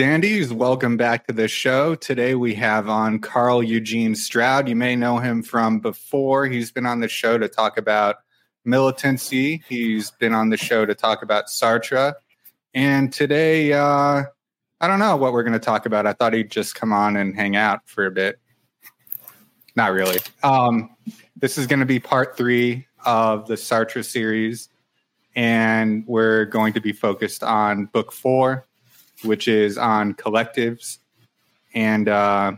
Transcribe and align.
Dandies. 0.00 0.50
Welcome 0.50 0.96
back 0.96 1.26
to 1.26 1.34
the 1.34 1.46
show. 1.46 1.94
Today 1.94 2.34
we 2.34 2.54
have 2.54 2.88
on 2.88 3.18
Carl 3.18 3.62
Eugene 3.62 4.14
Stroud. 4.14 4.66
You 4.66 4.74
may 4.74 4.96
know 4.96 5.18
him 5.18 5.42
from 5.42 5.78
before. 5.78 6.46
He's 6.46 6.72
been 6.72 6.86
on 6.86 7.00
the 7.00 7.08
show 7.08 7.36
to 7.36 7.46
talk 7.50 7.76
about 7.76 8.16
militancy, 8.64 9.62
he's 9.68 10.10
been 10.12 10.32
on 10.32 10.48
the 10.48 10.56
show 10.56 10.86
to 10.86 10.94
talk 10.94 11.22
about 11.22 11.48
Sartre. 11.48 12.14
And 12.72 13.12
today, 13.12 13.74
uh, 13.74 14.22
I 14.80 14.86
don't 14.86 15.00
know 15.00 15.16
what 15.16 15.34
we're 15.34 15.42
going 15.42 15.52
to 15.52 15.58
talk 15.58 15.84
about. 15.84 16.06
I 16.06 16.14
thought 16.14 16.32
he'd 16.32 16.50
just 16.50 16.74
come 16.74 16.94
on 16.94 17.16
and 17.16 17.36
hang 17.36 17.54
out 17.54 17.80
for 17.84 18.06
a 18.06 18.10
bit. 18.10 18.40
Not 19.76 19.92
really. 19.92 20.20
Um, 20.42 20.96
this 21.36 21.58
is 21.58 21.66
going 21.66 21.80
to 21.80 21.84
be 21.84 22.00
part 22.00 22.38
three 22.38 22.86
of 23.04 23.46
the 23.48 23.56
Sartre 23.56 24.02
series, 24.02 24.70
and 25.36 26.06
we're 26.06 26.46
going 26.46 26.72
to 26.72 26.80
be 26.80 26.94
focused 26.94 27.42
on 27.42 27.84
book 27.84 28.12
four 28.12 28.66
which 29.22 29.48
is 29.48 29.78
on 29.78 30.14
collectives. 30.14 30.98
And 31.74 32.08
uh, 32.08 32.52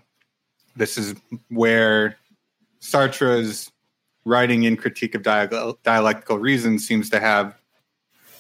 this 0.77 0.97
is 0.97 1.15
where 1.49 2.17
Sartre's 2.81 3.71
writing 4.25 4.63
in 4.65 4.77
Critique 4.77 5.15
of 5.15 5.23
Dialectical 5.23 6.39
Reason 6.39 6.79
seems 6.79 7.11
to 7.11 7.21
have 7.21 7.55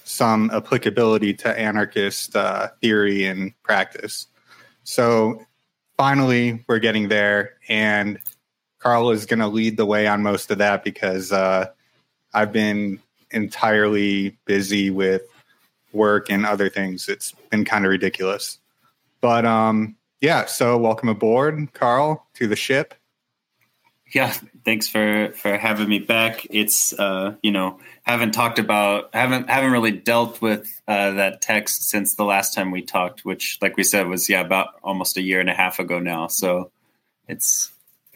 some 0.04 0.50
applicability 0.52 1.34
to 1.34 1.58
anarchist 1.58 2.36
uh, 2.36 2.68
theory 2.80 3.24
and 3.24 3.52
practice. 3.62 4.26
So 4.84 5.44
finally, 5.96 6.64
we're 6.66 6.80
getting 6.80 7.08
there, 7.08 7.54
and 7.68 8.18
Carl 8.78 9.10
is 9.10 9.26
going 9.26 9.40
to 9.40 9.46
lead 9.46 9.76
the 9.76 9.86
way 9.86 10.06
on 10.06 10.22
most 10.22 10.50
of 10.50 10.58
that 10.58 10.82
because 10.82 11.30
uh, 11.32 11.66
I've 12.34 12.52
been 12.52 13.00
entirely 13.30 14.36
busy 14.44 14.90
with 14.90 15.22
work 15.92 16.30
and 16.30 16.46
other 16.46 16.68
things. 16.68 17.08
It's 17.08 17.34
been 17.50 17.64
kind 17.64 17.84
of 17.84 17.90
ridiculous. 17.90 18.58
But 19.20 19.44
um, 19.44 19.96
yeah, 20.20 20.46
so 20.46 20.76
welcome 20.78 21.08
aboard, 21.08 21.72
Carl, 21.72 22.26
to 22.34 22.46
the 22.46 22.56
ship. 22.56 22.94
Yeah, 24.12 24.34
thanks 24.64 24.88
for 24.88 25.32
for 25.34 25.56
having 25.56 25.88
me 25.88 25.98
back. 25.98 26.46
It's 26.50 26.92
uh, 26.98 27.34
you 27.42 27.50
know 27.50 27.78
haven't 28.02 28.32
talked 28.32 28.58
about 28.58 29.14
haven't 29.14 29.48
haven't 29.48 29.72
really 29.72 29.92
dealt 29.92 30.42
with 30.42 30.82
uh, 30.86 31.12
that 31.12 31.40
text 31.40 31.88
since 31.88 32.14
the 32.14 32.24
last 32.24 32.52
time 32.54 32.70
we 32.70 32.82
talked, 32.82 33.24
which, 33.24 33.58
like 33.62 33.76
we 33.76 33.84
said, 33.84 34.06
was 34.08 34.28
yeah 34.28 34.40
about 34.40 34.68
almost 34.82 35.16
a 35.16 35.22
year 35.22 35.40
and 35.40 35.48
a 35.48 35.54
half 35.54 35.78
ago 35.78 35.98
now. 35.98 36.26
So 36.26 36.70
it's 37.26 37.71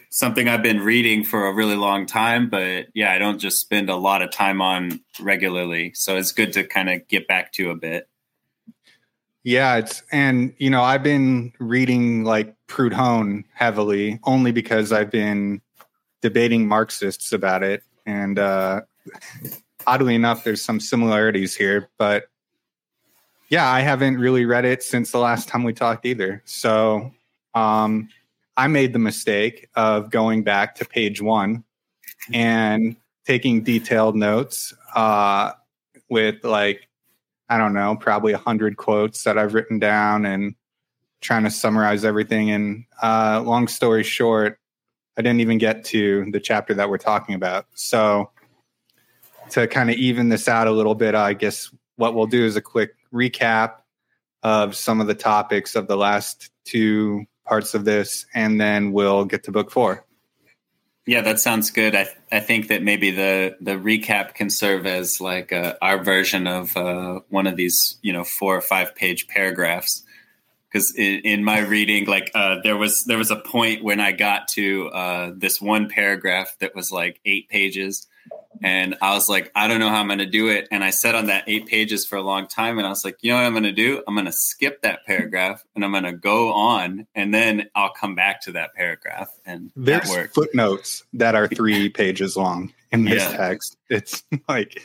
something 0.09 0.47
I've 0.47 0.63
been 0.63 0.81
reading 0.81 1.23
for 1.23 1.47
a 1.47 1.53
really 1.53 1.75
long 1.75 2.05
time, 2.05 2.49
but 2.49 2.87
yeah, 2.93 3.11
I 3.11 3.17
don't 3.17 3.39
just 3.39 3.59
spend 3.59 3.89
a 3.89 3.95
lot 3.95 4.21
of 4.21 4.31
time 4.31 4.61
on 4.61 5.01
regularly. 5.19 5.93
So 5.93 6.17
it's 6.17 6.31
good 6.31 6.53
to 6.53 6.63
kind 6.63 6.89
of 6.89 7.07
get 7.07 7.27
back 7.27 7.51
to 7.53 7.69
a 7.69 7.75
bit. 7.75 8.07
Yeah, 9.43 9.77
it's 9.77 10.03
and 10.11 10.53
you 10.57 10.69
know, 10.69 10.81
I've 10.81 11.03
been 11.03 11.53
reading 11.59 12.25
like 12.25 12.53
Proudhon 12.67 13.45
heavily 13.53 14.19
only 14.25 14.51
because 14.51 14.91
I've 14.91 15.09
been 15.09 15.61
debating 16.21 16.67
Marxists 16.67 17.31
about 17.31 17.63
it. 17.63 17.81
And 18.05 18.37
uh 18.39 18.81
oddly 19.85 20.15
enough, 20.15 20.43
there's 20.43 20.61
some 20.61 20.81
similarities 20.81 21.55
here, 21.55 21.89
but 21.97 22.25
yeah, 23.47 23.71
I 23.71 23.79
haven't 23.79 24.17
really 24.17 24.43
read 24.43 24.65
it 24.65 24.83
since 24.83 25.11
the 25.11 25.19
last 25.19 25.47
time 25.47 25.63
we 25.63 25.71
talked 25.71 26.05
either. 26.05 26.41
So 26.43 27.13
um 27.53 28.09
I 28.57 28.67
made 28.67 28.91
the 28.91 28.99
mistake 28.99 29.69
of 29.75 30.09
going 30.09 30.43
back 30.43 30.75
to 30.75 30.85
page 30.85 31.21
one 31.21 31.63
and 32.33 32.97
taking 33.25 33.61
detailed 33.61 34.15
notes 34.15 34.73
uh, 34.95 35.51
with 36.09 36.43
like 36.43 36.89
I 37.49 37.57
don't 37.57 37.73
know, 37.73 37.95
probably 37.95 38.33
a 38.33 38.37
hundred 38.37 38.75
quotes 38.75 39.23
that 39.23 39.37
I've 39.37 39.53
written 39.53 39.79
down 39.79 40.25
and 40.25 40.55
trying 41.21 41.43
to 41.43 41.51
summarize 41.51 42.03
everything. 42.03 42.51
And 42.51 42.83
uh, 43.01 43.41
long 43.45 43.69
story 43.69 44.03
short, 44.03 44.59
I 45.17 45.21
didn't 45.21 45.39
even 45.39 45.57
get 45.57 45.85
to 45.85 46.29
the 46.31 46.41
chapter 46.41 46.73
that 46.73 46.89
we're 46.89 46.97
talking 46.97 47.35
about. 47.35 47.67
So 47.73 48.31
to 49.51 49.65
kind 49.67 49.89
of 49.89 49.95
even 49.95 50.27
this 50.27 50.49
out 50.49 50.67
a 50.67 50.71
little 50.71 50.95
bit, 50.95 51.15
I 51.15 51.33
guess 51.33 51.71
what 51.95 52.15
we'll 52.15 52.27
do 52.27 52.43
is 52.43 52.57
a 52.57 52.61
quick 52.61 52.95
recap 53.13 53.75
of 54.43 54.75
some 54.75 54.99
of 54.99 55.07
the 55.07 55.15
topics 55.15 55.75
of 55.75 55.87
the 55.87 55.97
last 55.97 56.51
two 56.65 57.25
parts 57.47 57.73
of 57.73 57.85
this, 57.85 58.25
and 58.33 58.59
then 58.59 58.91
we'll 58.91 59.25
get 59.25 59.43
to 59.43 59.51
book 59.51 59.71
four. 59.71 60.05
Yeah, 61.07 61.21
that 61.21 61.39
sounds 61.39 61.71
good. 61.71 61.95
I 61.95 62.09
I 62.31 62.41
think 62.41 62.67
that 62.67 62.83
maybe 62.83 63.11
the 63.11 63.55
the 63.61 63.75
recap 63.75 64.33
can 64.33 64.49
serve 64.49 64.85
as 64.85 65.21
like 65.21 65.53
uh, 65.53 65.75
our 65.81 66.03
version 66.03 66.47
of 66.47 66.75
uh, 66.75 67.21
one 67.29 67.47
of 67.47 67.55
these, 67.55 67.97
you 68.01 68.11
know, 68.11 68.25
four 68.25 68.57
or 68.57 68.61
five 68.61 68.93
page 68.93 69.27
paragraphs. 69.27 70.03
Because 70.69 70.93
in, 70.97 71.21
in, 71.21 71.43
my 71.45 71.59
reading, 71.59 72.07
like 72.07 72.29
uh, 72.35 72.57
there 72.61 72.75
was 72.75 73.05
there 73.07 73.17
was 73.17 73.31
a 73.31 73.37
point 73.37 73.85
when 73.85 74.01
I 74.01 74.11
got 74.11 74.49
to 74.49 74.89
uh, 74.89 75.31
this 75.33 75.61
one 75.61 75.87
paragraph 75.87 76.53
that 76.59 76.75
was 76.75 76.91
like 76.91 77.21
eight 77.23 77.47
pages, 77.47 78.05
and 78.61 78.95
I 79.01 79.13
was 79.13 79.29
like, 79.29 79.51
I 79.55 79.67
don't 79.67 79.79
know 79.79 79.89
how 79.89 79.99
I'm 79.99 80.07
going 80.07 80.19
to 80.19 80.25
do 80.25 80.49
it. 80.49 80.67
And 80.71 80.83
I 80.83 80.89
sat 80.89 81.15
on 81.15 81.27
that 81.27 81.43
eight 81.47 81.67
pages 81.67 82.05
for 82.05 82.15
a 82.15 82.21
long 82.21 82.47
time. 82.47 82.77
And 82.77 82.87
I 82.87 82.89
was 82.89 83.03
like, 83.03 83.17
you 83.21 83.31
know 83.31 83.37
what 83.37 83.45
I'm 83.45 83.53
going 83.53 83.63
to 83.63 83.71
do? 83.71 84.03
I'm 84.07 84.15
going 84.15 84.25
to 84.25 84.31
skip 84.31 84.81
that 84.81 85.05
paragraph 85.05 85.63
and 85.75 85.83
I'm 85.83 85.91
going 85.91 86.03
to 86.03 86.13
go 86.13 86.53
on 86.53 87.07
and 87.15 87.33
then 87.33 87.69
I'll 87.75 87.93
come 87.93 88.15
back 88.15 88.41
to 88.41 88.53
that 88.53 88.73
paragraph. 88.73 89.29
And 89.45 89.71
there's 89.75 90.11
footnotes 90.31 91.03
that 91.13 91.35
are 91.35 91.47
three 91.47 91.89
pages 91.97 92.37
long 92.37 92.73
in 92.91 93.05
this 93.05 93.23
yeah. 93.23 93.37
text. 93.37 93.77
It's 93.89 94.23
like, 94.49 94.81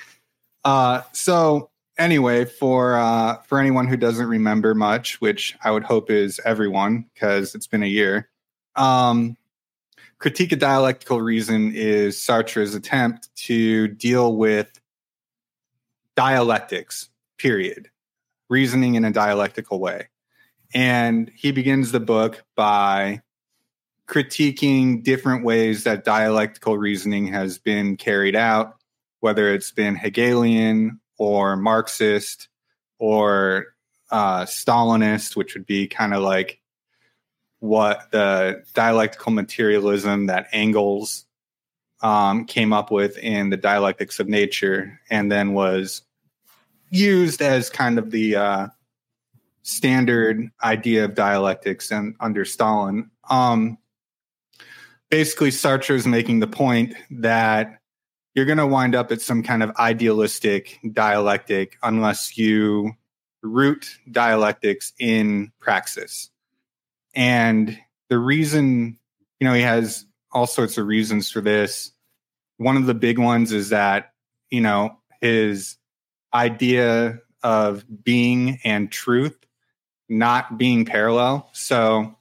uh, 0.65 1.03
so 1.13 1.71
anyway, 1.99 2.45
for, 2.45 2.97
uh, 2.97 3.37
for 3.43 3.59
anyone 3.59 3.87
who 3.87 3.97
doesn't 3.97 4.27
remember 4.27 4.75
much, 4.75 5.21
which 5.21 5.57
I 5.63 5.71
would 5.71 5.85
hope 5.85 6.11
is 6.11 6.41
everyone, 6.45 7.07
because 7.15 7.55
it's 7.55 7.67
been 7.67 7.83
a 7.83 7.87
year, 7.87 8.29
um, 8.77 9.37
Critique 10.23 10.53
of 10.53 10.61
Dialectical 10.61 11.21
Reason 11.21 11.73
is 11.75 12.17
Sartre's 12.17 12.77
attempt 12.77 13.35
to 13.35 13.89
deal 13.89 14.37
with 14.37 14.81
dialectics, 16.15 17.09
period, 17.39 17.91
reasoning 18.49 18.95
in 18.95 19.05
a 19.05 19.11
dialectical 19.11 19.81
way. 19.81 20.11
And 20.73 21.29
he 21.35 21.51
begins 21.51 21.91
the 21.91 21.99
book 21.99 22.45
by 22.55 23.23
critiquing 24.07 25.03
different 25.03 25.45
ways 25.45 25.83
that 25.83 26.05
dialectical 26.05 26.79
reasoning 26.79 27.27
has 27.27 27.59
been 27.59 27.97
carried 27.97 28.37
out, 28.37 28.77
whether 29.19 29.53
it's 29.53 29.73
been 29.73 29.97
Hegelian 29.97 31.01
or 31.19 31.57
Marxist 31.57 32.49
or 33.01 33.75
uh, 34.13 34.43
Stalinist, 34.45 35.35
which 35.35 35.55
would 35.55 35.67
be 35.67 35.89
kind 35.89 36.15
of 36.15 36.23
like 36.23 36.62
what 37.63 38.11
the 38.11 38.61
dialectical 38.75 39.31
materialism 39.31 40.27
that 40.27 40.49
Engels 40.53 41.27
um, 42.01 42.45
came 42.45 42.73
up 42.73 42.91
with 42.91 43.17
in 43.19 43.51
the 43.51 43.57
dialectics 43.57 44.19
of 44.19 44.29
nature, 44.29 44.99
and 45.11 45.31
then 45.31 45.53
was 45.53 46.03
used 46.91 47.41
as 47.41 47.71
kind 47.71 48.01
of 48.01 48.11
the 48.11 48.35
uh, 48.35 48.67
standard 49.63 50.51
idea 50.65 51.05
of 51.05 51.15
dialectics 51.15 51.93
and 51.93 52.17
under 52.19 52.45
Stalin. 52.45 53.09
Um, 53.31 53.79
basically, 55.09 55.51
Sartre 55.51 55.95
is 55.95 56.05
making 56.05 56.41
the 56.41 56.49
point 56.49 56.95
that 57.11 57.79
you're 58.35 58.45
going 58.45 58.59
to 58.59 58.67
wind 58.67 58.97
up 58.97 59.13
at 59.13 59.21
some 59.21 59.45
kind 59.45 59.63
of 59.63 59.71
idealistic 59.77 60.81
dialectic 60.93 61.79
unless 61.85 62.37
you 62.37 62.91
root 63.41 63.87
dialectics 64.11 64.93
in 64.99 65.53
praxis. 65.61 66.32
And 67.15 67.79
the 68.09 68.19
reason, 68.19 68.99
you 69.41 69.49
know, 69.49 69.55
he 69.55 69.63
has 69.63 70.07
all 70.31 70.47
sorts 70.47 70.79
of 70.79 70.87
reasons 70.87 71.31
for 71.31 71.41
this. 71.41 71.93
One 72.57 72.77
of 72.77 72.87
the 72.87 72.95
big 72.95 73.19
ones 73.19 73.53
is 73.53 73.71
that, 73.71 74.13
you 74.51 74.61
know, 74.61 74.99
his 75.21 75.77
idea 76.33 77.19
of 77.43 77.85
being 78.05 78.59
and 78.65 78.91
truth 78.91 79.37
not 80.09 80.59
being 80.59 80.85
parallel. 80.85 81.49
So, 81.53 82.17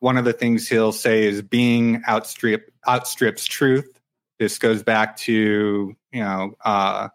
one 0.00 0.18
of 0.18 0.24
the 0.24 0.32
things 0.32 0.68
he'll 0.68 0.92
say 0.92 1.24
is 1.24 1.42
being 1.42 2.02
outstrip 2.08 2.72
outstrips 2.86 3.46
truth. 3.46 4.00
This 4.38 4.58
goes 4.58 4.82
back 4.82 5.16
to 5.18 5.94
you 6.12 6.20
know 6.20 6.56
uh, 6.64 7.08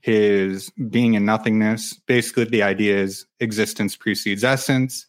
his 0.00 0.70
Being 0.90 1.16
and 1.16 1.26
Nothingness. 1.26 1.94
Basically, 2.06 2.44
the 2.44 2.62
idea 2.62 2.96
is 2.98 3.26
existence 3.40 3.96
precedes 3.96 4.44
essence 4.44 5.06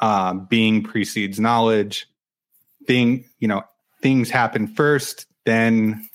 uh, 0.00 0.34
being 0.34 0.82
precedes 0.82 1.40
knowledge. 1.40 2.06
Thing, 2.86 3.24
you 3.38 3.48
know, 3.48 3.62
things 4.00 4.30
happen 4.30 4.68
first, 4.68 5.26
then 5.44 6.08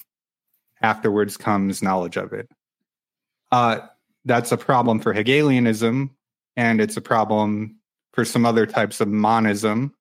afterwards 0.82 1.38
comes 1.38 1.82
knowledge 1.82 2.18
of 2.18 2.34
it. 2.34 2.50
Uh, 3.52 3.80
that's 4.24 4.52
a 4.52 4.58
problem 4.58 5.00
for 5.00 5.14
Hegelianism, 5.14 6.16
and 6.56 6.80
it's 6.80 6.98
a 6.98 7.02
problem 7.02 7.78
for 8.14 8.24
some 8.24 8.46
other 8.46 8.66
types 8.66 9.02
of 9.02 9.08
monism 9.08 9.94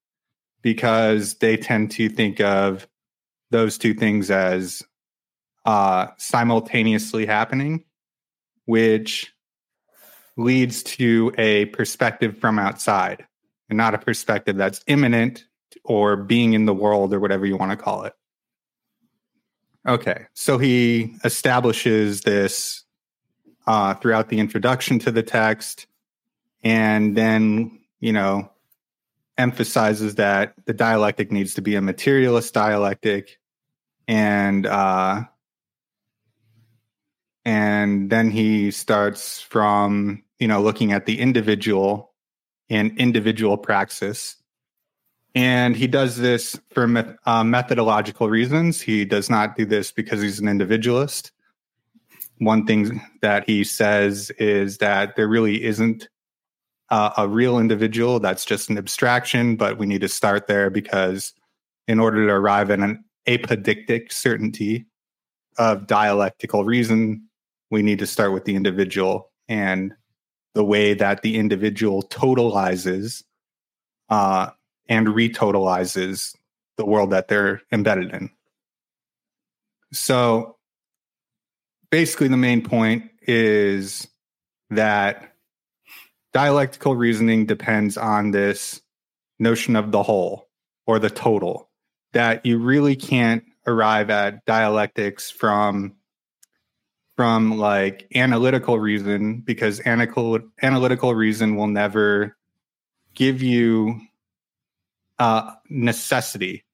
because 0.63 1.35
they 1.39 1.57
tend 1.57 1.91
to 1.93 2.09
think 2.09 2.41
of 2.41 2.87
those 3.51 3.79
two 3.79 3.95
things 3.95 4.31
as 4.31 4.83
uh, 5.65 6.09
simultaneously 6.19 7.27
happening, 7.27 7.85
which 8.67 9.33
leads 10.37 10.83
to 10.83 11.33
a 11.39 11.67
perspective 11.67 12.39
from 12.39 12.59
outside 12.59 13.27
and 13.71 13.77
not 13.77 13.95
a 13.95 13.99
perspective 13.99 14.57
that's 14.57 14.83
immanent 14.87 15.47
or 15.85 16.17
being 16.17 16.53
in 16.53 16.67
the 16.67 16.75
world 16.75 17.15
or 17.15 17.21
whatever 17.21 17.47
you 17.47 17.57
want 17.57 17.71
to 17.71 17.77
call 17.77 18.03
it. 18.05 18.13
Okay, 19.89 20.27
so 20.35 20.59
he 20.59 21.15
establishes 21.25 22.21
this 22.21 22.85
uh, 23.67 23.95
throughout 23.95 24.29
the 24.29 24.39
introduction 24.39 24.99
to 24.99 25.11
the 25.11 25.23
text, 25.23 25.87
and 26.63 27.17
then, 27.17 27.81
you 28.01 28.13
know, 28.13 28.51
emphasizes 29.39 30.17
that 30.17 30.53
the 30.67 30.75
dialectic 30.75 31.33
needs 31.33 31.55
to 31.55 31.63
be 31.63 31.77
a 31.77 31.81
materialist 31.81 32.53
dialectic, 32.53 33.39
and 34.07 34.67
uh, 34.67 35.23
and 37.47 38.11
then 38.11 38.31
he 38.31 38.71
starts 38.71 39.41
from 39.41 40.23
you 40.39 40.49
know 40.49 40.61
looking 40.61 40.93
at 40.93 41.07
the 41.07 41.21
individual 41.21 42.10
and 42.71 42.97
individual 42.99 43.59
praxis 43.59 44.37
and 45.35 45.77
he 45.77 45.87
does 45.87 46.17
this 46.17 46.59
for 46.71 47.17
uh, 47.25 47.45
methodological 47.45 48.29
reasons. 48.29 48.81
He 48.81 49.05
does 49.05 49.31
not 49.31 49.57
do 49.57 49.65
this 49.65 49.93
because 49.93 50.21
he's 50.21 50.41
an 50.41 50.49
individualist. 50.49 51.31
One 52.39 52.67
thing 52.67 53.01
that 53.23 53.45
he 53.47 53.65
says 53.65 54.31
is 54.39 54.79
that 54.79 55.15
there 55.15 55.29
really 55.29 55.63
isn't 55.63 56.09
uh, 56.89 57.11
a 57.17 57.29
real 57.29 57.59
individual. 57.59 58.19
That's 58.19 58.45
just 58.45 58.71
an 58.71 58.79
abstraction, 58.79 59.55
but 59.55 59.79
we 59.79 59.87
need 59.87 60.01
to 60.01 60.09
start 60.09 60.49
there 60.49 60.69
because 60.69 61.33
in 61.87 62.01
order 62.01 62.27
to 62.27 62.33
arrive 62.33 62.71
at 62.71 62.81
an 62.81 63.05
apodictic 63.29 64.13
certainty 64.13 64.87
of 65.59 65.87
dialectical 65.87 66.65
reason, 66.65 67.29
we 67.71 67.83
need 67.83 68.01
to 68.01 68.07
start 68.07 68.33
with 68.33 68.47
the 68.47 68.57
individual 68.57 69.31
and 69.49 69.93
the 70.55 70.65
way 70.65 70.95
that 70.95 71.23
the 71.23 71.37
individual 71.37 72.03
totalizes 72.03 73.23
uh, 74.09 74.51
and 74.89 75.09
retotalizes 75.09 76.35
the 76.77 76.85
world 76.85 77.11
that 77.11 77.29
they're 77.29 77.63
embedded 77.71 78.13
in. 78.13 78.31
So 79.93 80.57
basically, 81.91 82.29
the 82.29 82.37
main 82.37 82.63
point 82.63 83.11
is 83.23 84.09
that 84.71 85.35
dialectical 86.33 86.95
reasoning 86.95 87.47
depends 87.47 87.97
on 87.97 88.31
this 88.31 88.81
notion 89.39 89.77
of 89.77 89.91
the 89.91 90.03
whole 90.03 90.49
or 90.87 90.99
the 90.99 91.11
total, 91.11 91.69
that 92.13 92.45
you 92.45 92.59
really 92.59 92.97
can't 92.97 93.45
arrive 93.67 94.11
at 94.11 94.45
dialectics 94.45 95.31
from 95.31 95.95
from 97.21 97.59
like 97.59 98.07
analytical 98.15 98.79
reason 98.79 99.41
because 99.41 99.79
analytical 99.85 100.39
analytical 100.63 101.15
reason 101.15 101.55
will 101.55 101.67
never 101.67 102.35
give 103.15 103.43
you 103.43 104.01
uh, 105.19 105.53
necessity 105.69 106.65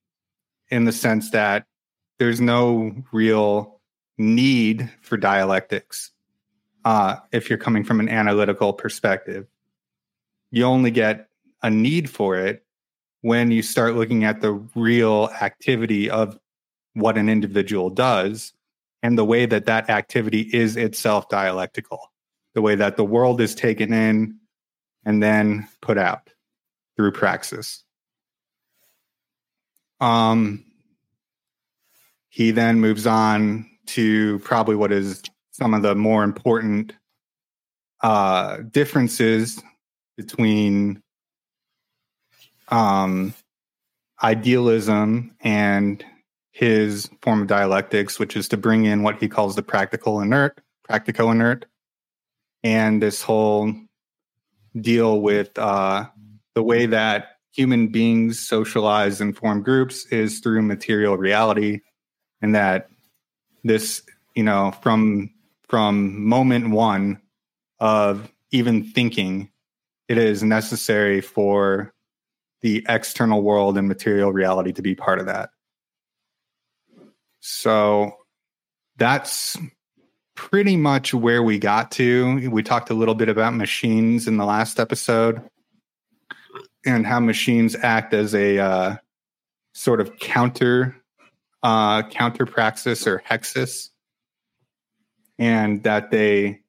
in 0.69 0.85
the 0.85 0.91
sense 0.93 1.31
that 1.31 1.65
there's 2.17 2.39
no 2.39 2.95
real 3.11 3.81
need 4.17 4.89
for 5.01 5.17
dialectics 5.17 6.11
uh, 6.85 7.17
if 7.33 7.49
you're 7.49 7.59
coming 7.59 7.83
from 7.83 7.99
an 7.99 8.07
analytical 8.07 8.71
perspective. 8.71 9.47
You 10.49 10.63
only 10.63 10.91
get 10.91 11.27
a 11.61 11.69
need 11.69 12.09
for 12.09 12.37
it 12.37 12.63
when 13.19 13.51
you 13.51 13.61
start 13.61 13.95
looking 13.95 14.23
at 14.23 14.39
the 14.39 14.53
real 14.75 15.27
activity 15.41 16.09
of 16.09 16.39
what 16.93 17.17
an 17.17 17.27
individual 17.27 17.89
does 17.89 18.53
and 19.03 19.17
the 19.17 19.25
way 19.25 19.45
that 19.45 19.65
that 19.65 19.89
activity 19.89 20.41
is 20.41 20.75
itself 20.75 21.29
dialectical, 21.29 21.99
the 22.55 22.61
way 22.61 22.75
that 22.75 22.97
the 22.97 23.05
world 23.05 23.41
is 23.41 23.55
taken 23.55 23.93
in 23.93 24.39
and 25.05 25.21
then 25.21 25.67
put 25.81 25.97
out 25.97 26.29
through 26.95 27.11
praxis. 27.11 27.83
Um, 29.99 30.65
he 32.29 32.51
then 32.51 32.79
moves 32.79 33.07
on 33.07 33.69
to 33.87 34.39
probably 34.39 34.75
what 34.75 34.91
is 34.91 35.23
some 35.51 35.73
of 35.73 35.81
the 35.81 35.95
more 35.95 36.23
important 36.23 36.93
uh, 38.01 38.57
differences 38.69 39.61
between 40.17 41.01
um, 42.69 43.33
idealism 44.21 45.35
and 45.41 46.03
his 46.57 47.07
form 47.21 47.43
of 47.43 47.47
dialectics, 47.47 48.17
which 48.17 48.35
is 48.35 48.47
to 48.47 48.57
bring 48.57 48.85
in 48.85 49.03
what 49.03 49.21
he 49.21 49.29
calls 49.29 49.55
the 49.55 49.61
practical 49.61 50.21
inert, 50.21 50.59
practico 50.89 51.31
inert, 51.31 51.67
and 52.63 52.99
this 52.99 53.21
whole 53.21 53.71
deal 54.81 55.21
with 55.21 55.55
uh, 55.59 56.05
the 56.55 56.63
way 56.63 56.87
that 56.87 57.37
human 57.51 57.89
beings 57.89 58.39
socialize 58.39 59.21
and 59.21 59.37
form 59.37 59.61
groups 59.61 60.07
is 60.07 60.39
through 60.39 60.63
material 60.63 61.15
reality 61.15 61.79
and 62.41 62.55
that 62.55 62.89
this 63.63 64.01
you 64.33 64.43
know 64.43 64.73
from 64.81 65.29
from 65.69 66.25
moment 66.25 66.71
one 66.71 67.21
of 67.79 68.31
even 68.49 68.83
thinking 68.83 69.47
it 70.07 70.17
is 70.17 70.41
necessary 70.41 71.21
for 71.21 71.93
the 72.61 72.83
external 72.89 73.43
world 73.43 73.77
and 73.77 73.87
material 73.87 74.31
reality 74.31 74.71
to 74.71 74.81
be 74.81 74.95
part 74.95 75.19
of 75.19 75.27
that 75.27 75.51
so 77.49 78.11
that's 78.97 79.55
pretty 80.35 80.75
much 80.75 81.13
where 81.13 81.41
we 81.41 81.57
got 81.57 81.91
to 81.91 82.49
we 82.49 82.61
talked 82.61 82.89
a 82.89 82.93
little 82.93 83.15
bit 83.15 83.29
about 83.29 83.53
machines 83.53 84.27
in 84.27 84.35
the 84.35 84.43
last 84.43 84.81
episode 84.81 85.41
and 86.85 87.07
how 87.07 87.21
machines 87.21 87.73
act 87.81 88.13
as 88.13 88.35
a 88.35 88.59
uh, 88.59 88.95
sort 89.73 90.01
of 90.01 90.17
counter 90.19 91.01
uh, 91.63 92.03
counter 92.09 92.45
praxis 92.45 93.07
or 93.07 93.23
hexis, 93.25 93.91
and 95.39 95.83
that 95.83 96.11
they 96.11 96.59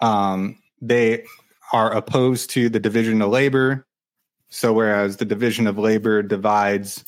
um, 0.00 0.56
they 0.80 1.24
are 1.70 1.92
opposed 1.94 2.48
to 2.50 2.70
the 2.70 2.80
division 2.80 3.20
of 3.20 3.28
labor. 3.28 3.86
So 4.48 4.72
whereas 4.72 5.18
the 5.18 5.26
division 5.26 5.66
of 5.66 5.78
labor 5.78 6.22
divides 6.22 7.04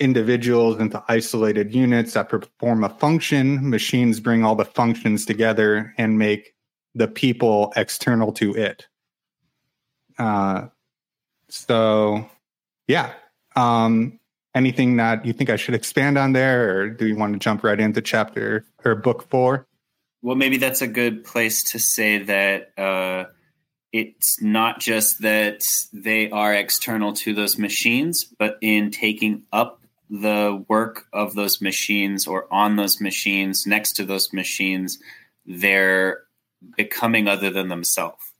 individuals 0.00 0.78
into 0.78 1.02
isolated 1.08 1.74
units 1.74 2.14
that 2.14 2.28
perform 2.28 2.84
a 2.84 2.88
function, 2.88 3.68
machines 3.68 4.20
bring 4.20 4.44
all 4.44 4.54
the 4.54 4.64
functions 4.64 5.24
together 5.24 5.94
and 5.98 6.18
make 6.18 6.54
the 6.94 7.08
people 7.08 7.72
external 7.76 8.32
to 8.32 8.54
it. 8.54 8.86
Uh, 10.18 10.68
so, 11.48 12.28
yeah. 12.86 13.12
Um, 13.56 14.18
anything 14.54 14.96
that 14.96 15.24
you 15.24 15.32
think 15.32 15.50
I 15.50 15.56
should 15.56 15.74
expand 15.74 16.18
on 16.18 16.32
there, 16.32 16.78
or 16.78 16.90
do 16.90 17.06
you 17.06 17.16
want 17.16 17.32
to 17.32 17.38
jump 17.38 17.64
right 17.64 17.78
into 17.78 18.00
chapter 18.00 18.64
or 18.84 18.94
book 18.94 19.28
four? 19.28 19.66
Well, 20.22 20.36
maybe 20.36 20.56
that's 20.56 20.82
a 20.82 20.88
good 20.88 21.24
place 21.24 21.62
to 21.64 21.78
say 21.78 22.18
that 22.18 22.72
uh, 22.76 23.26
it's 23.92 24.42
not 24.42 24.80
just 24.80 25.22
that 25.22 25.62
they 25.92 26.30
are 26.30 26.52
external 26.52 27.12
to 27.14 27.34
those 27.34 27.58
machines, 27.58 28.24
but 28.38 28.58
in 28.60 28.90
taking 28.90 29.44
up 29.52 29.80
the 30.10 30.64
work 30.68 31.06
of 31.12 31.34
those 31.34 31.60
machines 31.60 32.26
or 32.26 32.52
on 32.52 32.76
those 32.76 33.00
machines, 33.00 33.66
next 33.66 33.92
to 33.94 34.04
those 34.04 34.32
machines, 34.32 34.98
they're 35.46 36.22
becoming 36.76 37.28
other 37.28 37.50
than 37.50 37.68
themselves. 37.68 38.32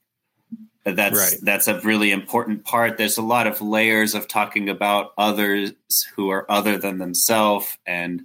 That's 0.85 1.33
right. 1.33 1.41
that's 1.43 1.69
a 1.69 1.81
really 1.81 2.13
important 2.13 2.65
part. 2.65 2.97
There's 2.97 3.19
a 3.19 3.23
lot 3.23 3.47
of 3.47 3.61
layers 3.61 4.15
of 4.15 4.27
talking 4.27 4.71
about 4.71 5.13
others 5.19 5.73
who 6.15 6.31
are 6.31 6.51
other 6.51 6.79
than 6.79 6.99
themselves, 6.99 7.77
and 7.87 8.23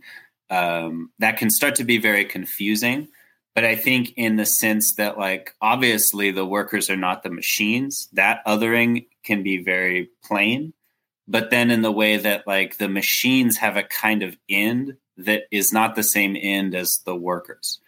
um, 0.49 1.11
that 1.19 1.37
can 1.37 1.49
start 1.49 1.75
to 1.75 1.83
be 1.83 1.97
very 1.97 2.23
confusing. 2.23 3.09
But 3.53 3.65
I 3.65 3.75
think 3.75 4.13
in 4.15 4.37
the 4.37 4.45
sense 4.45 4.95
that, 4.95 5.17
like, 5.17 5.55
obviously 5.61 6.31
the 6.31 6.45
workers 6.45 6.89
are 6.89 6.97
not 6.97 7.21
the 7.21 7.29
machines. 7.29 8.07
That 8.13 8.43
othering 8.47 9.07
can 9.23 9.43
be 9.43 9.61
very 9.61 10.09
plain. 10.23 10.73
But 11.27 11.51
then 11.51 11.71
in 11.71 11.81
the 11.81 11.91
way 11.91 12.17
that, 12.17 12.45
like, 12.45 12.77
the 12.77 12.89
machines 12.89 13.57
have 13.57 13.77
a 13.77 13.83
kind 13.83 14.23
of 14.23 14.35
end 14.49 14.97
that 15.17 15.43
is 15.51 15.71
not 15.71 15.95
the 15.95 16.03
same 16.03 16.35
end 16.39 16.75
as 16.75 16.99
the 17.05 17.15
workers 17.15 17.79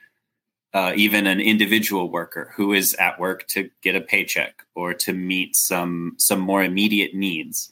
uh, 0.75 0.91
even 0.97 1.25
an 1.25 1.39
individual 1.39 2.11
worker 2.11 2.51
who 2.57 2.73
is 2.73 2.93
at 2.95 3.17
work 3.17 3.47
to 3.47 3.69
get 3.81 3.95
a 3.95 4.01
paycheck 4.01 4.63
or 4.75 4.93
to 4.93 5.13
meet 5.13 5.55
some 5.55 6.15
some 6.17 6.39
more 6.41 6.61
immediate 6.61 7.15
needs 7.15 7.71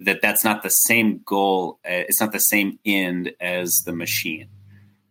that 0.00 0.20
that's 0.20 0.42
not 0.42 0.64
the 0.64 0.70
same 0.70 1.20
goal 1.24 1.78
uh, 1.86 2.02
it's 2.08 2.20
not 2.20 2.32
the 2.32 2.40
same 2.40 2.76
end 2.84 3.32
as 3.40 3.82
the 3.86 3.92
machine. 3.92 4.48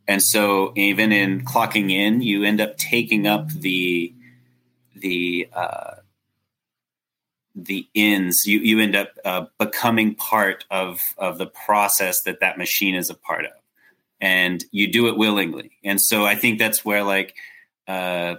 And 0.06 0.22
so 0.22 0.74
even 0.76 1.14
in 1.14 1.46
clocking 1.46 1.92
in 1.92 2.22
you 2.22 2.44
end 2.44 2.60
up 2.60 2.76
taking 2.76 3.26
up 3.26 3.48
the 3.48 4.14
the 4.94 5.48
uh, 5.54 5.96
the 7.56 7.88
ends 7.96 8.46
you 8.46 8.60
you 8.60 8.80
end 8.80 8.96
up 8.96 9.10
uh, 9.26 9.46
becoming 9.58 10.16
part 10.16 10.66
of 10.70 11.02
of 11.18 11.38
the 11.38 11.48
process 11.48 12.22
that 12.22 12.40
that 12.40 12.58
machine 12.58 12.96
is 12.96 13.10
a 13.10 13.16
part 13.16 13.46
of 13.46 13.52
and 14.22 14.66
you 14.72 14.92
do 14.92 15.08
it 15.08 15.18
willingly. 15.18 15.72
And 15.84 16.00
so 16.02 16.26
I 16.26 16.36
think 16.36 16.60
that's 16.60 16.84
where 16.84 17.04
like 17.04 17.36
uh, 17.88 18.36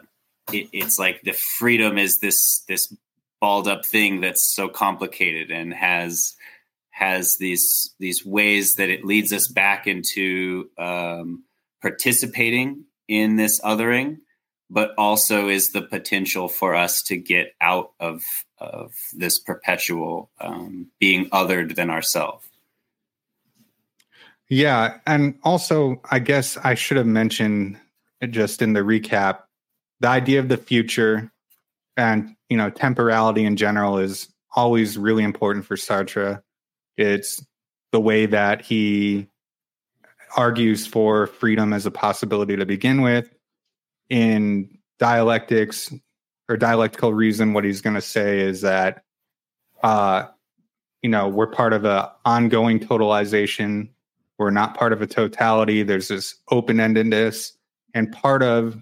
it, 0.53 0.69
it's 0.73 0.99
like 0.99 1.23
the 1.23 1.33
freedom 1.33 1.99
is 1.99 2.19
this 2.19 2.65
this 2.69 2.93
balled 3.41 3.69
up 3.69 3.87
thing 3.87 4.21
that's 4.21 4.55
so 4.55 4.69
complicated 4.69 5.51
and 5.51 5.73
has 5.73 6.35
has 6.91 7.37
these 7.41 7.95
these 7.99 8.25
ways 8.25 8.75
that 8.75 8.91
it 8.91 9.05
leads 9.05 9.33
us 9.33 9.49
back 9.49 9.87
into 9.87 10.69
um, 10.77 11.45
participating 11.81 12.85
in 13.09 13.37
this 13.37 13.61
othering, 13.63 14.19
but 14.71 14.95
also 14.97 15.49
is 15.49 15.73
the 15.73 15.83
potential 15.83 16.49
for 16.49 16.75
us 16.75 17.03
to 17.03 17.17
get 17.17 17.55
out 17.61 17.93
of 18.01 18.23
of 18.59 18.95
this 19.15 19.39
perpetual 19.39 20.31
um, 20.41 20.87
being 21.01 21.29
othered 21.31 21.75
than 21.75 21.91
ourselves. 21.91 22.47
Yeah, 24.49 24.99
and 25.07 25.39
also 25.43 26.01
I 26.11 26.21
guess 26.21 26.57
I 26.59 26.75
should 26.75 26.97
have 26.97 27.07
mentioned 27.07 27.79
just 28.31 28.63
in 28.63 28.73
the 28.73 28.81
recap 28.81 29.41
the 30.01 30.09
idea 30.09 30.41
of 30.41 30.49
the 30.49 30.57
future 30.57 31.31
and 31.97 32.35
you 32.49 32.57
know 32.57 32.71
temporality 32.71 33.45
in 33.45 33.57
general 33.57 33.99
is 33.99 34.29
always 34.57 34.99
really 34.99 35.23
important 35.23 35.65
for 35.65 35.77
Sartre. 35.77 36.43
It's 36.97 37.45
the 37.93 38.01
way 38.01 38.27
that 38.27 38.63
he 38.63 39.29
argues 40.37 40.87
for 40.87 41.27
freedom 41.27 41.73
as 41.73 41.87
a 41.87 41.91
possibility 41.91 42.57
to 42.57 42.67
begin 42.67 43.03
with. 43.03 43.29
In 44.11 44.79
dialectics 44.99 45.93
or 46.49 46.57
dialectical 46.57 47.15
reason, 47.15 47.53
what 47.53 47.65
he's 47.65 47.81
going 47.81 47.95
to 47.95 48.03
say 48.03 48.41
is 48.41 48.61
that, 48.61 49.05
uh, 49.83 50.25
you 51.03 51.09
know, 51.09 51.29
we're 51.29 51.47
part 51.47 51.73
of 51.73 51.85
an 51.85 52.07
ongoing 52.25 52.79
totalization. 52.79 53.89
We're 54.37 54.51
not 54.51 54.77
part 54.77 54.93
of 54.93 55.01
a 55.01 55.07
totality. 55.07 55.83
There's 55.83 56.09
this 56.09 56.35
open 56.51 56.77
endedness. 56.77 57.53
And 57.95 58.13
part 58.13 58.43
of 58.43 58.77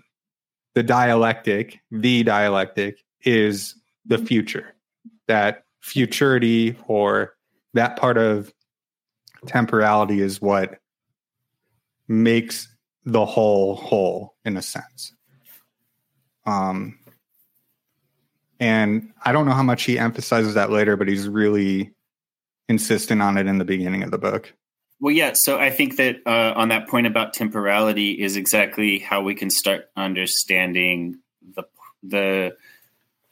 the 0.75 0.83
dialectic, 0.83 1.81
the 1.91 2.23
dialectic, 2.23 3.05
is 3.23 3.75
the 4.07 4.19
future. 4.19 4.75
That 5.27 5.65
futurity 5.81 6.77
or 6.87 7.35
that 7.75 7.97
part 7.97 8.19
of 8.19 8.53
temporality 9.47 10.21
is 10.21 10.41
what 10.41 10.81
makes 12.09 12.69
the 13.05 13.25
whole 13.25 13.77
whole 13.77 14.35
in 14.45 14.57
a 14.57 14.63
sense. 14.63 15.13
Um, 16.49 16.99
and 18.59 19.13
I 19.25 19.33
don't 19.33 19.47
know 19.47 19.53
how 19.53 19.63
much 19.63 19.85
he 19.85 19.99
emphasizes 19.99 20.55
that 20.55 20.71
later, 20.71 20.97
but 20.97 21.09
he's 21.09 21.29
really 21.29 21.93
insistent 22.69 23.23
on 23.23 23.37
it 23.37 23.47
in 23.47 23.59
the 23.59 23.65
beginning 23.65 24.03
of 24.03 24.11
the 24.11 24.19
book. 24.19 24.53
Well, 25.01 25.15
yeah. 25.15 25.35
So 25.35 25.59
I 25.59 25.71
think 25.71 25.97
that 25.97 26.17
uh, 26.27 26.55
on 26.57 26.69
that 26.69 26.89
point 26.89 27.07
about 27.07 27.35
temporality 27.35 28.13
is 28.13 28.37
exactly 28.37 28.99
how 28.99 29.23
we 29.23 29.35
can 29.35 29.51
start 29.51 29.91
understanding 29.97 31.21
the 31.55 31.65
the 32.03 32.57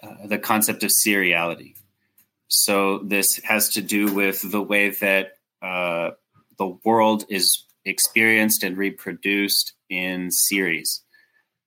uh, 0.03 0.27
the 0.27 0.39
concept 0.39 0.85
of 0.85 0.91
seriality. 0.91 1.75
So 2.49 2.99
this 2.99 3.41
has 3.45 3.71
to 3.71 3.83
do 3.83 4.13
with 4.13 4.49
the 4.49 4.63
way 4.63 4.91
that 4.91 5.39
uh, 5.61 6.11
the 6.59 6.79
world 6.85 7.25
is 7.29 7.65
experienced 7.85 8.63
and 8.63 8.77
reproduced 8.77 9.73
in 9.89 10.31
series, 10.31 11.03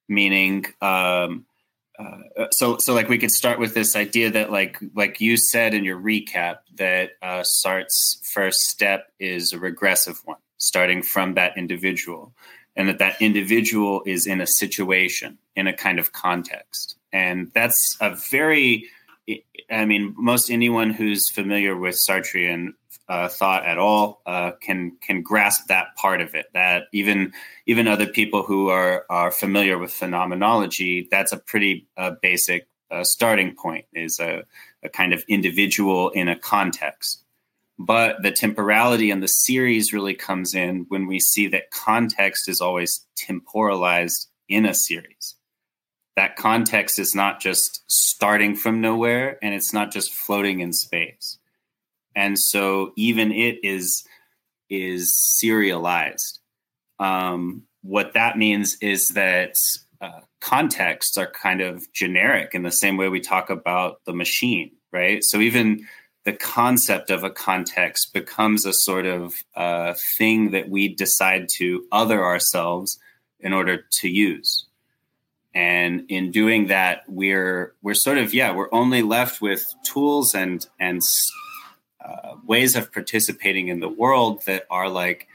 meaning. 0.09 0.65
Um, 0.81 1.45
uh, 1.97 2.47
so, 2.51 2.77
so 2.77 2.93
like 2.93 3.09
we 3.09 3.17
could 3.17 3.31
start 3.31 3.59
with 3.59 3.73
this 3.73 3.95
idea 3.95 4.31
that, 4.31 4.51
like, 4.51 4.77
like 4.95 5.19
you 5.19 5.37
said 5.37 5.73
in 5.73 5.83
your 5.83 5.99
recap, 5.99 6.59
that 6.75 7.11
uh, 7.21 7.43
Sartre's 7.43 8.21
first 8.33 8.59
step 8.61 9.11
is 9.19 9.53
a 9.53 9.59
regressive 9.59 10.19
one, 10.25 10.37
starting 10.57 11.03
from 11.03 11.33
that 11.33 11.57
individual, 11.57 12.33
and 12.75 12.87
that 12.87 12.99
that 12.99 13.21
individual 13.21 14.01
is 14.05 14.25
in 14.25 14.39
a 14.39 14.47
situation, 14.47 15.37
in 15.55 15.67
a 15.67 15.73
kind 15.73 15.99
of 15.99 16.13
context, 16.13 16.95
and 17.11 17.51
that's 17.53 17.97
a 17.99 18.15
very 18.15 18.89
I 19.69 19.85
mean, 19.85 20.15
most 20.17 20.49
anyone 20.49 20.91
who's 20.91 21.29
familiar 21.31 21.75
with 21.75 21.95
Sartrean 21.95 22.73
uh, 23.09 23.27
thought 23.27 23.65
at 23.65 23.77
all 23.77 24.21
uh, 24.25 24.51
can 24.61 24.95
can 25.01 25.21
grasp 25.21 25.67
that 25.67 25.95
part 25.95 26.21
of 26.21 26.35
it. 26.35 26.45
That 26.53 26.83
even 26.93 27.33
even 27.65 27.87
other 27.87 28.07
people 28.07 28.43
who 28.43 28.69
are 28.69 29.05
are 29.09 29.31
familiar 29.31 29.77
with 29.77 29.91
phenomenology, 29.91 31.07
that's 31.09 31.31
a 31.31 31.37
pretty 31.37 31.87
uh, 31.97 32.11
basic 32.21 32.67
uh, 32.91 33.03
starting 33.03 33.55
point. 33.55 33.85
Is 33.93 34.19
a, 34.19 34.43
a 34.83 34.89
kind 34.89 35.13
of 35.13 35.23
individual 35.27 36.09
in 36.11 36.29
a 36.29 36.37
context. 36.37 37.23
But 37.81 38.23
the 38.23 38.31
temporality 38.31 39.09
and 39.09 39.23
the 39.23 39.27
series 39.27 39.93
really 39.93 40.13
comes 40.13 40.53
in 40.53 40.85
when 40.89 41.07
we 41.07 41.19
see 41.19 41.47
that 41.47 41.71
context 41.71 42.49
is 42.49 42.59
always 42.59 43.05
temporalized 43.17 44.27
in 44.49 44.65
a 44.65 44.73
series 44.73 45.35
that 46.19 46.35
context 46.35 46.99
is 46.99 47.15
not 47.15 47.39
just 47.39 47.81
starting 47.87 48.53
from 48.53 48.81
nowhere 48.81 49.37
and 49.41 49.53
it's 49.53 49.71
not 49.71 49.89
just 49.89 50.13
floating 50.13 50.59
in 50.59 50.73
space 50.73 51.37
and 52.19 52.38
so 52.38 52.91
even 52.95 53.31
it 53.31 53.57
is 53.63 54.03
is 54.69 55.17
serialized. 55.17 56.39
Um, 56.99 57.63
what 57.81 58.13
that 58.13 58.38
means 58.38 58.77
is 58.81 59.09
that 59.09 59.55
uh, 60.01 60.21
contexts 60.41 61.17
are 61.17 61.31
kind 61.31 61.61
of 61.61 61.91
generic 61.93 62.53
in 62.53 62.63
the 62.63 62.71
same 62.71 62.97
way 62.97 63.07
we 63.09 63.21
talk 63.21 63.49
about 63.49 64.01
the 64.05 64.13
machine 64.13 64.71
right? 64.91 65.23
So 65.23 65.39
even 65.39 65.88
the 66.25 66.33
concept 66.33 67.09
of 67.09 67.23
a 67.23 67.29
context 67.29 68.13
becomes 68.13 68.65
a 68.65 68.73
sort 68.73 69.05
of 69.05 69.33
uh, 69.55 69.93
thing 70.17 70.51
that 70.51 70.69
we 70.69 70.93
decide 70.93 71.47
to 71.57 71.85
other 71.91 72.23
ourselves 72.23 72.99
in 73.39 73.53
order 73.53 73.85
to 73.91 74.09
use. 74.09 74.65
And 75.53 76.05
in 76.09 76.29
doing 76.31 76.67
that 76.67 77.03
we're 77.07 77.73
we're 77.81 77.95
sort 77.95 78.19
of 78.19 78.35
yeah 78.35 78.53
we're 78.53 78.71
only 78.71 79.01
left 79.01 79.41
with 79.41 79.65
tools 79.83 80.35
and 80.35 80.65
and 80.79 81.01
uh, 82.09 82.35
ways 82.45 82.75
of 82.75 82.91
participating 82.91 83.67
in 83.67 83.79
the 83.79 83.89
world 83.89 84.43
that 84.45 84.65
are 84.69 84.89
like 84.89 85.27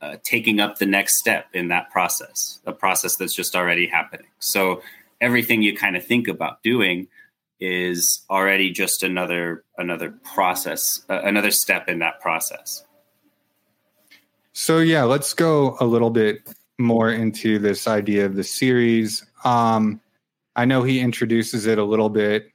uh, 0.00 0.16
taking 0.22 0.60
up 0.60 0.78
the 0.78 0.86
next 0.86 1.18
step 1.18 1.46
in 1.52 1.68
that 1.68 1.90
process 1.90 2.60
a 2.66 2.72
process 2.72 3.16
that's 3.16 3.34
just 3.34 3.54
already 3.54 3.86
happening. 3.86 4.26
So 4.38 4.82
everything 5.20 5.62
you 5.62 5.76
kind 5.76 5.96
of 5.96 6.04
think 6.04 6.28
about 6.28 6.62
doing 6.62 7.08
is 7.58 8.24
already 8.30 8.70
just 8.70 9.02
another 9.02 9.64
another 9.76 10.10
process 10.34 11.04
uh, 11.10 11.20
another 11.22 11.50
step 11.50 11.88
in 11.88 11.98
that 11.98 12.20
process. 12.20 12.84
So 14.52 14.78
yeah 14.78 15.04
let's 15.04 15.34
go 15.34 15.76
a 15.80 15.84
little 15.84 16.10
bit 16.10 16.48
more 16.78 17.10
into 17.10 17.58
this 17.58 17.86
idea 17.86 18.24
of 18.24 18.36
the 18.36 18.44
series. 18.44 19.24
Um, 19.44 20.00
I 20.56 20.64
know 20.64 20.82
he 20.82 21.00
introduces 21.00 21.66
it 21.66 21.78
a 21.78 21.84
little 21.84 22.08
bit 22.08 22.50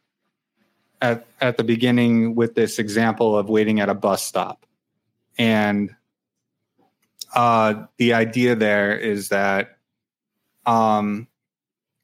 at 1.02 1.28
at 1.42 1.58
the 1.58 1.64
beginning 1.64 2.36
with 2.36 2.56
this 2.56 2.80
example 2.80 3.38
of 3.38 3.50
waiting 3.50 3.80
at 3.80 3.90
a 3.90 3.94
bus 3.94 4.24
stop, 4.24 4.66
and 5.38 5.96
uh, 7.36 7.86
the 7.98 8.14
idea 8.14 8.56
there 8.56 8.98
is 8.98 9.30
that, 9.30 9.78
um, 10.66 11.28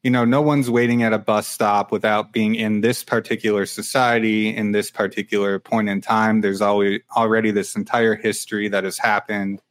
you 0.03 0.11
know, 0.11 0.25
no 0.25 0.41
one's 0.41 0.69
waiting 0.69 1.03
at 1.03 1.13
a 1.13 1.17
bus 1.17 1.47
stop 1.47 1.91
without 1.91 2.33
being 2.33 2.55
in 2.55 2.81
this 2.81 3.03
particular 3.03 3.65
society 3.65 4.55
in 4.55 4.73
this 4.73 4.91
particular 4.91 5.57
point 5.57 5.87
in 5.87 6.01
time. 6.01 6.41
There's 6.41 6.61
always 6.61 7.01
already 7.15 7.51
this 7.51 7.75
entire 7.75 8.15
history 8.15 8.67
that 8.69 8.83
has 8.83 8.97
happened 8.97 9.61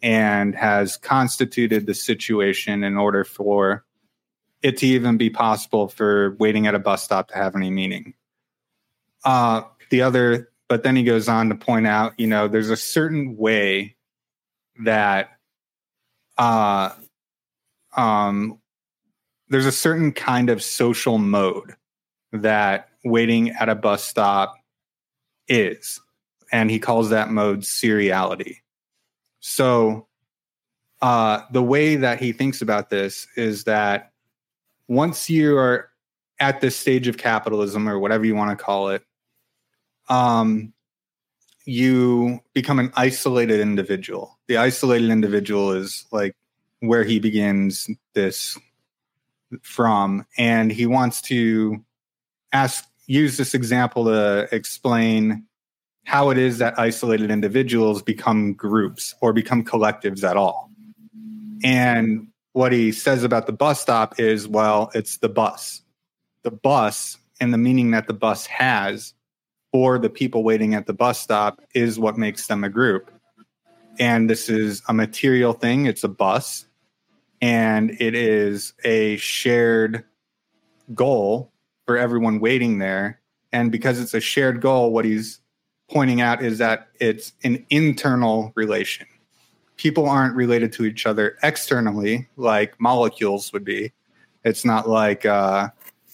and 0.00 0.54
has 0.54 0.96
constituted 0.96 1.86
the 1.86 1.94
situation 1.94 2.84
in 2.84 2.96
order 2.96 3.24
for 3.24 3.84
it 4.62 4.76
to 4.78 4.86
even 4.86 5.16
be 5.16 5.30
possible 5.30 5.88
for 5.88 6.36
waiting 6.38 6.66
at 6.66 6.74
a 6.74 6.78
bus 6.78 7.02
stop 7.02 7.28
to 7.28 7.34
have 7.34 7.56
any 7.56 7.70
meaning. 7.70 8.14
Uh, 9.24 9.62
the 9.90 10.02
other, 10.02 10.50
but 10.68 10.82
then 10.82 10.96
he 10.96 11.02
goes 11.02 11.28
on 11.28 11.48
to 11.48 11.54
point 11.54 11.86
out, 11.86 12.12
you 12.18 12.26
know, 12.26 12.48
there's 12.48 12.70
a 12.70 12.76
certain 12.76 13.36
way 13.36 13.96
that 14.84 15.30
uh, 16.36 16.90
um, 17.96 18.58
there's 19.48 19.66
a 19.66 19.72
certain 19.72 20.12
kind 20.12 20.50
of 20.50 20.62
social 20.62 21.18
mode 21.18 21.74
that 22.32 22.88
waiting 23.04 23.50
at 23.50 23.68
a 23.68 23.74
bus 23.74 24.02
stop 24.02 24.54
is. 25.48 26.00
And 26.50 26.70
he 26.70 26.78
calls 26.78 27.10
that 27.10 27.30
mode 27.30 27.60
seriality. 27.60 28.56
So 29.40 30.06
uh, 31.02 31.42
the 31.52 31.62
way 31.62 31.96
that 31.96 32.20
he 32.20 32.32
thinks 32.32 32.62
about 32.62 32.90
this 32.90 33.26
is 33.36 33.64
that 33.64 34.12
once 34.88 35.28
you 35.28 35.56
are 35.56 35.90
at 36.40 36.60
this 36.60 36.76
stage 36.76 37.08
of 37.08 37.16
capitalism 37.16 37.88
or 37.88 37.98
whatever 37.98 38.24
you 38.24 38.34
want 38.34 38.56
to 38.56 38.64
call 38.64 38.88
it, 38.88 39.02
um, 40.08 40.72
you 41.64 42.40
become 42.52 42.78
an 42.78 42.92
isolated 42.94 43.60
individual. 43.60 44.38
The 44.48 44.58
isolated 44.58 45.10
individual 45.10 45.72
is 45.72 46.06
like 46.12 46.36
where 46.80 47.04
he 47.04 47.18
begins 47.18 47.88
this 48.14 48.58
from, 49.62 50.26
and 50.36 50.70
he 50.70 50.86
wants 50.86 51.22
to 51.22 51.84
ask 52.52 52.84
use 53.06 53.36
this 53.36 53.54
example 53.54 54.04
to 54.06 54.48
explain 54.52 55.44
how 56.04 56.30
it 56.30 56.38
is 56.38 56.58
that 56.58 56.78
isolated 56.78 57.30
individuals 57.30 58.02
become 58.02 58.52
groups 58.52 59.14
or 59.20 59.32
become 59.32 59.64
collectives 59.64 60.22
at 60.22 60.36
all. 60.36 60.70
And 61.62 62.28
what 62.52 62.72
he 62.72 62.92
says 62.92 63.24
about 63.24 63.46
the 63.46 63.52
bus 63.52 63.80
stop 63.80 64.20
is 64.20 64.46
well, 64.46 64.90
it's 64.94 65.18
the 65.18 65.28
bus. 65.28 65.82
The 66.42 66.50
bus 66.50 67.16
and 67.40 67.52
the 67.52 67.58
meaning 67.58 67.92
that 67.92 68.06
the 68.06 68.14
bus 68.14 68.46
has 68.46 69.14
for 69.74 69.98
the 69.98 70.08
people 70.08 70.44
waiting 70.44 70.72
at 70.72 70.86
the 70.86 70.92
bus 70.92 71.18
stop 71.18 71.60
is 71.74 71.98
what 71.98 72.16
makes 72.16 72.46
them 72.46 72.62
a 72.62 72.68
group. 72.68 73.10
And 73.98 74.30
this 74.30 74.48
is 74.48 74.80
a 74.86 74.94
material 74.94 75.52
thing, 75.52 75.86
it's 75.86 76.04
a 76.04 76.08
bus, 76.08 76.66
and 77.42 77.90
it 77.98 78.14
is 78.14 78.72
a 78.84 79.16
shared 79.16 80.04
goal 80.94 81.50
for 81.86 81.98
everyone 81.98 82.38
waiting 82.38 82.78
there. 82.78 83.20
And 83.52 83.72
because 83.72 83.98
it's 83.98 84.14
a 84.14 84.20
shared 84.20 84.60
goal, 84.60 84.92
what 84.92 85.04
he's 85.04 85.40
pointing 85.90 86.20
out 86.20 86.40
is 86.40 86.58
that 86.58 86.86
it's 87.00 87.32
an 87.42 87.66
internal 87.68 88.52
relation. 88.54 89.08
People 89.76 90.08
aren't 90.08 90.36
related 90.36 90.72
to 90.74 90.84
each 90.84 91.04
other 91.04 91.36
externally 91.42 92.28
like 92.36 92.80
molecules 92.80 93.52
would 93.52 93.64
be. 93.64 93.92
It's 94.44 94.64
not 94.64 94.88
like, 94.88 95.26
uh, 95.26 95.70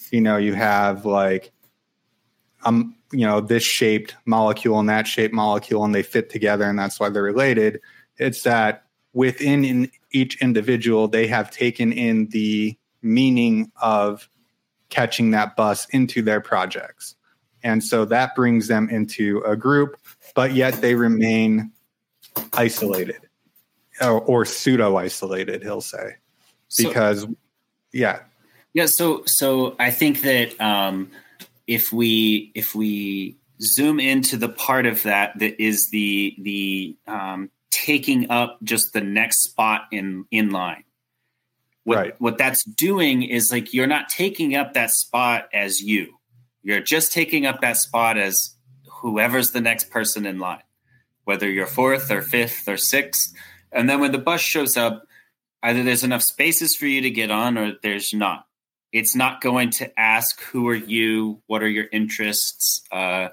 you 0.09 0.19
know, 0.19 0.37
you 0.37 0.55
have 0.55 1.05
like, 1.05 1.51
um, 2.65 2.95
you 3.11 3.25
know, 3.25 3.41
this 3.41 3.63
shaped 3.63 4.15
molecule 4.25 4.79
and 4.79 4.89
that 4.89 5.07
shaped 5.07 5.33
molecule, 5.33 5.83
and 5.83 5.93
they 5.93 6.03
fit 6.03 6.29
together, 6.29 6.65
and 6.65 6.77
that's 6.77 6.99
why 6.99 7.09
they're 7.09 7.23
related. 7.23 7.79
It's 8.17 8.43
that 8.43 8.83
within 9.13 9.65
in 9.65 9.91
each 10.11 10.41
individual, 10.41 11.07
they 11.07 11.27
have 11.27 11.51
taken 11.51 11.91
in 11.91 12.27
the 12.27 12.77
meaning 13.01 13.71
of 13.81 14.29
catching 14.89 15.31
that 15.31 15.55
bus 15.55 15.87
into 15.89 16.21
their 16.21 16.41
projects. 16.41 17.15
And 17.63 17.83
so 17.83 18.05
that 18.05 18.35
brings 18.35 18.67
them 18.67 18.89
into 18.89 19.41
a 19.45 19.55
group, 19.55 19.97
but 20.35 20.53
yet 20.53 20.81
they 20.81 20.95
remain 20.95 21.71
isolated 22.53 23.27
or, 24.01 24.21
or 24.21 24.45
pseudo 24.45 24.97
isolated, 24.97 25.63
he'll 25.63 25.81
say. 25.81 26.15
Because, 26.77 27.21
so, 27.21 27.35
yeah. 27.91 28.19
Yeah. 28.73 28.85
So, 28.85 29.23
so 29.25 29.75
I 29.79 29.91
think 29.91 30.21
that 30.21 30.59
um, 30.59 31.11
if 31.67 31.91
we, 31.91 32.51
if 32.55 32.75
we, 32.75 33.37
zoom 33.63 33.99
into 33.99 34.37
the 34.37 34.49
part 34.49 34.87
of 34.87 35.03
that 35.03 35.37
that 35.37 35.61
is 35.61 35.91
the 35.91 36.35
the 36.39 36.97
um, 37.05 37.47
taking 37.69 38.27
up 38.31 38.57
just 38.63 38.91
the 38.91 39.01
next 39.01 39.43
spot 39.43 39.83
in 39.91 40.25
in 40.31 40.49
line 40.49 40.83
what, 41.83 41.97
right. 41.97 42.15
what 42.19 42.37
that's 42.37 42.63
doing 42.63 43.23
is 43.23 43.51
like 43.51 43.73
you're 43.73 43.87
not 43.87 44.09
taking 44.09 44.55
up 44.55 44.73
that 44.73 44.91
spot 44.91 45.49
as 45.53 45.81
you. 45.81 46.17
You're 46.63 46.81
just 46.81 47.11
taking 47.11 47.45
up 47.45 47.61
that 47.61 47.77
spot 47.77 48.17
as 48.17 48.55
whoever's 48.87 49.51
the 49.51 49.61
next 49.61 49.89
person 49.89 50.25
in 50.25 50.37
line, 50.37 50.61
whether 51.23 51.49
you're 51.49 51.65
fourth 51.65 52.11
or 52.11 52.21
fifth 52.21 52.67
or 52.67 52.77
sixth. 52.77 53.33
And 53.71 53.89
then 53.89 53.99
when 53.99 54.11
the 54.11 54.19
bus 54.19 54.41
shows 54.41 54.77
up, 54.77 55.07
either 55.63 55.81
there's 55.81 56.03
enough 56.03 56.21
spaces 56.21 56.75
for 56.75 56.85
you 56.85 57.01
to 57.01 57.09
get 57.09 57.31
on 57.31 57.57
or 57.57 57.73
there's 57.81 58.13
not. 58.13 58.45
It's 58.91 59.15
not 59.15 59.41
going 59.41 59.69
to 59.71 59.99
ask 59.99 60.41
who 60.41 60.67
are 60.67 60.75
you, 60.75 61.41
what 61.47 61.63
are 61.63 61.69
your 61.69 61.85
interests, 61.91 62.81
uh, 62.91 63.29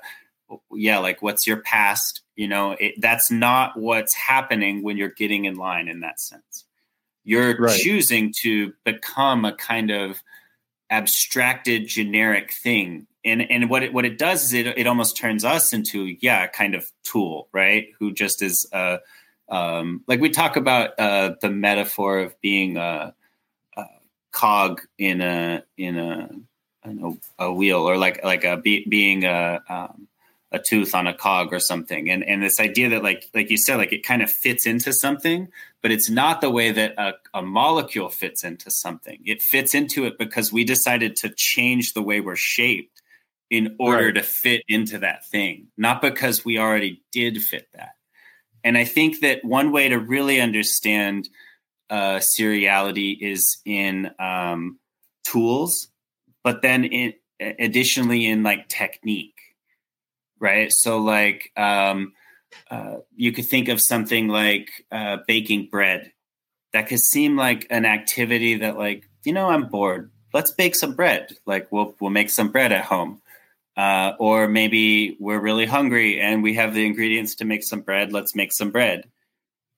yeah, 0.73 0.99
like 0.99 1.21
what's 1.21 1.47
your 1.47 1.59
past. 1.59 2.23
You 2.37 2.49
know, 2.49 2.77
it, 2.79 2.95
that's 2.99 3.31
not 3.31 3.79
what's 3.79 4.15
happening 4.15 4.83
when 4.83 4.97
you're 4.97 5.09
getting 5.09 5.45
in 5.45 5.57
line 5.57 5.89
in 5.89 6.01
that 6.01 6.21
sense. 6.21 6.65
You're 7.25 7.57
right. 7.57 7.79
choosing 7.79 8.33
to 8.43 8.73
become 8.85 9.45
a 9.45 9.53
kind 9.53 9.91
of 9.91 10.23
abstracted 10.91 11.87
generic 11.87 12.53
thing. 12.53 13.07
And 13.25 13.43
and 13.51 13.69
what 13.69 13.83
it 13.83 13.93
what 13.93 14.05
it 14.05 14.17
does 14.17 14.45
is 14.45 14.53
it 14.55 14.67
it 14.67 14.87
almost 14.87 15.17
turns 15.17 15.45
us 15.45 15.73
into 15.73 16.17
yeah, 16.21 16.45
a 16.45 16.49
kind 16.49 16.75
of 16.75 16.91
tool, 17.05 17.49
right? 17.53 17.89
Who 17.99 18.13
just 18.13 18.43
is 18.43 18.67
uh 18.73 18.99
um 19.49 20.05
like 20.07 20.21
we 20.21 20.31
talk 20.31 20.57
about 20.57 20.99
uh 20.99 21.35
the 21.43 21.51
metaphor 21.51 22.21
of 22.21 22.41
being 22.41 22.77
a 22.77 23.15
cog 24.39 24.83
in 24.99 25.21
a 25.21 25.65
in 25.77 25.99
a 25.99 26.31
know, 26.87 27.19
a 27.39 27.53
wheel 27.53 27.89
or 27.89 27.97
like 27.97 28.23
like 28.23 28.45
a 28.45 28.57
be, 28.57 28.87
being 28.89 29.25
a 29.25 29.61
um, 29.69 30.07
a 30.53 30.59
tooth 30.61 30.95
on 30.95 31.09
a 31.09 31.13
cog 31.13 31.53
or 31.53 31.59
something. 31.59 32.09
And 32.09 32.23
and 32.23 32.41
this 32.43 32.61
idea 32.61 32.91
that 32.91 33.03
like 33.03 33.29
like 33.35 33.51
you 33.51 33.59
said 33.59 33.77
like 33.77 33.93
it 33.93 34.07
kind 34.07 34.23
of 34.23 34.31
fits 34.31 34.65
into 34.65 34.93
something 34.93 35.49
but 35.83 35.91
it's 35.93 36.11
not 36.11 36.41
the 36.41 36.51
way 36.51 36.73
that 36.73 36.95
a, 36.99 37.15
a 37.35 37.43
molecule 37.43 38.09
fits 38.09 38.45
into 38.45 38.71
something. 38.71 39.21
It 39.25 39.43
fits 39.43 39.75
into 39.75 40.07
it 40.07 40.19
because 40.19 40.53
we 40.53 40.65
decided 40.65 41.17
to 41.17 41.31
change 41.31 41.95
the 41.95 42.03
way 42.03 42.21
we're 42.21 42.37
shaped 42.37 43.03
in 43.51 43.77
order 43.79 44.07
right. 44.07 44.15
to 44.17 44.23
fit 44.23 44.63
into 44.69 44.99
that 44.99 45.27
thing 45.27 45.69
not 45.77 46.01
because 46.01 46.45
we 46.45 46.59
already 46.59 47.03
did 47.11 47.43
fit 47.43 47.67
that. 47.75 47.95
And 48.63 48.79
i 48.79 48.85
think 48.85 49.21
that 49.21 49.45
one 49.45 49.73
way 49.73 49.89
to 49.89 49.99
really 49.99 50.41
understand 50.41 51.29
uh, 51.91 52.19
seriality 52.19 53.17
is 53.21 53.59
in 53.65 54.11
um, 54.19 54.79
tools 55.25 55.89
but 56.43 56.63
then 56.63 56.85
in 56.85 57.15
additionally 57.41 58.27
in 58.27 58.43
like 58.43 58.69
technique 58.69 59.39
right? 60.41 60.73
So, 60.73 60.99
like, 60.99 61.51
um, 61.57 62.13
uh, 62.71 62.97
you 63.15 63.33
could 63.33 63.47
think 63.47 63.69
of 63.69 63.81
something 63.81 64.29
like 64.29 64.71
uh, 64.91 65.19
baking 65.27 65.69
bread. 65.71 66.13
That 66.73 66.89
could 66.89 67.01
seem 67.01 67.37
like 67.37 67.67
an 67.71 67.85
activity 67.85 68.57
that, 68.59 68.77
like, 68.77 69.09
you 69.25 69.33
know, 69.33 69.49
I'm 69.49 69.69
bored. 69.69 70.11
Let's 70.33 70.53
bake 70.53 70.75
some 70.75 70.95
bread. 70.95 71.29
Like, 71.47 71.73
we'll 71.73 71.95
we'll 72.01 72.11
make 72.11 72.31
some 72.31 72.51
bread 72.51 72.73
at 72.73 72.85
home. 72.85 73.23
Uh, 73.77 74.15
or 74.19 74.49
maybe 74.49 75.17
we're 75.21 75.41
really 75.41 75.65
hungry 75.65 76.21
and 76.21 76.43
we 76.43 76.55
have 76.55 76.75
the 76.75 76.85
ingredients 76.85 77.37
to 77.37 77.45
make 77.45 77.63
some 77.63 77.81
bread. 77.81 78.13
Let's 78.13 78.35
make 78.35 78.53
some 78.53 78.71
bread. 78.71 79.09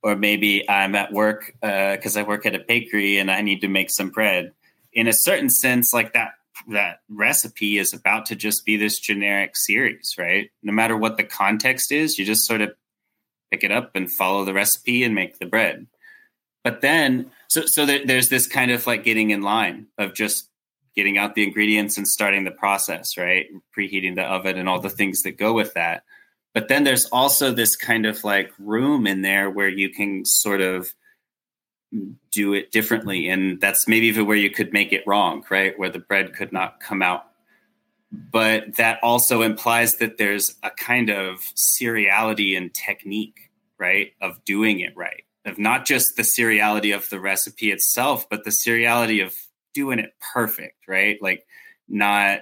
Or 0.03 0.17
maybe 0.17 0.69
I'm 0.69 0.95
at 0.95 1.13
work 1.13 1.55
because 1.61 2.17
uh, 2.17 2.21
I 2.21 2.23
work 2.23 2.47
at 2.47 2.55
a 2.55 2.65
bakery 2.67 3.19
and 3.19 3.31
I 3.31 3.43
need 3.43 3.61
to 3.61 3.69
make 3.69 3.91
some 3.91 4.11
bread. 4.11 4.53
In 4.93 5.07
a 5.07 5.13
certain 5.13 5.51
sense, 5.51 5.93
like 5.93 6.15
that 6.15 6.33
that 6.69 7.01
recipe 7.09 7.79
is 7.79 7.93
about 7.93 8.27
to 8.27 8.37
just 8.37 8.65
be 8.65 8.77
this 8.77 8.99
generic 8.99 9.57
series, 9.57 10.15
right? 10.19 10.51
No 10.63 10.73
matter 10.73 10.97
what 10.97 11.17
the 11.17 11.25
context 11.25 11.93
is, 11.93 12.19
you 12.19 12.25
just 12.25 12.47
sort 12.47 12.61
of 12.61 12.75
pick 13.51 13.65
it 13.65 13.73
up 13.73 13.93
and 13.95 14.13
follow 14.13 14.45
the 14.45 14.55
recipe 14.55 15.05
and 15.05 15.15
make 15.15 15.39
the 15.39 15.47
bread. 15.47 15.87
But 16.63 16.81
then, 16.81 17.31
so 17.49 17.67
so 17.67 17.87
there, 17.87 18.05
there's 18.05 18.29
this 18.29 18.47
kind 18.47 18.71
of 18.71 18.87
like 18.87 19.05
getting 19.05 19.31
in 19.31 19.43
line 19.43 19.87
of 19.99 20.15
just 20.15 20.49
getting 20.95 21.19
out 21.19 21.35
the 21.35 21.45
ingredients 21.45 21.97
and 21.97 22.07
starting 22.07 22.45
the 22.45 22.51
process, 22.51 23.17
right? 23.17 23.47
Preheating 23.77 24.17
the 24.17 24.25
oven 24.25 24.59
and 24.59 24.69
all 24.69 24.81
the 24.81 24.91
things 24.91 25.23
that 25.23 25.39
go 25.39 25.53
with 25.53 25.75
that. 25.75 26.05
But 26.53 26.69
then 26.69 26.85
there's 26.85 27.05
also 27.07 27.53
this 27.53 27.77
kind 27.77 28.07
of 28.07 28.25
like 28.25 28.53
room 28.59 29.07
in 29.07 29.23
there 29.23 29.49
where 29.49 29.69
you 29.69 29.89
can 29.89 30.25
sort 30.25 30.61
of 30.61 30.93
do 32.31 32.55
it 32.55 32.71
differently. 32.71 33.29
And 33.29 33.61
that's 33.61 33.89
maybe 33.89 34.07
even 34.07 34.27
where 34.27 34.37
you 34.37 34.51
could 34.51 34.73
make 34.73 34.93
it 34.93 35.05
wrong 35.07 35.45
right? 35.51 35.79
Where 35.79 35.91
the 35.91 35.99
bread 35.99 36.35
could 36.35 36.53
not 36.53 36.81
come 36.81 37.03
out. 37.03 37.25
But 38.13 38.77
that 38.77 38.99
also 39.03 39.43
implies 39.43 39.97
that 39.97 40.19
there's 40.19 40.57
a 40.63 40.71
kind 40.71 41.11
of 41.11 41.39
seriality 41.57 42.57
and 42.57 42.73
technique 42.75 43.51
right 43.79 44.13
of 44.21 44.45
doing 44.45 44.81
it 44.81 44.97
right. 44.97 45.25
Of 45.45 45.59
not 45.59 45.87
just 45.87 46.17
the 46.17 46.23
seriality 46.23 46.95
of 46.95 47.09
the 47.09 47.21
recipe 47.21 47.71
itself 47.71 48.29
but 48.29 48.45
the 48.45 48.51
seriality 48.51 49.25
of 49.25 49.35
doing 49.73 50.01
it 50.01 50.15
perfect 50.33 50.89
right? 50.89 51.21
Like 51.23 51.47
not 51.89 52.41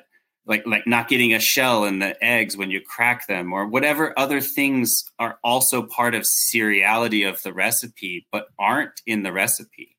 like 0.49 0.67
like 0.67 0.87
not 0.87 1.09
getting 1.09 1.35
a 1.35 1.39
shell 1.39 1.85
in 1.85 1.99
the 1.99 2.25
eggs 2.25 2.57
when 2.57 2.71
you 2.71 2.81
crack 2.81 3.27
them 3.29 3.53
or 3.53 3.69
whatever 3.69 4.19
other 4.19 4.41
things 4.41 5.05
are 5.19 5.39
also 5.45 5.83
part 5.83 6.15
of 6.15 6.23
seriality 6.23 7.29
of 7.29 7.41
the 7.43 7.53
recipe 7.53 8.27
but 8.33 8.47
aren't 8.59 9.03
in 9.07 9.23
the 9.23 9.33
recipe. 9.33 9.97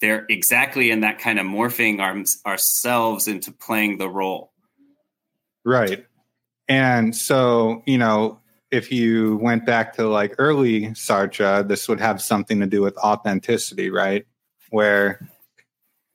They're 0.00 0.26
exactly 0.28 0.90
in 0.90 1.00
that 1.00 1.18
kind 1.18 1.38
of 1.38 1.46
morphing 1.46 2.00
our, 2.00 2.16
ourselves 2.50 3.28
into 3.28 3.52
playing 3.52 3.98
the 3.98 4.08
role. 4.08 4.52
Right. 5.64 6.04
And 6.66 7.14
so 7.14 7.82
you 7.86 7.98
know 7.98 8.40
if 8.70 8.90
you 8.90 9.36
went 9.36 9.66
back 9.66 9.92
to 9.94 10.08
like 10.08 10.34
early 10.38 10.88
sartre 10.88 11.68
this 11.68 11.88
would 11.88 12.00
have 12.00 12.20
something 12.20 12.58
to 12.58 12.66
do 12.66 12.80
with 12.80 12.96
authenticity 12.96 13.90
right? 13.90 14.24
Where 14.70 15.28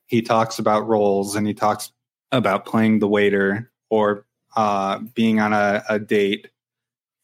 he 0.06 0.22
talks 0.22 0.58
about 0.58 0.88
roles 0.88 1.36
and 1.36 1.46
he 1.46 1.54
talks 1.54 1.92
about 2.32 2.64
playing 2.64 2.98
the 2.98 3.08
waiter 3.08 3.70
or 3.88 4.26
uh, 4.56 4.98
being 5.14 5.40
on 5.40 5.52
a, 5.52 5.82
a 5.88 5.98
date 5.98 6.48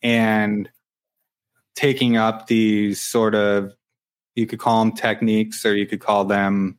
and 0.03 0.69
taking 1.75 2.17
up 2.17 2.47
these 2.47 3.01
sort 3.01 3.35
of 3.35 3.75
you 4.35 4.47
could 4.47 4.59
call 4.59 4.85
them 4.85 4.93
techniques 4.93 5.65
or 5.65 5.75
you 5.75 5.87
could 5.87 6.01
call 6.01 6.25
them 6.25 6.79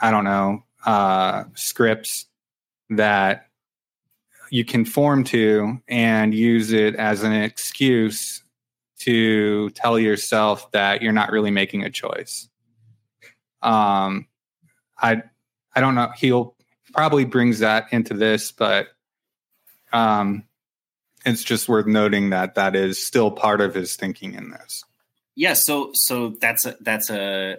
i 0.00 0.10
don't 0.10 0.24
know 0.24 0.62
uh, 0.84 1.44
scripts 1.54 2.26
that 2.90 3.46
you 4.50 4.64
conform 4.64 5.24
to 5.24 5.80
and 5.88 6.34
use 6.34 6.72
it 6.72 6.94
as 6.94 7.22
an 7.22 7.32
excuse 7.32 8.42
to 8.98 9.70
tell 9.70 9.98
yourself 9.98 10.70
that 10.70 11.02
you're 11.02 11.12
not 11.12 11.30
really 11.30 11.50
making 11.50 11.82
a 11.82 11.90
choice. 11.90 12.48
Um 13.62 14.26
i 14.98 15.22
i 15.74 15.80
don't 15.80 15.94
know 15.94 16.10
he'll 16.16 16.55
probably 16.96 17.26
brings 17.26 17.58
that 17.58 17.86
into 17.92 18.14
this, 18.14 18.50
but 18.50 18.88
um, 19.92 20.44
it's 21.26 21.44
just 21.44 21.68
worth 21.68 21.86
noting 21.86 22.30
that 22.30 22.54
that 22.54 22.74
is 22.74 23.04
still 23.04 23.30
part 23.30 23.60
of 23.60 23.74
his 23.74 23.96
thinking 23.96 24.34
in 24.34 24.50
this. 24.50 24.82
Yeah, 25.34 25.52
so 25.52 25.90
so 25.92 26.30
that's 26.40 26.64
a 26.64 26.76
that's 26.80 27.10
a 27.10 27.58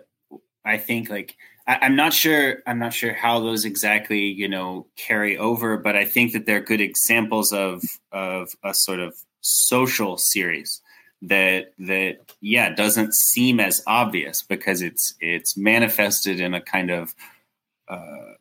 I 0.66 0.78
think 0.78 1.10
like 1.10 1.36
I, 1.68 1.86
am 1.86 1.96
not 1.96 2.14
sure 2.14 2.64
I'm 2.66 2.80
not 2.80 2.94
sure 2.94 3.14
how 3.14 3.40
those 3.40 3.66
exactly 3.66 4.22
you 4.22 4.48
know 4.48 4.88
carry 4.96 5.38
over, 5.38 5.78
but 5.78 5.96
I 5.96 6.06
think 6.06 6.34
that 6.34 6.48
they're 6.48 6.60
good 6.60 6.82
examples 6.82 7.54
of 7.54 7.84
of 8.12 8.50
a 8.64 8.74
sort 8.74 9.00
of 9.00 9.16
social 9.42 10.18
series 10.18 10.82
that 11.22 11.74
that 11.78 12.18
yeah 12.42 12.74
doesn't 12.74 13.14
seem 13.14 13.60
as 13.60 13.84
obvious 13.86 14.42
because 14.42 14.82
it's 14.82 15.14
it's 15.22 15.56
manifested 15.56 16.40
in 16.40 16.56
a 16.56 16.62
kind 16.62 16.90
of 16.90 17.14
uh, 17.88 18.34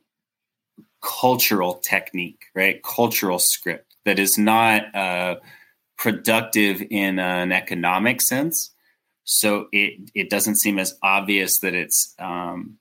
cultural 1.07 1.75
technique, 1.75 2.47
right? 2.55 2.83
Cultural 2.83 3.39
script 3.39 3.95
that 4.05 4.19
is 4.19 4.37
not 4.37 4.95
uh, 4.95 5.37
productive 5.97 6.83
in 6.91 7.19
an 7.19 7.53
economic 7.53 8.21
sense. 8.21 8.73
So 9.25 9.69
it 9.73 10.11
it 10.15 10.31
doesn't 10.31 10.57
seem 10.57 10.79
as 10.79 10.97
obvious 11.03 11.61
that 11.61 11.75
it's 11.75 12.15
um, 12.19 12.79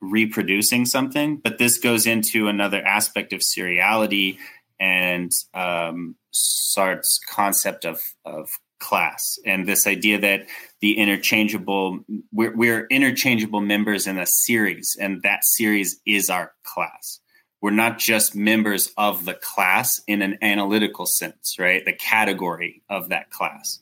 reproducing 0.00 0.86
something. 0.86 1.36
But 1.36 1.58
this 1.58 1.78
goes 1.78 2.06
into 2.06 2.48
another 2.48 2.82
aspect 2.84 3.32
of 3.32 3.40
seriality 3.40 4.38
and 4.80 5.32
um, 5.54 6.16
Sartre's 6.30 7.20
concept 7.28 7.84
of 7.84 8.00
of 8.24 8.50
class 8.80 9.38
and 9.44 9.66
this 9.66 9.88
idea 9.88 10.20
that 10.20 10.46
the 10.80 10.96
interchangeable 10.98 11.98
we're, 12.32 12.54
we're 12.56 12.86
interchangeable 12.86 13.60
members 13.60 14.06
in 14.06 14.18
a 14.18 14.26
series 14.26 14.96
and 15.00 15.20
that 15.22 15.44
series 15.44 16.00
is 16.06 16.30
our 16.30 16.52
class 16.62 17.18
we're 17.60 17.70
not 17.70 17.98
just 17.98 18.36
members 18.36 18.92
of 18.96 19.24
the 19.24 19.34
class 19.34 20.00
in 20.06 20.22
an 20.22 20.38
analytical 20.42 21.06
sense, 21.06 21.56
right? 21.58 21.84
The 21.84 21.92
category 21.92 22.82
of 22.88 23.08
that 23.08 23.30
class. 23.30 23.80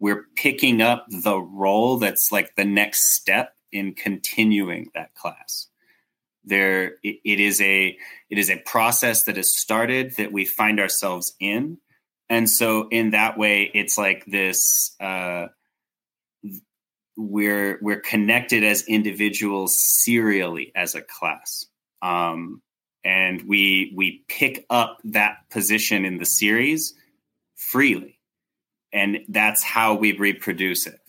We're 0.00 0.26
picking 0.36 0.80
up 0.80 1.06
the 1.10 1.38
role 1.38 1.98
that's 1.98 2.28
like 2.32 2.54
the 2.56 2.64
next 2.64 3.14
step 3.14 3.54
in 3.70 3.94
continuing 3.94 4.90
that 4.94 5.14
class. 5.14 5.68
There, 6.44 6.94
it, 7.02 7.40
is 7.40 7.60
a 7.60 7.98
it 8.30 8.38
is 8.38 8.48
a 8.48 8.56
process 8.64 9.24
that 9.24 9.36
has 9.36 9.58
started 9.58 10.16
that 10.16 10.32
we 10.32 10.46
find 10.46 10.80
ourselves 10.80 11.34
in, 11.38 11.76
and 12.30 12.48
so 12.48 12.88
in 12.88 13.10
that 13.10 13.36
way, 13.36 13.70
it's 13.74 13.98
like 13.98 14.24
this. 14.24 14.96
Uh, 14.98 15.48
we're 17.18 17.78
we're 17.82 18.00
connected 18.00 18.64
as 18.64 18.84
individuals 18.88 19.76
serially 19.78 20.72
as 20.74 20.94
a 20.94 21.02
class. 21.02 21.66
Um, 22.00 22.62
and 23.04 23.42
we 23.42 23.92
we 23.96 24.24
pick 24.28 24.66
up 24.70 24.98
that 25.04 25.48
position 25.50 26.04
in 26.04 26.18
the 26.18 26.26
series 26.26 26.94
freely. 27.56 28.18
And 28.92 29.18
that's 29.28 29.62
how 29.62 29.94
we 29.94 30.12
reproduce 30.12 30.86
it. 30.86 31.00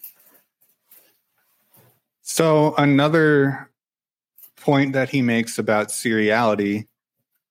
So 2.21 2.75
another 2.75 3.69
point 4.57 4.93
that 4.93 5.09
he 5.09 5.21
makes 5.21 5.57
about 5.57 5.87
seriality 5.87 6.85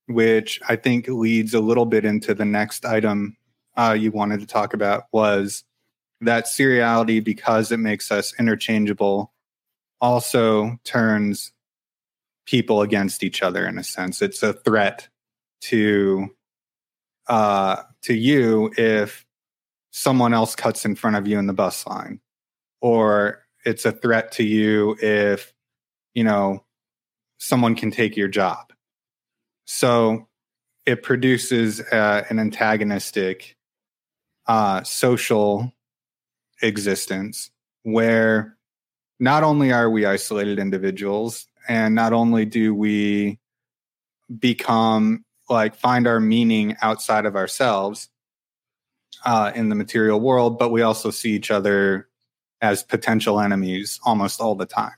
which 0.07 0.61
i 0.68 0.77
think 0.77 1.09
leads 1.09 1.55
a 1.55 1.61
little 1.61 1.87
bit 1.87 2.05
into 2.05 2.35
the 2.35 2.44
next 2.44 2.85
item 2.85 3.37
uh, 3.77 3.96
you 3.98 4.11
wanted 4.11 4.40
to 4.40 4.46
talk 4.46 4.74
about 4.74 5.05
was 5.12 5.64
that 6.20 6.46
seriality 6.46 7.22
because 7.22 7.70
it 7.70 7.79
makes 7.79 8.11
us 8.11 8.35
interchangeable 8.38 9.33
also 10.01 10.79
turns 10.85 11.53
people 12.49 12.81
against 12.81 13.23
each 13.23 13.43
other 13.43 13.67
in 13.67 13.77
a 13.77 13.85
sense. 13.85 14.23
It's 14.23 14.43
a 14.43 14.55
threat 14.55 15.09
to 15.61 16.35
uh, 17.27 17.83
to 18.03 18.15
you 18.15 18.73
if 18.79 19.27
someone 19.91 20.33
else 20.33 20.57
cuts 20.57 20.87
in 20.87 20.95
front 20.95 21.17
of 21.17 21.27
you 21.27 21.39
in 21.39 21.47
the 21.47 21.53
bus 21.53 21.87
line, 21.87 22.21
or 22.81 23.45
it's 23.67 23.85
a 23.85 23.93
threat 23.93 24.33
to 24.33 24.45
you 24.45 24.97
if 25.03 25.53
you 26.15 26.25
know 26.25 26.65
someone 27.37 27.75
can 27.75 27.91
take 27.91 28.17
your 28.17 28.29
job. 28.29 28.73
So 29.67 30.27
it 30.87 31.03
produces 31.03 31.81
uh, 31.81 32.25
an 32.31 32.39
antagonistic 32.39 33.57
uh, 34.47 34.83
social 34.85 35.71
existence 36.63 37.51
where 37.83 38.57
not 39.21 39.43
only 39.43 39.71
are 39.71 39.91
we 39.91 40.07
isolated 40.07 40.59
individuals 40.59 41.47
and 41.68 41.94
not 41.94 42.12
only 42.12 42.46
do 42.46 42.74
we 42.74 43.38
become 44.37 45.24
like 45.48 45.76
find 45.76 46.07
our 46.07 46.20
meaning 46.20 46.76
outside 46.83 47.26
of 47.26 47.37
ourselves 47.37 48.09
uh, 49.24 49.52
in 49.54 49.68
the 49.68 49.74
material 49.74 50.18
world, 50.18 50.59
but 50.59 50.70
we 50.70 50.83
also 50.83 51.11
see 51.11 51.33
each 51.33 51.50
other 51.50 52.09
as 52.61 52.83
potential 52.83 53.40
enemies 53.40 54.00
almost 54.04 54.40
all 54.40 54.54
the 54.54 54.66
time. 54.66 54.92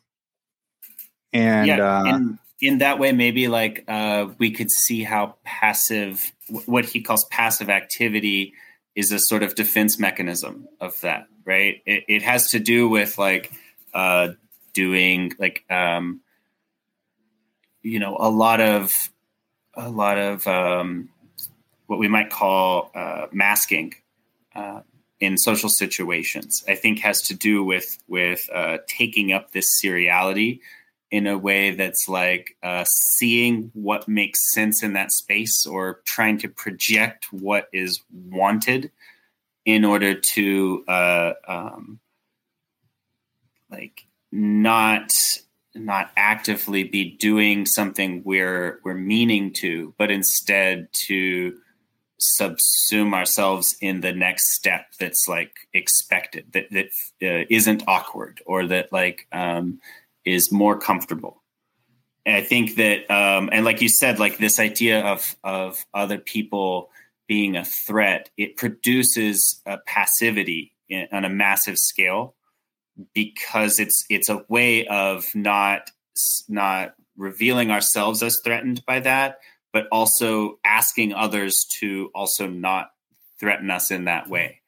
And, 1.33 1.66
yeah, 1.68 2.00
uh, 2.00 2.04
in, 2.16 2.38
in 2.61 2.78
that 2.78 2.98
way, 2.98 3.12
maybe 3.12 3.48
like 3.48 3.85
uh, 3.87 4.28
we 4.38 4.50
could 4.50 4.70
see 4.70 5.02
how 5.02 5.37
passive, 5.44 6.33
what 6.66 6.85
he 6.85 7.02
calls 7.02 7.24
passive 7.26 7.68
activity, 7.68 8.54
is 8.96 9.12
a 9.12 9.18
sort 9.18 9.42
of 9.42 9.54
defense 9.54 9.98
mechanism 9.98 10.68
of 10.80 11.00
that, 11.02 11.26
right? 11.44 11.80
It, 11.87 12.04
it 12.09 12.22
has 12.22 12.50
to 12.50 12.59
do 12.59 12.88
with 12.88 13.18
like 13.18 13.52
uh, 13.94 14.30
doing 14.74 15.33
like 15.38 15.64
um, 15.70 16.20
you 17.83 17.99
know 17.99 18.16
a 18.19 18.31
lot 18.31 18.61
of 18.61 19.11
a 19.75 19.88
lot 19.88 20.19
of 20.19 20.47
um, 20.47 21.09
what 21.87 21.99
we 21.99 22.09
might 22.09 22.31
call 22.31 22.90
uh, 22.95 23.27
masking 23.33 23.95
uh, 24.55 24.81
in 25.19 25.37
social 25.38 25.69
situations. 25.69 26.64
I 26.69 26.75
think 26.75 27.01
has 27.01 27.23
to 27.23 27.35
do 27.35 27.64
with 27.64 27.99
with 28.09 28.49
uh, 28.53 28.79
taking 28.87 29.33
up 29.33 29.53
this 29.53 29.81
seriality 29.83 30.61
in 31.11 31.27
a 31.27 31.37
way 31.37 31.73
that's 31.73 32.09
like 32.09 32.57
uh, 32.62 32.85
seeing 32.87 33.71
what 33.75 34.07
makes 34.07 34.53
sense 34.53 34.83
in 34.83 34.93
that 34.93 35.11
space 35.11 35.66
or 35.66 36.01
trying 36.05 36.38
to 36.38 36.49
project 36.49 37.27
what 37.33 37.69
is 37.73 38.01
wanted 38.12 38.90
in 39.64 39.85
order 39.85 40.14
to 40.14 40.85
uh, 40.87 41.33
um, 41.49 41.99
like 43.71 44.07
not 44.33 45.11
not 45.74 46.11
actively 46.16 46.85
be 46.85 47.16
doing 47.16 47.66
something 47.66 48.22
we're 48.24 48.80
we're 48.85 48.94
meaning 48.94 49.52
to, 49.54 49.94
but 49.98 50.11
instead 50.11 50.88
to 50.92 51.56
subsume 52.20 53.14
ourselves 53.14 53.76
in 53.80 54.02
the 54.02 54.12
next 54.12 54.52
step 54.52 54.87
that's 54.98 55.26
like 55.26 55.52
expected 55.72 56.44
that 56.52 56.66
that 56.70 56.87
uh, 57.22 57.44
not 57.48 57.83
awkward 57.87 58.42
or 58.46 58.66
that 58.66 58.92
like 58.92 59.26
um, 59.33 59.80
is 60.24 60.52
more 60.52 60.78
comfortable. 60.78 61.42
And 62.26 62.37
I 62.37 62.42
think 62.42 62.76
that 62.76 63.11
um, 63.11 63.48
and 63.52 63.64
like 63.64 63.80
you 63.80 63.88
said, 63.88 64.18
like 64.18 64.38
this 64.38 64.59
idea 64.59 65.00
of 65.04 65.37
of 65.44 65.85
other 65.94 66.18
people 66.18 66.90
being 67.26 67.56
a 67.56 67.64
threat, 67.64 68.28
it 68.37 68.56
produces 68.56 69.62
a 69.64 69.78
passivity 69.87 70.72
in, 70.88 71.06
on 71.12 71.24
a 71.24 71.30
massive 71.30 71.78
scale 71.78 72.35
because 73.15 73.79
it's 73.79 74.05
it's 74.09 74.29
a 74.29 74.45
way 74.49 74.87
of 74.87 75.25
not 75.35 75.91
not 76.49 76.95
revealing 77.17 77.71
ourselves 77.71 78.23
as 78.23 78.41
threatened 78.43 78.85
by 78.87 79.01
that, 79.01 79.39
but 79.73 79.87
also 79.93 80.59
asking 80.65 81.13
others 81.13 81.67
to 81.81 82.11
also 82.15 82.47
not 82.47 82.91
threaten 83.39 83.71
us 83.71 83.91
in 83.91 84.05
that 84.05 84.29
way. 84.29 84.61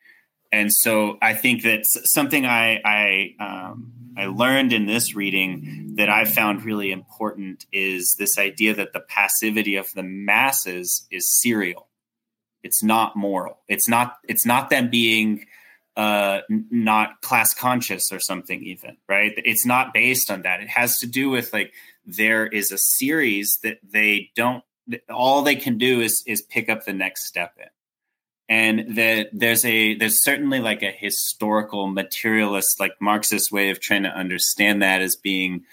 And 0.53 0.71
so 0.73 1.17
I 1.23 1.33
think 1.33 1.63
that 1.63 1.81
something 1.85 2.45
I 2.45 2.81
I 2.85 3.35
um, 3.41 3.93
I 4.17 4.27
learned 4.27 4.73
in 4.73 4.87
this 4.87 5.15
reading 5.15 5.95
that 5.97 6.11
I 6.11 6.27
found 6.27 6.65
really 6.65 6.93
important 6.93 7.65
is 7.73 8.15
this 8.19 8.39
idea 8.39 8.75
that 8.75 8.93
the 8.93 9.01
passivity 9.01 9.77
of 9.77 9.91
the 9.95 10.03
masses 10.03 11.07
is 11.11 11.41
serial. 11.41 11.89
It's 12.63 12.83
not 12.83 13.17
moral. 13.17 13.61
It's 13.67 13.89
not 13.89 14.19
it's 14.29 14.45
not 14.45 14.69
them 14.69 14.91
being 14.91 15.47
uh, 15.97 16.41
not 16.49 17.21
class 17.21 17.53
conscious 17.53 18.13
or 18.13 18.21
something 18.21 18.63
even 18.63 18.97
right? 19.09 19.33
It's 19.37 19.67
not 19.67 19.93
based 19.93 20.31
on 20.31 20.43
that. 20.43 20.61
It 20.61 20.69
has 20.69 20.99
to 20.99 21.07
do 21.07 21.31
with 21.31 21.53
like 21.53 21.73
there 22.05 22.47
is 22.47 22.73
a 22.73 22.79
series 22.79 23.59
that 23.63 23.79
they 23.83 24.31
don't 24.35 24.65
all 25.09 25.43
they 25.43 25.57
can 25.57 25.79
do 25.79 26.01
is 26.01 26.23
is 26.27 26.43
pick 26.43 26.69
up 26.69 26.85
the 26.85 26.93
next 26.93 27.27
step 27.27 27.55
in. 27.59 27.69
And 28.49 28.97
that 28.97 29.29
there's 29.33 29.65
a 29.65 29.95
there's 29.95 30.23
certainly 30.23 30.61
like 30.61 30.83
a 30.83 30.91
historical 30.91 31.87
materialist 31.87 32.81
like 32.81 32.93
marxist 33.01 33.53
way 33.53 33.71
of 33.71 33.81
trying 33.81 34.03
to 34.03 34.11
understand 34.11 34.83
that 34.83 35.01
as 35.01 35.17
being 35.17 35.65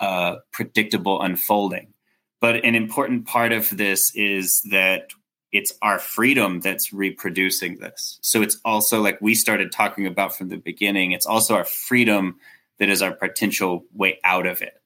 uh, 0.00 0.36
predictable 0.52 1.22
unfolding. 1.22 1.94
But 2.40 2.64
an 2.64 2.74
important 2.74 3.26
part 3.26 3.52
of 3.52 3.74
this 3.74 4.10
is 4.14 4.60
that 4.70 5.10
it's 5.52 5.72
our 5.82 5.98
freedom 5.98 6.60
that's 6.60 6.92
reproducing 6.92 7.78
this. 7.78 8.18
So 8.22 8.42
it's 8.42 8.58
also 8.64 9.00
like 9.00 9.20
we 9.20 9.34
started 9.34 9.72
talking 9.72 10.06
about 10.06 10.36
from 10.36 10.48
the 10.48 10.56
beginning, 10.56 11.12
it's 11.12 11.26
also 11.26 11.54
our 11.54 11.64
freedom 11.64 12.38
that 12.78 12.88
is 12.88 13.02
our 13.02 13.12
potential 13.12 13.84
way 13.94 14.18
out 14.24 14.46
of 14.46 14.60
it. 14.60 14.80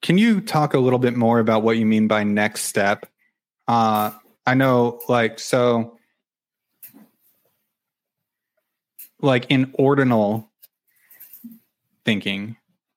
Can 0.00 0.18
you 0.18 0.40
talk 0.40 0.74
a 0.74 0.78
little 0.78 0.98
bit 0.98 1.16
more 1.16 1.38
about 1.38 1.62
what 1.62 1.76
you 1.76 1.86
mean 1.86 2.08
by 2.08 2.24
next 2.24 2.62
step? 2.62 3.06
Uh, 3.66 4.12
I 4.46 4.54
know, 4.54 5.00
like, 5.08 5.38
so, 5.38 5.98
like 9.20 9.46
in 9.50 9.70
ordinal 9.74 10.48
thinking, 12.04 12.56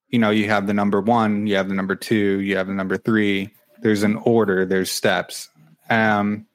you 0.10 0.20
know, 0.20 0.30
you 0.30 0.48
have 0.48 0.68
the 0.68 0.74
number 0.74 1.02
one, 1.02 1.48
you 1.48 1.56
have 1.56 1.68
the 1.68 1.74
number 1.74 1.96
two, 1.96 2.40
you 2.42 2.56
have 2.58 2.68
the 2.68 2.74
number 2.74 2.98
three. 2.98 3.50
There's 3.82 4.04
an 4.04 4.15
order, 4.17 4.65
there's 4.65 4.91
steps. 4.91 5.50
Um, 5.89 6.46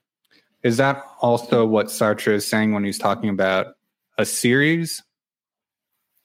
is 0.62 0.78
that 0.78 1.04
also 1.20 1.66
what 1.66 1.86
Sartre 1.86 2.32
is 2.32 2.46
saying 2.46 2.72
when 2.72 2.84
he's 2.84 2.98
talking 2.98 3.28
about 3.28 3.76
a 4.18 4.24
series? 4.24 5.02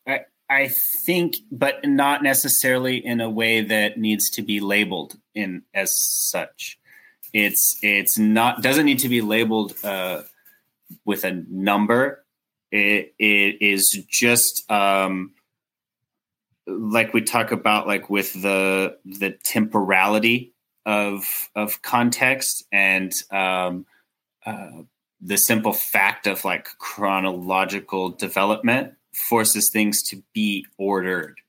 I, 0.08 0.22
I 0.50 0.70
think, 1.06 1.38
but 1.52 1.86
not 1.86 2.24
necessarily 2.24 2.98
in 2.98 3.22
a 3.22 3.30
way 3.30 3.62
that 3.62 3.98
needs 3.98 4.30
to 4.32 4.42
be 4.42 4.60
labeled 4.60 5.16
in 5.36 5.64
as 5.74 5.96
such. 5.96 6.80
It's 7.34 7.78
it's 7.82 8.18
not 8.18 8.62
doesn't 8.62 8.86
need 8.86 9.00
to 9.00 9.10
be 9.10 9.22
labeled 9.22 9.74
uh, 9.84 10.24
with 11.06 11.24
a 11.24 11.44
number. 11.50 12.26
It 12.72 13.14
it 13.20 13.62
is 13.62 13.92
just 14.10 14.70
um, 14.72 15.32
like 16.68 17.14
we 17.14 17.22
talk 17.22 17.52
about 17.52 17.88
like 17.88 18.10
with 18.10 18.34
the 18.34 18.98
the 19.06 19.32
temporality 19.32 20.54
of 20.86 21.50
of 21.56 21.82
context 21.82 22.66
and 22.72 23.14
um, 23.32 23.86
uh, 24.46 24.84
the 25.22 25.38
simple 25.38 25.74
fact 25.74 26.28
of 26.28 26.44
like 26.44 26.68
chronological 26.80 28.10
development 28.10 28.94
forces 29.14 29.70
things 29.70 30.02
to 30.02 30.24
be 30.34 30.66
ordered. 30.78 31.40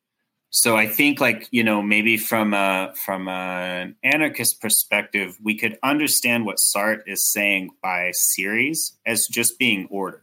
So 0.50 0.76
i 0.76 0.86
think 0.86 1.18
like 1.18 1.48
you 1.50 1.64
know 1.64 1.80
maybe 1.80 2.18
from 2.18 2.52
a 2.52 2.92
from 2.94 3.26
an 3.28 3.96
anarchist 4.02 4.60
perspective 4.60 5.38
we 5.42 5.56
could 5.56 5.78
understand 5.82 6.44
what 6.44 6.58
sartre 6.58 7.02
is 7.06 7.24
saying 7.24 7.70
by 7.82 8.10
series 8.12 8.98
as 9.06 9.26
just 9.26 9.58
being 9.58 9.86
order. 9.90 10.22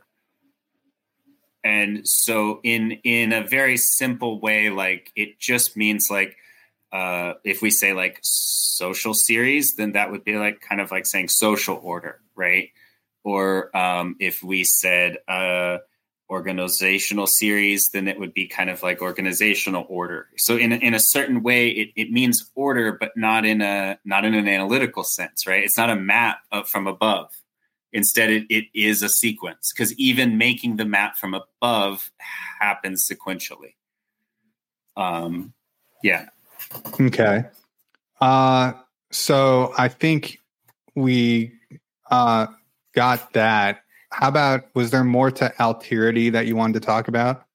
And 1.64 2.08
so 2.08 2.60
in 2.64 2.92
in 3.04 3.34
a 3.34 3.48
very 3.48 3.78
simple 3.78 4.40
way 4.40 4.70
like 4.70 5.12
it 5.16 5.40
just 5.40 5.76
means 5.76 6.10
like 6.12 6.38
uh 6.92 7.34
if 7.44 7.62
we 7.62 7.70
say 7.70 7.94
like 7.94 8.20
social 8.24 9.14
series 9.14 9.76
then 9.76 9.94
that 9.94 10.12
would 10.12 10.24
be 10.24 10.38
like 10.38 10.62
kind 10.62 10.82
of 10.82 10.92
like 10.92 11.06
saying 11.06 11.28
social 11.28 11.80
order 11.84 12.20
right 12.36 12.70
or 13.24 13.76
um 13.76 14.16
if 14.20 14.44
we 14.44 14.64
said 14.64 15.18
uh 15.28 15.78
organizational 16.30 17.26
series 17.26 17.90
then 17.92 18.08
it 18.08 18.20
would 18.20 18.34
be 18.34 18.48
kind 18.48 18.70
of 18.70 18.84
like 18.84 19.02
organizational 19.02 19.86
order 19.90 20.28
so 20.38 20.58
in 20.58 20.72
a, 20.72 20.76
in 20.76 20.94
a 20.94 21.00
certain 21.00 21.42
way 21.42 21.70
it, 21.70 21.90
it 21.96 22.12
means 22.12 22.52
order 22.54 22.92
but 22.92 23.12
not 23.16 23.46
in 23.46 23.62
a 23.62 23.98
not 24.06 24.26
in 24.26 24.36
an 24.36 24.48
analytical 24.48 25.04
sense 25.04 25.48
right 25.48 25.64
it's 25.64 25.78
not 25.78 25.90
a 25.90 25.96
map 25.96 26.40
from 26.68 26.86
above 26.86 27.32
Instead, 27.92 28.30
it, 28.30 28.46
it 28.50 28.66
is 28.74 29.02
a 29.02 29.10
sequence 29.10 29.72
because 29.74 29.94
even 29.98 30.38
making 30.38 30.76
the 30.76 30.86
map 30.86 31.18
from 31.18 31.34
above 31.34 32.12
happens 32.60 33.10
sequentially. 33.10 33.74
Um, 34.96 35.54
yeah. 36.04 36.28
Okay. 37.00 37.44
Uh, 38.22 38.74
so 39.12 39.74
I 39.78 39.88
think 39.88 40.40
we 40.96 41.54
uh, 42.12 42.48
got 42.94 43.34
that. 43.34 43.84
How 44.12 44.30
about 44.30 44.66
was 44.74 44.92
there 44.92 45.04
more 45.04 45.32
to 45.32 45.54
alterity 45.60 46.32
that 46.32 46.48
you 46.48 46.56
wanted 46.56 46.74
to 46.74 46.80
talk 46.80 47.08
about? 47.08 47.46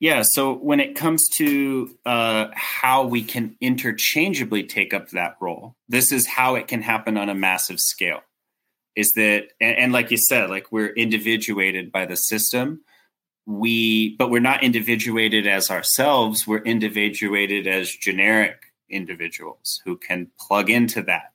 Yeah. 0.00 0.22
So 0.22 0.54
when 0.54 0.80
it 0.80 0.94
comes 0.94 1.28
to 1.30 1.90
uh, 2.06 2.48
how 2.54 3.04
we 3.04 3.22
can 3.22 3.56
interchangeably 3.60 4.64
take 4.64 4.94
up 4.94 5.10
that 5.10 5.36
role, 5.40 5.74
this 5.88 6.12
is 6.12 6.26
how 6.26 6.54
it 6.54 6.68
can 6.68 6.82
happen 6.82 7.16
on 7.16 7.28
a 7.28 7.34
massive 7.34 7.80
scale 7.80 8.20
is 8.98 9.12
that 9.12 9.44
and, 9.60 9.78
and 9.78 9.92
like 9.92 10.10
you 10.10 10.18
said 10.18 10.50
like 10.50 10.72
we're 10.72 10.92
individuated 10.92 11.92
by 11.92 12.04
the 12.04 12.16
system 12.16 12.80
we 13.48 14.14
but 14.16 14.30
we're 14.30 14.40
not 14.40 14.62
individuated 14.62 15.46
as 15.46 15.70
ourselves. 15.70 16.46
We're 16.46 16.58
individuated 16.58 17.66
as 17.66 17.90
generic 17.90 18.60
individuals 18.90 19.80
who 19.86 19.96
can 19.96 20.30
plug 20.38 20.68
into 20.68 21.02
that. 21.04 21.32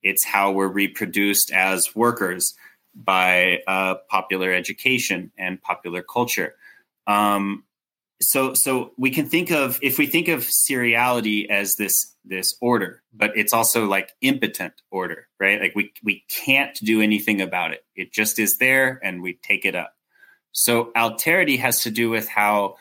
It's 0.00 0.24
how 0.24 0.52
we're 0.52 0.68
reproduced 0.68 1.50
as 1.50 1.96
workers 1.96 2.54
by 2.94 3.62
uh, 3.66 3.96
popular 4.08 4.52
education 4.52 5.32
and 5.36 5.60
popular 5.60 6.02
culture. 6.02 6.54
Um, 7.08 7.64
so 8.22 8.54
so 8.54 8.92
we 8.96 9.10
can 9.10 9.28
think 9.28 9.50
of 9.50 9.80
if 9.82 9.98
we 9.98 10.06
think 10.06 10.28
of 10.28 10.42
seriality 10.42 11.50
as 11.50 11.74
this 11.74 12.14
this 12.24 12.56
order 12.60 13.02
but 13.12 13.30
it's 13.36 13.52
also 13.52 13.86
like 13.86 14.12
impotent 14.20 14.72
order 14.92 15.26
right? 15.40 15.60
Like 15.60 15.74
we 15.74 15.92
we 16.04 16.24
can't 16.28 16.78
do 16.78 17.02
anything 17.02 17.40
about 17.40 17.72
it. 17.72 17.84
It 17.96 18.12
just 18.12 18.38
is 18.38 18.56
there 18.58 19.00
and 19.02 19.20
we 19.20 19.34
take 19.42 19.64
it 19.64 19.74
up 19.74 19.95
so 20.56 20.92
alterity 20.96 21.58
has 21.58 21.82
to 21.82 21.90
do 21.90 22.10
with 22.10 22.28
how 22.28 22.76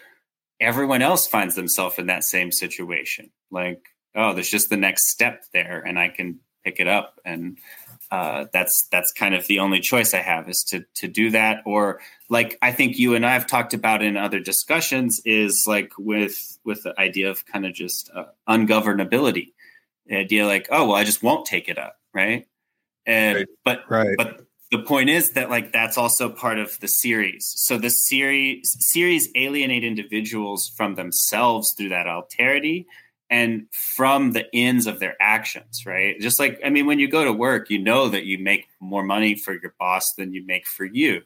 everyone 0.59 1.01
else 1.01 1.27
finds 1.27 1.55
themselves 1.55 1.99
in 1.99 2.07
that 2.07 2.23
same 2.23 2.51
situation. 2.51 3.31
Like 3.51 3.85
oh 4.15 4.33
there's 4.33 4.49
just 4.49 4.69
the 4.69 4.77
next 4.77 5.09
step 5.09 5.43
there 5.53 5.83
and 5.85 5.99
i 5.99 6.07
can 6.07 6.39
pick 6.65 6.79
it 6.79 6.87
up. 6.87 7.21
And 7.23 7.57
uh, 8.11 8.45
that's 8.51 8.87
that's 8.91 9.13
kind 9.13 9.35
of 9.35 9.47
the 9.47 9.59
only 9.59 9.79
choice 9.79 10.13
I 10.13 10.19
have 10.19 10.49
is 10.49 10.63
to 10.69 10.83
to 10.95 11.07
do 11.07 11.29
that. 11.31 11.61
Or 11.65 12.01
like 12.29 12.57
I 12.61 12.71
think 12.71 12.97
you 12.97 13.15
and 13.15 13.25
I 13.25 13.33
have 13.33 13.47
talked 13.47 13.73
about 13.73 14.03
in 14.03 14.17
other 14.17 14.39
discussions 14.39 15.21
is 15.25 15.65
like 15.67 15.93
with 15.97 16.57
with 16.65 16.83
the 16.83 16.99
idea 16.99 17.29
of 17.29 17.45
kind 17.45 17.65
of 17.65 17.73
just 17.73 18.09
uh, 18.13 18.25
ungovernability. 18.49 19.53
The 20.07 20.17
idea 20.17 20.45
like 20.45 20.67
oh 20.71 20.87
well 20.87 20.95
I 20.95 21.03
just 21.03 21.23
won't 21.23 21.45
take 21.45 21.69
it 21.69 21.77
up 21.77 21.97
right? 22.13 22.47
And 23.05 23.37
right. 23.37 23.47
but 23.63 23.83
right. 23.89 24.15
but 24.17 24.44
the 24.71 24.79
point 24.79 25.09
is 25.09 25.31
that 25.31 25.49
like 25.49 25.71
that's 25.71 25.97
also 25.97 26.29
part 26.29 26.57
of 26.57 26.79
the 26.79 26.87
series 26.87 27.53
so 27.55 27.77
the 27.77 27.89
series 27.89 28.75
series 28.79 29.29
alienate 29.35 29.83
individuals 29.83 30.71
from 30.75 30.95
themselves 30.95 31.73
through 31.77 31.89
that 31.89 32.07
alterity 32.07 32.85
and 33.29 33.67
from 33.71 34.31
the 34.31 34.45
ends 34.53 34.87
of 34.87 34.99
their 34.99 35.15
actions, 35.19 35.85
right? 35.85 36.19
Just 36.19 36.39
like, 36.39 36.59
I 36.63 36.69
mean, 36.69 36.85
when 36.85 36.99
you 36.99 37.07
go 37.07 37.23
to 37.23 37.33
work, 37.33 37.69
you 37.69 37.79
know 37.79 38.09
that 38.09 38.25
you 38.25 38.37
make 38.37 38.67
more 38.79 39.03
money 39.03 39.35
for 39.35 39.53
your 39.53 39.73
boss 39.79 40.13
than 40.13 40.33
you 40.33 40.45
make 40.45 40.67
for 40.67 40.85
you. 40.85 41.21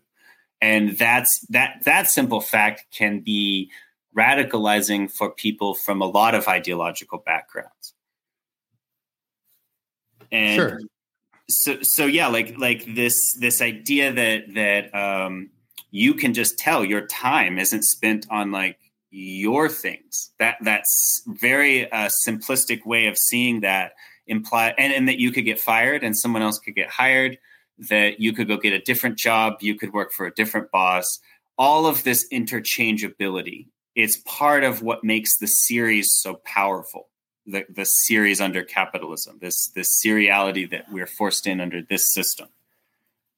And 0.61 0.97
that's 0.97 1.45
that 1.49 1.83
that 1.85 2.09
simple 2.09 2.41
fact 2.41 2.85
can 2.91 3.21
be 3.21 3.71
radicalizing 4.17 5.11
for 5.11 5.29
people 5.29 5.75
from 5.75 6.01
a 6.01 6.05
lot 6.05 6.35
of 6.35 6.47
ideological 6.47 7.19
backgrounds. 7.19 7.93
And 10.31 10.55
sure. 10.55 10.79
So 11.49 11.81
so 11.81 12.05
yeah, 12.05 12.27
like 12.27 12.57
like 12.57 12.95
this 12.95 13.35
this 13.39 13.61
idea 13.61 14.11
that 14.13 14.53
that 14.53 14.95
um 14.95 15.49
you 15.91 16.13
can 16.13 16.33
just 16.33 16.57
tell 16.57 16.85
your 16.85 17.05
time 17.07 17.57
isn't 17.57 17.83
spent 17.83 18.27
on 18.29 18.51
like 18.51 18.77
your 19.11 19.69
things. 19.69 20.31
That 20.39 20.57
that's 20.61 21.23
very 21.27 21.91
uh, 21.91 22.09
simplistic 22.27 22.85
way 22.85 23.07
of 23.07 23.17
seeing 23.17 23.61
that 23.61 23.93
imply 24.27 24.73
and, 24.77 24.93
and 24.93 25.07
that 25.07 25.19
you 25.19 25.31
could 25.31 25.45
get 25.45 25.59
fired 25.59 26.03
and 26.03 26.17
someone 26.17 26.41
else 26.41 26.59
could 26.59 26.75
get 26.75 26.89
hired. 26.89 27.37
That 27.89 28.19
you 28.19 28.33
could 28.33 28.47
go 28.47 28.57
get 28.57 28.73
a 28.73 28.79
different 28.79 29.17
job. 29.17 29.55
You 29.61 29.75
could 29.75 29.93
work 29.93 30.11
for 30.11 30.25
a 30.25 30.33
different 30.33 30.69
boss. 30.71 31.19
All 31.57 31.87
of 31.87 32.03
this 32.03 32.27
interchangeability 32.31 33.67
it's 33.99 34.17
part 34.25 34.63
of 34.63 34.81
what 34.81 35.03
makes 35.03 35.37
the 35.37 35.47
series 35.47 36.13
so 36.13 36.35
powerful. 36.45 37.09
The, 37.51 37.65
the 37.69 37.85
series 37.85 38.39
under 38.41 38.63
capitalism, 38.63 39.39
this 39.41 39.69
this 39.69 39.99
seriality 40.05 40.69
that 40.69 40.91
we're 40.91 41.07
forced 41.07 41.47
in 41.47 41.59
under 41.59 41.81
this 41.81 42.11
system. 42.11 42.47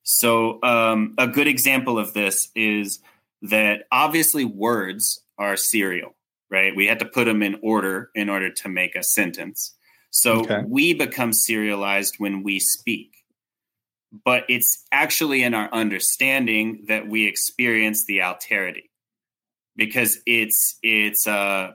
So 0.03 0.61
um, 0.63 1.13
a 1.17 1.27
good 1.27 1.47
example 1.47 1.97
of 1.97 2.13
this 2.13 2.49
is 2.55 2.99
that 3.41 3.87
obviously 3.91 4.45
words 4.45 5.21
are 5.37 5.55
serial, 5.55 6.15
right? 6.49 6.75
We 6.75 6.87
had 6.87 6.99
to 6.99 7.05
put 7.05 7.25
them 7.25 7.41
in 7.41 7.59
order 7.61 8.09
in 8.15 8.29
order 8.29 8.49
to 8.49 8.69
make 8.69 8.95
a 8.95 9.03
sentence. 9.03 9.75
So 10.09 10.41
okay. 10.41 10.61
we 10.67 10.93
become 10.93 11.33
serialized 11.33 12.15
when 12.17 12.43
we 12.43 12.59
speak. 12.59 13.23
But 14.25 14.43
it's 14.49 14.85
actually 14.91 15.41
in 15.41 15.53
our 15.53 15.69
understanding 15.71 16.83
that 16.89 17.07
we 17.07 17.27
experience 17.27 18.03
the 18.05 18.19
alterity 18.19 18.89
because 19.77 20.19
it's 20.25 20.77
it's 20.83 21.25
a 21.27 21.31
uh, 21.31 21.71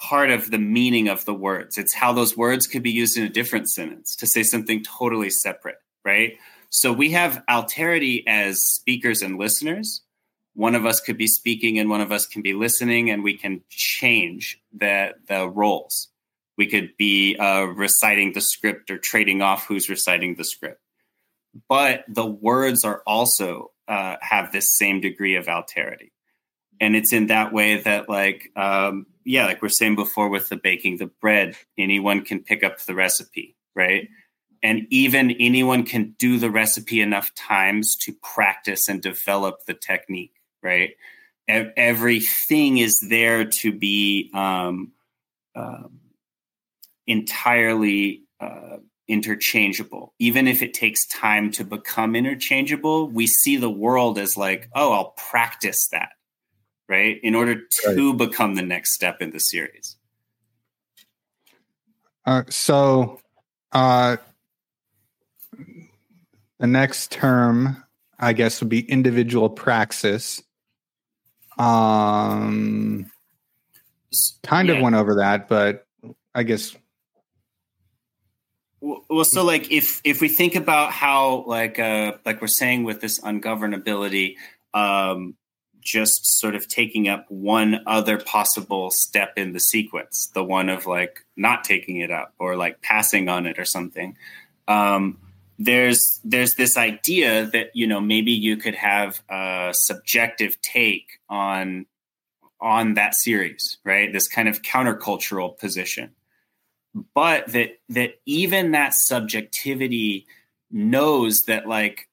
part 0.00 0.30
of 0.30 0.50
the 0.50 0.58
meaning 0.58 1.08
of 1.08 1.24
the 1.24 1.34
words. 1.34 1.78
It's 1.78 1.94
how 1.94 2.12
those 2.12 2.36
words 2.36 2.66
could 2.66 2.82
be 2.82 2.90
used 2.90 3.18
in 3.18 3.24
a 3.24 3.28
different 3.28 3.68
sentence 3.68 4.16
to 4.16 4.26
say 4.26 4.42
something 4.42 4.82
totally 4.82 5.30
separate, 5.30 5.76
right? 6.04 6.38
So 6.70 6.92
we 6.92 7.10
have 7.10 7.42
alterity 7.48 8.22
as 8.26 8.62
speakers 8.62 9.22
and 9.22 9.38
listeners, 9.38 10.02
one 10.54 10.74
of 10.74 10.86
us 10.86 11.00
could 11.00 11.16
be 11.16 11.26
speaking 11.26 11.78
and 11.78 11.88
one 11.88 12.00
of 12.00 12.12
us 12.12 12.26
can 12.26 12.42
be 12.42 12.52
listening 12.52 13.10
and 13.10 13.22
we 13.22 13.36
can 13.36 13.62
change 13.70 14.60
the 14.72 15.14
the 15.28 15.48
roles 15.48 16.08
we 16.56 16.66
could 16.66 16.94
be 16.98 17.36
uh, 17.36 17.62
reciting 17.62 18.32
the 18.32 18.40
script 18.40 18.90
or 18.90 18.98
trading 18.98 19.40
off 19.40 19.66
who's 19.66 19.88
reciting 19.88 20.34
the 20.34 20.44
script 20.44 20.80
but 21.68 22.04
the 22.08 22.26
words 22.26 22.84
are 22.84 23.02
also 23.06 23.70
uh, 23.88 24.16
have 24.20 24.52
this 24.52 24.76
same 24.76 25.00
degree 25.00 25.36
of 25.36 25.46
alterity 25.46 26.10
and 26.80 26.96
it's 26.96 27.12
in 27.12 27.26
that 27.26 27.52
way 27.52 27.80
that 27.80 28.08
like 28.08 28.50
um, 28.56 29.06
yeah 29.24 29.46
like 29.46 29.62
we're 29.62 29.68
saying 29.68 29.96
before 29.96 30.28
with 30.28 30.48
the 30.48 30.56
baking 30.56 30.96
the 30.96 31.06
bread 31.06 31.56
anyone 31.78 32.24
can 32.24 32.42
pick 32.42 32.64
up 32.64 32.80
the 32.80 32.94
recipe 32.94 33.56
right 33.74 34.08
and 34.62 34.86
even 34.90 35.30
anyone 35.32 35.84
can 35.84 36.14
do 36.18 36.38
the 36.38 36.50
recipe 36.50 37.00
enough 37.00 37.34
times 37.34 37.96
to 37.96 38.12
practice 38.22 38.88
and 38.88 39.02
develop 39.02 39.64
the 39.66 39.74
technique 39.74 40.34
right? 40.62 40.90
everything 41.48 42.78
is 42.78 43.04
there 43.08 43.44
to 43.44 43.72
be 43.72 44.30
um, 44.34 44.92
um, 45.56 45.98
entirely 47.08 48.22
uh, 48.40 48.76
interchangeable. 49.08 50.14
Even 50.18 50.46
if 50.46 50.62
it 50.62 50.72
takes 50.72 51.06
time 51.08 51.50
to 51.50 51.64
become 51.64 52.14
interchangeable, 52.14 53.08
we 53.08 53.26
see 53.26 53.56
the 53.56 53.70
world 53.70 54.18
as 54.18 54.36
like, 54.36 54.68
oh, 54.74 54.92
I'll 54.92 55.14
practice 55.16 55.88
that, 55.90 56.10
right? 56.90 57.20
In 57.22 57.36
order 57.36 57.54
to 57.54 58.10
right. 58.10 58.18
become 58.18 58.56
the 58.56 58.62
next 58.62 58.92
step 58.92 59.22
in 59.22 59.30
the 59.30 59.38
series. 59.38 59.96
Uh, 62.26 62.42
so, 62.50 63.20
uh, 63.72 64.16
the 66.58 66.66
next 66.66 67.12
term, 67.12 67.82
I 68.18 68.34
guess, 68.34 68.60
would 68.60 68.68
be 68.68 68.80
individual 68.80 69.48
praxis. 69.48 70.42
Um, 71.58 73.10
kind 74.42 74.68
yeah. 74.68 74.74
of 74.74 74.82
went 74.82 74.96
over 74.96 75.16
that, 75.16 75.48
but 75.48 75.86
I 76.34 76.42
guess. 76.42 76.76
Well, 78.80 79.24
so 79.24 79.44
like 79.44 79.70
if 79.70 80.00
if 80.04 80.20
we 80.20 80.28
think 80.28 80.54
about 80.54 80.90
how 80.90 81.44
like 81.46 81.78
uh 81.78 82.12
like 82.24 82.40
we're 82.40 82.46
saying 82.46 82.84
with 82.84 83.02
this 83.02 83.20
ungovernability, 83.20 84.36
um, 84.72 85.34
just 85.80 86.38
sort 86.38 86.54
of 86.54 86.68
taking 86.68 87.08
up 87.08 87.26
one 87.28 87.80
other 87.86 88.18
possible 88.18 88.90
step 88.90 89.32
in 89.36 89.52
the 89.52 89.60
sequence, 89.60 90.30
the 90.34 90.44
one 90.44 90.68
of 90.68 90.86
like 90.86 91.24
not 91.36 91.64
taking 91.64 91.96
it 91.98 92.10
up 92.10 92.34
or 92.38 92.56
like 92.56 92.80
passing 92.82 93.28
on 93.28 93.46
it 93.46 93.58
or 93.58 93.64
something. 93.64 94.16
Um, 94.68 95.18
there's 95.58 96.20
there's 96.24 96.54
this 96.54 96.76
idea 96.76 97.46
that 97.46 97.70
you 97.74 97.86
know 97.86 98.00
maybe 98.00 98.32
you 98.32 98.56
could 98.56 98.74
have 98.74 99.20
a 99.28 99.70
subjective 99.72 100.60
take 100.62 101.20
on 101.28 101.86
on 102.60 102.94
that 102.94 103.14
series, 103.14 103.78
right? 103.84 104.12
This 104.12 104.28
kind 104.28 104.48
of 104.48 104.62
countercultural 104.62 105.58
position, 105.58 106.10
but 107.14 107.48
that 107.48 107.78
that 107.90 108.20
even 108.24 108.72
that 108.72 108.94
subjectivity 108.94 110.26
knows 110.70 111.42
that 111.42 111.66
like 111.66 112.08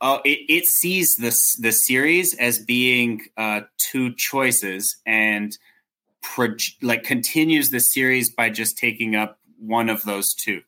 uh, 0.00 0.18
it, 0.24 0.38
it 0.48 0.66
sees 0.66 1.16
this 1.16 1.56
the 1.56 1.72
series 1.72 2.34
as 2.34 2.58
being 2.58 3.22
uh, 3.36 3.62
two 3.78 4.14
choices 4.14 4.96
and 5.06 5.56
pro- 6.22 6.56
like 6.82 7.04
continues 7.04 7.70
the 7.70 7.80
series 7.80 8.30
by 8.30 8.50
just 8.50 8.78
taking 8.78 9.16
up 9.16 9.38
one 9.58 9.88
of 9.88 10.02
those 10.04 10.34
two. 10.34 10.62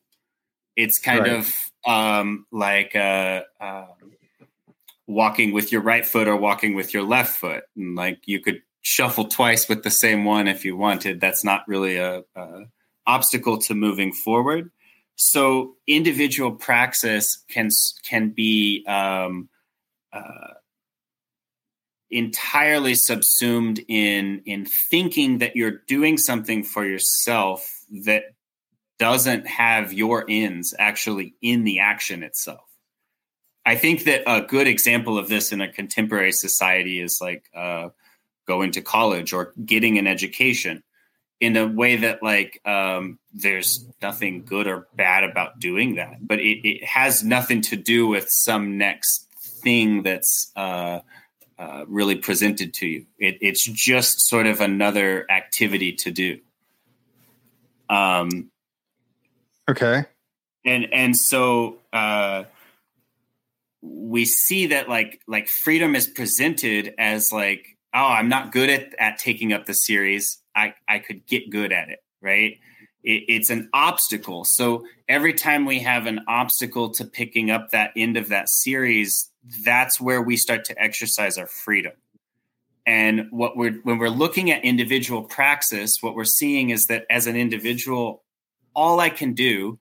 It's 0.75 0.99
kind 0.99 1.21
right. 1.21 1.33
of 1.33 1.55
um, 1.85 2.45
like 2.51 2.95
uh, 2.95 3.43
uh, 3.59 3.87
walking 5.07 5.51
with 5.51 5.71
your 5.71 5.81
right 5.81 6.05
foot 6.05 6.27
or 6.27 6.35
walking 6.35 6.75
with 6.75 6.93
your 6.93 7.03
left 7.03 7.37
foot, 7.37 7.63
and 7.75 7.95
like 7.95 8.19
you 8.25 8.39
could 8.39 8.61
shuffle 8.81 9.27
twice 9.27 9.69
with 9.69 9.83
the 9.83 9.91
same 9.91 10.25
one 10.25 10.47
if 10.47 10.65
you 10.65 10.75
wanted. 10.75 11.19
That's 11.19 11.43
not 11.43 11.67
really 11.67 11.97
a, 11.97 12.23
a 12.35 12.63
obstacle 13.05 13.57
to 13.59 13.75
moving 13.75 14.11
forward. 14.11 14.71
So 15.15 15.75
individual 15.87 16.53
praxis 16.53 17.43
can 17.49 17.69
can 18.03 18.29
be 18.29 18.83
um, 18.87 19.49
uh, 20.11 20.53
entirely 22.09 22.95
subsumed 22.95 23.79
in 23.87 24.41
in 24.45 24.65
thinking 24.65 25.39
that 25.39 25.55
you're 25.55 25.81
doing 25.87 26.17
something 26.17 26.63
for 26.63 26.85
yourself 26.85 27.69
that 28.05 28.23
doesn't 28.99 29.47
have 29.47 29.93
your 29.93 30.25
ends 30.29 30.75
actually 30.77 31.35
in 31.41 31.63
the 31.63 31.79
action 31.79 32.21
itself. 32.21 32.61
I 33.65 33.75
think 33.75 34.03
that 34.03 34.23
a 34.27 34.41
good 34.41 34.67
example 34.67 35.17
of 35.17 35.29
this 35.29 35.51
in 35.51 35.61
a 35.61 35.71
contemporary 35.71 36.31
society 36.31 36.99
is 36.99 37.19
like 37.21 37.45
uh, 37.55 37.89
going 38.47 38.71
to 38.71 38.81
college 38.81 39.33
or 39.33 39.53
getting 39.63 39.97
an 39.97 40.07
education 40.07 40.83
in 41.41 41.57
a 41.57 41.67
way 41.67 41.97
that 41.97 42.23
like 42.23 42.61
um, 42.65 43.19
there's 43.33 43.85
nothing 44.01 44.45
good 44.45 44.67
or 44.67 44.87
bad 44.95 45.25
about 45.25 45.59
doing 45.59 45.95
that 45.95 46.25
but 46.25 46.39
it, 46.39 46.65
it 46.65 46.83
has 46.85 47.23
nothing 47.23 47.59
to 47.61 47.75
do 47.75 48.07
with 48.07 48.27
some 48.29 48.77
next 48.77 49.27
thing 49.61 50.03
that's 50.03 50.51
uh, 50.55 50.99
uh, 51.57 51.85
really 51.87 52.15
presented 52.15 52.73
to 52.73 52.87
you. 52.87 53.05
It, 53.19 53.37
it's 53.41 53.63
just 53.63 54.27
sort 54.27 54.47
of 54.47 54.61
another 54.61 55.29
activity 55.29 55.93
to 55.93 56.11
do. 56.11 56.39
Um, 57.89 58.49
okay. 59.69 60.05
and 60.65 60.91
and 60.93 61.15
so 61.15 61.77
uh, 61.93 62.45
we 63.81 64.25
see 64.25 64.67
that 64.67 64.89
like 64.89 65.21
like 65.27 65.47
freedom 65.47 65.95
is 65.95 66.07
presented 66.07 66.93
as 66.97 67.31
like 67.33 67.77
oh 67.93 68.07
i'm 68.07 68.29
not 68.29 68.51
good 68.51 68.69
at 68.69 68.95
at 68.97 69.17
taking 69.17 69.51
up 69.51 69.65
the 69.65 69.73
series 69.73 70.40
I, 70.55 70.73
I 70.87 70.99
could 70.99 71.25
get 71.25 71.49
good 71.49 71.71
at 71.71 71.89
it, 71.89 71.99
right? 72.21 72.59
It, 73.03 73.23
it's 73.27 73.49
an 73.49 73.69
obstacle. 73.73 74.43
So 74.45 74.85
every 75.07 75.33
time 75.33 75.65
we 75.65 75.79
have 75.79 76.05
an 76.05 76.21
obstacle 76.27 76.91
to 76.91 77.05
picking 77.05 77.51
up 77.51 77.71
that 77.71 77.91
end 77.95 78.17
of 78.17 78.29
that 78.29 78.49
series, 78.49 79.31
that's 79.63 79.99
where 79.99 80.21
we 80.21 80.37
start 80.37 80.65
to 80.65 80.81
exercise 80.81 81.37
our 81.37 81.47
freedom. 81.47 81.93
And 82.85 83.27
what 83.29 83.55
we're 83.55 83.79
when 83.83 83.99
we're 83.99 84.09
looking 84.09 84.49
at 84.49 84.63
individual 84.65 85.23
praxis, 85.23 85.97
what 86.01 86.15
we're 86.15 86.23
seeing 86.23 86.71
is 86.71 86.87
that 86.87 87.05
as 87.09 87.27
an 87.27 87.35
individual, 87.35 88.23
all 88.75 88.99
I 88.99 89.09
can 89.09 89.33
do 89.33 89.79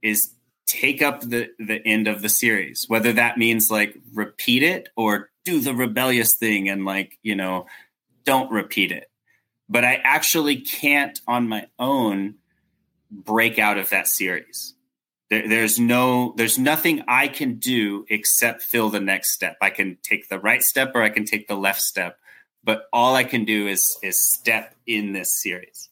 is 0.00 0.32
take 0.66 1.02
up 1.02 1.22
the 1.22 1.48
the 1.58 1.84
end 1.84 2.06
of 2.06 2.22
the 2.22 2.28
series, 2.28 2.84
whether 2.86 3.12
that 3.14 3.36
means 3.36 3.68
like 3.68 3.96
repeat 4.14 4.62
it 4.62 4.88
or 4.96 5.30
do 5.44 5.60
the 5.60 5.74
rebellious 5.74 6.36
thing 6.36 6.68
and 6.68 6.84
like 6.84 7.18
you 7.22 7.34
know 7.34 7.66
don't 8.24 8.50
repeat 8.50 8.92
it 8.92 9.08
but 9.68 9.84
I 9.84 9.94
actually 10.04 10.56
can't 10.56 11.20
on 11.26 11.48
my 11.48 11.66
own 11.78 12.36
break 13.10 13.58
out 13.58 13.78
of 13.78 13.90
that 13.90 14.08
series. 14.08 14.74
There, 15.30 15.48
there's 15.48 15.78
no, 15.78 16.34
there's 16.36 16.58
nothing 16.58 17.02
I 17.08 17.28
can 17.28 17.56
do 17.56 18.04
except 18.08 18.62
fill 18.62 18.90
the 18.90 19.00
next 19.00 19.32
step. 19.32 19.56
I 19.60 19.70
can 19.70 19.98
take 20.02 20.28
the 20.28 20.38
right 20.38 20.62
step 20.62 20.92
or 20.94 21.02
I 21.02 21.10
can 21.10 21.24
take 21.24 21.48
the 21.48 21.56
left 21.56 21.80
step, 21.80 22.18
but 22.62 22.84
all 22.92 23.14
I 23.14 23.24
can 23.24 23.44
do 23.44 23.66
is 23.66 23.96
is 24.02 24.16
step 24.34 24.74
in 24.86 25.12
this 25.12 25.40
series. 25.42 25.88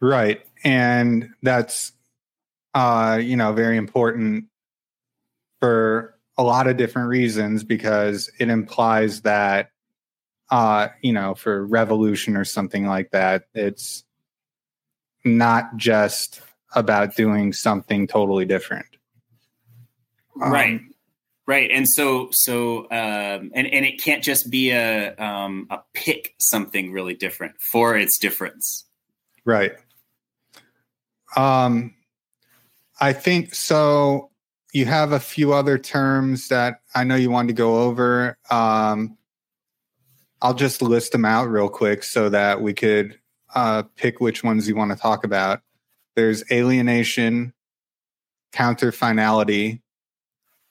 Right, 0.00 0.40
and 0.64 1.30
that's 1.42 1.92
uh, 2.74 3.20
you 3.22 3.36
know 3.36 3.52
very 3.52 3.76
important 3.76 4.46
for 5.60 6.16
a 6.38 6.42
lot 6.42 6.66
of 6.66 6.76
different 6.76 7.08
reasons 7.08 7.64
because 7.64 8.30
it 8.38 8.48
implies 8.48 9.22
that 9.22 9.70
uh, 10.50 10.88
you 11.02 11.12
know, 11.12 11.34
for 11.34 11.64
revolution 11.64 12.36
or 12.36 12.44
something 12.44 12.86
like 12.86 13.10
that. 13.10 13.44
It's 13.54 14.04
not 15.24 15.76
just 15.76 16.42
about 16.74 17.16
doing 17.16 17.52
something 17.52 18.06
totally 18.06 18.44
different. 18.44 18.86
Um, 20.40 20.52
right. 20.52 20.80
Right. 21.46 21.70
And 21.72 21.88
so, 21.88 22.28
so, 22.30 22.82
um, 22.90 23.50
and, 23.54 23.66
and 23.66 23.84
it 23.84 24.00
can't 24.00 24.22
just 24.22 24.50
be 24.50 24.70
a, 24.70 25.16
um, 25.16 25.66
a 25.70 25.80
pick 25.94 26.34
something 26.38 26.92
really 26.92 27.14
different 27.14 27.60
for 27.60 27.96
its 27.96 28.18
difference. 28.18 28.84
Right. 29.44 29.72
Um, 31.36 31.94
I 33.00 33.12
think 33.12 33.54
so. 33.54 34.30
You 34.72 34.86
have 34.86 35.10
a 35.10 35.18
few 35.18 35.52
other 35.52 35.76
terms 35.76 36.48
that 36.48 36.82
I 36.94 37.02
know 37.02 37.16
you 37.16 37.30
wanted 37.30 37.48
to 37.48 37.54
go 37.54 37.80
over. 37.82 38.38
Um, 38.50 39.16
I'll 40.42 40.54
just 40.54 40.80
list 40.82 41.12
them 41.12 41.24
out 41.24 41.50
real 41.50 41.68
quick 41.68 42.02
so 42.02 42.28
that 42.30 42.62
we 42.62 42.72
could 42.72 43.18
uh, 43.54 43.82
pick 43.96 44.20
which 44.20 44.42
ones 44.42 44.68
you 44.68 44.76
want 44.76 44.90
to 44.90 44.96
talk 44.96 45.24
about. 45.24 45.60
There's 46.16 46.44
alienation, 46.50 47.52
counter 48.52 48.92
finality, 48.92 49.82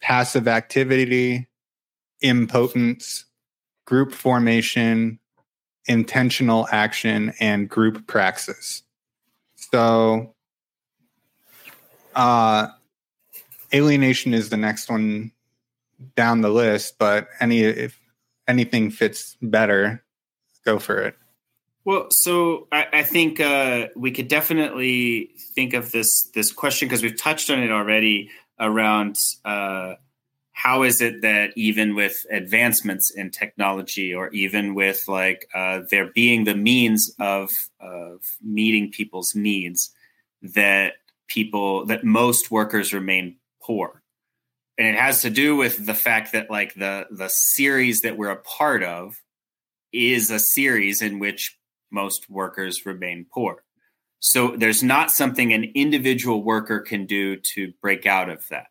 passive 0.01 0.47
activity, 0.47 1.47
impotence, 2.21 3.25
group 3.85 4.13
formation, 4.13 5.19
intentional 5.85 6.67
action, 6.71 7.33
and 7.39 7.69
group 7.69 8.07
praxis. 8.07 8.83
So, 9.55 10.35
uh, 12.15 12.67
alienation 13.73 14.33
is 14.33 14.49
the 14.49 14.57
next 14.57 14.89
one 14.89 15.31
down 16.15 16.41
the 16.41 16.49
list, 16.49 16.95
but 16.97 17.27
any 17.39 17.61
if 17.61 17.98
anything 18.49 18.89
fits 18.89 19.37
better, 19.41 20.03
go 20.65 20.79
for 20.79 20.99
it. 21.01 21.15
Well, 21.85 22.11
so 22.11 22.67
I, 22.71 22.87
I 22.91 23.03
think 23.03 23.39
uh, 23.39 23.87
we 23.95 24.11
could 24.11 24.27
definitely 24.27 25.31
think 25.55 25.73
of 25.73 25.91
this 25.91 26.29
this 26.33 26.51
question 26.51 26.87
because 26.87 27.01
we've 27.01 27.17
touched 27.17 27.49
on 27.49 27.59
it 27.59 27.71
already 27.71 28.29
around 28.59 29.15
uh, 29.45 29.93
how 30.51 30.83
is 30.83 30.99
it 30.99 31.21
that 31.21 31.51
even 31.55 31.95
with 31.95 32.25
advancements 32.29 33.11
in 33.11 33.31
technology 33.31 34.13
or 34.13 34.29
even 34.31 34.75
with 34.75 35.07
like 35.07 35.47
uh, 35.55 35.81
there 35.89 36.11
being 36.13 36.43
the 36.43 36.55
means 36.55 37.15
of 37.17 37.49
of 37.79 38.19
meeting 38.41 38.91
people's 38.91 39.33
needs 39.33 39.91
that 40.41 40.93
people 41.27 41.85
that 41.85 42.03
most 42.03 42.51
workers 42.51 42.93
remain 42.93 43.37
poor 43.61 43.98
and 44.79 44.87
it 44.87 44.95
has 44.95 45.21
to 45.23 45.29
do 45.29 45.57
with 45.57 45.85
the 45.85 45.93
fact 45.93 46.31
that 46.31 46.49
like 46.49 46.73
the 46.73 47.05
the 47.11 47.27
series 47.27 47.99
that 48.01 48.17
we're 48.17 48.31
a 48.31 48.41
part 48.41 48.81
of 48.81 49.13
is 49.91 50.31
a 50.31 50.39
series 50.39 51.01
in 51.01 51.19
which 51.19 51.57
most 51.91 52.29
workers 52.29 52.85
remain 52.85 53.25
poor. 53.31 53.63
So 54.19 54.55
there's 54.55 54.81
not 54.81 55.11
something 55.11 55.51
an 55.51 55.71
individual 55.75 56.43
worker 56.43 56.79
can 56.79 57.05
do 57.05 57.37
to 57.55 57.73
break 57.81 58.05
out 58.05 58.29
of 58.29 58.45
that. 58.49 58.67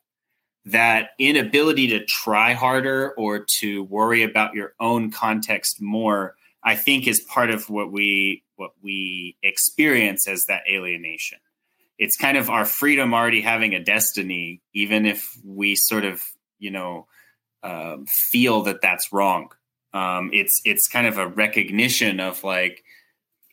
That 0.65 1.11
inability 1.19 1.89
to 1.89 2.05
try 2.05 2.55
harder 2.55 3.13
or 3.13 3.45
to 3.61 3.85
worry 3.85 4.23
about 4.23 4.55
your 4.55 4.73
own 4.81 5.11
context 5.11 5.81
more, 5.81 6.37
I 6.65 6.75
think, 6.75 7.07
is 7.07 7.21
part 7.21 7.51
of 7.51 7.69
what 7.69 7.93
we 7.93 8.45
what 8.57 8.73
we 8.83 9.37
experience 9.43 10.27
as 10.27 10.47
that 10.47 10.63
alienation. 10.71 11.39
It's 11.99 12.17
kind 12.17 12.37
of 12.37 12.49
our 12.49 12.65
freedom 12.65 13.13
already 13.13 13.41
having 13.41 13.75
a 13.75 13.83
destiny, 13.83 14.63
even 14.73 15.05
if 15.05 15.37
we 15.45 15.75
sort 15.75 16.05
of, 16.05 16.23
you 16.59 16.71
know, 16.71 17.07
uh, 17.63 17.97
feel 18.07 18.63
that 18.63 18.81
that's 18.81 19.13
wrong. 19.13 19.51
Um, 19.93 20.31
it's 20.33 20.61
it's 20.65 20.89
kind 20.89 21.07
of 21.07 21.19
a 21.19 21.27
recognition 21.27 22.21
of 22.21 22.45
like, 22.45 22.85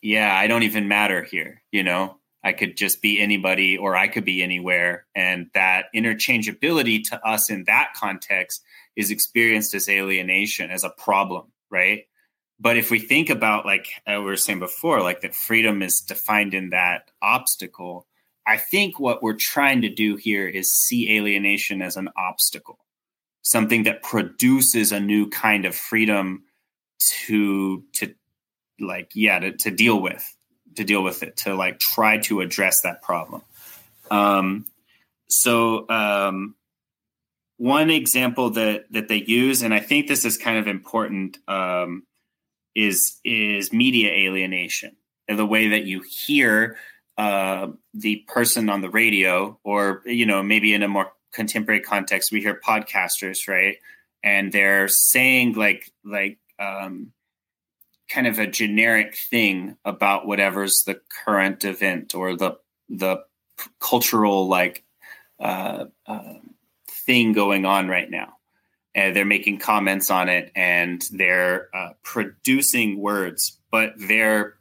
yeah, 0.01 0.35
I 0.35 0.47
don't 0.47 0.63
even 0.63 0.87
matter 0.87 1.23
here. 1.23 1.63
You 1.71 1.83
know, 1.83 2.17
I 2.43 2.53
could 2.53 2.77
just 2.77 3.01
be 3.01 3.19
anybody 3.19 3.77
or 3.77 3.95
I 3.95 4.07
could 4.07 4.25
be 4.25 4.43
anywhere, 4.43 5.05
and 5.15 5.49
that 5.53 5.85
interchangeability 5.95 7.03
to 7.09 7.27
us 7.27 7.49
in 7.49 7.63
that 7.65 7.93
context 7.95 8.63
is 8.95 9.11
experienced 9.11 9.73
as 9.73 9.89
alienation, 9.89 10.69
as 10.69 10.83
a 10.83 10.89
problem, 10.89 11.51
right? 11.69 12.03
But 12.59 12.77
if 12.77 12.91
we 12.91 12.99
think 12.99 13.29
about 13.29 13.65
like 13.65 13.87
we 14.07 14.17
were 14.17 14.37
saying 14.37 14.59
before, 14.59 15.01
like 15.01 15.21
that 15.21 15.35
freedom 15.35 15.81
is 15.81 16.03
defined 16.07 16.53
in 16.53 16.69
that 16.69 17.09
obstacle. 17.21 18.07
I 18.47 18.57
think 18.57 18.99
what 18.99 19.23
we're 19.23 19.33
trying 19.33 19.81
to 19.81 19.89
do 19.89 20.15
here 20.15 20.47
is 20.47 20.73
see 20.73 21.17
alienation 21.17 21.81
as 21.81 21.97
an 21.97 22.09
obstacle 22.17 22.79
something 23.45 23.83
that 23.83 24.01
produces 24.01 24.91
a 24.91 24.99
new 24.99 25.29
kind 25.29 25.65
of 25.65 25.75
freedom 25.75 26.43
to 26.99 27.83
to 27.93 28.13
like 28.79 29.11
yeah 29.13 29.39
to, 29.39 29.51
to 29.51 29.71
deal 29.71 30.01
with 30.01 30.35
to 30.75 30.83
deal 30.83 31.03
with 31.03 31.23
it 31.23 31.37
to 31.37 31.53
like 31.53 31.79
try 31.79 32.17
to 32.17 32.41
address 32.41 32.81
that 32.83 33.01
problem. 33.01 33.41
Um 34.11 34.65
so 35.27 35.87
um 35.89 36.55
one 37.57 37.89
example 37.89 38.49
that 38.51 38.85
that 38.91 39.07
they 39.07 39.23
use 39.23 39.61
and 39.61 39.73
i 39.73 39.79
think 39.79 40.07
this 40.07 40.25
is 40.25 40.37
kind 40.37 40.57
of 40.57 40.67
important 40.67 41.37
um 41.47 42.03
is 42.75 43.17
is 43.23 43.71
media 43.71 44.11
alienation 44.11 44.95
and 45.27 45.39
the 45.39 45.45
way 45.45 45.69
that 45.69 45.85
you 45.85 46.01
hear 46.01 46.77
uh, 47.17 47.67
the 47.93 48.17
person 48.27 48.69
on 48.69 48.81
the 48.81 48.89
radio 48.89 49.57
or 49.63 50.01
you 50.05 50.25
know 50.25 50.43
maybe 50.43 50.73
in 50.73 50.83
a 50.83 50.87
more 50.87 51.11
contemporary 51.35 51.81
context, 51.81 52.31
we 52.31 52.41
hear 52.41 52.59
podcasters, 52.59 53.47
right? 53.47 53.77
And 54.23 54.51
they're 54.51 54.87
saying 54.87 55.53
like 55.53 55.91
like 56.03 56.39
um, 56.57 57.11
kind 58.09 58.27
of 58.27 58.39
a 58.39 58.47
generic 58.47 59.15
thing 59.15 59.77
about 59.85 60.25
whatever's 60.25 60.83
the 60.85 60.99
current 61.25 61.63
event 61.63 62.15
or 62.15 62.35
the 62.35 62.57
the 62.89 63.23
cultural 63.79 64.47
like 64.47 64.83
uh, 65.39 65.85
uh, 66.07 66.33
thing 66.89 67.33
going 67.33 67.65
on 67.65 67.87
right 67.87 68.09
now. 68.09 68.33
And 68.93 69.13
they're 69.13 69.25
making 69.25 69.59
comments 69.59 70.09
on 70.09 70.29
it 70.29 70.53
and 70.55 71.05
they're 71.11 71.67
uh, 71.75 71.89
producing 72.01 72.97
words, 72.97 73.59
but 73.69 73.93
they're 73.97 74.54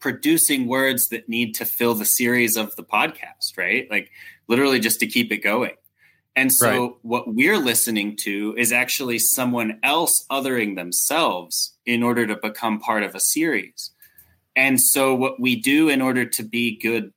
producing 0.00 0.66
words 0.66 1.08
that 1.08 1.28
need 1.28 1.54
to 1.54 1.64
fill 1.64 1.94
the 1.94 2.04
series 2.04 2.56
of 2.56 2.74
the 2.76 2.84
podcast, 2.84 3.56
right? 3.56 3.90
Like 3.90 4.10
literally 4.46 4.80
just 4.80 5.00
to 5.00 5.06
keep 5.06 5.32
it 5.32 5.38
going. 5.38 5.74
And 6.36 6.52
so 6.52 6.70
right. 6.70 6.92
what 7.02 7.34
we're 7.34 7.58
listening 7.58 8.16
to 8.18 8.54
is 8.56 8.70
actually 8.70 9.18
someone 9.18 9.80
else 9.82 10.24
othering 10.30 10.76
themselves 10.76 11.76
in 11.84 12.04
order 12.04 12.28
to 12.28 12.36
become 12.36 12.78
part 12.78 13.02
of 13.02 13.16
a 13.16 13.20
series. 13.20 13.90
And 14.54 14.80
so 14.80 15.14
what 15.14 15.40
we 15.40 15.56
do 15.56 15.88
in 15.88 16.00
order 16.00 16.24
to 16.24 16.42
be 16.44 16.78
good, 16.78 17.12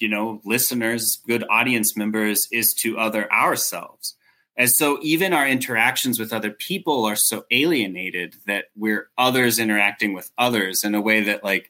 you 0.00 0.08
know, 0.08 0.40
listeners, 0.44 1.20
good 1.26 1.44
audience 1.48 1.96
members 1.96 2.48
is 2.50 2.74
to 2.80 2.98
other 2.98 3.32
ourselves. 3.32 4.16
And 4.56 4.70
so 4.70 4.98
even 5.02 5.32
our 5.32 5.46
interactions 5.46 6.18
with 6.18 6.32
other 6.32 6.50
people 6.50 7.04
are 7.04 7.16
so 7.16 7.44
alienated 7.50 8.36
that 8.46 8.66
we're 8.76 9.08
others 9.18 9.58
interacting 9.58 10.14
with 10.14 10.30
others 10.38 10.84
in 10.84 10.94
a 10.94 11.00
way 11.00 11.22
that 11.24 11.42
like 11.42 11.68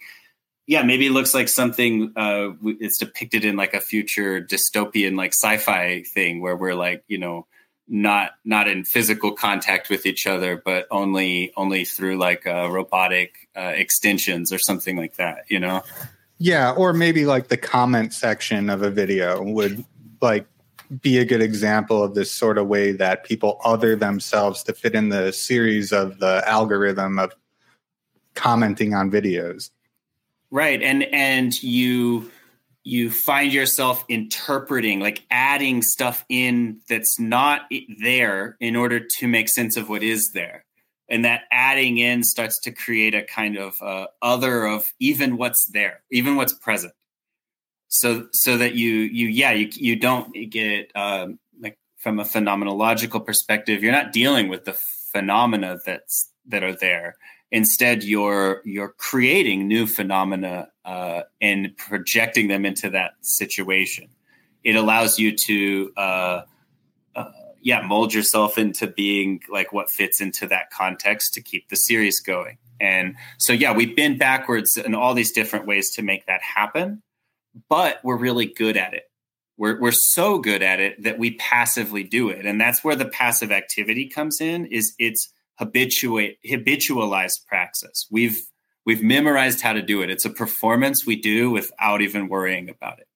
yeah, 0.66 0.82
maybe 0.82 1.06
it 1.06 1.12
looks 1.12 1.34
like 1.34 1.48
something 1.48 2.12
uh, 2.16 2.50
it's 2.62 2.98
depicted 2.98 3.44
in 3.44 3.56
like 3.56 3.74
a 3.74 3.80
future 3.80 4.40
dystopian 4.40 5.16
like 5.16 5.32
sci-fi 5.32 6.02
thing 6.02 6.40
where 6.40 6.56
we're 6.56 6.74
like 6.74 7.04
you 7.06 7.18
know 7.18 7.46
not 7.86 8.32
not 8.44 8.66
in 8.66 8.84
physical 8.84 9.32
contact 9.32 9.90
with 9.90 10.06
each 10.06 10.26
other, 10.26 10.60
but 10.64 10.86
only 10.90 11.52
only 11.56 11.84
through 11.84 12.16
like 12.16 12.46
uh, 12.46 12.70
robotic 12.70 13.48
uh, 13.56 13.72
extensions 13.74 14.52
or 14.52 14.58
something 14.58 14.96
like 14.96 15.16
that. 15.16 15.44
You 15.48 15.60
know? 15.60 15.82
Yeah, 16.38 16.72
or 16.72 16.92
maybe 16.92 17.26
like 17.26 17.48
the 17.48 17.56
comment 17.56 18.12
section 18.12 18.70
of 18.70 18.82
a 18.82 18.90
video 18.90 19.42
would 19.42 19.84
like 20.20 20.46
be 21.00 21.18
a 21.18 21.24
good 21.24 21.42
example 21.42 22.02
of 22.02 22.14
this 22.14 22.30
sort 22.30 22.56
of 22.56 22.66
way 22.66 22.92
that 22.92 23.24
people 23.24 23.60
other 23.64 23.96
themselves 23.96 24.62
to 24.62 24.72
fit 24.72 24.94
in 24.94 25.10
the 25.10 25.32
series 25.32 25.92
of 25.92 26.18
the 26.20 26.42
algorithm 26.46 27.18
of 27.18 27.34
commenting 28.34 28.94
on 28.94 29.10
videos 29.10 29.70
right. 30.54 30.80
And 30.80 31.02
and 31.02 31.62
you 31.62 32.30
you 32.84 33.10
find 33.10 33.52
yourself 33.52 34.04
interpreting 34.08 35.00
like 35.00 35.24
adding 35.30 35.82
stuff 35.82 36.24
in 36.28 36.80
that's 36.88 37.18
not 37.18 37.62
there 38.02 38.56
in 38.60 38.76
order 38.76 39.00
to 39.00 39.26
make 39.26 39.48
sense 39.48 39.76
of 39.76 39.88
what 39.88 40.02
is 40.02 40.30
there. 40.32 40.64
And 41.08 41.24
that 41.24 41.42
adding 41.50 41.98
in 41.98 42.22
starts 42.22 42.60
to 42.60 42.70
create 42.70 43.14
a 43.14 43.22
kind 43.22 43.56
of 43.56 43.74
uh, 43.82 44.06
other 44.22 44.64
of 44.64 44.84
even 45.00 45.36
what's 45.36 45.66
there 45.72 46.02
even 46.10 46.36
what's 46.36 46.52
present. 46.52 46.94
So 47.88 48.28
so 48.32 48.56
that 48.56 48.74
you 48.74 48.90
you 48.90 49.26
yeah 49.28 49.50
you 49.52 49.68
you 49.72 49.96
don't 49.96 50.32
get 50.50 50.92
um, 50.94 51.40
like 51.60 51.78
from 51.98 52.20
a 52.20 52.24
phenomenological 52.24 53.26
perspective 53.26 53.82
you're 53.82 53.92
not 53.92 54.12
dealing 54.12 54.48
with 54.48 54.64
the 54.66 54.74
phenomena 55.12 55.78
that's 55.84 56.30
that 56.46 56.62
are 56.62 56.76
there 56.76 57.16
Instead, 57.54 58.02
you're 58.02 58.62
you're 58.64 58.94
creating 58.98 59.68
new 59.68 59.86
phenomena 59.86 60.66
uh, 60.84 61.22
and 61.40 61.76
projecting 61.76 62.48
them 62.48 62.66
into 62.66 62.90
that 62.90 63.12
situation. 63.20 64.08
It 64.64 64.74
allows 64.74 65.20
you 65.20 65.36
to, 65.46 65.92
uh, 65.96 66.40
uh, 67.14 67.30
yeah, 67.62 67.82
mold 67.82 68.12
yourself 68.12 68.58
into 68.58 68.88
being 68.88 69.40
like 69.48 69.72
what 69.72 69.88
fits 69.88 70.20
into 70.20 70.48
that 70.48 70.70
context 70.70 71.34
to 71.34 71.42
keep 71.42 71.68
the 71.68 71.76
series 71.76 72.18
going. 72.18 72.58
And 72.80 73.14
so, 73.38 73.52
yeah, 73.52 73.72
we've 73.72 73.94
been 73.94 74.18
backwards 74.18 74.76
in 74.76 74.96
all 74.96 75.14
these 75.14 75.30
different 75.30 75.64
ways 75.64 75.92
to 75.92 76.02
make 76.02 76.26
that 76.26 76.42
happen, 76.42 77.04
but 77.68 78.00
we're 78.02 78.18
really 78.18 78.46
good 78.46 78.76
at 78.76 78.94
it. 78.94 79.04
We're, 79.56 79.78
we're 79.78 79.92
so 79.92 80.38
good 80.38 80.64
at 80.64 80.80
it 80.80 81.04
that 81.04 81.20
we 81.20 81.36
passively 81.36 82.02
do 82.02 82.30
it. 82.30 82.46
And 82.46 82.60
that's 82.60 82.82
where 82.82 82.96
the 82.96 83.04
passive 83.04 83.52
activity 83.52 84.08
comes 84.08 84.40
in 84.40 84.66
is 84.66 84.92
it's 84.98 85.32
habituate 85.58 86.38
habitualized 86.44 87.46
praxis. 87.46 88.06
We've 88.10 88.38
we've 88.84 89.02
memorized 89.02 89.60
how 89.60 89.72
to 89.72 89.82
do 89.82 90.02
it. 90.02 90.10
It's 90.10 90.24
a 90.24 90.30
performance 90.30 91.06
we 91.06 91.16
do 91.16 91.50
without 91.50 92.02
even 92.02 92.28
worrying 92.28 92.68
about 92.68 92.98
it. 92.98 93.08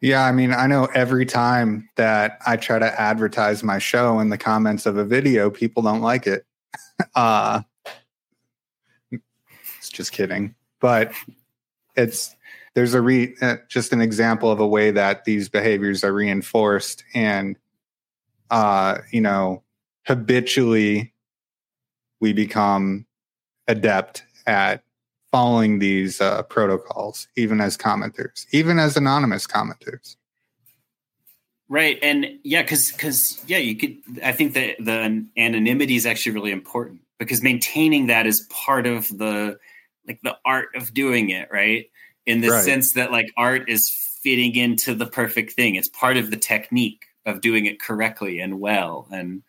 Yeah, 0.00 0.24
I 0.24 0.32
mean, 0.32 0.52
I 0.52 0.66
know 0.66 0.86
every 0.86 1.24
time 1.24 1.88
that 1.94 2.38
I 2.44 2.56
try 2.56 2.80
to 2.80 3.00
advertise 3.00 3.62
my 3.62 3.78
show 3.78 4.18
in 4.18 4.30
the 4.30 4.38
comments 4.38 4.84
of 4.84 4.96
a 4.96 5.04
video, 5.04 5.48
people 5.48 5.82
don't 5.82 6.00
like 6.00 6.26
it. 6.26 6.44
uh 7.14 7.62
it's 9.78 9.90
just 9.90 10.12
kidding. 10.12 10.54
But 10.80 11.12
it's 11.96 12.34
there's 12.74 12.94
a 12.94 13.00
re 13.00 13.34
uh, 13.40 13.56
just 13.68 13.92
an 13.92 14.00
example 14.00 14.50
of 14.50 14.60
a 14.60 14.66
way 14.66 14.90
that 14.90 15.24
these 15.24 15.48
behaviors 15.48 16.02
are 16.04 16.12
reinforced 16.12 17.04
and 17.14 17.56
uh 18.50 18.98
you 19.10 19.20
know 19.20 19.62
habitually 20.06 21.12
we 22.20 22.32
become 22.32 23.06
adept 23.68 24.24
at 24.46 24.82
following 25.30 25.78
these 25.78 26.20
uh, 26.20 26.42
protocols, 26.44 27.26
even 27.36 27.60
as 27.60 27.76
commenters, 27.76 28.46
even 28.52 28.78
as 28.78 28.96
anonymous 28.96 29.46
commenters. 29.46 30.16
Right, 31.68 31.98
and 32.02 32.26
yeah, 32.44 32.62
because 32.62 32.92
because 32.92 33.42
yeah, 33.46 33.58
you 33.58 33.74
could. 33.74 33.96
I 34.22 34.32
think 34.32 34.52
that 34.54 34.76
the 34.78 35.26
anonymity 35.36 35.96
is 35.96 36.04
actually 36.04 36.32
really 36.32 36.52
important 36.52 37.00
because 37.18 37.42
maintaining 37.42 38.08
that 38.08 38.26
is 38.26 38.46
part 38.50 38.86
of 38.86 39.08
the 39.16 39.58
like 40.06 40.20
the 40.22 40.36
art 40.44 40.68
of 40.74 40.92
doing 40.92 41.30
it, 41.30 41.48
right? 41.50 41.86
In 42.26 42.42
the 42.42 42.50
right. 42.50 42.62
sense 42.62 42.92
that 42.92 43.10
like 43.10 43.32
art 43.36 43.70
is 43.70 43.90
fitting 44.22 44.54
into 44.54 44.94
the 44.94 45.06
perfect 45.06 45.52
thing. 45.52 45.76
It's 45.76 45.88
part 45.88 46.16
of 46.16 46.30
the 46.30 46.36
technique 46.36 47.06
of 47.24 47.40
doing 47.40 47.66
it 47.66 47.80
correctly 47.80 48.38
and 48.40 48.60
well, 48.60 49.08
and 49.10 49.42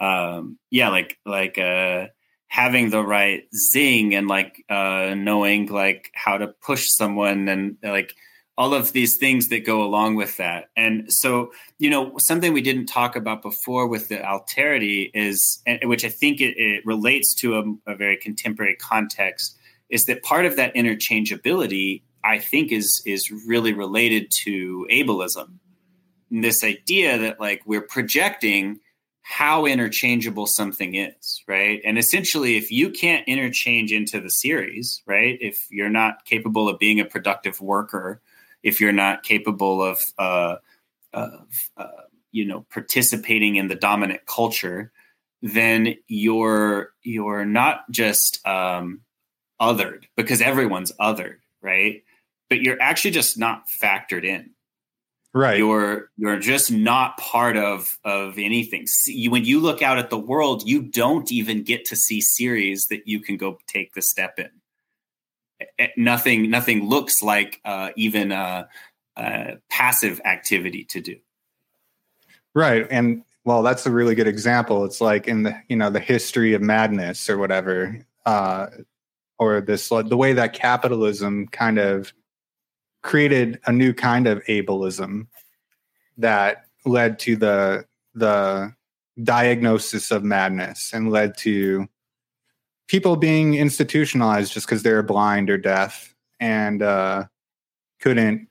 um, 0.00 0.58
yeah, 0.70 0.88
like 0.88 1.18
like 1.24 1.58
uh, 1.58 2.06
having 2.48 2.90
the 2.90 3.02
right 3.02 3.44
zing 3.54 4.14
and 4.14 4.28
like 4.28 4.64
uh, 4.68 5.14
knowing 5.16 5.66
like 5.66 6.10
how 6.14 6.38
to 6.38 6.48
push 6.48 6.84
someone 6.88 7.48
and 7.48 7.76
like 7.82 8.14
all 8.58 8.74
of 8.74 8.92
these 8.92 9.16
things 9.18 9.48
that 9.48 9.64
go 9.64 9.84
along 9.84 10.16
with 10.16 10.36
that. 10.38 10.64
And 10.76 11.12
so, 11.12 11.52
you 11.78 11.88
know, 11.88 12.14
something 12.18 12.52
we 12.52 12.60
didn't 12.60 12.86
talk 12.86 13.14
about 13.14 13.40
before 13.40 13.86
with 13.86 14.08
the 14.08 14.16
alterity 14.16 15.12
is, 15.14 15.62
which 15.84 16.04
I 16.04 16.08
think 16.08 16.40
it, 16.40 16.56
it 16.56 16.84
relates 16.84 17.36
to 17.36 17.58
a, 17.86 17.92
a, 17.92 17.94
very 17.94 18.16
contemporary 18.16 18.74
context, 18.74 19.56
is 19.90 20.06
that 20.06 20.24
part 20.24 20.44
of 20.44 20.56
that 20.56 20.74
interchangeability 20.74 22.02
I 22.24 22.40
think 22.40 22.72
is 22.72 23.00
is 23.06 23.30
really 23.46 23.72
related 23.72 24.32
to 24.44 24.86
ableism. 24.90 25.58
And 26.30 26.42
this 26.42 26.64
idea 26.64 27.16
that 27.16 27.38
like 27.38 27.62
we're 27.64 27.86
projecting 27.86 28.80
how 29.30 29.66
interchangeable 29.66 30.46
something 30.46 30.94
is, 30.94 31.42
right? 31.46 31.82
And 31.84 31.98
essentially, 31.98 32.56
if 32.56 32.70
you 32.70 32.88
can't 32.88 33.28
interchange 33.28 33.92
into 33.92 34.22
the 34.22 34.30
series, 34.30 35.02
right? 35.04 35.36
If 35.42 35.66
you're 35.70 35.90
not 35.90 36.24
capable 36.24 36.66
of 36.66 36.78
being 36.78 36.98
a 36.98 37.04
productive 37.04 37.60
worker, 37.60 38.22
if 38.62 38.80
you're 38.80 38.90
not 38.90 39.24
capable 39.24 39.82
of, 39.82 40.00
uh, 40.18 40.56
of 41.12 41.46
uh, 41.76 41.88
you 42.32 42.46
know, 42.46 42.64
participating 42.72 43.56
in 43.56 43.68
the 43.68 43.74
dominant 43.74 44.24
culture, 44.24 44.92
then 45.42 45.96
you're 46.06 46.94
you're 47.02 47.44
not 47.44 47.80
just 47.90 48.40
um, 48.46 49.02
othered 49.60 50.04
because 50.16 50.40
everyone's 50.40 50.92
othered, 50.92 51.36
right? 51.60 52.02
But 52.48 52.62
you're 52.62 52.80
actually 52.80 53.10
just 53.10 53.36
not 53.36 53.64
factored 53.68 54.24
in. 54.24 54.52
Right. 55.38 55.58
You're 55.58 56.10
you're 56.16 56.40
just 56.40 56.68
not 56.72 57.16
part 57.16 57.56
of 57.56 57.96
of 58.02 58.38
anything. 58.38 58.88
See, 58.88 59.28
when 59.28 59.44
you 59.44 59.60
look 59.60 59.82
out 59.82 59.96
at 59.96 60.10
the 60.10 60.18
world, 60.18 60.66
you 60.66 60.82
don't 60.82 61.30
even 61.30 61.62
get 61.62 61.84
to 61.84 61.96
see 61.96 62.20
series 62.20 62.88
that 62.88 63.06
you 63.06 63.20
can 63.20 63.36
go 63.36 63.60
take 63.68 63.94
the 63.94 64.02
step 64.02 64.40
in. 64.40 64.50
Nothing 65.96 66.50
nothing 66.50 66.88
looks 66.88 67.22
like 67.22 67.60
uh, 67.64 67.90
even 67.94 68.32
a, 68.32 68.66
passive 69.70 70.20
activity 70.24 70.82
to 70.86 71.00
do. 71.00 71.16
Right, 72.52 72.88
and 72.90 73.22
well, 73.44 73.62
that's 73.62 73.86
a 73.86 73.92
really 73.92 74.16
good 74.16 74.26
example. 74.26 74.84
It's 74.84 75.00
like 75.00 75.28
in 75.28 75.44
the 75.44 75.56
you 75.68 75.76
know 75.76 75.88
the 75.88 76.00
history 76.00 76.54
of 76.54 76.62
madness 76.62 77.30
or 77.30 77.38
whatever, 77.38 78.04
uh, 78.26 78.66
or 79.38 79.60
this 79.60 79.88
the 79.88 80.16
way 80.16 80.32
that 80.32 80.52
capitalism 80.52 81.46
kind 81.46 81.78
of 81.78 82.12
created 83.02 83.60
a 83.66 83.72
new 83.72 83.92
kind 83.92 84.26
of 84.26 84.42
ableism 84.44 85.26
that 86.16 86.64
led 86.84 87.18
to 87.18 87.36
the 87.36 87.84
the 88.14 88.72
diagnosis 89.22 90.10
of 90.10 90.24
madness 90.24 90.92
and 90.92 91.10
led 91.10 91.36
to 91.36 91.88
people 92.86 93.16
being 93.16 93.54
institutionalized 93.54 94.52
just 94.52 94.66
because 94.66 94.82
they're 94.82 95.02
blind 95.02 95.50
or 95.50 95.58
deaf 95.58 96.14
and 96.40 96.82
uh, 96.82 97.24
couldn't 98.00 98.48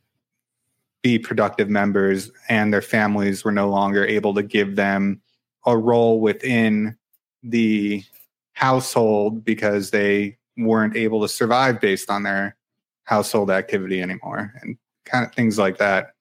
be 1.02 1.18
productive 1.18 1.70
members 1.70 2.32
and 2.50 2.74
their 2.74 2.82
families 2.82 3.44
were 3.44 3.52
no 3.52 3.70
longer 3.70 4.06
able 4.06 4.34
to 4.34 4.44
give 4.44 4.76
them 4.76 5.22
a 5.66 5.78
role 5.78 6.20
within 6.20 6.98
the 7.44 8.04
household 8.54 9.46
because 9.46 9.92
they 9.92 10.38
weren't 10.58 10.98
able 10.98 11.22
to 11.22 11.30
survive 11.30 11.80
based 11.80 12.10
on 12.10 12.24
their 12.24 12.57
household 13.08 13.50
activity 13.50 14.02
anymore 14.02 14.54
and 14.62 14.78
kind 15.06 15.26
of 15.26 15.34
things 15.34 15.58
like 15.58 15.78
that. 15.78 16.14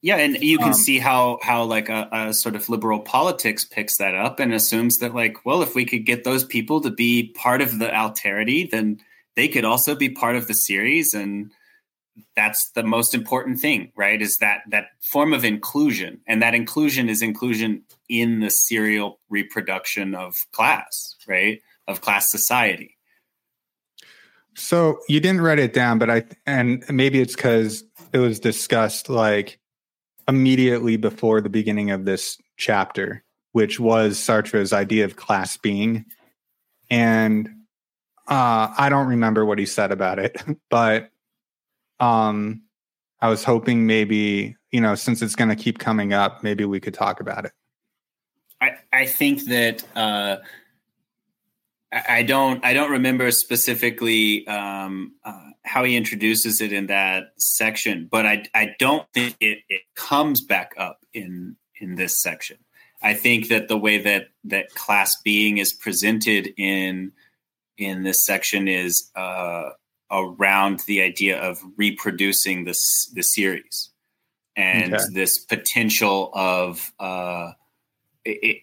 Yeah, 0.00 0.16
and 0.16 0.36
you 0.42 0.58
can 0.58 0.68
um, 0.68 0.74
see 0.74 0.98
how 0.98 1.38
how 1.42 1.62
like 1.62 1.88
a, 1.88 2.08
a, 2.10 2.34
sort 2.34 2.56
of 2.56 2.68
liberal 2.68 2.98
politics 2.98 3.64
picks 3.64 3.98
that 3.98 4.16
up 4.16 4.40
and 4.40 4.52
assumes 4.52 4.98
that 4.98 5.14
like, 5.14 5.46
well, 5.46 5.62
if 5.62 5.76
we 5.76 5.84
could 5.84 6.04
get 6.04 6.24
those 6.24 6.42
people 6.44 6.80
to 6.80 6.90
be 6.90 7.32
part 7.36 7.62
of 7.62 7.78
the 7.78 7.86
alterity, 7.86 8.68
then 8.68 8.98
they 9.36 9.46
could 9.46 9.64
also 9.64 9.94
be 9.94 10.08
part 10.08 10.34
of 10.34 10.48
the 10.48 10.54
series, 10.54 11.14
and 11.14 11.52
that's 12.34 12.72
the 12.74 12.82
most 12.82 13.14
important 13.14 13.60
thing, 13.60 13.92
right? 13.94 14.20
Is 14.20 14.38
that 14.38 14.62
that 14.70 14.86
form 15.00 15.32
of 15.32 15.44
inclusion, 15.44 16.20
and 16.26 16.42
that 16.42 16.54
inclusion 16.54 17.08
is 17.08 17.22
inclusion 17.22 17.82
in 18.08 18.40
the 18.40 18.50
serial 18.50 19.20
reproduction 19.30 20.16
of 20.16 20.34
class, 20.50 21.14
right? 21.28 21.60
Of 21.86 22.00
class 22.00 22.28
society. 22.28 22.96
So 24.54 25.00
you 25.08 25.20
didn't 25.20 25.40
write 25.40 25.58
it 25.58 25.72
down, 25.72 25.98
but 25.98 26.10
I 26.10 26.24
and 26.46 26.84
maybe 26.90 27.20
it's 27.20 27.34
because 27.34 27.84
it 28.12 28.18
was 28.18 28.38
discussed 28.38 29.08
like 29.08 29.58
immediately 30.28 30.96
before 30.96 31.40
the 31.40 31.48
beginning 31.48 31.90
of 31.90 32.04
this 32.04 32.38
chapter, 32.56 33.24
which 33.52 33.80
was 33.80 34.18
Sartre's 34.18 34.72
idea 34.72 35.04
of 35.04 35.16
class 35.16 35.56
being, 35.56 36.04
and 36.90 37.48
uh, 38.28 38.72
I 38.76 38.88
don't 38.88 39.08
remember 39.08 39.44
what 39.44 39.58
he 39.58 39.66
said 39.66 39.90
about 39.90 40.18
it, 40.18 40.42
but 40.70 41.10
um, 41.98 42.62
I 43.20 43.28
was 43.28 43.44
hoping 43.44 43.86
maybe 43.86 44.56
you 44.70 44.80
know 44.80 44.94
since 44.94 45.22
it's 45.22 45.36
going 45.36 45.50
to 45.50 45.56
keep 45.56 45.78
coming 45.78 46.12
up, 46.12 46.42
maybe 46.42 46.64
we 46.64 46.80
could 46.80 46.94
talk 46.94 47.20
about 47.20 47.46
it. 47.46 47.52
I 48.60 48.76
I 48.92 49.06
think 49.06 49.44
that. 49.46 49.84
Uh, 49.96 50.36
I 51.92 52.22
don't. 52.22 52.64
I 52.64 52.72
don't 52.72 52.90
remember 52.90 53.30
specifically 53.30 54.46
um, 54.46 55.12
uh, 55.24 55.50
how 55.64 55.84
he 55.84 55.96
introduces 55.96 56.60
it 56.60 56.72
in 56.72 56.86
that 56.86 57.32
section, 57.36 58.08
but 58.10 58.26
I. 58.26 58.44
I 58.54 58.74
don't 58.78 59.06
think 59.12 59.36
it, 59.40 59.58
it 59.68 59.82
comes 59.94 60.40
back 60.40 60.72
up 60.78 61.04
in 61.12 61.56
in 61.80 61.96
this 61.96 62.22
section. 62.22 62.58
I 63.02 63.14
think 63.14 63.48
that 63.48 63.68
the 63.68 63.76
way 63.76 63.98
that 63.98 64.28
that 64.44 64.70
class 64.74 65.14
being 65.22 65.58
is 65.58 65.72
presented 65.72 66.54
in 66.56 67.12
in 67.76 68.04
this 68.04 68.24
section 68.24 68.68
is 68.68 69.10
uh, 69.16 69.70
around 70.10 70.80
the 70.86 71.02
idea 71.02 71.40
of 71.40 71.60
reproducing 71.76 72.64
this 72.64 73.10
the 73.14 73.22
series 73.22 73.90
and 74.56 74.94
okay. 74.94 75.04
this 75.12 75.38
potential 75.38 76.30
of 76.34 76.92
uh, 77.00 77.52
it, 78.24 78.62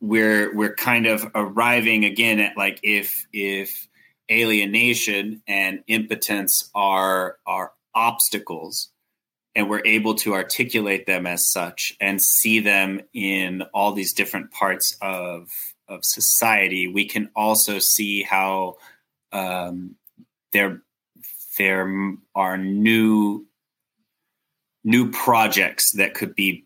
we're 0.00 0.54
we're 0.54 0.74
kind 0.74 1.06
of 1.06 1.30
arriving 1.34 2.04
again 2.04 2.40
at 2.40 2.56
like 2.56 2.80
if 2.82 3.26
if 3.32 3.88
alienation 4.30 5.42
and 5.46 5.82
impotence 5.86 6.70
are 6.74 7.38
are 7.46 7.72
obstacles 7.94 8.90
and 9.54 9.68
we're 9.68 9.84
able 9.84 10.14
to 10.14 10.34
articulate 10.34 11.06
them 11.06 11.26
as 11.26 11.50
such 11.50 11.94
and 12.00 12.20
see 12.20 12.60
them 12.60 13.00
in 13.14 13.62
all 13.74 13.92
these 13.92 14.12
different 14.12 14.50
parts 14.50 14.96
of 15.00 15.48
of 15.88 16.00
society 16.02 16.88
we 16.88 17.06
can 17.06 17.30
also 17.34 17.78
see 17.78 18.22
how 18.22 18.76
um, 19.32 19.96
there 20.52 20.82
there 21.58 22.16
are 22.34 22.58
new 22.58 23.46
new 24.84 25.10
projects 25.10 25.92
that 25.96 26.14
could 26.14 26.34
be 26.34 26.64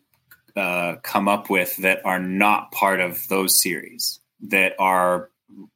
uh, 0.55 0.95
come 1.03 1.27
up 1.27 1.49
with 1.49 1.77
that 1.77 2.05
are 2.05 2.19
not 2.19 2.71
part 2.71 2.99
of 2.99 3.27
those 3.27 3.61
series 3.61 4.19
that 4.41 4.73
are 4.79 5.29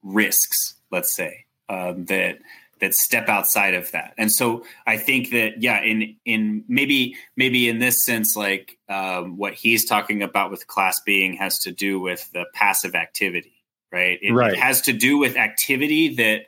risks 0.03 0.75
let's 0.91 1.15
say 1.15 1.45
um, 1.69 2.05
that 2.05 2.39
that 2.79 2.93
step 2.93 3.27
outside 3.27 3.73
of 3.73 3.89
that 3.91 4.13
and 4.17 4.31
so 4.31 4.63
i 4.85 4.97
think 4.97 5.31
that 5.31 5.61
yeah 5.61 5.81
in 5.81 6.15
in 6.25 6.63
maybe 6.67 7.15
maybe 7.35 7.67
in 7.67 7.79
this 7.79 8.03
sense 8.05 8.35
like 8.35 8.77
um, 8.89 9.37
what 9.37 9.53
he's 9.53 9.85
talking 9.85 10.21
about 10.21 10.51
with 10.51 10.67
class 10.67 11.01
being 11.05 11.33
has 11.33 11.57
to 11.59 11.71
do 11.71 11.99
with 11.99 12.31
the 12.33 12.45
passive 12.53 12.93
activity 12.93 13.63
right 13.91 14.19
it, 14.21 14.31
right. 14.31 14.53
it 14.53 14.59
has 14.59 14.81
to 14.81 14.93
do 14.93 15.17
with 15.17 15.35
activity 15.35 16.15
that 16.15 16.41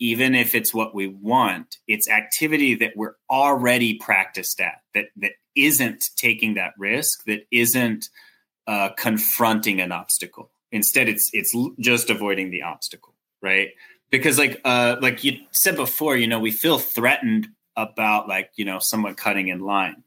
even 0.00 0.34
if 0.34 0.54
it's 0.54 0.72
what 0.72 0.94
we 0.94 1.06
want 1.08 1.78
it's 1.88 2.08
activity 2.08 2.74
that 2.74 2.92
we're 2.96 3.14
already 3.30 3.98
practiced 3.98 4.60
at 4.60 4.82
that 4.94 5.06
that 5.16 5.32
isn't 5.58 6.10
taking 6.16 6.54
that 6.54 6.72
risk, 6.78 7.24
that 7.24 7.46
isn't 7.50 8.08
uh, 8.66 8.90
confronting 8.96 9.80
an 9.80 9.92
obstacle. 9.92 10.50
Instead, 10.70 11.08
it's 11.08 11.30
it's 11.32 11.54
just 11.80 12.10
avoiding 12.10 12.50
the 12.50 12.62
obstacle, 12.62 13.14
right? 13.42 13.70
Because 14.10 14.38
like 14.38 14.60
uh, 14.64 14.96
like 15.00 15.24
you 15.24 15.38
said 15.50 15.76
before, 15.76 16.16
you 16.16 16.26
know, 16.26 16.38
we 16.38 16.50
feel 16.50 16.78
threatened 16.78 17.48
about 17.76 18.28
like 18.28 18.50
you 18.56 18.64
know 18.64 18.78
someone 18.78 19.14
cutting 19.14 19.48
in 19.48 19.60
line, 19.60 20.04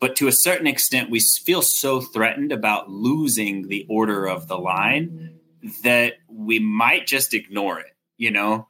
but 0.00 0.16
to 0.16 0.28
a 0.28 0.32
certain 0.32 0.66
extent, 0.66 1.10
we 1.10 1.20
feel 1.20 1.62
so 1.62 2.00
threatened 2.00 2.52
about 2.52 2.90
losing 2.90 3.68
the 3.68 3.86
order 3.88 4.26
of 4.26 4.48
the 4.48 4.58
line 4.58 5.34
that 5.82 6.14
we 6.28 6.60
might 6.60 7.06
just 7.06 7.34
ignore 7.34 7.80
it. 7.80 7.96
You 8.16 8.30
know, 8.30 8.67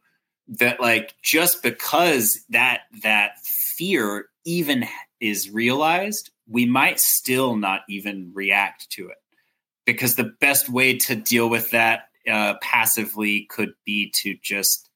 that 0.49 0.81
like 0.81 1.15
just 1.23 1.63
because 1.63 2.45
that 2.51 2.83
that 3.03 3.39
fear 3.45 4.27
even 4.45 4.87
is 5.21 5.51
realized, 5.51 6.31
we 6.49 6.67
might 6.67 6.99
still 6.99 7.57
not 7.57 7.83
even 7.89 8.31
react 8.35 8.91
to 8.91 9.09
it. 9.09 9.17
Because 9.85 10.17
the 10.17 10.33
best 10.41 10.69
way 10.69 10.99
to 10.99 11.15
deal 11.15 11.49
with 11.49 11.71
that 11.71 12.09
uh, 12.31 12.55
passively 12.61 13.47
could 13.49 13.73
be 13.85 14.13
to 14.23 14.37
just 14.43 14.91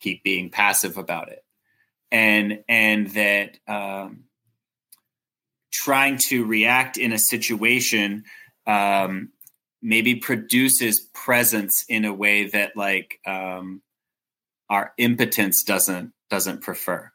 keep 0.00 0.22
being 0.22 0.50
passive 0.50 0.96
about 0.96 1.30
it. 1.30 1.44
And 2.10 2.64
and 2.68 3.08
that 3.08 3.58
um, 3.68 4.24
trying 5.70 6.16
to 6.16 6.44
react 6.44 6.96
in 6.96 7.12
a 7.12 7.18
situation 7.18 8.24
um, 8.66 9.30
maybe 9.82 10.16
produces 10.16 11.00
presence 11.00 11.84
in 11.88 12.04
a 12.04 12.12
way 12.12 12.48
that 12.48 12.76
like 12.76 13.18
um, 13.26 13.80
our 14.70 14.92
impotence 14.96 15.62
doesn't 15.62 16.12
doesn't 16.30 16.62
prefer 16.62 17.10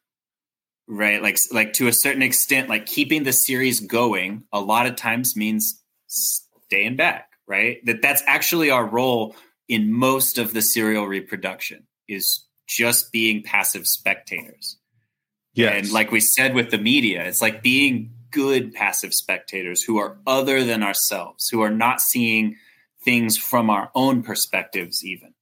right? 0.87 1.19
Like 1.23 1.37
like 1.51 1.73
to 1.73 1.87
a 1.87 1.93
certain 1.93 2.21
extent 2.21 2.69
like 2.69 2.85
keeping 2.85 3.23
the 3.23 3.33
series 3.33 3.79
going 3.79 4.43
a 4.53 4.59
lot 4.59 4.85
of 4.85 4.95
times 4.95 5.35
means 5.35 5.81
staying 6.05 6.95
back 6.95 7.31
right? 7.47 7.85
That 7.85 8.01
that's 8.01 8.23
actually 8.27 8.69
our 8.69 8.85
role 8.85 9.35
in 9.67 9.91
most 9.91 10.37
of 10.37 10.53
the 10.53 10.61
serial 10.61 11.07
reproduction 11.07 11.87
is 12.07 12.45
just 12.67 13.11
being 13.11 13.43
passive 13.43 13.85
spectators. 13.85 14.77
yeah 15.53 15.69
And 15.69 15.91
like 15.91 16.11
we 16.11 16.19
said 16.19 16.55
with 16.55 16.71
the 16.71 16.77
media, 16.77 17.23
it's 17.23 17.41
like 17.41 17.61
being 17.61 18.11
good 18.31 18.73
passive 18.73 19.13
spectators 19.13 19.83
who 19.83 19.97
are 19.99 20.17
other 20.27 20.63
than 20.63 20.83
ourselves, 20.83 21.47
who 21.49 21.61
are 21.61 21.71
not 21.71 22.01
seeing 22.01 22.57
things 23.03 23.37
from 23.37 23.69
our 23.69 23.91
own 23.93 24.23
perspectives, 24.23 25.05
even 25.05 25.34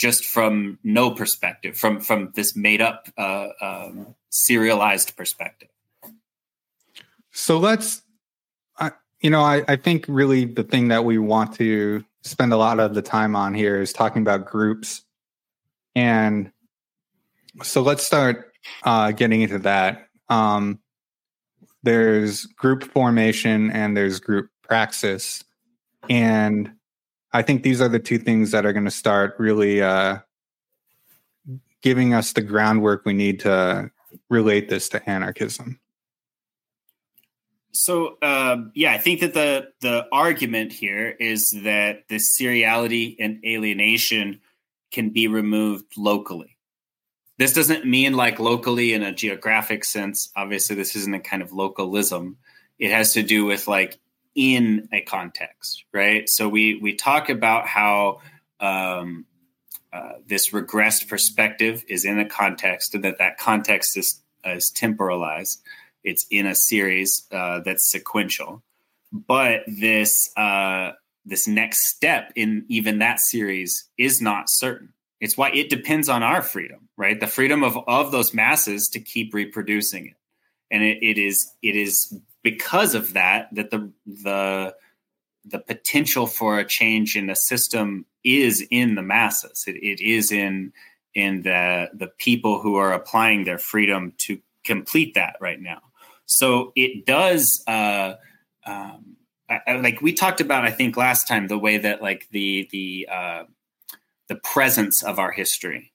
just 0.00 0.24
from 0.24 0.78
no 0.82 1.10
perspective, 1.10 1.76
from 1.76 2.00
from 2.00 2.32
this 2.34 2.56
made 2.56 2.80
up, 2.80 3.08
uh, 3.18 3.48
um, 3.60 4.14
serialized 4.30 5.14
perspective. 5.14 5.68
So 7.32 7.58
let's, 7.58 8.02
uh, 8.78 8.90
you 9.20 9.28
know, 9.28 9.42
I, 9.42 9.62
I 9.68 9.76
think 9.76 10.06
really 10.08 10.46
the 10.46 10.64
thing 10.64 10.88
that 10.88 11.04
we 11.04 11.18
want 11.18 11.54
to 11.56 12.02
spend 12.22 12.52
a 12.52 12.56
lot 12.56 12.80
of 12.80 12.94
the 12.94 13.02
time 13.02 13.36
on 13.36 13.52
here 13.52 13.80
is 13.80 13.92
talking 13.92 14.22
about 14.22 14.46
groups, 14.46 15.02
and 15.94 16.50
so 17.62 17.82
let's 17.82 18.02
start 18.02 18.52
uh, 18.84 19.12
getting 19.12 19.42
into 19.42 19.58
that. 19.58 20.08
Um, 20.30 20.80
there's 21.82 22.46
group 22.46 22.84
formation 22.84 23.70
and 23.70 23.96
there's 23.96 24.20
group 24.20 24.48
praxis. 24.62 25.44
And 26.08 26.72
I 27.32 27.42
think 27.42 27.62
these 27.62 27.80
are 27.80 27.88
the 27.88 27.98
two 27.98 28.18
things 28.18 28.50
that 28.50 28.66
are 28.66 28.72
going 28.72 28.84
to 28.84 28.90
start 28.90 29.36
really 29.38 29.82
uh, 29.82 30.18
giving 31.82 32.14
us 32.14 32.32
the 32.32 32.42
groundwork 32.42 33.04
we 33.04 33.12
need 33.12 33.40
to 33.40 33.90
relate 34.28 34.68
this 34.68 34.88
to 34.90 35.10
anarchism. 35.10 35.80
So 37.72 38.18
um, 38.20 38.72
yeah, 38.74 38.92
I 38.92 38.98
think 38.98 39.20
that 39.20 39.34
the 39.34 39.68
the 39.80 40.06
argument 40.10 40.72
here 40.72 41.08
is 41.08 41.56
that 41.62 42.08
this 42.08 42.36
seriality 42.38 43.16
and 43.20 43.44
alienation 43.44 44.40
can 44.90 45.10
be 45.10 45.28
removed 45.28 45.96
locally. 45.96 46.56
This 47.38 47.52
doesn't 47.52 47.86
mean 47.86 48.14
like 48.14 48.40
locally 48.40 48.92
in 48.92 49.02
a 49.02 49.14
geographic 49.14 49.84
sense. 49.84 50.30
Obviously, 50.34 50.74
this 50.76 50.96
isn't 50.96 51.14
a 51.14 51.20
kind 51.20 51.42
of 51.42 51.52
localism. 51.52 52.38
It 52.78 52.90
has 52.90 53.12
to 53.12 53.22
do 53.22 53.44
with 53.44 53.68
like 53.68 53.98
in 54.34 54.88
a 54.92 55.00
context, 55.02 55.84
right? 55.92 56.28
So 56.28 56.48
we 56.48 56.76
we 56.76 56.94
talk 56.94 57.28
about 57.28 57.66
how 57.66 58.20
um, 58.60 59.26
uh, 59.92 60.12
this 60.26 60.50
regressed 60.50 61.08
perspective 61.08 61.84
is 61.88 62.04
in 62.04 62.18
a 62.18 62.28
context, 62.28 62.94
and 62.94 63.04
that 63.04 63.18
that 63.18 63.38
context 63.38 63.96
is 63.96 64.20
is 64.44 64.70
temporalized. 64.74 65.60
It's 66.02 66.26
in 66.30 66.46
a 66.46 66.54
series 66.54 67.26
uh, 67.30 67.60
that's 67.60 67.90
sequential, 67.90 68.62
but 69.12 69.60
this 69.66 70.30
uh, 70.36 70.92
this 71.24 71.46
next 71.46 71.88
step 71.88 72.32
in 72.36 72.64
even 72.68 72.98
that 72.98 73.20
series 73.20 73.88
is 73.98 74.20
not 74.20 74.44
certain. 74.48 74.92
It's 75.20 75.36
why 75.36 75.50
it 75.50 75.68
depends 75.68 76.08
on 76.08 76.22
our 76.22 76.40
freedom, 76.40 76.88
right? 76.96 77.20
The 77.20 77.26
freedom 77.26 77.62
of, 77.62 77.76
of 77.86 78.10
those 78.10 78.32
masses 78.32 78.88
to 78.92 79.00
keep 79.00 79.34
reproducing 79.34 80.06
it. 80.06 80.16
And 80.70 80.82
it, 80.82 80.98
it 81.02 81.18
is 81.18 81.52
it 81.62 81.76
is 81.76 82.16
because 82.42 82.94
of 82.94 83.14
that 83.14 83.48
that 83.54 83.70
the 83.70 83.90
the 84.06 84.74
the 85.44 85.58
potential 85.58 86.26
for 86.26 86.58
a 86.58 86.64
change 86.64 87.16
in 87.16 87.26
the 87.26 87.34
system 87.34 88.04
is 88.24 88.66
in 88.70 88.94
the 88.94 89.02
masses. 89.02 89.64
It, 89.66 89.76
it 89.76 90.00
is 90.00 90.30
in 90.30 90.72
in 91.14 91.42
the 91.42 91.90
the 91.94 92.08
people 92.18 92.60
who 92.60 92.76
are 92.76 92.92
applying 92.92 93.44
their 93.44 93.58
freedom 93.58 94.12
to 94.18 94.38
complete 94.64 95.14
that 95.14 95.36
right 95.40 95.60
now. 95.60 95.80
So 96.26 96.72
it 96.76 97.06
does. 97.06 97.62
Uh, 97.66 98.14
um, 98.66 99.16
I, 99.48 99.74
like 99.74 100.00
we 100.00 100.12
talked 100.12 100.40
about, 100.40 100.64
I 100.64 100.70
think 100.70 100.96
last 100.96 101.26
time, 101.26 101.48
the 101.48 101.58
way 101.58 101.78
that 101.78 102.02
like 102.02 102.28
the 102.30 102.68
the 102.70 103.08
uh, 103.10 103.44
the 104.28 104.36
presence 104.36 105.02
of 105.02 105.18
our 105.18 105.32
history 105.32 105.89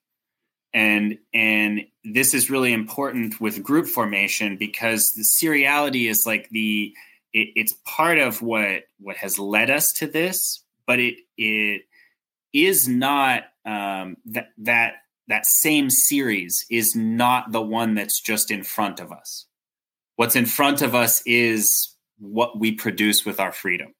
and 0.76 1.17
and 1.34 1.82
this 2.03 2.36
is 2.36 2.51
really 2.51 2.73
important 2.73 3.41
with 3.41 3.63
group 3.63 3.88
formation 3.88 4.57
because 4.57 5.13
the 5.13 5.23
seriality 5.23 6.07
is 6.07 6.26
like 6.28 6.47
the 6.49 6.93
it, 7.34 7.47
it's 7.55 7.73
part 7.86 8.19
of 8.19 8.43
what 8.43 8.84
what 8.99 9.15
has 9.17 9.39
led 9.39 9.71
us 9.71 9.91
to 9.93 10.05
this 10.05 10.63
but 10.86 10.99
it 10.99 11.15
it 11.38 11.82
is 12.53 12.88
not 12.88 13.43
um, 13.65 14.17
that 14.26 14.49
that 14.59 14.93
that 15.28 15.45
same 15.45 15.89
series 15.89 16.65
is 16.69 16.95
not 16.95 17.51
the 17.51 17.61
one 17.61 17.95
that's 17.95 18.21
just 18.21 18.51
in 18.51 18.63
front 18.63 18.99
of 18.99 19.11
us. 19.11 19.45
What's 20.15 20.36
in 20.36 20.45
front 20.45 20.82
of 20.82 20.93
us 20.93 21.21
is 21.26 21.95
what 22.19 22.59
we 22.59 22.71
produce 22.71 23.26
with 23.26 23.39
our 23.39 23.51
freedom. 23.51 23.93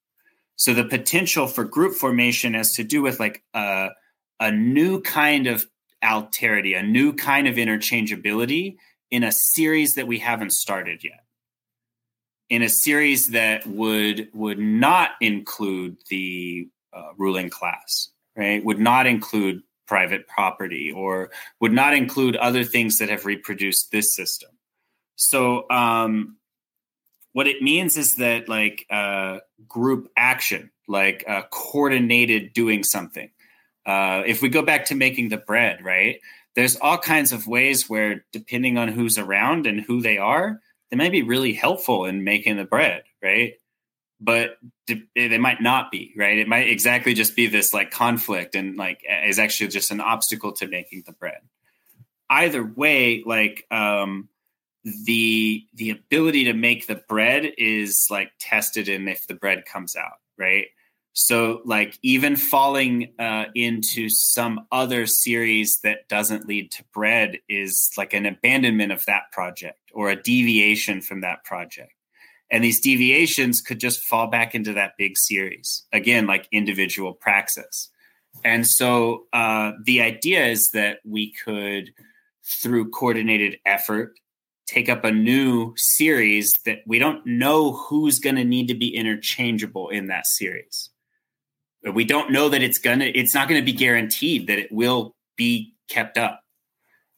So 0.56 0.74
the 0.74 0.86
potential 0.86 1.48
for 1.48 1.66
group 1.66 1.96
formation 1.96 2.54
has 2.54 2.74
to 2.74 2.84
do 2.84 3.02
with 3.02 3.20
like 3.20 3.44
uh 3.54 3.90
a 4.40 4.52
new 4.52 5.02
kind 5.02 5.48
of 5.48 5.66
alterity, 6.06 6.78
a 6.78 6.84
new 6.84 7.14
kind 7.14 7.48
of 7.48 7.56
interchangeability 7.56 8.78
in 9.12 9.24
a 9.24 9.32
series 9.32 9.96
that 9.96 10.08
we 10.08 10.20
haven't 10.20 10.52
started 10.52 11.04
yet. 11.04 11.24
In 12.50 12.62
a 12.62 12.70
series 12.70 13.30
that 13.30 13.66
would 13.66 14.30
would 14.34 14.60
not 14.60 15.12
include 15.20 15.98
the 16.10 16.68
uh, 16.94 17.12
ruling 17.18 17.50
class, 17.50 18.10
right? 18.36 18.64
Would 18.64 18.80
not 18.80 19.08
include 19.08 19.64
private 19.88 20.28
property 20.28 20.92
or 20.92 21.32
would 21.60 21.72
not 21.72 21.94
include 21.94 22.36
other 22.36 22.64
things 22.64 22.98
that 22.98 23.10
have 23.10 23.26
reproduced 23.26 23.92
this 23.92 24.16
system. 24.16 24.50
So, 25.16 25.70
um, 25.70 26.38
what 27.34 27.48
it 27.48 27.62
means 27.62 27.98
is 27.98 28.16
that 28.16 28.48
like 28.48 28.86
uh, 28.90 29.40
group 29.68 30.10
action, 30.16 30.72
like 30.88 31.24
uh, 31.28 31.44
coordinated 31.52 32.54
doing 32.54 32.84
something, 32.84 33.30
uh, 33.86 34.24
if 34.26 34.42
we 34.42 34.50
go 34.50 34.62
back 34.62 34.86
to 34.86 34.96
making 34.96 35.30
the 35.30 35.38
bread, 35.38 35.84
right? 35.84 36.20
There's 36.56 36.76
all 36.78 36.98
kinds 36.98 37.32
of 37.32 37.48
ways 37.48 37.90
where, 37.90 38.26
depending 38.32 38.78
on 38.78 38.88
who's 38.88 39.18
around 39.18 39.68
and 39.68 39.82
who 39.82 40.02
they 40.02 40.18
are, 40.18 40.62
they 40.90 40.98
might 40.98 41.12
be 41.12 41.24
really 41.24 41.54
helpful 41.54 42.06
in 42.06 42.24
making 42.24 42.58
the 42.58 42.64
bread, 42.64 43.04
right? 43.22 43.54
But 44.22 44.58
they 44.88 45.38
might 45.38 45.62
not 45.62 45.92
be, 45.92 46.14
right? 46.18 46.38
It 46.38 46.48
might 46.48 46.70
exactly 46.70 47.14
just 47.14 47.36
be 47.36 47.48
this 47.48 47.74
like 47.74 47.92
conflict 47.92 48.56
and 48.56 48.78
like 48.78 49.02
is 49.26 49.40
actually 49.40 49.68
just 49.68 49.92
an 49.92 50.00
obstacle 50.00 50.54
to 50.54 50.68
making 50.68 51.04
the 51.06 51.12
bread. 51.12 51.40
Either 52.30 52.64
way, 52.64 53.24
like 53.26 53.66
um, 53.70 54.30
the 54.84 55.66
the 55.74 55.90
ability 55.90 56.46
to 56.46 56.54
make 56.54 56.88
the 56.88 57.02
bread 57.10 57.52
is 57.58 58.08
like 58.10 58.32
tested 58.40 58.88
in 58.88 59.08
if 59.08 59.28
the 59.28 59.34
bread 59.34 59.66
comes 59.66 59.96
out, 59.96 60.20
right? 60.38 60.68
So, 61.18 61.62
like, 61.64 61.98
even 62.04 62.36
falling 62.36 63.14
uh, 63.18 63.46
into 63.56 64.10
some 64.10 64.68
other 64.70 65.06
series 65.06 65.80
that 65.82 66.10
doesn't 66.10 66.46
lead 66.46 66.72
to 66.72 66.84
bread 66.94 67.40
is 67.48 67.90
like 67.98 68.14
an 68.14 68.26
abandonment 68.26 68.92
of 68.92 69.06
that 69.06 69.32
project 69.32 69.80
or 69.94 70.10
a 70.10 70.22
deviation 70.22 71.00
from 71.00 71.22
that 71.22 71.46
project. 71.46 71.94
And 72.52 72.62
these 72.66 72.82
deviations 72.82 73.62
could 73.62 73.80
just 73.80 74.04
fall 74.04 74.28
back 74.28 74.54
into 74.56 74.74
that 74.74 74.98
big 74.98 75.18
series, 75.18 75.86
again, 75.94 76.28
like 76.28 76.50
individual 76.52 77.14
praxis. 77.14 77.90
And 78.44 78.68
so, 78.68 79.24
uh, 79.32 79.72
the 79.86 80.02
idea 80.02 80.46
is 80.48 80.70
that 80.74 80.98
we 81.06 81.32
could, 81.46 81.94
through 82.44 82.90
coordinated 82.90 83.58
effort, 83.66 84.20
take 84.68 84.90
up 84.90 85.06
a 85.06 85.12
new 85.12 85.76
series 85.78 86.52
that 86.66 86.80
we 86.86 87.00
don't 87.00 87.26
know 87.26 87.72
who's 87.72 88.20
going 88.20 88.36
to 88.36 88.44
need 88.44 88.68
to 88.68 88.76
be 88.76 88.94
interchangeable 88.94 89.88
in 89.88 90.08
that 90.08 90.28
series 90.28 90.90
we 91.94 92.06
don't 92.06 92.32
know 92.32 92.50
that 92.50 92.64
it's 92.64 92.78
gonna 92.78 93.06
it's 93.06 93.34
not 93.34 93.48
to 93.48 93.62
be 93.62 93.74
guaranteed 93.74 94.48
that 94.48 94.60
it 94.60 94.72
will 94.72 95.16
be 95.36 95.74
kept 95.90 96.18
up. 96.18 96.42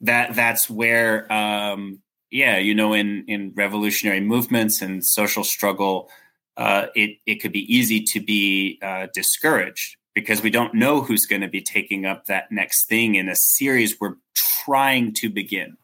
That 0.02 0.36
that's 0.36 0.70
where 0.70 1.32
um 1.32 2.02
yeah 2.32 2.58
you 2.58 2.76
know 2.76 2.94
in 2.94 3.26
in 3.28 3.54
revolutionary 3.56 4.22
movements 4.22 4.82
and 4.82 5.04
social 5.06 5.44
struggle 5.44 6.10
uh 6.58 6.88
it 6.96 7.18
it 7.26 7.36
could 7.36 7.52
be 7.52 7.74
easy 7.74 8.04
to 8.04 8.20
be 8.20 8.80
uh 8.82 9.08
discouraged 9.14 9.98
because 10.18 10.42
we 10.42 10.50
don't 10.50 10.74
know 10.74 11.02
who's 11.02 11.28
going 11.28 11.44
to 11.44 11.48
be 11.48 11.62
taking 11.62 12.04
up 12.04 12.26
that 12.26 12.52
next 12.52 12.88
thing 12.90 13.14
in 13.14 13.30
a 13.30 13.36
series 13.36 14.00
we're 14.02 14.16
trying 14.66 15.14
to 15.14 15.30
begin. 15.30 15.78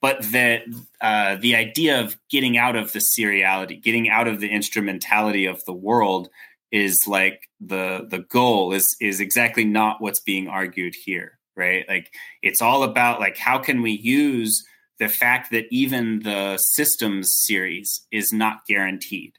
But 0.00 0.22
that 0.32 0.62
uh, 0.98 1.36
the 1.36 1.54
idea 1.54 2.00
of 2.00 2.16
getting 2.30 2.56
out 2.56 2.74
of 2.74 2.94
the 2.94 3.00
seriality, 3.00 3.82
getting 3.82 4.08
out 4.08 4.28
of 4.28 4.40
the 4.40 4.48
instrumentality 4.48 5.44
of 5.44 5.62
the 5.66 5.74
world, 5.74 6.30
is 6.72 7.06
like 7.06 7.48
the 7.60 8.06
the 8.10 8.20
goal 8.20 8.72
is 8.72 8.96
is 9.00 9.20
exactly 9.20 9.64
not 9.64 10.00
what's 10.00 10.20
being 10.20 10.48
argued 10.48 10.94
here 11.04 11.38
right? 11.56 11.84
Like 11.88 12.12
it's 12.42 12.62
all 12.62 12.82
about 12.82 13.20
like 13.20 13.36
how 13.36 13.58
can 13.58 13.82
we 13.82 13.92
use 13.92 14.64
the 14.98 15.08
fact 15.08 15.50
that 15.50 15.66
even 15.70 16.20
the 16.20 16.58
systems 16.58 17.34
series 17.34 18.06
is 18.10 18.32
not 18.32 18.66
guaranteed 18.66 19.34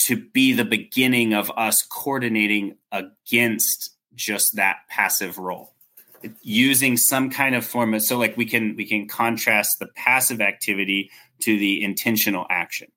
to 0.00 0.16
be 0.16 0.52
the 0.52 0.64
beginning 0.64 1.32
of 1.32 1.50
us 1.56 1.82
coordinating 1.82 2.76
against 2.90 3.90
just 4.14 4.56
that 4.56 4.78
passive 4.88 5.38
role? 5.38 5.74
Using 6.42 6.96
some 6.96 7.30
kind 7.30 7.54
of 7.54 7.64
form 7.64 7.94
of 7.94 8.02
so 8.02 8.16
like 8.16 8.36
we 8.36 8.46
can 8.46 8.76
we 8.76 8.86
can 8.86 9.08
contrast 9.08 9.78
the 9.78 9.88
passive 9.96 10.40
activity 10.40 11.10
to 11.40 11.58
the 11.58 11.82
intentional 11.82 12.46
action. 12.48 12.88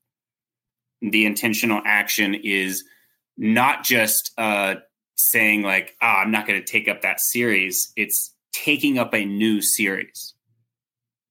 The 1.01 1.25
intentional 1.25 1.81
action 1.85 2.35
is 2.35 2.83
not 3.37 3.83
just 3.83 4.31
uh, 4.37 4.75
saying 5.15 5.63
like, 5.63 5.95
"Ah, 6.01 6.17
oh, 6.17 6.21
I'm 6.21 6.31
not 6.31 6.47
going 6.47 6.59
to 6.59 6.65
take 6.65 6.87
up 6.87 7.01
that 7.01 7.19
series." 7.19 7.91
It's 7.95 8.35
taking 8.55 8.97
up 8.97 9.13
a 9.13 9.25
new 9.25 9.61
series. 9.61 10.33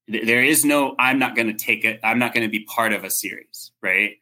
There 0.06 0.44
is 0.44 0.64
no, 0.64 0.94
I'm 0.98 1.18
not 1.18 1.34
going 1.34 1.46
to 1.48 1.54
take 1.54 1.84
it, 1.84 2.00
I'm 2.04 2.18
not 2.18 2.34
going 2.34 2.46
to 2.46 2.50
be 2.50 2.64
part 2.64 2.92
of 2.92 3.04
a 3.04 3.10
series, 3.10 3.72
right? 3.82 4.16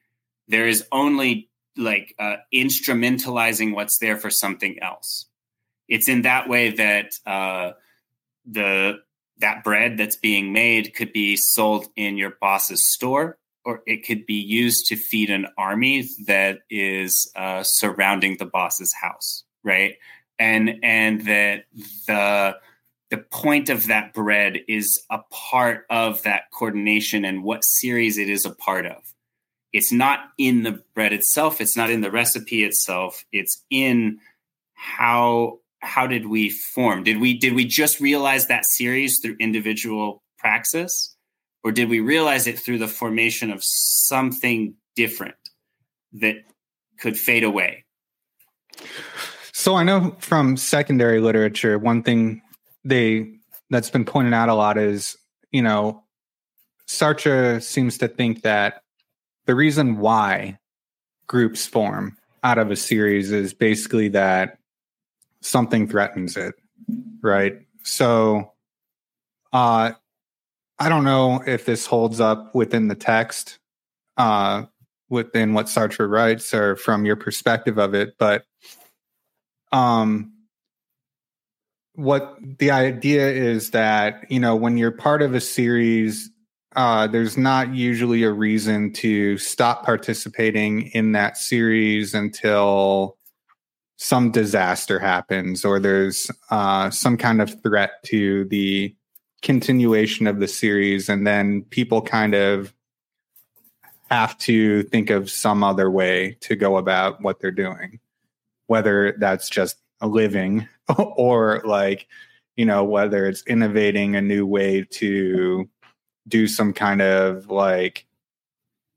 There 0.46 0.68
is 0.68 0.84
only 0.92 1.48
like 1.76 2.14
uh, 2.18 2.36
instrumentalizing 2.54 3.74
what's 3.74 3.98
there 3.98 4.16
for 4.16 4.30
something 4.30 4.80
else. 4.80 5.26
It's 5.88 6.08
in 6.08 6.22
that 6.22 6.48
way 6.48 6.70
that 6.70 7.14
uh, 7.26 7.72
the 8.46 9.00
that 9.38 9.64
bread 9.64 9.98
that's 9.98 10.16
being 10.16 10.52
made 10.52 10.94
could 10.94 11.12
be 11.12 11.36
sold 11.36 11.88
in 11.96 12.16
your 12.16 12.36
boss's 12.40 12.92
store 12.92 13.38
or 13.64 13.82
it 13.86 14.06
could 14.06 14.26
be 14.26 14.34
used 14.34 14.86
to 14.86 14.96
feed 14.96 15.30
an 15.30 15.46
army 15.56 16.08
that 16.26 16.60
is 16.68 17.30
uh, 17.36 17.62
surrounding 17.62 18.36
the 18.38 18.46
boss's 18.46 18.92
house 19.00 19.44
right? 19.62 19.96
And 20.38 20.78
and 20.82 21.22
that 21.26 21.64
the 22.06 22.56
the 23.10 23.18
point 23.18 23.68
of 23.68 23.88
that 23.88 24.14
bread 24.14 24.60
is 24.68 25.00
a 25.10 25.18
part 25.30 25.84
of 25.90 26.22
that 26.22 26.44
coordination 26.52 27.24
and 27.24 27.44
what 27.44 27.62
series 27.62 28.16
it 28.16 28.28
is 28.28 28.46
a 28.46 28.54
part 28.54 28.86
of. 28.86 29.02
It's 29.72 29.92
not 29.92 30.20
in 30.38 30.62
the 30.62 30.82
bread 30.94 31.12
itself 31.12 31.60
it's 31.60 31.76
not 31.76 31.90
in 31.90 32.02
the 32.02 32.10
recipe 32.10 32.64
itself 32.64 33.24
it's 33.32 33.64
in 33.70 34.18
how 34.74 35.58
how 35.80 36.06
did 36.06 36.26
we 36.26 36.50
form? 36.50 37.02
Did 37.02 37.20
we 37.20 37.38
did 37.38 37.54
we 37.54 37.64
just 37.64 38.00
realize 38.00 38.46
that 38.48 38.66
series 38.66 39.18
through 39.20 39.36
individual 39.40 40.22
praxis 40.38 41.16
or 41.64 41.72
did 41.72 41.88
we 41.88 42.00
realize 42.00 42.46
it 42.46 42.58
through 42.58 42.78
the 42.78 42.88
formation 42.88 43.50
of 43.50 43.62
something 43.62 44.74
different 44.96 45.34
that 46.12 46.36
could 46.98 47.18
fade 47.18 47.44
away 47.44 47.84
so 49.52 49.74
i 49.74 49.82
know 49.82 50.14
from 50.18 50.56
secondary 50.56 51.20
literature 51.20 51.78
one 51.78 52.02
thing 52.02 52.42
they 52.84 53.32
that's 53.70 53.90
been 53.90 54.04
pointed 54.04 54.34
out 54.34 54.48
a 54.48 54.54
lot 54.54 54.76
is 54.76 55.16
you 55.50 55.62
know 55.62 56.02
sartre 56.86 57.62
seems 57.62 57.98
to 57.98 58.08
think 58.08 58.42
that 58.42 58.82
the 59.46 59.54
reason 59.54 59.98
why 59.98 60.58
groups 61.26 61.66
form 61.66 62.16
out 62.44 62.58
of 62.58 62.70
a 62.70 62.76
series 62.76 63.30
is 63.30 63.54
basically 63.54 64.08
that 64.08 64.58
something 65.40 65.88
threatens 65.88 66.36
it, 66.36 66.54
right? 67.20 67.60
So, 67.84 68.52
uh, 69.52 69.92
I 70.82 70.88
don't 70.88 71.04
know 71.04 71.40
if 71.46 71.64
this 71.64 71.86
holds 71.86 72.18
up 72.18 72.56
within 72.56 72.88
the 72.88 72.96
text, 72.96 73.60
uh, 74.16 74.64
within 75.08 75.54
what 75.54 75.66
Sartre 75.66 76.10
writes, 76.10 76.52
or 76.52 76.74
from 76.74 77.04
your 77.04 77.14
perspective 77.14 77.78
of 77.78 77.94
it, 77.94 78.14
but 78.18 78.42
um, 79.70 80.32
what 81.94 82.36
the 82.58 82.72
idea 82.72 83.28
is 83.30 83.70
that 83.70 84.28
you 84.28 84.40
know 84.40 84.56
when 84.56 84.76
you're 84.76 84.90
part 84.90 85.22
of 85.22 85.34
a 85.34 85.40
series 85.40 86.30
uh, 86.74 87.06
there's 87.06 87.38
not 87.38 87.72
usually 87.74 88.24
a 88.24 88.32
reason 88.32 88.92
to 88.94 89.38
stop 89.38 89.84
participating 89.84 90.90
in 90.94 91.12
that 91.12 91.36
series 91.36 92.12
until 92.12 93.16
some 93.98 94.32
disaster 94.32 94.98
happens 94.98 95.64
or 95.64 95.78
there's 95.78 96.28
uh, 96.50 96.90
some 96.90 97.16
kind 97.16 97.40
of 97.40 97.62
threat 97.62 98.02
to 98.04 98.46
the 98.46 98.92
continuation 99.42 100.26
of 100.26 100.40
the 100.40 100.48
series 100.48 101.08
and 101.08 101.26
then 101.26 101.62
people 101.64 102.00
kind 102.00 102.34
of 102.34 102.72
have 104.10 104.36
to 104.38 104.82
think 104.84 105.10
of 105.10 105.30
some 105.30 105.64
other 105.64 105.90
way 105.90 106.36
to 106.40 106.54
go 106.54 106.76
about 106.76 107.20
what 107.22 107.40
they're 107.40 107.50
doing 107.50 107.98
whether 108.66 109.14
that's 109.18 109.50
just 109.50 109.76
a 110.00 110.06
living 110.06 110.66
or 110.98 111.60
like 111.64 112.06
you 112.56 112.64
know 112.64 112.84
whether 112.84 113.26
it's 113.26 113.42
innovating 113.46 114.16
a 114.16 114.22
new 114.22 114.46
way 114.46 114.82
to 114.90 115.68
do 116.28 116.46
some 116.46 116.72
kind 116.72 117.02
of 117.02 117.50
like 117.50 118.06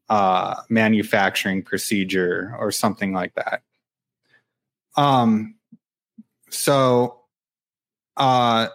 uh, 0.10 0.56
manufacturing 0.70 1.64
procedure 1.64 2.56
or 2.60 2.72
something 2.72 3.12
like 3.12 3.34
that. 3.36 3.64
Um, 4.96 5.56
so, 6.50 7.22
uh, 8.16 8.68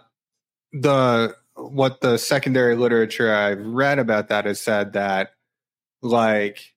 the 0.73 1.35
what 1.69 2.01
the 2.01 2.17
secondary 2.17 2.75
literature 2.75 3.33
I've 3.33 3.65
read 3.65 3.99
about 3.99 4.29
that 4.29 4.45
has 4.45 4.59
said 4.59 4.93
that 4.93 5.33
like 6.01 6.73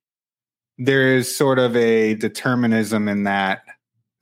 there 0.79 1.17
is 1.17 1.35
sort 1.35 1.59
of 1.59 1.77
a 1.77 2.15
determinism 2.15 3.09
in 3.09 3.25
that 3.25 3.63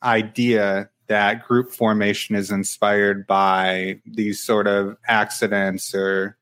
idea 0.02 0.90
that 1.08 1.46
group 1.46 1.72
formation 1.72 2.34
is 2.34 2.50
inspired 2.50 3.26
by 3.26 4.00
these 4.06 4.42
sort 4.42 4.66
of 4.66 4.96
accidents 5.06 5.94
or 5.94 6.38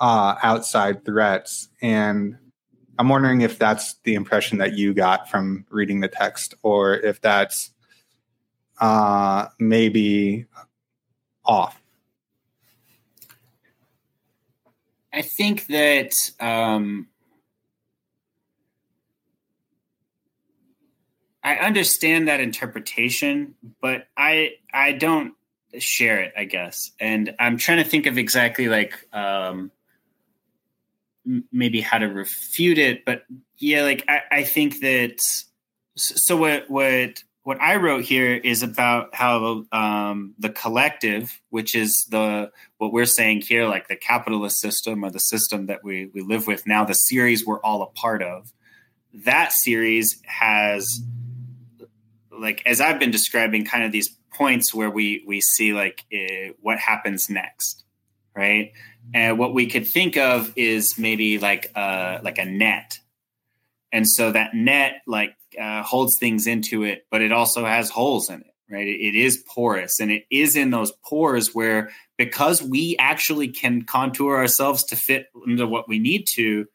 uh, 0.00 0.34
outside 0.42 1.04
threats. 1.04 1.68
And 1.80 2.36
I'm 2.98 3.08
wondering 3.08 3.40
if 3.40 3.58
that's 3.58 3.94
the 4.04 4.14
impression 4.14 4.58
that 4.58 4.74
you 4.74 4.92
got 4.92 5.30
from 5.30 5.64
reading 5.70 6.00
the 6.00 6.08
text, 6.08 6.54
or 6.62 6.94
if 6.94 7.20
that's 7.20 7.70
uh, 8.80 9.46
maybe 9.58 10.46
off. 11.44 11.81
I 15.12 15.22
think 15.22 15.66
that 15.66 16.14
um, 16.40 17.08
I 21.44 21.56
understand 21.56 22.28
that 22.28 22.40
interpretation, 22.40 23.54
but 23.80 24.06
I 24.16 24.52
I 24.72 24.92
don't 24.92 25.34
share 25.78 26.20
it. 26.20 26.32
I 26.36 26.44
guess, 26.44 26.92
and 26.98 27.34
I'm 27.38 27.58
trying 27.58 27.82
to 27.82 27.88
think 27.88 28.06
of 28.06 28.16
exactly 28.16 28.68
like 28.68 29.06
um, 29.12 29.70
maybe 31.52 31.80
how 31.80 31.98
to 31.98 32.06
refute 32.06 32.78
it, 32.78 33.04
but 33.04 33.24
yeah, 33.58 33.82
like 33.82 34.04
I, 34.08 34.20
I 34.30 34.42
think 34.44 34.80
that. 34.80 35.18
So 35.94 36.36
what 36.38 36.70
what 36.70 37.22
what 37.44 37.60
I 37.60 37.76
wrote 37.76 38.04
here 38.04 38.34
is 38.34 38.62
about 38.62 39.14
how 39.14 39.64
um, 39.72 40.34
the 40.38 40.50
collective, 40.50 41.40
which 41.50 41.74
is 41.74 42.06
the 42.10 42.52
what 42.78 42.92
we're 42.92 43.04
saying 43.04 43.42
here, 43.42 43.66
like 43.66 43.88
the 43.88 43.96
capitalist 43.96 44.60
system 44.60 45.04
or 45.04 45.10
the 45.10 45.20
system 45.20 45.66
that 45.66 45.82
we 45.82 46.10
we 46.14 46.20
live 46.20 46.46
with 46.46 46.66
now, 46.66 46.84
the 46.84 46.94
series 46.94 47.44
we're 47.44 47.60
all 47.60 47.82
a 47.82 47.86
part 47.86 48.22
of. 48.22 48.52
That 49.12 49.52
series 49.52 50.22
has, 50.24 51.00
like 52.30 52.62
as 52.64 52.80
I've 52.80 53.00
been 53.00 53.10
describing, 53.10 53.64
kind 53.64 53.84
of 53.84 53.92
these 53.92 54.08
points 54.32 54.72
where 54.72 54.90
we 54.90 55.24
we 55.26 55.40
see 55.40 55.72
like 55.72 56.04
uh, 56.14 56.52
what 56.60 56.78
happens 56.78 57.28
next, 57.28 57.82
right? 58.36 58.72
And 59.12 59.36
what 59.36 59.52
we 59.52 59.66
could 59.66 59.88
think 59.88 60.16
of 60.16 60.52
is 60.54 60.96
maybe 60.96 61.38
like 61.38 61.72
a, 61.74 62.20
like 62.22 62.38
a 62.38 62.44
net. 62.44 63.00
And 63.90 64.08
so 64.08 64.30
that 64.30 64.54
net 64.54 65.02
like 65.08 65.34
uh, 65.60 65.82
holds 65.82 66.18
things 66.18 66.46
into 66.46 66.82
it, 66.82 67.06
but 67.10 67.22
it 67.22 67.32
also 67.32 67.64
has 67.64 67.90
holes 67.90 68.30
in 68.30 68.40
it, 68.40 68.54
right? 68.70 68.86
It, 68.86 69.00
it 69.00 69.14
is 69.14 69.44
porous 69.46 70.00
and 70.00 70.10
it 70.10 70.24
is 70.30 70.56
in 70.56 70.70
those 70.70 70.92
pores 71.04 71.54
where 71.54 71.90
because 72.18 72.62
we 72.62 72.96
actually 72.98 73.48
can 73.48 73.82
contour 73.82 74.36
ourselves 74.36 74.84
to 74.84 74.96
fit 74.96 75.26
into 75.46 75.66
what 75.66 75.88
we 75.88 75.98
need 75.98 76.26
to, 76.34 76.66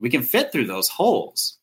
we 0.00 0.10
can 0.10 0.22
fit 0.22 0.52
through 0.52 0.66
those 0.66 0.88
holes. 0.88 1.58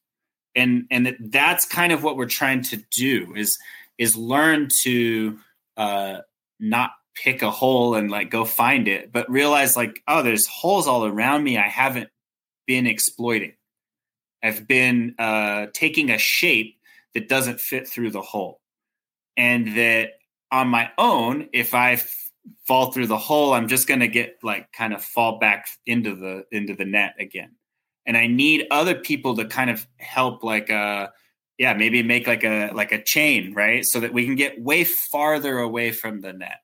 And 0.55 0.85
and 0.91 1.15
that's 1.19 1.65
kind 1.65 1.91
of 1.91 2.03
what 2.03 2.15
we're 2.15 2.27
trying 2.27 2.61
to 2.63 2.83
do 2.95 3.33
is 3.35 3.57
is 3.97 4.15
learn 4.15 4.69
to 4.83 5.39
uh, 5.77 6.19
not 6.59 6.91
pick 7.15 7.41
a 7.41 7.51
hole 7.51 7.95
and 7.95 8.09
like 8.09 8.29
go 8.29 8.45
find 8.45 8.87
it, 8.87 9.11
but 9.11 9.29
realize 9.29 9.77
like, 9.77 10.01
oh, 10.07 10.23
there's 10.23 10.47
holes 10.47 10.87
all 10.87 11.05
around 11.05 11.43
me 11.43 11.57
I 11.57 11.67
haven't 11.67 12.09
been 12.65 12.87
exploiting. 12.87 13.53
I've 14.43 14.67
been 14.67 15.15
uh, 15.17 15.67
taking 15.73 16.09
a 16.09 16.17
shape 16.17 16.77
that 17.13 17.29
doesn't 17.29 17.59
fit 17.59 17.87
through 17.87 18.11
the 18.11 18.21
hole. 18.21 18.59
And 19.37 19.77
that 19.77 20.11
on 20.51 20.67
my 20.67 20.91
own, 20.97 21.49
if 21.53 21.73
I 21.73 21.93
f- 21.93 22.31
fall 22.67 22.91
through 22.91 23.07
the 23.07 23.17
hole, 23.17 23.53
I'm 23.53 23.67
just 23.67 23.87
going 23.87 24.01
to 24.01 24.07
get 24.07 24.37
like 24.43 24.71
kind 24.73 24.93
of 24.93 25.03
fall 25.03 25.39
back 25.39 25.67
into 25.85 26.15
the 26.15 26.45
into 26.51 26.75
the 26.75 26.85
net 26.85 27.15
again. 27.19 27.55
And 28.05 28.17
I 28.17 28.27
need 28.27 28.67
other 28.69 28.95
people 28.95 29.37
to 29.37 29.45
kind 29.45 29.69
of 29.69 29.87
help 29.97 30.43
like 30.43 30.69
a 30.69 31.11
yeah, 31.57 31.73
maybe 31.73 32.03
make 32.03 32.27
like 32.27 32.43
a 32.43 32.71
like 32.73 32.91
a 32.91 33.01
chain, 33.01 33.53
right? 33.53 33.83
So 33.85 34.01
that 34.01 34.13
we 34.13 34.25
can 34.25 34.35
get 34.35 34.61
way 34.61 34.83
farther 34.83 35.57
away 35.57 35.91
from 35.91 36.21
the 36.21 36.33
net 36.33 36.59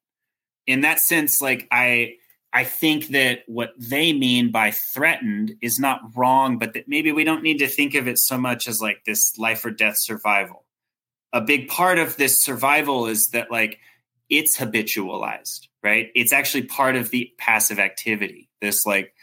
in 0.70 0.82
that 0.82 1.00
sense, 1.00 1.42
like 1.42 1.68
I 1.72 2.14
I 2.52 2.64
think 2.64 3.08
that 3.08 3.44
what 3.48 3.72
they 3.78 4.12
mean 4.12 4.52
by 4.52 4.72
threatened 4.72 5.56
is 5.62 5.80
not 5.80 6.02
wrong, 6.16 6.58
but 6.58 6.74
that 6.74 6.88
maybe 6.88 7.12
we 7.12 7.24
don't 7.24 7.44
need 7.44 7.60
to 7.60 7.68
think 7.68 7.94
of 7.94 8.08
it 8.08 8.18
so 8.18 8.38
much 8.38 8.68
as 8.68 8.82
like 8.82 9.04
this 9.06 9.38
life 9.38 9.64
or 9.66 9.72
death 9.72 9.96
survival. 9.98 10.66
A 11.32 11.42
big 11.42 11.68
part 11.68 12.00
of 12.00 12.18
this 12.18 12.38
survival 12.40 13.06
is 13.06 13.28
that 13.34 13.52
like 13.52 13.80
it's 14.30 14.58
habitualized, 14.58 15.68
right? 15.84 16.10
It's 16.16 16.34
actually 16.34 16.64
part 16.64 16.96
of 16.96 17.12
the 17.12 17.32
passive 17.38 17.78
activity. 17.78 18.50
This 18.62 18.86
like 18.86 19.14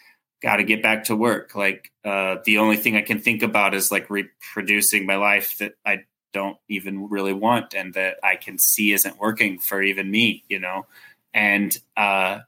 got 0.41 0.57
to 0.57 0.65
get 0.65 0.83
back 0.83 1.05
to 1.05 1.17
work. 1.17 1.57
Like 1.57 1.91
uh, 2.05 2.37
the 2.45 2.59
only 2.59 2.77
thing 2.77 2.97
I 2.97 3.03
can 3.03 3.19
think 3.19 3.43
about 3.43 3.75
is 3.75 3.91
like 3.91 4.09
reproducing 4.09 5.05
my 5.05 5.17
life 5.17 5.59
that 5.59 5.73
I 5.85 6.05
don't 6.33 6.59
even 6.69 7.09
really 7.09 7.33
want 7.33 7.75
and 7.75 7.95
that 7.95 8.19
I 8.23 8.37
can 8.37 8.59
see 8.59 8.93
isn't 8.93 9.19
working 9.19 9.59
for 9.59 9.83
even 9.83 10.11
me, 10.11 10.45
you 10.49 10.61
know 10.61 10.87
and 11.37 11.77
uh, 11.97 12.39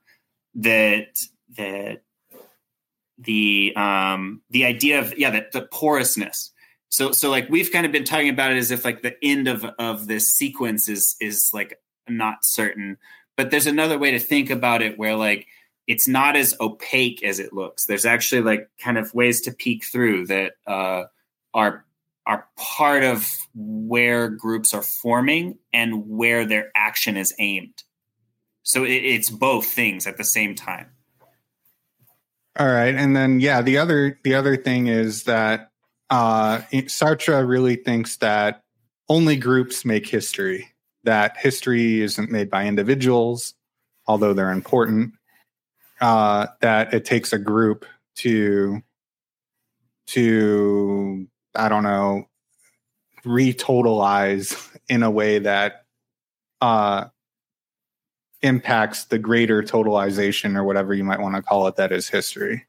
that 0.59 1.19
that 1.57 2.03
the 3.19 3.73
um, 3.77 4.43
the 4.51 4.65
idea 4.65 5.01
of 5.01 5.17
yeah 5.19 5.31
that 5.31 5.53
the 5.53 5.63
porousness. 5.63 6.53
So 6.91 7.13
so 7.13 7.31
like 7.31 7.49
we've 7.49 7.73
kind 7.73 7.87
of 7.87 7.93
been 7.93 8.05
talking 8.05 8.29
about 8.29 8.53
it 8.53 8.57
as 8.57 8.71
if 8.71 8.85
like 8.85 9.03
the 9.03 9.17
end 9.23 9.49
of 9.49 9.65
of 9.79 10.07
this 10.07 10.29
sequence 10.35 10.89
is 10.89 11.17
is 11.21 11.51
like 11.53 11.79
not 12.09 12.39
certain, 12.43 12.99
but 13.37 13.51
there's 13.51 13.67
another 13.67 13.99
way 13.99 14.11
to 14.13 14.19
think 14.19 14.51
about 14.51 14.83
it 14.83 14.99
where 14.99 15.17
like 15.17 15.47
it's 15.87 16.09
not 16.09 16.37
as 16.37 16.55
opaque 16.61 17.23
as 17.25 17.39
it 17.39 17.53
looks. 17.53 17.87
There's 17.87 18.07
actually 18.07 18.43
like 18.43 18.69
kind 18.79 18.99
of 18.99 19.15
ways 19.15 19.41
to 19.43 19.53
peek 19.53 19.85
through 19.85 20.27
that 20.27 20.53
uh, 20.67 21.05
are 21.55 21.85
are 22.27 22.47
part 22.57 23.05
of 23.05 23.27
where 23.55 24.29
groups 24.29 24.75
are 24.75 24.83
forming 24.83 25.59
and 25.73 26.09
where 26.09 26.45
their 26.45 26.71
action 26.75 27.17
is 27.17 27.35
aimed. 27.39 27.83
So 28.69 28.85
it, 28.85 28.91
it's 28.91 29.31
both 29.31 29.65
things 29.65 30.07
at 30.07 30.19
the 30.19 30.25
same 30.25 30.55
time. 30.55 30.91
All 32.59 32.67
right, 32.67 32.95
and 32.95 33.17
then 33.17 33.41
yeah, 33.41 33.63
the 33.63 33.79
other 33.79 34.21
the 34.25 34.35
other 34.35 34.59
thing 34.59 34.89
is 34.89 35.25
that 35.25 35.71
uh, 36.11 36.59
Sartre 36.73 37.49
really 37.49 37.77
thinks 37.77 38.19
that 38.19 38.63
only 39.09 39.37
groups 39.37 39.87
make 39.87 40.07
history. 40.07 40.69
That 41.05 41.39
history 41.39 42.03
isn't 42.03 42.31
made 42.31 42.51
by 42.51 42.67
individuals, 42.67 43.55
although 44.07 44.35
they're 44.35 44.51
important 44.51 45.15
uh, 46.03 46.49
that 46.61 46.93
it 46.93 47.07
takes 47.07 47.33
a 47.33 47.39
group 47.39 47.87
to 48.17 48.83
to 50.09 51.27
I 51.55 51.71
don't 51.71 51.85
know 51.85 52.29
retotalize 53.25 54.79
in 54.91 55.03
a 55.03 55.11
way 55.11 55.39
that 55.39 55.87
uh, 56.61 57.07
impacts 58.43 59.05
the 59.07 59.19
greater 59.19 59.63
totalization 59.63 60.57
or 60.57 60.65
whatever 60.65 60.95
you 60.95 61.05
might 61.05 61.21
want 61.21 61.35
to 61.35 61.43
call 61.43 61.67
it 61.67 61.77
that 61.77 61.93
is 61.93 62.09
history. 62.09 62.67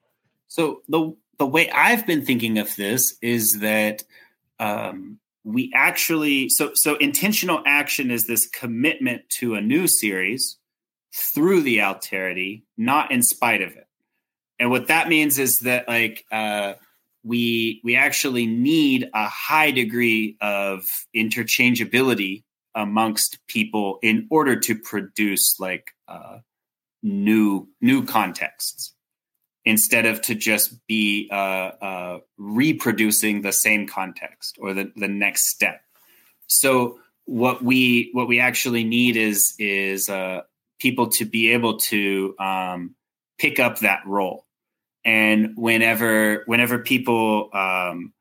So 0.48 0.82
the 0.88 1.16
the 1.38 1.46
way 1.46 1.70
I've 1.70 2.06
been 2.06 2.26
thinking 2.26 2.58
of 2.58 2.76
this 2.76 3.18
is 3.22 3.60
that 3.60 4.04
um, 4.60 5.20
we 5.44 5.72
actually 5.76 6.50
so 6.50 6.72
so 6.74 6.96
intentional 6.96 7.62
action 7.66 8.12
is 8.12 8.28
this 8.28 8.48
commitment 8.48 9.30
to 9.30 9.56
a 9.56 9.62
new 9.62 9.88
series 9.88 10.58
through 11.16 11.62
the 11.62 11.78
alterity, 11.80 12.64
not 12.78 13.12
in 13.12 13.24
spite 13.24 13.62
of 13.62 13.72
it. 13.72 13.88
And 14.60 14.70
what 14.70 14.88
that 14.88 15.08
means 15.08 15.40
is 15.40 15.60
that 15.60 15.88
like 15.88 16.26
uh, 16.32 16.74
we 17.24 17.82
we 17.84 17.96
actually 17.96 18.46
need 18.46 19.10
a 19.14 19.28
high 19.28 19.72
degree 19.72 20.36
of 20.42 20.84
interchangeability 21.16 22.44
amongst 22.76 23.40
people 23.48 24.00
in 24.02 24.28
order 24.30 24.56
to 24.60 24.76
produce 24.76 25.60
like 25.60 25.92
uh, 26.08 26.40
new 27.02 27.68
new 27.82 28.06
contexts 28.06 28.94
instead 29.66 30.06
of 30.06 30.22
to 30.22 30.36
just 30.36 30.86
be 30.88 31.30
uh, 31.32 31.36
uh, 31.82 32.20
reproducing 32.38 33.42
the 33.42 33.52
same 33.52 33.88
context 33.88 34.58
or 34.60 34.74
the, 34.74 34.92
the 34.96 35.08
next 35.08 35.50
step. 35.50 35.82
So 36.48 37.00
what 37.26 37.64
we 37.64 38.10
what 38.14 38.28
we 38.28 38.40
actually 38.40 38.84
need 38.84 39.16
is 39.16 39.54
is 39.60 40.10
uh, 40.10 40.42
people 40.80 41.08
to 41.08 41.26
be 41.26 41.52
able 41.52 41.78
to 41.78 42.36
um, 42.40 42.96
pick 43.38 43.60
up 43.60 43.80
that 43.80 44.02
role. 44.06 44.46
And 45.06 45.54
whenever 45.56 46.44
whenever 46.48 46.80
people 46.80 47.50
um, 47.54 48.14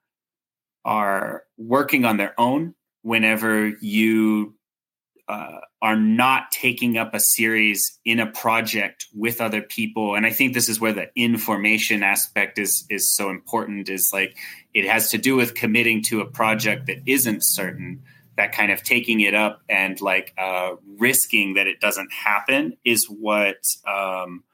are 0.84 1.44
working 1.56 2.04
on 2.04 2.18
their 2.18 2.34
own, 2.38 2.74
whenever 3.08 3.68
you 3.80 4.54
uh, 5.28 5.60
are 5.80 5.96
not 5.96 6.50
taking 6.50 6.98
up 6.98 7.14
a 7.14 7.20
series 7.20 7.98
in 8.04 8.20
a 8.20 8.26
project 8.26 9.06
with 9.14 9.40
other 9.40 9.62
people. 9.62 10.14
And 10.14 10.26
i 10.26 10.30
think 10.30 10.52
this 10.52 10.68
is 10.68 10.78
where 10.78 10.92
the 10.92 11.08
information 11.16 12.02
aspect 12.02 12.58
is 12.58 12.86
is 12.90 13.14
so 13.14 13.30
important 13.30 13.88
is 13.88 14.10
like 14.12 14.36
it 14.74 14.84
has 14.84 15.10
to 15.10 15.18
do 15.18 15.36
with 15.36 15.54
committing 15.54 16.02
to 16.02 16.20
a 16.20 16.26
project 16.26 16.86
that 16.86 16.98
isn't 17.06 17.40
certain 17.42 18.02
that 18.36 18.52
kind 18.52 18.70
of 18.70 18.82
taking 18.82 19.20
it 19.20 19.34
up 19.34 19.62
and 19.68 20.00
like 20.02 20.34
uh, 20.36 20.72
risking 20.98 21.54
that 21.54 21.66
it 21.66 21.80
doesn't 21.80 22.12
happen 22.12 22.76
is 22.84 23.06
what 23.06 23.56
um, 23.86 24.44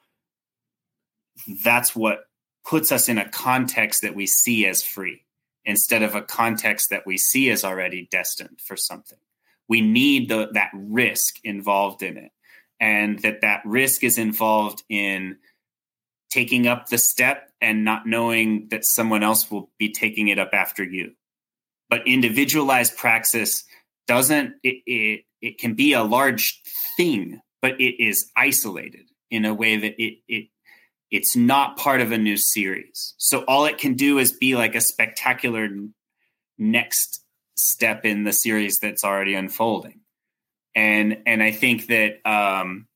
that's 1.64 1.94
what 1.94 2.20
puts 2.64 2.92
us 2.92 3.08
in 3.08 3.18
a 3.18 3.28
context 3.28 4.02
that 4.02 4.14
we 4.14 4.26
see 4.26 4.64
as 4.64 4.80
free 4.82 5.23
instead 5.64 6.02
of 6.02 6.14
a 6.14 6.22
context 6.22 6.90
that 6.90 7.06
we 7.06 7.16
see 7.16 7.50
as 7.50 7.64
already 7.64 8.08
destined 8.10 8.60
for 8.64 8.76
something. 8.76 9.18
We 9.68 9.80
need 9.80 10.28
the, 10.28 10.48
that 10.52 10.70
risk 10.74 11.36
involved 11.42 12.02
in 12.02 12.16
it. 12.16 12.32
And 12.80 13.20
that 13.20 13.40
that 13.40 13.62
risk 13.64 14.04
is 14.04 14.18
involved 14.18 14.82
in 14.88 15.36
taking 16.30 16.66
up 16.66 16.88
the 16.88 16.98
step 16.98 17.50
and 17.60 17.84
not 17.84 18.06
knowing 18.06 18.68
that 18.70 18.84
someone 18.84 19.22
else 19.22 19.50
will 19.50 19.70
be 19.78 19.92
taking 19.92 20.28
it 20.28 20.38
up 20.38 20.50
after 20.52 20.84
you. 20.84 21.12
But 21.88 22.06
individualized 22.06 22.96
praxis 22.96 23.64
doesn't 24.06 24.54
it, 24.62 24.82
it 24.86 25.24
it 25.40 25.58
can 25.58 25.74
be 25.74 25.92
a 25.92 26.02
large 26.02 26.60
thing 26.96 27.40
but 27.64 27.80
it 27.80 28.02
is 28.02 28.30
isolated 28.36 29.08
in 29.30 29.46
a 29.46 29.54
way 29.54 29.76
that 29.76 29.94
it 29.98 30.18
it 30.28 30.48
it's 31.14 31.36
not 31.36 31.76
part 31.76 32.00
of 32.00 32.10
a 32.10 32.18
new 32.18 32.36
series. 32.36 33.14
So 33.18 33.44
all 33.46 33.66
it 33.66 33.78
can 33.78 33.94
do 33.94 34.18
is 34.18 34.32
be 34.32 34.56
like 34.56 34.74
a 34.74 34.80
spectacular 34.80 35.68
next 36.58 37.22
step 37.56 38.04
in 38.04 38.24
the 38.24 38.32
series 38.32 38.78
that's 38.82 39.04
already 39.04 39.34
unfolding. 39.34 40.00
And 40.74 41.18
and 41.24 41.40
i 41.40 41.52
think 41.52 41.86
that 41.86 42.18
um 42.28 42.88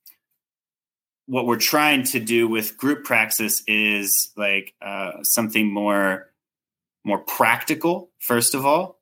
what 1.26 1.46
we're 1.46 1.58
trying 1.58 2.02
to 2.02 2.18
do 2.18 2.48
with 2.48 2.76
group 2.76 3.04
praxis 3.04 3.62
is 3.68 4.32
like 4.36 4.74
uh, 4.82 5.22
something 5.22 5.72
more 5.72 6.32
more 7.04 7.20
practical 7.20 8.10
first 8.18 8.52
of 8.54 8.66
all 8.66 8.98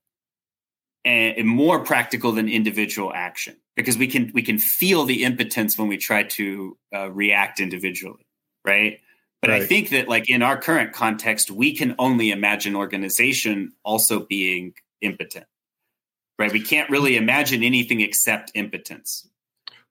and 1.06 1.46
more 1.48 1.84
practical 1.84 2.32
than 2.32 2.48
individual 2.48 3.12
action. 3.14 3.56
Because 3.76 3.96
we 3.96 4.08
can 4.08 4.30
we 4.34 4.42
can 4.42 4.58
feel 4.58 5.04
the 5.04 5.24
impotence 5.24 5.78
when 5.78 5.88
we 5.88 5.96
try 5.96 6.24
to 6.24 6.76
uh, 6.94 7.10
react 7.10 7.60
individually 7.60 8.26
right 8.66 8.98
but 9.41 9.51
right. 9.51 9.62
i 9.62 9.66
think 9.66 9.91
that 9.91 10.09
like 10.09 10.28
in 10.28 10.43
our 10.43 10.57
current 10.57 10.93
context 10.93 11.51
we 11.51 11.74
can 11.74 11.95
only 11.99 12.30
imagine 12.30 12.74
organization 12.74 13.72
also 13.84 14.20
being 14.20 14.74
impotent 15.01 15.47
right 16.39 16.53
we 16.53 16.62
can't 16.62 16.89
really 16.91 17.16
imagine 17.16 17.62
anything 17.62 18.01
except 18.01 18.51
impotence 18.55 19.28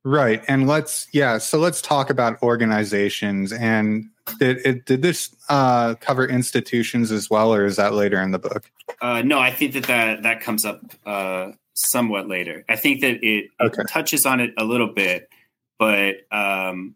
right 0.04 0.44
and 0.48 0.68
let's 0.68 1.08
yeah 1.14 1.38
so 1.38 1.58
let's 1.58 1.82
talk 1.82 2.10
about 2.10 2.42
organizations 2.42 3.52
and 3.52 4.10
did 4.40 4.66
it, 4.66 4.86
did 4.86 5.02
this 5.02 5.36
uh, 5.50 5.96
cover 5.96 6.26
institutions 6.26 7.12
as 7.12 7.30
well, 7.30 7.54
or 7.54 7.66
is 7.66 7.76
that 7.76 7.94
later 7.94 8.22
in 8.22 8.32
the 8.32 8.40
book? 8.40 8.70
Uh, 9.02 9.22
no, 9.22 9.40
I 9.40 9.52
think 9.52 9.74
that 9.74 9.86
that, 9.86 10.24
that 10.24 10.42
comes 10.42 10.66
up 10.66 10.82
uh, 11.06 11.52
somewhat 11.74 12.28
later. 12.28 12.66
I 12.68 12.76
think 12.76 13.02
that 13.02 13.24
it, 13.24 13.50
okay. 13.62 13.82
it, 13.82 13.88
touches 13.90 14.26
on 14.26 14.40
it 14.40 14.54
a 14.58 14.64
little 14.64 14.92
bit, 14.92 15.30
but 15.78 16.16
um, 16.32 16.96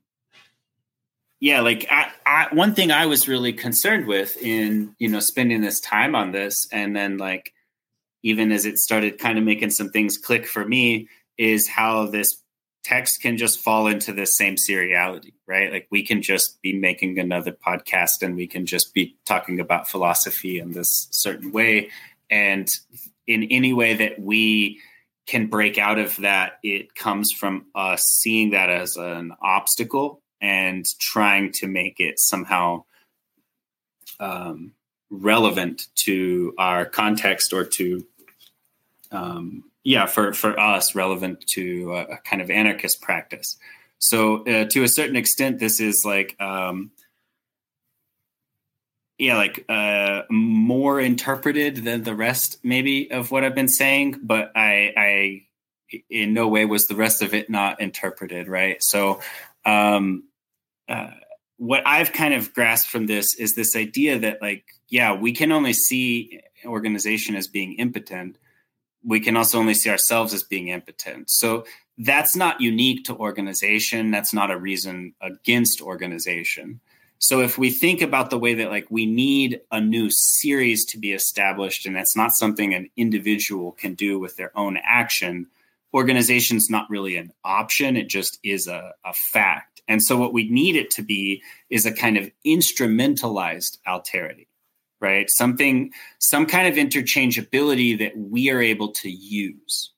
yeah, 1.40 1.62
like 1.62 1.88
I, 1.90 2.12
I, 2.26 2.48
one 2.54 2.76
thing 2.76 2.92
I 2.92 3.06
was 3.06 3.28
really 3.28 3.54
concerned 3.54 4.08
with 4.08 4.38
in 4.42 4.96
you 5.00 5.08
know 5.08 5.20
spending 5.20 5.62
this 5.62 5.80
time 5.80 6.16
on 6.16 6.32
this, 6.32 6.68
and 6.72 6.96
then 6.96 7.18
like 7.18 7.54
even 8.24 8.52
as 8.52 8.66
it 8.66 8.78
started 8.78 9.18
kind 9.18 9.38
of 9.38 9.46
making 9.46 9.70
some 9.70 9.90
things 9.90 10.18
click 10.18 10.46
for 10.46 10.66
me, 10.66 11.08
is 11.38 11.68
how 11.68 12.08
this 12.08 12.44
text 12.84 13.22
can 13.22 13.38
just 13.38 13.62
fall 13.62 13.88
into 13.88 14.12
the 14.12 14.26
same 14.26 14.56
seriality, 14.56 15.34
right? 15.48 15.72
Like 15.72 15.88
we 15.90 16.06
can 16.06 16.22
just 16.22 16.62
be 16.62 16.74
making 16.74 17.20
another 17.20 17.52
podcast 17.52 18.22
and 18.22 18.36
we 18.36 18.48
can 18.48 18.66
just 18.66 18.94
be 18.94 19.16
talking 19.26 19.60
about 19.60 19.88
philosophy 19.88 20.60
in 20.60 20.72
this 20.72 21.08
certain 21.12 21.52
way. 21.52 21.90
And 22.30 22.68
in 23.28 23.44
any 23.44 23.74
way 23.74 23.94
that 23.96 24.20
we 24.20 24.80
can 25.28 25.48
break 25.48 25.78
out 25.78 26.00
of 26.00 26.18
that, 26.18 26.54
it 26.64 26.96
comes 26.96 27.32
from 27.32 27.66
us 27.76 28.04
seeing 28.04 28.52
that 28.52 28.70
as 28.70 28.98
an 28.98 29.34
obstacle 29.42 30.22
and 30.42 30.86
trying 31.00 31.52
to 31.54 31.68
make 31.68 32.00
it 32.00 32.20
somehow 32.20 32.84
um, 34.20 34.74
relevant 35.10 35.88
to 35.96 36.54
our 36.58 36.86
context 36.86 37.54
or 37.54 37.66
to 37.66 38.06
um, 39.12 39.64
yeah, 39.84 40.06
for 40.06 40.34
for 40.34 40.60
us, 40.60 40.94
relevant 40.94 41.46
to 41.48 41.94
a, 41.94 42.02
a 42.14 42.18
kind 42.18 42.42
of 42.42 42.52
anarchist 42.52 43.02
practice. 43.02 43.58
So, 43.98 44.44
uh, 44.46 44.66
to 44.66 44.84
a 44.84 44.88
certain 44.88 45.16
extent, 45.16 45.60
this 45.60 45.80
is 45.80 46.04
like, 46.06 46.40
um, 46.40 46.92
yeah, 49.18 49.36
like 49.36 49.66
uh, 49.68 50.24
more 50.30 51.00
interpreted 51.02 51.78
than 51.78 52.04
the 52.04 52.16
rest, 52.16 52.60
maybe, 52.64 53.12
of 53.12 53.32
what 53.32 53.44
I've 53.44 53.56
been 53.56 53.68
saying. 53.68 54.20
But 54.22 54.52
I, 54.56 54.94
I, 54.96 55.42
in 56.10 56.34
no 56.34 56.48
way 56.48 56.66
was 56.66 56.88
the 56.88 56.96
rest 56.96 57.22
of 57.22 57.34
it 57.34 57.50
not 57.50 57.82
interpreted, 57.82 58.48
right? 58.48 58.82
So, 58.82 59.22
um, 59.66 60.24
uh, 60.90 61.12
what 61.58 61.84
I've 61.86 62.12
kind 62.12 62.34
of 62.34 62.54
grasped 62.54 62.90
from 62.90 63.08
this 63.08 63.36
is 63.36 63.56
this 63.56 63.76
idea 63.76 64.20
that, 64.20 64.42
like, 64.42 64.66
yeah, 64.90 65.14
we 65.14 65.34
can 65.34 65.52
only 65.52 65.74
see 65.74 66.42
organization 66.66 67.36
as 67.36 67.48
being 67.48 67.74
impotent 67.74 68.38
we 69.04 69.20
can 69.20 69.38
also 69.38 69.60
only 69.60 69.74
see 69.74 69.90
ourselves 69.90 70.34
as 70.34 70.44
being 70.44 70.70
impotent. 70.70 71.30
So 71.30 71.66
that's 71.98 72.36
not 72.36 72.62
unique 72.62 73.06
to 73.06 73.16
organization. 73.16 74.12
That's 74.12 74.34
not 74.34 74.52
a 74.52 74.58
reason 74.58 75.14
against 75.22 75.82
organization. 75.82 76.80
So 77.20 77.42
if 77.42 77.58
we 77.58 77.70
think 77.70 78.02
about 78.02 78.30
the 78.30 78.40
way 78.40 78.54
that 78.56 78.70
like 78.70 78.88
we 78.90 79.06
need 79.06 79.60
a 79.72 79.82
new 79.82 80.10
series 80.10 80.86
to 80.86 80.98
be 80.98 81.12
established, 81.12 81.86
and 81.86 81.96
that's 81.96 82.16
not 82.16 82.32
something 82.32 82.74
an 82.74 82.90
individual 82.96 83.74
can 83.74 83.94
do 83.94 84.20
with 84.20 84.38
their 84.38 84.58
own 84.58 84.78
action, 84.84 85.48
organization's 85.94 86.70
not 86.70 86.90
really 86.90 87.16
an 87.16 87.32
option. 87.44 87.98
It 87.98 88.10
just 88.10 88.40
is 88.44 88.68
a, 88.68 88.94
a 89.06 89.14
fact. 89.14 89.82
And 89.88 90.04
so 90.04 90.18
what 90.18 90.34
we 90.34 90.50
need 90.50 90.76
it 90.76 90.92
to 90.92 91.02
be 91.02 91.42
is 91.70 91.86
a 91.86 91.92
kind 91.92 92.18
of 92.18 92.30
instrumentalized 92.46 93.80
alterity, 93.88 94.48
right? 95.02 95.28
Something, 95.30 95.92
some 96.20 96.46
kind 96.46 96.68
of 96.68 96.76
interchangeability 96.76 97.98
that 98.00 98.16
we 98.16 98.50
are 98.52 98.62
able 98.62 98.92
to 98.94 99.10
use 99.10 99.92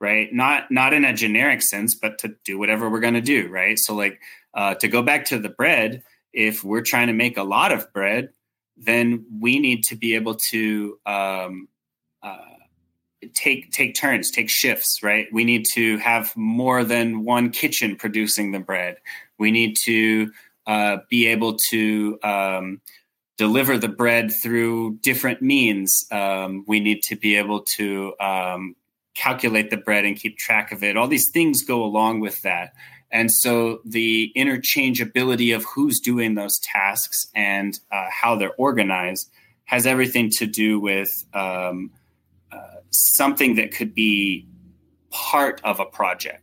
right 0.00 0.32
not 0.32 0.70
not 0.70 0.92
in 0.92 1.04
a 1.04 1.14
generic 1.14 1.62
sense 1.62 1.94
but 1.94 2.18
to 2.18 2.34
do 2.44 2.58
whatever 2.58 2.90
we're 2.90 3.00
going 3.00 3.14
to 3.14 3.20
do 3.20 3.48
right 3.48 3.78
so 3.78 3.94
like 3.94 4.20
uh, 4.54 4.74
to 4.74 4.88
go 4.88 5.02
back 5.02 5.24
to 5.24 5.38
the 5.38 5.48
bread 5.48 6.02
if 6.32 6.62
we're 6.62 6.82
trying 6.82 7.06
to 7.06 7.12
make 7.12 7.38
a 7.38 7.42
lot 7.42 7.72
of 7.72 7.90
bread 7.92 8.28
then 8.76 9.24
we 9.40 9.58
need 9.58 9.82
to 9.84 9.96
be 9.96 10.14
able 10.14 10.34
to 10.34 10.98
um, 11.06 11.68
uh, 12.22 12.55
take 13.34 13.70
take 13.72 13.94
turns 13.94 14.30
take 14.30 14.50
shifts 14.50 15.02
right 15.02 15.26
we 15.32 15.44
need 15.44 15.64
to 15.64 15.98
have 15.98 16.36
more 16.36 16.84
than 16.84 17.24
one 17.24 17.50
kitchen 17.50 17.96
producing 17.96 18.52
the 18.52 18.60
bread 18.60 18.96
we 19.38 19.50
need 19.50 19.76
to 19.76 20.30
uh, 20.66 20.98
be 21.08 21.26
able 21.26 21.56
to 21.70 22.18
um, 22.22 22.80
deliver 23.36 23.78
the 23.78 23.88
bread 23.88 24.32
through 24.32 24.98
different 25.02 25.42
means 25.42 26.06
um, 26.10 26.64
we 26.66 26.80
need 26.80 27.02
to 27.02 27.16
be 27.16 27.36
able 27.36 27.60
to 27.60 28.14
um, 28.18 28.74
calculate 29.14 29.70
the 29.70 29.76
bread 29.76 30.04
and 30.04 30.16
keep 30.16 30.38
track 30.38 30.72
of 30.72 30.82
it. 30.82 30.96
All 30.96 31.08
these 31.08 31.30
things 31.30 31.62
go 31.62 31.84
along 31.84 32.20
with 32.20 32.40
that. 32.42 32.72
And 33.10 33.30
so 33.30 33.80
the 33.84 34.32
interchangeability 34.36 35.54
of 35.54 35.64
who's 35.64 36.00
doing 36.00 36.34
those 36.34 36.58
tasks 36.58 37.26
and 37.34 37.78
uh, 37.92 38.06
how 38.10 38.36
they're 38.36 38.54
organized 38.54 39.30
has 39.64 39.86
everything 39.86 40.30
to 40.30 40.46
do 40.46 40.78
with 40.80 41.24
um, 41.32 41.90
something 42.90 43.56
that 43.56 43.72
could 43.72 43.94
be 43.94 44.46
part 45.10 45.60
of 45.64 45.80
a 45.80 45.84
project, 45.84 46.42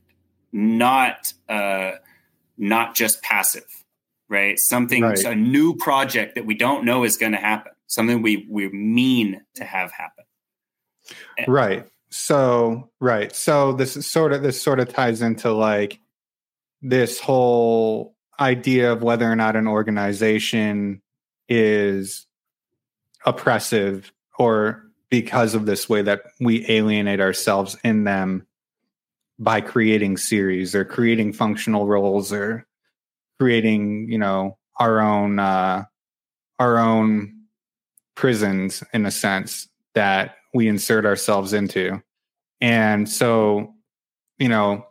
not 0.51 1.33
uh, 1.49 1.91
not 2.57 2.95
just 2.95 3.21
passive, 3.21 3.65
right? 4.29 4.57
Something 4.59 5.03
right. 5.03 5.23
a 5.23 5.35
new 5.35 5.75
project 5.75 6.35
that 6.35 6.45
we 6.45 6.55
don't 6.55 6.85
know 6.85 7.03
is 7.03 7.17
going 7.17 7.33
to 7.33 7.37
happen, 7.37 7.71
something 7.87 8.21
we 8.21 8.47
we 8.49 8.69
mean 8.69 9.41
to 9.55 9.63
have 9.63 9.91
happen. 9.91 10.25
Right. 11.47 11.87
So 12.09 12.91
right. 12.99 13.35
So 13.35 13.73
this 13.73 13.97
is 13.97 14.07
sort 14.07 14.33
of 14.33 14.43
this 14.43 14.61
sort 14.61 14.79
of 14.79 14.89
ties 14.89 15.21
into 15.21 15.51
like 15.51 15.99
this 16.81 17.19
whole 17.19 18.15
idea 18.39 18.91
of 18.91 19.01
whether 19.01 19.29
or 19.29 19.35
not 19.35 19.55
an 19.55 19.67
organization 19.67 21.01
is 21.47 22.27
oppressive 23.25 24.11
or 24.37 24.83
because 25.13 25.53
of 25.53 25.67
this 25.67 25.87
way 25.87 26.01
that 26.01 26.23
we 26.39 26.67
alienate 26.71 27.19
ourselves 27.19 27.77
in 27.83 28.03
them 28.03 28.47
by 29.37 29.61
creating 29.61 30.17
series 30.17 30.73
or 30.73 30.83
creating 30.83 31.31
functional 31.31 31.85
roles 31.85 32.33
or 32.33 32.65
creating 33.39 34.09
you 34.09 34.17
know 34.17 34.57
our 34.79 34.99
own 34.99 35.37
uh 35.37 35.83
our 36.57 36.79
own 36.79 37.31
prisons 38.15 38.83
in 38.91 39.05
a 39.05 39.11
sense 39.11 39.67
that 39.93 40.37
we 40.51 40.67
insert 40.67 41.05
ourselves 41.05 41.53
into. 41.53 42.01
And 42.59 43.07
so, 43.07 43.75
you 44.39 44.49
know, 44.49 44.87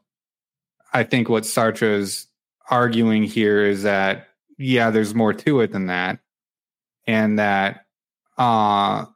I 0.93 1.03
think 1.03 1.29
what 1.29 1.47
Sartre's 1.47 2.29
arguing 2.71 3.25
here 3.25 3.65
is 3.65 3.83
that, 3.83 4.29
yeah, 4.57 4.91
there's 4.91 5.17
more 5.17 5.33
to 5.33 5.63
it 5.63 5.73
than 5.73 5.87
that. 5.87 6.21
And 7.09 7.41
that, 7.41 7.87
uh, 8.39 9.07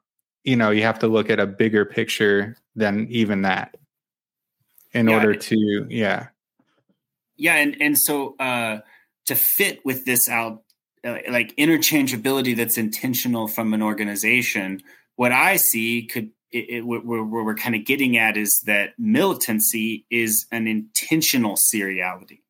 you 0.47 0.57
know, 0.57 0.71
you 0.71 0.83
have 0.83 1.01
to 1.01 1.09
look 1.09 1.29
at 1.29 1.41
a 1.41 1.47
bigger 1.47 1.85
picture 1.85 2.57
than 2.75 3.07
even 3.11 3.43
that 3.43 3.77
in 4.93 5.09
yeah, 5.09 5.15
order 5.15 5.35
to, 5.35 5.87
yeah. 5.91 6.29
Yeah. 7.37 7.57
And, 7.57 7.77
and 7.81 7.99
so, 7.99 8.37
uh, 8.39 8.81
to 9.27 9.35
fit 9.35 9.85
with 9.85 10.05
this 10.05 10.29
out, 10.29 10.63
uh, 11.05 11.19
like 11.29 11.55
interchangeability 11.57 12.57
that's 12.57 12.79
intentional 12.79 13.49
from 13.49 13.75
an 13.75 13.83
organization, 13.83 14.83
what 15.17 15.33
I 15.33 15.57
see 15.57 16.07
could 16.07 16.31
it, 16.53 16.71
it, 16.71 16.87
what, 16.87 17.05
what 17.05 17.27
we're 17.29 17.57
kind 17.57 17.75
of 17.75 17.85
getting 17.85 18.17
at 18.17 18.37
is 18.37 18.63
that 18.67 18.95
militancy 18.99 20.07
is 20.11 20.47
an 20.53 20.67
intentional 20.69 21.57
seriality. 21.57 22.41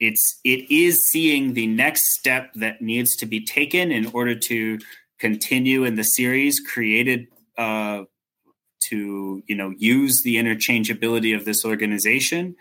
It's 0.00 0.40
it 0.44 0.70
is 0.70 1.06
seeing 1.10 1.52
the 1.52 1.66
next 1.66 2.14
step 2.18 2.54
that 2.54 2.80
needs 2.80 3.14
to 3.16 3.26
be 3.26 3.44
taken 3.44 3.92
in 3.92 4.06
order 4.06 4.34
to 4.34 4.78
continue 5.20 5.84
in 5.84 5.94
the 5.94 6.02
series 6.02 6.58
created 6.60 7.28
uh, 7.56 8.04
to 8.88 9.42
you 9.46 9.54
know 9.54 9.72
use 9.76 10.22
the 10.24 10.36
interchangeability 10.36 11.36
of 11.36 11.44
this 11.44 11.64
organization, 11.64 12.56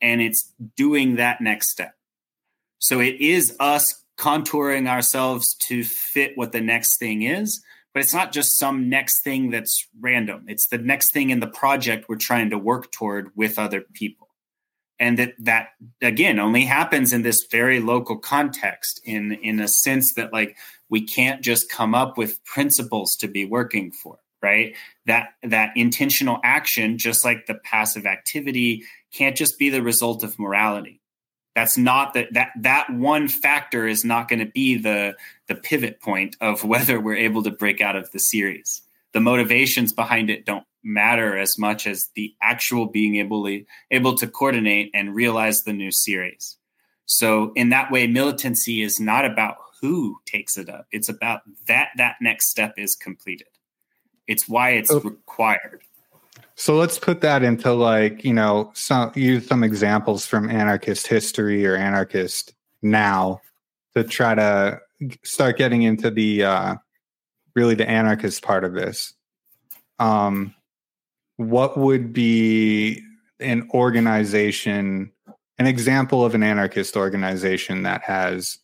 and 0.00 0.20
it's 0.20 0.52
doing 0.76 1.16
that 1.16 1.40
next 1.40 1.70
step. 1.70 1.94
So 2.78 3.00
it 3.00 3.20
is 3.20 3.56
us 3.60 4.04
contouring 4.18 4.88
ourselves 4.88 5.54
to 5.68 5.82
fit 5.84 6.36
what 6.36 6.52
the 6.52 6.60
next 6.60 6.98
thing 6.98 7.22
is 7.22 7.62
but 7.92 8.02
it's 8.02 8.14
not 8.14 8.32
just 8.32 8.58
some 8.58 8.88
next 8.88 9.22
thing 9.22 9.50
that's 9.50 9.86
random. 10.00 10.44
It's 10.48 10.68
the 10.68 10.78
next 10.78 11.12
thing 11.12 11.30
in 11.30 11.40
the 11.40 11.48
project 11.48 12.08
we're 12.08 12.16
trying 12.16 12.50
to 12.50 12.58
work 12.58 12.92
toward 12.92 13.30
with 13.34 13.58
other 13.58 13.80
people. 13.80 14.28
And 14.98 15.18
that 15.18 15.34
that 15.40 15.68
again 16.02 16.38
only 16.38 16.66
happens 16.66 17.12
in 17.12 17.22
this 17.22 17.46
very 17.50 17.80
local 17.80 18.18
context 18.18 19.00
in 19.04 19.32
in 19.32 19.58
a 19.58 19.66
sense 19.66 20.12
that 20.14 20.32
like 20.32 20.56
we 20.90 21.00
can't 21.06 21.40
just 21.40 21.70
come 21.70 21.94
up 21.94 22.18
with 22.18 22.44
principles 22.44 23.16
to 23.16 23.28
be 23.28 23.44
working 23.44 23.92
for, 23.92 24.18
right? 24.42 24.76
That 25.06 25.28
that 25.42 25.76
intentional 25.76 26.40
action 26.44 26.98
just 26.98 27.24
like 27.24 27.46
the 27.46 27.54
passive 27.54 28.04
activity 28.04 28.84
can't 29.12 29.36
just 29.36 29.58
be 29.58 29.70
the 29.70 29.82
result 29.82 30.22
of 30.22 30.38
morality. 30.38 31.00
That's 31.54 31.78
not 31.78 32.14
that 32.14 32.34
that 32.34 32.50
that 32.60 32.90
one 32.90 33.28
factor 33.28 33.86
is 33.86 34.04
not 34.04 34.28
going 34.28 34.40
to 34.40 34.46
be 34.46 34.76
the 34.76 35.16
the 35.46 35.54
pivot 35.54 36.00
point 36.00 36.36
of 36.40 36.64
whether 36.72 37.00
we're 37.00 37.16
able 37.16 37.42
to 37.44 37.50
break 37.50 37.80
out 37.80 37.96
of 37.96 38.10
the 38.10 38.18
series. 38.18 38.82
The 39.12 39.20
motivations 39.20 39.92
behind 39.92 40.30
it 40.30 40.44
don't 40.44 40.64
matter 40.82 41.36
as 41.36 41.58
much 41.58 41.86
as 41.86 42.08
the 42.14 42.34
actual 42.40 42.86
being 42.86 43.16
able 43.16 43.44
to 43.44 43.64
able 43.90 44.14
to 44.16 44.26
coordinate 44.26 44.90
and 44.94 45.14
realize 45.14 45.62
the 45.62 45.72
new 45.72 45.90
series. 45.90 46.56
So 47.06 47.52
in 47.56 47.70
that 47.70 47.90
way 47.90 48.06
militancy 48.06 48.82
is 48.82 49.00
not 49.00 49.24
about 49.24 49.56
who 49.80 50.18
takes 50.26 50.56
it 50.56 50.68
up 50.68 50.86
it's 50.92 51.08
about 51.08 51.40
that 51.66 51.88
that 51.96 52.16
next 52.20 52.50
step 52.50 52.74
is 52.76 52.94
completed 52.94 53.48
it's 54.26 54.48
why 54.48 54.70
it's 54.70 54.90
oh. 54.90 55.00
required 55.00 55.82
so 56.60 56.76
let's 56.76 56.98
put 56.98 57.22
that 57.22 57.42
into 57.42 57.72
like, 57.72 58.22
you 58.22 58.34
know, 58.34 58.70
some 58.74 59.12
use 59.14 59.46
some 59.46 59.64
examples 59.64 60.26
from 60.26 60.50
anarchist 60.50 61.06
history 61.06 61.66
or 61.66 61.74
anarchist 61.74 62.52
now 62.82 63.40
to 63.96 64.04
try 64.04 64.34
to 64.34 64.78
start 65.24 65.56
getting 65.56 65.82
into 65.82 66.10
the 66.10 66.44
uh 66.44 66.74
really 67.54 67.74
the 67.74 67.88
anarchist 67.88 68.42
part 68.42 68.64
of 68.64 68.74
this. 68.74 69.14
Um 69.98 70.54
what 71.36 71.78
would 71.78 72.12
be 72.12 73.02
an 73.40 73.66
organization 73.72 75.12
an 75.58 75.66
example 75.66 76.26
of 76.26 76.34
an 76.34 76.42
anarchist 76.42 76.94
organization 76.94 77.84
that 77.84 78.02
has 78.02 78.58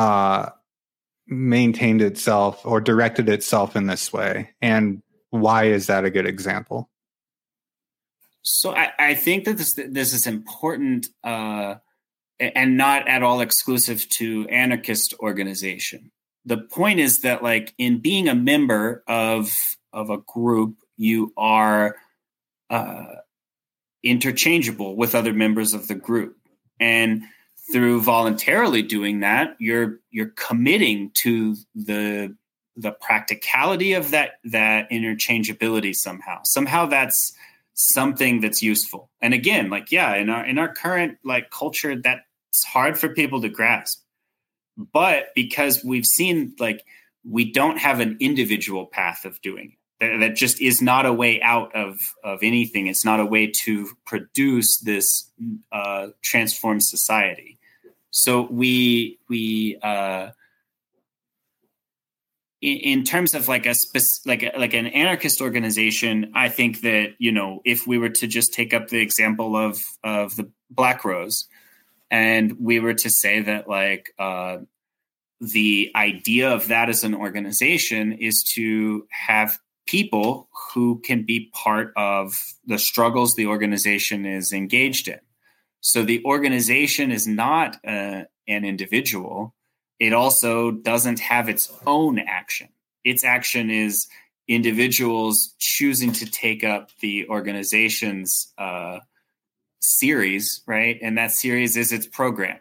uh 0.00 0.50
maintained 1.26 2.02
itself 2.02 2.64
or 2.66 2.80
directed 2.80 3.28
itself 3.28 3.76
in 3.76 3.86
this 3.86 4.12
way 4.12 4.50
and 4.60 5.02
why 5.30 5.64
is 5.64 5.86
that 5.86 6.04
a 6.04 6.10
good 6.10 6.26
example? 6.26 6.90
So 8.42 8.74
I, 8.74 8.90
I 8.98 9.14
think 9.14 9.44
that 9.44 9.56
this 9.58 9.74
this 9.74 10.12
is 10.12 10.26
important 10.26 11.08
uh, 11.22 11.76
and 12.38 12.76
not 12.76 13.06
at 13.08 13.22
all 13.22 13.40
exclusive 13.40 14.08
to 14.10 14.46
anarchist 14.48 15.14
organization. 15.20 16.10
The 16.44 16.56
point 16.56 17.00
is 17.00 17.20
that 17.20 17.42
like 17.42 17.74
in 17.78 18.00
being 18.00 18.28
a 18.28 18.34
member 18.34 19.04
of 19.06 19.52
of 19.92 20.10
a 20.10 20.18
group, 20.18 20.76
you 20.96 21.32
are 21.36 21.96
uh, 22.70 23.16
interchangeable 24.02 24.96
with 24.96 25.14
other 25.14 25.32
members 25.32 25.74
of 25.74 25.86
the 25.86 25.94
group, 25.94 26.36
and 26.78 27.22
through 27.72 28.02
voluntarily 28.02 28.82
doing 28.82 29.20
that, 29.20 29.56
you're 29.58 30.00
you're 30.10 30.32
committing 30.36 31.10
to 31.14 31.56
the 31.74 32.36
the 32.76 32.92
practicality 32.92 33.92
of 33.92 34.10
that 34.12 34.32
that 34.44 34.90
interchangeability 34.90 35.94
somehow 35.94 36.40
somehow 36.44 36.86
that's 36.86 37.32
something 37.74 38.40
that's 38.40 38.62
useful 38.62 39.10
and 39.20 39.34
again 39.34 39.70
like 39.70 39.90
yeah 39.90 40.14
in 40.14 40.30
our 40.30 40.46
in 40.46 40.58
our 40.58 40.72
current 40.72 41.18
like 41.24 41.50
culture 41.50 41.96
that's 41.96 42.64
hard 42.66 42.98
for 42.98 43.08
people 43.08 43.40
to 43.40 43.48
grasp 43.48 44.02
but 44.76 45.26
because 45.34 45.84
we've 45.84 46.06
seen 46.06 46.54
like 46.58 46.84
we 47.28 47.50
don't 47.50 47.78
have 47.78 48.00
an 48.00 48.16
individual 48.20 48.86
path 48.86 49.24
of 49.24 49.40
doing 49.42 49.72
it 49.72 49.78
That, 50.00 50.18
that 50.20 50.36
just 50.36 50.60
is 50.60 50.80
not 50.80 51.06
a 51.06 51.12
way 51.12 51.40
out 51.42 51.74
of 51.74 51.98
of 52.24 52.40
anything. 52.42 52.86
It's 52.86 53.04
not 53.04 53.20
a 53.20 53.26
way 53.26 53.52
to 53.64 53.88
produce 54.06 54.78
this 54.80 55.30
uh, 55.70 56.08
transformed 56.22 56.82
society. 56.82 57.59
So 58.10 58.42
we 58.50 59.18
we 59.28 59.78
uh, 59.82 60.30
in, 62.60 62.76
in 62.78 63.04
terms 63.04 63.34
of 63.34 63.48
like 63.48 63.66
a 63.66 63.74
spec- 63.74 64.26
like 64.26 64.42
a, 64.42 64.52
like 64.58 64.74
an 64.74 64.86
anarchist 64.86 65.40
organization, 65.40 66.32
I 66.34 66.48
think 66.48 66.82
that 66.82 67.14
you 67.18 67.32
know 67.32 67.60
if 67.64 67.86
we 67.86 67.98
were 67.98 68.10
to 68.10 68.26
just 68.26 68.52
take 68.52 68.74
up 68.74 68.88
the 68.88 69.00
example 69.00 69.56
of 69.56 69.78
of 70.04 70.36
the 70.36 70.50
Black 70.70 71.04
Rose, 71.04 71.46
and 72.10 72.56
we 72.60 72.80
were 72.80 72.94
to 72.94 73.10
say 73.10 73.42
that 73.42 73.68
like 73.68 74.12
uh, 74.18 74.58
the 75.40 75.90
idea 75.94 76.50
of 76.50 76.68
that 76.68 76.88
as 76.88 77.04
an 77.04 77.14
organization 77.14 78.12
is 78.12 78.42
to 78.54 79.06
have 79.10 79.58
people 79.86 80.48
who 80.72 81.00
can 81.00 81.24
be 81.24 81.50
part 81.52 81.92
of 81.96 82.32
the 82.66 82.78
struggles 82.78 83.34
the 83.34 83.46
organization 83.46 84.26
is 84.26 84.52
engaged 84.52 85.08
in. 85.08 85.18
So 85.80 86.02
the 86.02 86.22
organization 86.24 87.10
is 87.10 87.26
not 87.26 87.76
uh, 87.86 88.24
an 88.46 88.64
individual. 88.64 89.54
It 89.98 90.12
also 90.12 90.70
doesn't 90.70 91.20
have 91.20 91.48
its 91.48 91.72
own 91.86 92.18
action. 92.18 92.68
Its 93.04 93.24
action 93.24 93.70
is 93.70 94.06
individuals 94.48 95.54
choosing 95.58 96.12
to 96.12 96.26
take 96.26 96.64
up 96.64 96.90
the 97.00 97.28
organization's 97.28 98.52
uh, 98.58 98.98
series, 99.80 100.62
right? 100.66 100.98
And 101.00 101.16
that 101.18 101.32
series 101.32 101.76
is 101.76 101.92
its 101.92 102.06
program. 102.06 102.58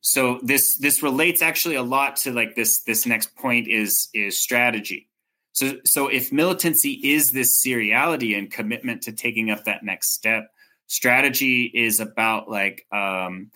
So 0.00 0.40
this 0.42 0.78
this 0.78 1.02
relates 1.02 1.42
actually 1.42 1.76
a 1.76 1.82
lot 1.82 2.16
to 2.16 2.32
like 2.32 2.56
this 2.56 2.82
this 2.82 3.06
next 3.06 3.36
point 3.36 3.68
is 3.68 4.08
is 4.12 4.40
strategy. 4.40 5.08
So 5.52 5.76
so 5.84 6.08
if 6.08 6.32
militancy 6.32 6.92
is 6.92 7.30
this 7.30 7.64
seriality 7.64 8.36
and 8.36 8.50
commitment 8.50 9.02
to 9.02 9.12
taking 9.12 9.50
up 9.50 9.64
that 9.64 9.84
next 9.84 10.12
step, 10.12 10.50
strategy 10.92 11.70
is 11.74 12.00
about 12.00 12.50
like 12.50 12.86
um, 12.92 13.50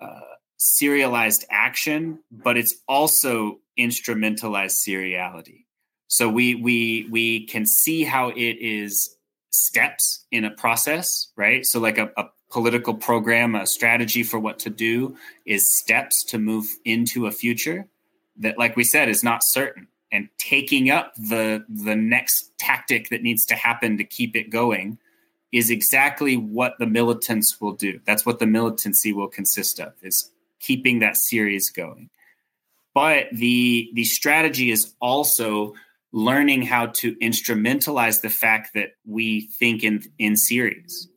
uh, 0.00 0.20
serialized 0.56 1.44
action, 1.50 2.20
but 2.30 2.56
it's 2.56 2.76
also 2.86 3.58
instrumentalized 3.76 4.76
seriality. 4.86 5.64
So 6.06 6.28
we 6.28 6.54
we 6.54 7.08
we 7.10 7.46
can 7.46 7.66
see 7.66 8.04
how 8.04 8.28
it 8.28 8.56
is 8.60 9.16
steps 9.50 10.24
in 10.30 10.44
a 10.44 10.50
process, 10.50 11.32
right? 11.36 11.66
So 11.66 11.80
like 11.80 11.98
a, 11.98 12.12
a 12.16 12.26
political 12.52 12.94
program, 12.94 13.56
a 13.56 13.66
strategy 13.66 14.22
for 14.22 14.38
what 14.38 14.60
to 14.60 14.70
do 14.70 15.16
is 15.44 15.76
steps 15.78 16.24
to 16.28 16.38
move 16.38 16.66
into 16.84 17.26
a 17.26 17.32
future 17.32 17.88
that, 18.36 18.58
like 18.58 18.76
we 18.76 18.84
said, 18.84 19.08
is 19.08 19.24
not 19.24 19.40
certain. 19.42 19.88
And 20.12 20.28
taking 20.38 20.88
up 20.88 21.14
the 21.16 21.64
the 21.68 21.96
next 21.96 22.52
tactic 22.58 23.08
that 23.08 23.22
needs 23.22 23.44
to 23.46 23.56
happen 23.56 23.98
to 23.98 24.04
keep 24.04 24.36
it 24.36 24.50
going 24.50 24.98
is 25.56 25.70
exactly 25.70 26.36
what 26.36 26.74
the 26.78 26.86
militants 26.86 27.58
will 27.60 27.72
do. 27.72 27.98
That's 28.04 28.26
what 28.26 28.38
the 28.38 28.46
militancy 28.46 29.14
will 29.14 29.28
consist 29.28 29.80
of 29.80 29.94
is 30.02 30.30
keeping 30.60 30.98
that 30.98 31.16
series 31.16 31.70
going. 31.70 32.10
But 32.94 33.28
the 33.32 33.90
the 33.94 34.04
strategy 34.04 34.70
is 34.70 34.94
also 35.00 35.74
learning 36.12 36.62
how 36.62 36.86
to 36.86 37.14
instrumentalize 37.16 38.20
the 38.20 38.30
fact 38.30 38.74
that 38.74 38.90
we 39.06 39.48
think 39.58 39.82
in 39.82 40.02
in 40.18 40.36
series 40.36 41.08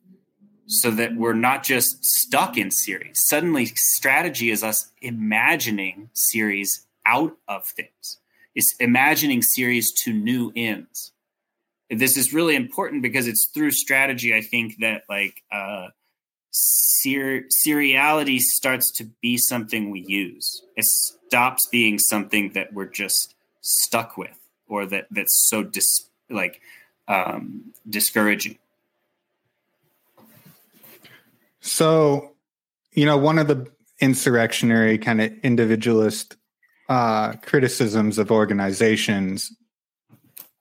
so 0.66 0.90
that 0.90 1.16
we're 1.16 1.34
not 1.34 1.62
just 1.62 2.02
stuck 2.02 2.56
in 2.56 2.70
series. 2.70 3.16
Suddenly, 3.26 3.66
strategy 3.74 4.50
is 4.50 4.62
us 4.62 4.90
imagining 5.02 6.08
series 6.14 6.86
out 7.04 7.36
of 7.46 7.66
things. 7.66 8.18
It's 8.54 8.74
imagining 8.80 9.42
series 9.42 9.92
to 10.04 10.12
new 10.12 10.52
ends. 10.56 11.12
This 11.90 12.16
is 12.16 12.32
really 12.32 12.54
important 12.54 13.02
because 13.02 13.26
it's 13.26 13.50
through 13.52 13.72
strategy, 13.72 14.34
I 14.34 14.42
think, 14.42 14.78
that 14.78 15.02
like 15.08 15.42
uh, 15.50 15.88
ser- 16.50 17.44
seriality 17.66 18.38
starts 18.38 18.92
to 18.92 19.04
be 19.20 19.36
something 19.36 19.90
we 19.90 20.04
use. 20.06 20.62
It 20.76 20.84
stops 20.84 21.66
being 21.66 21.98
something 21.98 22.52
that 22.52 22.72
we're 22.72 22.86
just 22.86 23.34
stuck 23.60 24.16
with 24.16 24.38
or 24.68 24.86
that 24.86 25.08
that's 25.10 25.48
so 25.48 25.64
dis- 25.64 26.08
like 26.28 26.60
um, 27.08 27.72
discouraging. 27.88 28.58
So, 31.60 32.32
you 32.92 33.04
know, 33.04 33.18
one 33.18 33.38
of 33.38 33.48
the 33.48 33.66
insurrectionary 34.00 34.96
kind 34.96 35.20
of 35.20 35.32
individualist 35.42 36.36
uh, 36.88 37.34
criticisms 37.42 38.18
of 38.18 38.30
organizations 38.30 39.52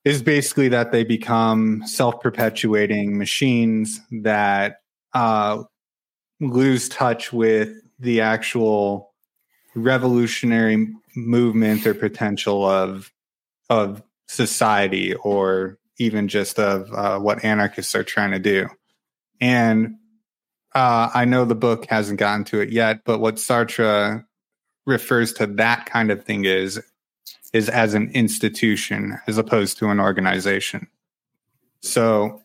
is 0.06 0.22
basically 0.22 0.70
that 0.70 0.92
they 0.92 1.04
become 1.04 1.82
self 1.86 2.20
perpetuating 2.22 3.18
machines 3.18 4.00
that 4.24 4.78
uh, 5.14 5.64
lose 6.40 6.90
touch 6.90 7.34
with 7.34 7.70
the 8.00 8.22
actual 8.22 9.14
revolutionary 9.76 10.88
movement 11.16 11.86
or 11.86 11.94
potential 11.94 12.66
of 12.66 13.12
of 13.70 14.02
society 14.28 15.14
or 15.16 15.78
even 15.98 16.28
just 16.28 16.60
of 16.60 16.92
uh, 16.94 17.20
what 17.20 17.44
anarchists 17.44 17.94
are 17.94 18.04
trying 18.04 18.32
to 18.32 18.40
do. 18.40 18.68
And 19.42 19.96
uh, 20.74 21.10
I 21.14 21.26
know 21.26 21.46
the 21.46 21.56
book 21.56 21.86
hasn't 21.88 22.20
gotten 22.20 22.46
to 22.46 22.62
it 22.62 22.70
yet, 22.70 23.02
but 23.06 23.20
what 23.20 23.36
Sartre 23.36 24.24
refers 24.86 25.34
to 25.34 25.48
that 25.48 25.86
kind 25.86 26.10
of 26.12 26.24
thing 26.24 26.46
is 26.46 26.80
is 27.54 27.70
as 27.70 27.94
an 27.94 28.12
institution 28.12 29.20
as 29.28 29.38
opposed 29.38 29.78
to 29.78 29.90
an 29.90 30.00
organization. 30.00 30.88
So, 31.82 32.42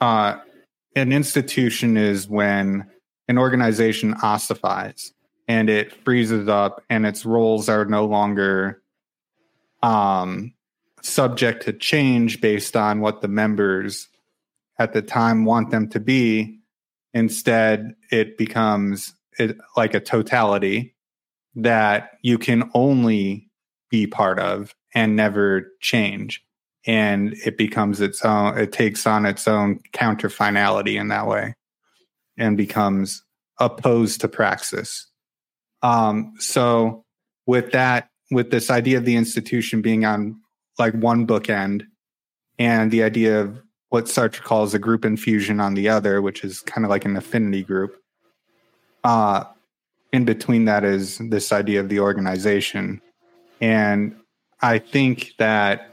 uh, 0.00 0.36
an 0.94 1.12
institution 1.12 1.96
is 1.96 2.28
when 2.28 2.88
an 3.28 3.38
organization 3.38 4.14
ossifies 4.22 5.12
and 5.48 5.68
it 5.68 5.92
freezes 6.04 6.48
up, 6.48 6.82
and 6.90 7.06
its 7.06 7.24
roles 7.24 7.68
are 7.68 7.84
no 7.84 8.04
longer 8.04 8.82
um, 9.82 10.52
subject 11.02 11.64
to 11.64 11.72
change 11.72 12.40
based 12.40 12.76
on 12.76 13.00
what 13.00 13.20
the 13.20 13.28
members 13.28 14.08
at 14.78 14.92
the 14.92 15.02
time 15.02 15.44
want 15.44 15.70
them 15.70 15.88
to 15.90 16.00
be 16.00 16.56
Instead, 17.16 17.94
it 18.10 18.36
becomes 18.36 19.14
it, 19.38 19.56
like 19.74 19.94
a 19.94 20.00
totality 20.00 20.94
that 21.54 22.10
you 22.20 22.36
can 22.36 22.70
only 22.74 23.45
be 23.90 24.06
part 24.06 24.38
of 24.38 24.74
and 24.94 25.16
never 25.16 25.72
change. 25.80 26.42
And 26.86 27.34
it 27.44 27.58
becomes 27.58 28.00
its 28.00 28.24
own, 28.24 28.58
it 28.58 28.72
takes 28.72 29.06
on 29.06 29.26
its 29.26 29.48
own 29.48 29.80
counter 29.92 30.30
finality 30.30 30.96
in 30.96 31.08
that 31.08 31.26
way 31.26 31.54
and 32.38 32.56
becomes 32.56 33.24
opposed 33.58 34.20
to 34.20 34.28
praxis. 34.28 35.08
Um, 35.82 36.34
so, 36.38 37.04
with 37.46 37.72
that, 37.72 38.08
with 38.30 38.50
this 38.50 38.70
idea 38.70 38.98
of 38.98 39.04
the 39.04 39.16
institution 39.16 39.82
being 39.82 40.04
on 40.04 40.40
like 40.78 40.94
one 40.94 41.26
bookend 41.26 41.82
and 42.58 42.90
the 42.90 43.02
idea 43.02 43.40
of 43.40 43.62
what 43.90 44.06
Sartre 44.06 44.42
calls 44.42 44.74
a 44.74 44.78
group-in-fusion 44.78 45.60
on 45.60 45.74
the 45.74 45.88
other, 45.88 46.20
which 46.20 46.44
is 46.44 46.60
kind 46.60 46.84
of 46.84 46.90
like 46.90 47.04
an 47.04 47.16
affinity 47.16 47.62
group. 47.62 47.96
Uh, 49.04 49.44
in 50.12 50.24
between 50.24 50.64
that 50.64 50.84
is 50.84 51.18
this 51.18 51.52
idea 51.52 51.80
of 51.80 51.88
the 51.88 52.00
organization. 52.00 53.00
And 53.60 54.16
I 54.60 54.78
think 54.78 55.34
that 55.38 55.90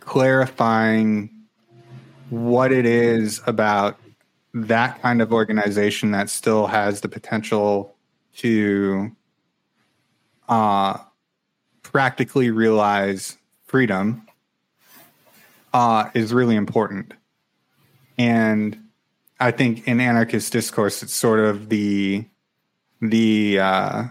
clarifying 0.00 1.30
what 2.30 2.72
it 2.72 2.86
is 2.86 3.40
about 3.46 3.98
that 4.54 5.00
kind 5.02 5.20
of 5.20 5.32
organization 5.32 6.12
that 6.12 6.30
still 6.30 6.66
has 6.66 7.00
the 7.00 7.08
potential 7.08 7.94
to 8.36 9.14
uh, 10.48 10.98
practically 11.82 12.50
realize 12.50 13.36
freedom 13.64 14.26
uh, 15.74 16.08
is 16.14 16.32
really 16.32 16.56
important. 16.56 17.12
And 18.16 18.78
I 19.38 19.50
think 19.50 19.86
in 19.86 20.00
anarchist 20.00 20.52
discourse, 20.52 21.02
it's 21.02 21.12
sort 21.12 21.40
of 21.40 21.68
the 21.68 22.24
the 23.02 23.60
uh, 23.60 24.04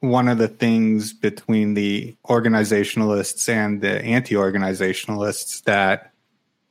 one 0.00 0.28
of 0.28 0.38
the 0.38 0.48
things 0.48 1.12
between 1.12 1.74
the 1.74 2.16
organizationalists 2.26 3.48
and 3.48 3.80
the 3.80 4.02
anti-organizationalists 4.02 5.62
that 5.64 6.12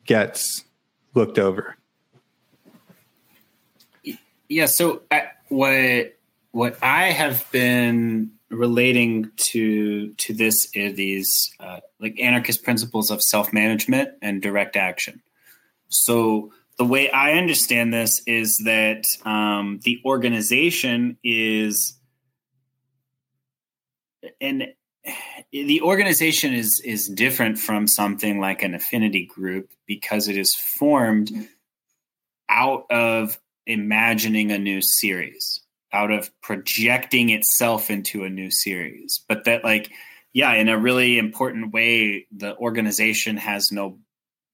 gets 0.06 0.64
looked 1.14 1.38
over. 1.38 1.76
Yeah. 4.48 4.68
So 4.68 5.02
uh, 5.12 5.20
what 5.50 6.14
what 6.52 6.78
I 6.82 7.12
have 7.12 7.46
been 7.52 8.32
relating 8.50 9.30
to 9.36 10.14
to 10.14 10.34
this 10.34 10.68
are 10.76 10.92
these 10.92 11.52
uh, 11.60 11.82
like 12.00 12.20
anarchist 12.20 12.64
principles 12.64 13.12
of 13.12 13.22
self 13.22 13.52
management 13.52 14.12
and 14.22 14.42
direct 14.42 14.78
action. 14.78 15.22
So 15.90 16.54
the 16.78 16.86
way 16.86 17.10
I 17.10 17.34
understand 17.34 17.94
this 17.94 18.22
is 18.26 18.62
that 18.66 19.04
um, 19.26 19.80
the 19.84 20.02
organization 20.06 21.18
is 21.24 21.97
an 24.42 24.68
the 25.52 25.82
organization 25.82 26.54
is 26.54 26.82
is 26.84 27.08
different 27.08 27.58
from 27.58 27.88
something 27.88 28.40
like 28.40 28.64
an 28.64 28.74
affinity 28.74 29.26
group 29.26 29.72
because 29.86 30.28
it 30.28 30.38
is 30.38 30.54
formed 30.54 31.32
out 32.50 32.86
of 32.90 33.40
imagining 33.66 34.52
a 34.52 34.58
new 34.58 34.82
series 34.82 35.62
out 35.94 36.12
of 36.12 36.30
projecting 36.42 37.30
itself 37.30 37.90
into 37.90 38.26
a 38.26 38.30
new 38.30 38.52
series. 38.52 39.24
But 39.28 39.46
that 39.46 39.64
like 39.64 39.92
yeah 40.34 40.54
in 40.54 40.68
a 40.68 40.78
really 40.78 41.18
important 41.18 41.74
way 41.74 42.28
the 42.36 42.58
organization 42.58 43.38
has 43.38 43.72
no 43.72 44.00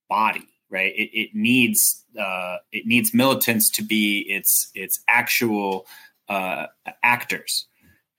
body 0.08 0.46
right? 0.70 0.92
It, 0.96 1.10
it 1.12 1.30
needs 1.34 2.04
uh, 2.18 2.56
it 2.72 2.84
needs 2.86 3.14
militants 3.14 3.70
to 3.72 3.82
be 3.82 4.26
its 4.28 4.70
its 4.74 5.00
actual 5.08 5.86
uh, 6.28 6.66
actors 7.02 7.66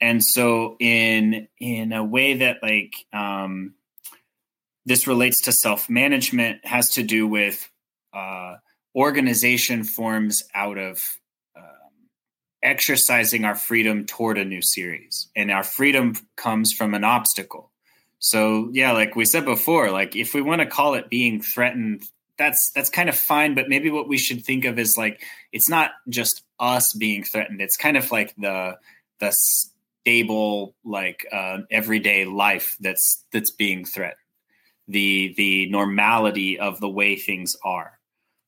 and 0.02 0.24
so 0.24 0.76
in 0.80 1.48
in 1.60 1.94
a 1.94 2.04
way 2.04 2.36
that 2.36 2.58
like 2.62 2.94
um, 3.14 3.74
this 4.86 5.08
relates 5.08 5.44
to 5.44 5.52
self 5.52 5.90
management 5.90 6.66
has 6.66 6.92
to 6.92 7.04
do 7.04 7.28
with 7.28 7.70
uh, 8.14 8.56
organization 8.96 9.84
forms 9.84 10.44
out 10.54 10.78
of 10.78 11.04
um, 11.56 11.64
exercising 12.64 13.46
our 13.46 13.56
freedom 13.56 14.06
toward 14.06 14.38
a 14.38 14.46
new 14.46 14.62
series. 14.62 15.30
And 15.36 15.52
our 15.52 15.64
freedom 15.64 16.16
comes 16.36 16.72
from 16.72 16.94
an 16.94 17.04
obstacle. 17.04 17.72
So 18.20 18.70
yeah 18.74 18.92
like 18.92 19.16
we 19.16 19.26
said 19.26 19.46
before 19.46 19.92
like 19.92 20.16
if 20.16 20.34
we 20.34 20.42
want 20.42 20.62
to 20.62 20.66
call 20.66 20.96
it 20.96 21.10
being 21.10 21.42
threatened 21.42 22.04
that's 22.38 22.72
that's 22.74 22.90
kind 22.90 23.08
of 23.08 23.16
fine 23.16 23.54
but 23.54 23.70
maybe 23.70 23.92
what 23.92 24.08
we 24.08 24.18
should 24.18 24.44
think 24.44 24.66
of 24.66 24.80
is 24.80 24.98
like 24.98 25.22
it's 25.52 25.70
not 25.70 25.92
just 26.10 26.44
us 26.60 26.94
being 26.94 27.24
threatened. 27.24 27.62
It's 27.62 27.78
kind 27.78 27.98
of 27.98 28.12
like 28.12 28.34
the 28.38 28.78
the 29.20 29.36
stable 30.06 30.76
like 30.86 31.26
uh, 31.32 31.58
everyday 31.72 32.26
life 32.26 32.78
that's 32.80 33.26
that's 33.34 33.50
being 33.52 33.86
threatened. 33.86 34.20
The 34.88 35.34
the 35.36 35.70
normality 35.70 36.60
of 36.60 36.80
the 36.80 36.90
way 36.90 37.16
things 37.16 37.56
are. 37.64 38.00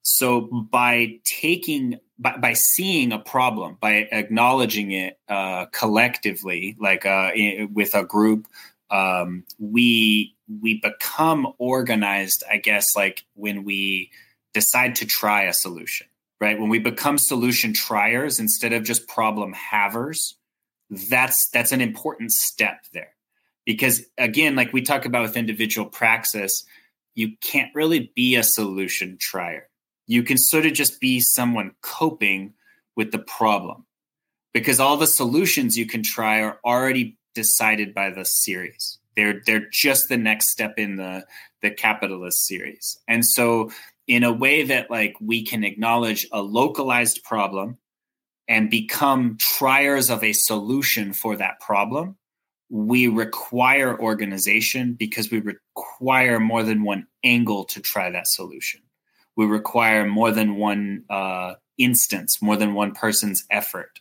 So 0.04 0.42
by 0.42 1.20
taking 1.26 2.00
by, 2.20 2.38
by 2.38 2.54
seeing 2.54 3.12
a 3.12 3.20
problem 3.20 3.78
by 3.82 4.08
acknowledging 4.12 4.92
it 4.92 5.20
uh, 5.28 5.66
collectively 5.72 6.76
like 6.80 7.06
uh, 7.06 7.32
in, 7.36 7.74
with 7.74 7.96
a 7.96 8.06
group 8.06 8.48
um, 8.92 9.44
we 9.60 10.36
we 10.62 10.80
become 10.80 11.46
organized 11.58 12.42
i 12.50 12.56
guess 12.56 12.96
like 12.96 13.26
when 13.34 13.66
we 13.66 14.10
decide 14.54 14.96
to 14.96 15.06
try 15.06 15.44
a 15.44 15.54
solution 15.54 16.08
right? 16.40 16.60
When 16.60 16.70
we 16.70 16.80
become 16.80 17.18
solution 17.18 17.74
triers 17.74 18.40
instead 18.40 18.74
of 18.74 18.84
just 18.84 19.08
problem 19.08 19.54
havers 19.54 20.37
that's 20.90 21.50
that's 21.50 21.72
an 21.72 21.82
important 21.82 22.32
step 22.32 22.86
there. 22.94 23.14
Because 23.66 24.06
again 24.18 24.56
like 24.56 24.74
we 24.74 24.82
talk 24.82 25.06
about 25.06 25.24
with 25.24 25.38
individual 25.38 25.88
praxis 25.88 26.66
you 27.18 27.36
can't 27.42 27.74
really 27.74 28.12
be 28.16 28.36
a 28.36 28.44
solution 28.44 29.18
trier. 29.20 29.68
You 30.06 30.22
can 30.22 30.38
sort 30.38 30.68
of 30.68 30.74
just 30.74 31.02
be 31.02 31.20
someone 31.20 31.72
coping 31.82 32.54
with 32.96 33.12
the 33.12 33.20
problem. 33.20 33.86
Because 34.54 34.80
all 34.80 34.98
the 34.98 35.08
solutions 35.08 35.78
you 35.78 35.88
can 35.88 36.04
try 36.04 36.42
are 36.42 36.60
already 36.64 37.18
decided 37.34 37.94
by 37.94 38.12
the 38.12 38.24
series. 38.24 39.00
They're 39.16 39.42
they're 39.46 39.68
just 39.72 40.10
the 40.10 40.18
next 40.18 40.52
step 40.52 40.76
in 40.78 40.96
the 40.96 41.26
the 41.62 41.72
capitalist 41.72 42.46
series. 42.46 43.00
And 43.08 43.26
so 43.26 43.72
in 44.08 44.24
a 44.24 44.32
way 44.32 44.64
that 44.64 44.92
like 44.92 45.16
we 45.20 45.44
can 45.44 45.64
acknowledge 45.64 46.28
a 46.32 46.42
localized 46.42 47.24
problem 47.24 47.78
and 48.48 48.70
become 48.70 49.38
triers 49.40 50.10
of 50.10 50.24
a 50.24 50.34
solution 50.34 51.14
for 51.14 51.36
that 51.36 51.60
problem, 51.60 52.18
we 52.70 53.08
require 53.08 54.00
organization 54.00 54.94
because 54.94 55.32
we 55.32 55.40
require 55.40 56.40
more 56.40 56.64
than 56.64 56.84
one 56.84 57.08
angle 57.24 57.66
to 57.66 57.82
try 57.82 58.10
that 58.10 58.28
solution. 58.28 58.82
We 59.36 59.46
require 59.46 60.06
more 60.06 60.32
than 60.32 60.56
one 60.56 61.04
uh, 61.10 61.56
instance, 61.78 62.42
more 62.42 62.58
than 62.58 62.74
one 62.74 62.94
person's 62.94 63.46
effort. 63.50 64.00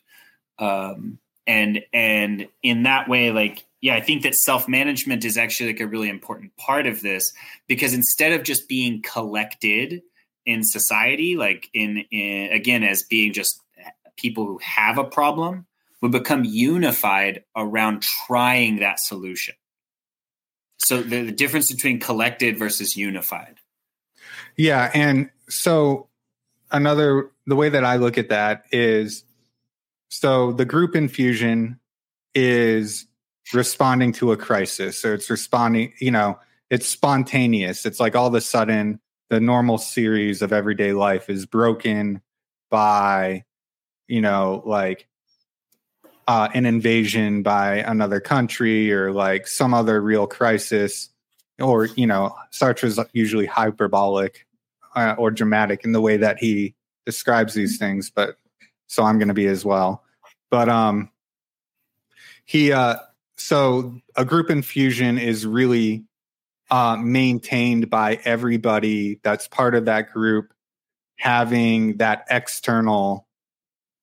Um, 0.59 1.19
and 1.47 1.83
and 1.93 2.49
in 2.63 2.85
that 2.85 3.09
way, 3.09 3.31
like 3.31 3.65
yeah, 3.81 3.95
I 3.95 4.01
think 4.01 4.23
that 4.23 4.35
self 4.35 4.69
management 4.69 5.25
is 5.25 5.37
actually 5.37 5.73
like 5.73 5.81
a 5.81 5.87
really 5.87 6.09
important 6.09 6.57
part 6.57 6.87
of 6.87 7.03
this 7.03 7.33
because 7.69 7.95
instead 7.95 8.33
of 8.33 8.43
just 8.43 8.69
being 8.69 9.03
collected 9.03 10.03
in 10.45 10.65
society, 10.65 11.37
like 11.37 11.69
in, 11.73 11.99
in 12.11 12.53
again 12.53 12.83
as 12.83 13.03
being 13.05 13.33
just 13.33 13.61
people 14.17 14.47
who 14.47 14.59
have 14.63 14.99
a 14.99 15.05
problem 15.05 15.67
would 16.03 16.13
become 16.13 16.45
unified 16.45 17.45
around 17.57 18.03
trying 18.27 18.81
that 18.81 19.01
solution. 19.01 19.55
So 20.79 21.03
the, 21.03 21.23
the 21.23 21.33
difference 21.33 21.73
between 21.73 22.01
collected 22.01 22.59
versus 22.59 22.97
unified. 22.97 23.57
Yeah, 24.57 24.91
and 24.95 25.31
so 25.49 26.09
another 26.71 27.31
the 27.47 27.57
way 27.57 27.69
that 27.69 27.85
I 27.85 27.97
look 27.97 28.19
at 28.19 28.29
that 28.29 28.65
is 28.73 29.25
so 30.09 30.53
the 30.53 30.65
group-in-fusion 30.65 31.79
is 32.35 33.07
responding 33.53 34.13
to 34.13 34.33
a 34.33 34.37
crisis 34.37 34.99
So 34.99 35.15
it's 35.15 35.31
responding, 35.31 35.93
you 36.01 36.11
know, 36.11 36.39
it's 36.71 36.89
spontaneous. 36.89 37.87
It's 37.87 38.01
like 38.01 38.17
all 38.17 38.27
of 38.27 38.35
a 38.35 38.41
sudden 38.41 39.01
the 39.31 39.41
normal 39.41 39.79
series 39.79 40.43
of 40.43 40.53
everyday 40.53 40.93
life 40.93 41.31
is 41.31 41.47
broken 41.47 42.21
by 42.71 43.45
you 44.09 44.21
know, 44.21 44.63
like 44.65 45.07
uh, 46.29 46.49
an 46.55 46.67
invasion 46.67 47.43
by 47.43 47.77
another 47.77 48.21
country 48.21 48.93
or 48.93 49.13
like 49.13 49.47
some 49.47 49.75
other 49.75 50.01
real 50.01 50.27
crisis, 50.27 51.11
or 51.61 51.87
you 51.87 52.07
know, 52.07 52.35
Sartre 52.53 52.85
is 52.85 53.01
usually 53.13 53.47
hyperbolic 53.47 54.47
uh, 54.95 55.15
or 55.19 55.31
dramatic 55.31 55.85
in 55.85 55.93
the 55.93 56.01
way 56.01 56.17
that 56.17 56.39
he 56.39 56.75
describes 57.05 57.55
these 57.55 57.79
things, 57.79 58.11
but 58.11 58.37
so 58.89 59.05
I'm 59.05 59.19
going 59.19 59.29
to 59.29 59.35
be 59.35 59.47
as 59.47 59.65
well. 59.65 60.03
But 60.51 60.69
um, 60.69 61.11
he 62.45 62.73
uh, 62.73 62.97
so 63.37 64.01
a 64.17 64.25
group-in-fusion 64.25 65.19
is 65.19 65.47
really 65.47 66.05
uh, 66.71 66.97
maintained 66.97 67.91
by 67.91 68.19
everybody 68.25 69.21
that's 69.23 69.47
part 69.49 69.75
of 69.75 69.85
that 69.85 70.13
group 70.13 70.53
having 71.19 71.97
that 71.99 72.27
external 72.31 73.26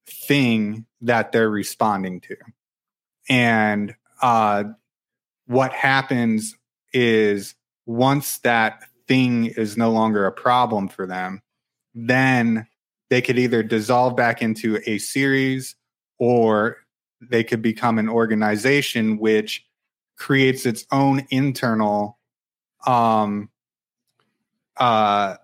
thing 0.08 0.86
that 1.02 1.32
they're 1.32 1.50
responding 1.50 2.22
to. 2.22 2.36
And 3.30 3.96
uh, 4.22 4.66
what 5.48 5.74
happens 5.74 6.56
is 6.94 7.56
once 7.86 8.40
that 8.40 8.84
thing 9.08 9.46
is 9.46 9.78
no 9.78 9.92
longer 9.92 10.26
a 10.26 10.32
problem 10.32 10.88
for 10.88 11.06
them, 11.06 11.42
then 11.94 12.68
they 13.10 13.22
could 13.22 13.38
either 13.38 13.64
dissolve 13.64 14.16
back 14.16 14.42
into 14.42 14.80
a 14.86 14.98
series 14.98 15.76
or 16.20 16.78
they 17.22 17.44
could 17.44 17.62
become 17.62 18.00
an 18.00 18.10
organization 18.10 19.18
which 19.18 19.66
creates 20.18 20.66
its 20.66 20.86
own 20.92 21.26
internal 21.30 22.18
um 22.86 23.50
uh 24.78 25.36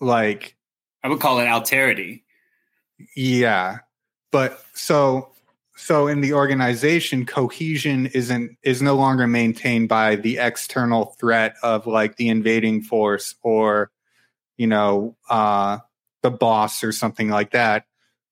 like 0.00 0.56
i 1.02 1.08
would 1.08 1.20
call 1.20 1.38
it 1.38 1.44
alterity 1.44 2.22
yeah 3.16 3.78
but 4.34 4.64
so 4.72 5.28
so 5.76 6.08
in 6.08 6.20
the 6.20 6.32
organization 6.32 7.24
cohesion 7.24 8.06
isn't 8.06 8.58
is 8.64 8.82
no 8.82 8.96
longer 8.96 9.28
maintained 9.28 9.88
by 9.88 10.16
the 10.16 10.38
external 10.38 11.14
threat 11.20 11.54
of 11.62 11.86
like 11.86 12.16
the 12.16 12.28
invading 12.28 12.82
force 12.82 13.36
or 13.42 13.92
you 14.56 14.66
know 14.66 15.14
uh 15.30 15.78
the 16.22 16.32
boss 16.32 16.82
or 16.82 16.90
something 16.90 17.28
like 17.28 17.52
that. 17.52 17.84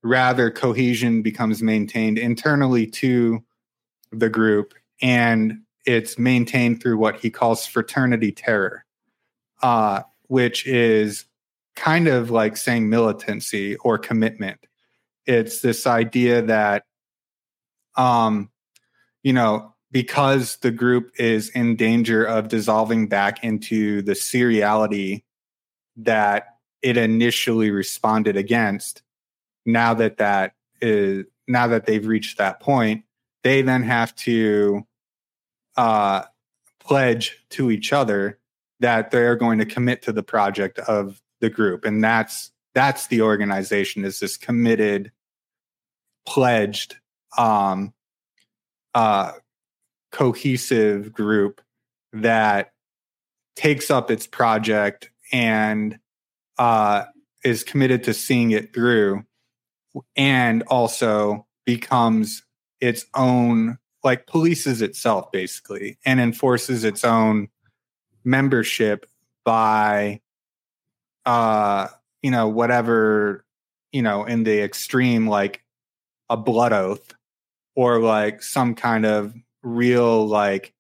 Rather 0.02 0.50
cohesion 0.50 1.22
becomes 1.22 1.62
maintained 1.62 2.18
internally 2.18 2.84
to 2.84 3.40
the 4.10 4.28
group 4.28 4.74
and 5.00 5.60
it's 5.86 6.18
maintained 6.18 6.82
through 6.82 6.98
what 6.98 7.20
he 7.20 7.30
calls 7.30 7.64
fraternity 7.64 8.32
terror 8.32 8.84
uh 9.62 10.02
which 10.26 10.66
is 10.66 11.26
kind 11.76 12.08
of 12.08 12.30
like 12.30 12.56
saying 12.56 12.90
militancy 12.90 13.76
or 13.76 13.98
commitment 13.98 14.66
it's 15.26 15.60
this 15.60 15.86
idea 15.86 16.42
that 16.42 16.84
um 17.96 18.50
you 19.22 19.32
know 19.32 19.74
because 19.90 20.56
the 20.58 20.70
group 20.70 21.12
is 21.18 21.50
in 21.50 21.76
danger 21.76 22.24
of 22.24 22.48
dissolving 22.48 23.06
back 23.06 23.44
into 23.44 24.02
the 24.02 24.12
seriality 24.12 25.22
that 25.96 26.56
it 26.80 26.96
initially 26.96 27.70
responded 27.70 28.36
against 28.36 29.02
now 29.66 29.94
that 29.94 30.16
that 30.16 30.54
is 30.80 31.24
now 31.46 31.66
that 31.66 31.86
they've 31.86 32.06
reached 32.06 32.38
that 32.38 32.60
point 32.60 33.04
they 33.42 33.62
then 33.62 33.82
have 33.82 34.14
to 34.14 34.86
uh 35.76 36.22
pledge 36.80 37.38
to 37.50 37.70
each 37.70 37.92
other 37.92 38.38
that 38.82 39.10
they're 39.10 39.36
going 39.36 39.58
to 39.58 39.64
commit 39.64 40.02
to 40.02 40.12
the 40.12 40.22
project 40.22 40.78
of 40.80 41.22
the 41.40 41.48
group. 41.48 41.84
And 41.84 42.02
that's 42.02 42.50
that's 42.74 43.06
the 43.08 43.22
organization 43.22 44.04
is 44.04 44.20
this 44.20 44.36
committed 44.36 45.12
pledged 46.26 46.96
um 47.36 47.92
uh 48.94 49.32
cohesive 50.12 51.12
group 51.12 51.60
that 52.12 52.72
takes 53.56 53.90
up 53.90 54.10
its 54.10 54.26
project 54.26 55.10
and 55.32 55.98
uh, 56.58 57.04
is 57.44 57.64
committed 57.64 58.04
to 58.04 58.14
seeing 58.14 58.50
it 58.52 58.72
through 58.74 59.24
and 60.16 60.62
also 60.68 61.46
becomes 61.64 62.42
its 62.80 63.06
own 63.14 63.78
like 64.04 64.26
polices 64.26 64.82
itself 64.82 65.30
basically 65.32 65.98
and 66.04 66.20
enforces 66.20 66.82
its 66.82 67.04
own 67.04 67.48
membership 68.24 69.06
by 69.44 70.20
uh 71.26 71.86
you 72.22 72.30
know 72.30 72.48
whatever 72.48 73.44
you 73.92 74.02
know 74.02 74.24
in 74.24 74.44
the 74.44 74.60
extreme 74.62 75.26
like 75.26 75.62
a 76.30 76.36
blood 76.36 76.72
oath 76.72 77.14
or 77.74 77.98
like 78.00 78.42
some 78.42 78.74
kind 78.74 79.04
of 79.04 79.34
real 79.62 80.26
like 80.26 80.72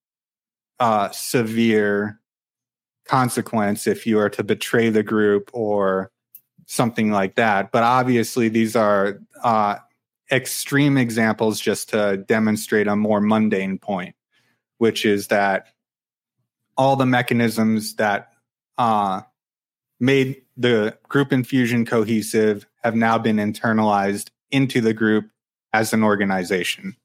uh 0.80 1.10
severe 1.10 2.20
consequence 3.04 3.86
if 3.86 4.06
you 4.06 4.18
are 4.18 4.30
to 4.30 4.42
betray 4.42 4.88
the 4.88 5.02
group 5.02 5.50
or 5.52 6.10
something 6.66 7.10
like 7.10 7.34
that. 7.34 7.72
But 7.72 7.82
obviously 7.82 8.48
these 8.48 8.74
are 8.76 9.20
uh 9.42 9.76
extreme 10.30 10.96
examples 10.96 11.60
just 11.60 11.90
to 11.90 12.16
demonstrate 12.16 12.86
a 12.86 12.96
more 12.96 13.20
mundane 13.20 13.78
point 13.78 14.14
which 14.82 15.04
is 15.04 15.28
that 15.28 15.68
all 16.76 16.96
the 16.96 17.06
mechanisms 17.06 17.94
that 17.94 18.32
uh, 18.78 19.20
made 20.00 20.41
the 20.56 20.96
group-in-fusion 21.08 21.86
cohesive 21.86 22.66
have 22.82 22.94
now 22.94 23.18
been 23.18 23.36
internalized 23.36 24.30
into 24.50 24.80
the 24.80 24.92
group 24.92 25.30
as 25.72 25.92
an 25.92 26.02
organization. 26.02 26.96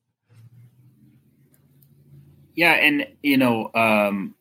Yeah, 2.56 2.74
and 2.74 3.08
you 3.22 3.38
know, 3.38 3.72
um, 3.76 4.36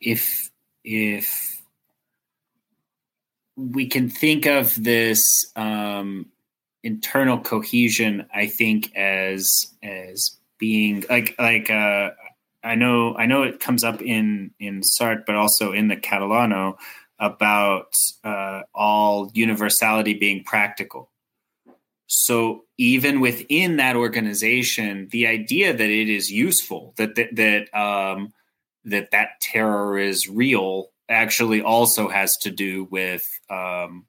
if 0.00 0.50
if 0.84 1.62
we 3.56 3.86
can 3.86 4.10
think 4.10 4.46
of 4.46 4.82
this 4.82 5.22
um, 5.56 6.26
internal 6.82 7.38
cohesion, 7.38 8.26
I 8.34 8.46
think 8.46 8.94
as 8.94 9.50
as 9.82 10.36
being 10.58 11.04
like 11.08 11.34
like 11.38 11.70
uh, 11.70 12.10
I 12.62 12.74
know 12.74 13.16
I 13.16 13.24
know 13.26 13.42
it 13.42 13.60
comes 13.60 13.82
up 13.82 14.02
in 14.02 14.50
in 14.60 14.82
Sartre, 14.82 15.24
but 15.26 15.34
also 15.34 15.72
in 15.72 15.88
the 15.88 15.96
Catalano 15.96 16.76
about 17.24 17.92
uh, 18.22 18.60
all 18.74 19.30
universality 19.34 20.12
being 20.12 20.44
practical. 20.44 21.10
So 22.06 22.64
even 22.76 23.20
within 23.20 23.76
that 23.76 23.96
organization, 23.96 25.08
the 25.10 25.26
idea 25.26 25.72
that 25.72 25.88
it 25.88 26.08
is 26.10 26.30
useful, 26.30 26.92
that 26.98 27.14
that 27.14 27.34
that 27.36 27.74
um, 27.74 28.32
that, 28.84 29.10
that 29.12 29.40
terror 29.40 29.98
is 29.98 30.28
real, 30.28 30.90
actually 31.08 31.62
also 31.62 32.08
has 32.08 32.36
to 32.42 32.50
do 32.50 32.84
with 32.90 33.26
um, 33.48 34.04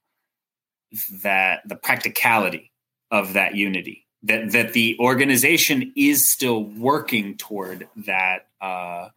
that 1.24 1.62
the 1.66 1.78
practicality 1.78 2.74
of 3.12 3.34
that 3.34 3.56
unity 3.56 4.06
that 4.24 4.52
that 4.52 4.74
the 4.74 4.98
organization 5.00 5.94
is 5.96 6.32
still 6.34 6.64
working 6.64 7.38
toward 7.38 7.88
that 7.96 8.48
uh, 8.60 9.08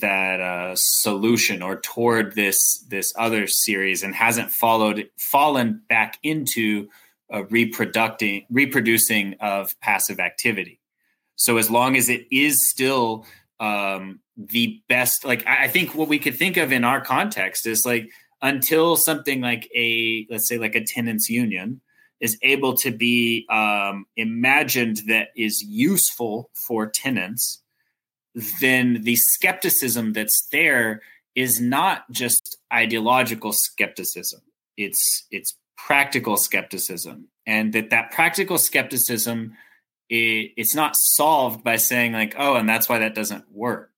that 0.00 0.40
uh, 0.40 0.74
solution 0.76 1.62
or 1.62 1.76
toward 1.76 2.34
this 2.34 2.84
this 2.88 3.12
other 3.16 3.46
series 3.46 4.02
and 4.02 4.14
hasn't 4.14 4.50
followed 4.50 5.08
fallen 5.16 5.82
back 5.88 6.18
into 6.22 6.88
a 7.30 7.44
reproducing 7.44 8.46
reproducing 8.50 9.34
of 9.40 9.78
passive 9.80 10.20
activity. 10.20 10.80
So 11.36 11.56
as 11.56 11.70
long 11.70 11.96
as 11.96 12.08
it 12.08 12.26
is 12.30 12.68
still 12.68 13.26
um, 13.58 14.20
the 14.36 14.82
best, 14.88 15.24
like 15.24 15.46
I, 15.46 15.64
I 15.64 15.68
think 15.68 15.94
what 15.94 16.08
we 16.08 16.18
could 16.18 16.36
think 16.36 16.56
of 16.56 16.72
in 16.72 16.84
our 16.84 17.00
context 17.00 17.66
is 17.66 17.86
like 17.86 18.10
until 18.42 18.96
something 18.96 19.40
like 19.40 19.68
a 19.74 20.26
let's 20.30 20.48
say 20.48 20.58
like 20.58 20.74
a 20.74 20.84
tenants 20.84 21.28
union 21.28 21.80
is 22.20 22.38
able 22.42 22.74
to 22.74 22.90
be 22.92 23.46
um, 23.50 24.06
imagined 24.16 25.02
that 25.08 25.28
is 25.36 25.62
useful 25.62 26.50
for 26.54 26.86
tenants, 26.86 27.61
then 28.60 29.02
the 29.02 29.16
skepticism 29.16 30.12
that's 30.12 30.48
there 30.50 31.02
is 31.34 31.60
not 31.60 32.10
just 32.10 32.58
ideological 32.72 33.52
skepticism. 33.52 34.40
It's 34.76 35.26
it's 35.30 35.56
practical 35.76 36.36
skepticism, 36.36 37.28
and 37.46 37.72
that 37.72 37.90
that 37.90 38.10
practical 38.10 38.58
skepticism 38.58 39.56
it, 40.12 40.52
it's 40.56 40.74
not 40.74 40.94
solved 40.96 41.64
by 41.64 41.76
saying 41.76 42.12
like, 42.12 42.34
oh, 42.38 42.54
and 42.54 42.68
that's 42.68 42.88
why 42.88 42.98
that 42.98 43.14
doesn't 43.14 43.50
work, 43.50 43.90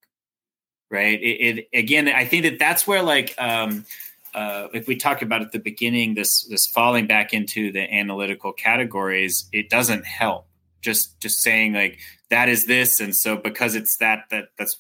right? 0.91 1.21
It, 1.21 1.59
it 1.59 1.69
again, 1.75 2.09
I 2.09 2.25
think 2.25 2.45
that 2.45 2.59
that's 2.59 2.87
where 2.87 3.03
like 3.03 3.35
um, 3.37 3.85
uh, 4.33 4.69
if 4.73 4.87
we 4.87 4.97
talk 4.97 5.23
about 5.23 5.43
at 5.43 5.53
the 5.53 5.59
beginning 5.59 6.15
this 6.15 6.47
this 6.49 6.67
falling 6.69 7.07
back 7.07 7.33
into 7.35 7.73
the 7.73 7.93
analytical 7.93 8.53
categories, 8.53 9.49
it 9.53 9.69
doesn't 9.69 10.07
help. 10.07 10.47
Just 10.81 11.21
just 11.21 11.43
saying 11.43 11.73
like 11.73 11.99
that 12.31 12.49
is 12.49 12.67
this, 12.67 13.01
and 13.01 13.15
so 13.15 13.37
because 13.37 13.75
it's 13.75 13.97
that 13.99 14.25
that 14.31 14.47
that's 14.59 14.79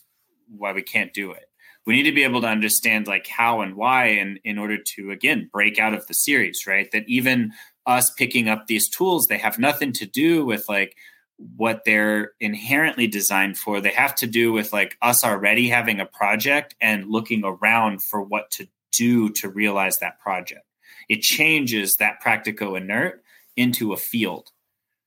why 0.48 0.72
we 0.72 0.82
can't 0.82 1.12
do 1.12 1.32
it. 1.32 1.44
We 1.86 1.94
need 1.94 2.04
to 2.04 2.12
be 2.12 2.24
able 2.24 2.40
to 2.40 2.48
understand 2.48 3.06
like 3.06 3.26
how 3.26 3.60
and 3.60 3.76
why, 3.76 4.06
and 4.06 4.40
in 4.44 4.58
order 4.58 4.78
to 4.78 5.10
again 5.10 5.50
break 5.52 5.78
out 5.78 5.94
of 5.94 6.06
the 6.06 6.14
series, 6.14 6.66
right? 6.66 6.90
That 6.92 7.08
even 7.08 7.52
us 7.86 8.10
picking 8.10 8.48
up 8.48 8.66
these 8.66 8.88
tools, 8.88 9.26
they 9.26 9.38
have 9.38 9.58
nothing 9.58 9.92
to 9.92 10.06
do 10.06 10.44
with 10.44 10.68
like 10.68 10.96
what 11.36 11.82
they're 11.84 12.32
inherently 12.40 13.06
designed 13.06 13.58
for. 13.58 13.80
They 13.80 13.90
have 13.90 14.14
to 14.16 14.26
do 14.26 14.52
with 14.52 14.72
like 14.72 14.96
us 15.02 15.24
already 15.24 15.68
having 15.68 16.00
a 16.00 16.06
project 16.06 16.74
and 16.80 17.10
looking 17.10 17.42
around 17.44 18.02
for 18.02 18.22
what 18.22 18.50
to 18.52 18.68
do 18.92 19.30
to 19.30 19.48
realize 19.48 19.98
that 19.98 20.20
project. 20.20 20.64
It 21.08 21.20
changes 21.20 21.96
that 21.96 22.22
practico 22.24 22.76
inert 22.76 23.22
into 23.56 23.92
a 23.92 23.96
field. 23.96 24.50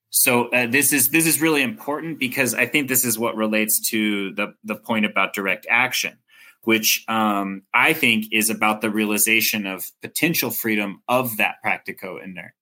So 0.09 0.49
uh, 0.49 0.67
this 0.67 0.93
is 0.93 1.09
this 1.09 1.25
is 1.25 1.41
really 1.41 1.61
important 1.61 2.19
because 2.19 2.53
I 2.53 2.65
think 2.65 2.87
this 2.87 3.03
is 3.03 3.19
what 3.19 3.35
relates 3.35 3.79
to 3.89 4.33
the 4.33 4.53
the 4.63 4.75
point 4.75 5.05
about 5.05 5.33
direct 5.33 5.67
action, 5.69 6.17
which 6.63 7.03
um, 7.07 7.63
I 7.73 7.93
think 7.93 8.27
is 8.31 8.49
about 8.49 8.81
the 8.81 8.89
realization 8.89 9.65
of 9.67 9.85
potential 10.01 10.49
freedom 10.49 11.01
of 11.07 11.37
that 11.37 11.55
practico 11.63 12.23
inert. 12.23 12.53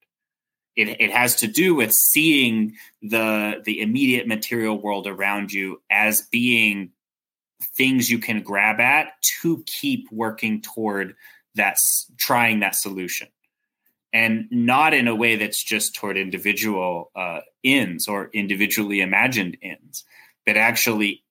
It, 0.75 0.99
it 0.99 1.11
has 1.11 1.35
to 1.37 1.47
do 1.47 1.75
with 1.75 1.91
seeing 1.93 2.73
the 3.01 3.61
the 3.63 3.79
immediate 3.79 4.27
material 4.27 4.81
world 4.81 5.05
around 5.07 5.53
you 5.53 5.81
as 5.89 6.23
being 6.31 6.91
things 7.77 8.09
you 8.09 8.19
can 8.19 8.41
grab 8.41 8.79
at 8.79 9.09
to 9.41 9.63
keep 9.65 10.07
working 10.11 10.61
toward 10.61 11.15
that 11.53 11.77
trying 12.17 12.59
that 12.59 12.75
solution 12.75 13.27
and 14.15 14.47
not 14.49 14.93
in 14.93 15.09
a 15.09 15.15
way 15.15 15.35
that's 15.35 15.61
just 15.61 15.93
toward 15.93 16.15
individual 16.15 17.11
uh, 17.17 17.41
ends 17.65 18.07
or 18.07 18.29
individually 18.33 19.01
imagined 19.01 19.57
ends 19.61 20.05
but 20.45 20.55
actually 20.55 21.21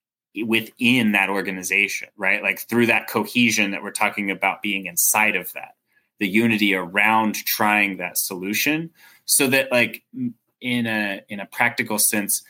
within 0.44 1.12
that 1.12 1.30
organization 1.30 2.08
right? 2.16 2.42
Like 2.42 2.60
through 2.60 2.86
that 2.86 3.08
cohesion 3.08 3.70
that 3.70 3.82
we're 3.82 3.90
talking 3.90 4.30
about 4.30 4.62
being 4.62 4.86
inside 4.86 5.34
of 5.34 5.52
that 5.54 5.74
the 6.20 6.28
unity 6.28 6.74
around 6.74 7.34
trying 7.34 7.96
that 7.96 8.18
solution 8.18 8.90
so 9.24 9.46
that 9.48 9.72
like 9.72 10.02
in 10.60 10.86
a 10.86 11.22
in 11.28 11.40
a 11.40 11.46
practical 11.46 11.98
sense 11.98 12.42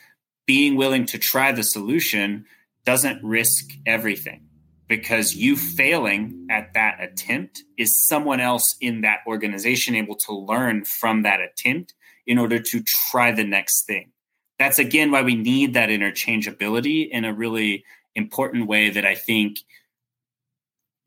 being 0.45 0.75
willing 0.75 1.05
to 1.05 1.17
try 1.17 1.51
the 1.51 1.63
solution 1.63 2.45
doesn't 2.85 3.23
risk 3.23 3.71
everything 3.85 4.44
because 4.87 5.35
you 5.35 5.55
failing 5.55 6.47
at 6.49 6.73
that 6.73 7.01
attempt 7.01 7.63
is 7.77 8.05
someone 8.07 8.39
else 8.39 8.75
in 8.79 9.01
that 9.01 9.19
organization 9.25 9.95
able 9.95 10.15
to 10.15 10.33
learn 10.33 10.85
from 10.85 11.23
that 11.23 11.39
attempt 11.41 11.93
in 12.27 12.37
order 12.37 12.59
to 12.59 12.83
try 13.11 13.31
the 13.31 13.43
next 13.43 13.85
thing. 13.85 14.11
That's 14.59 14.79
again 14.79 15.11
why 15.11 15.21
we 15.21 15.35
need 15.35 15.73
that 15.73 15.89
interchangeability 15.89 17.09
in 17.09 17.25
a 17.25 17.33
really 17.33 17.83
important 18.15 18.67
way 18.67 18.89
that 18.89 19.05
I 19.05 19.15
think 19.15 19.59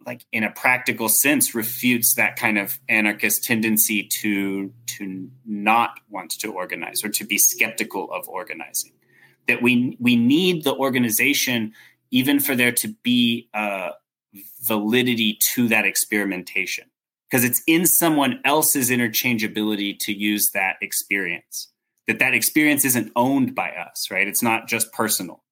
like 0.07 0.25
in 0.33 0.45
a 0.45 0.51
practical 0.51 1.09
sense 1.09 1.55
refutes 1.55 2.15
that 2.15 2.37
kind 2.37 2.59
of 2.59 2.79
anarchist 2.89 3.45
tendency 3.45 4.09
to 4.21 4.73
to 4.87 5.29
not 5.45 6.01
want 6.09 6.31
to 6.31 6.53
organize 6.53 7.05
or 7.05 7.09
to 7.11 7.25
be 7.25 7.39
skeptical 7.39 8.11
of 8.13 8.29
organizing 8.29 8.93
that 9.49 9.63
we 9.63 9.97
we 9.99 10.17
need 10.17 10.65
the 10.65 10.75
organization 10.75 11.73
even 12.11 12.41
for 12.41 12.55
there 12.55 12.73
to 12.73 12.89
be 13.03 13.49
a 13.55 13.91
validity 14.63 15.39
to 15.55 15.69
that 15.69 15.85
experimentation 15.85 16.85
because 17.31 17.45
it's 17.45 17.63
in 17.67 17.87
someone 17.87 18.41
else's 18.45 18.91
interchangeability 18.91 19.99
to 19.99 20.13
use 20.13 20.51
that 20.53 20.77
experience 20.81 21.69
that 22.07 22.19
that 22.19 22.35
experience 22.35 22.85
isn't 22.85 23.13
owned 23.17 23.55
by 23.55 23.71
us 23.71 24.09
right? 24.11 24.29
It's 24.29 24.43
not 24.43 24.69
just 24.69 24.93
personal. 24.93 25.43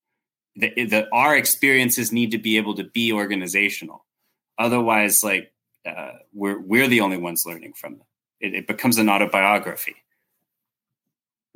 That, 0.56 1.08
our 1.12 1.36
experiences 1.36 2.12
need 2.12 2.30
to 2.30 2.38
be 2.38 2.56
able 2.56 2.74
to 2.76 2.84
be 2.84 3.12
organizational. 3.12 4.04
Otherwise 4.58 5.22
like 5.22 5.52
uh, 5.86 6.12
we're 6.32 6.60
we're 6.60 6.88
the 6.88 7.00
only 7.00 7.18
ones 7.18 7.44
learning 7.46 7.74
from 7.74 7.98
them. 7.98 8.06
It, 8.40 8.54
it 8.54 8.66
becomes 8.66 8.98
an 8.98 9.08
autobiography. 9.08 9.96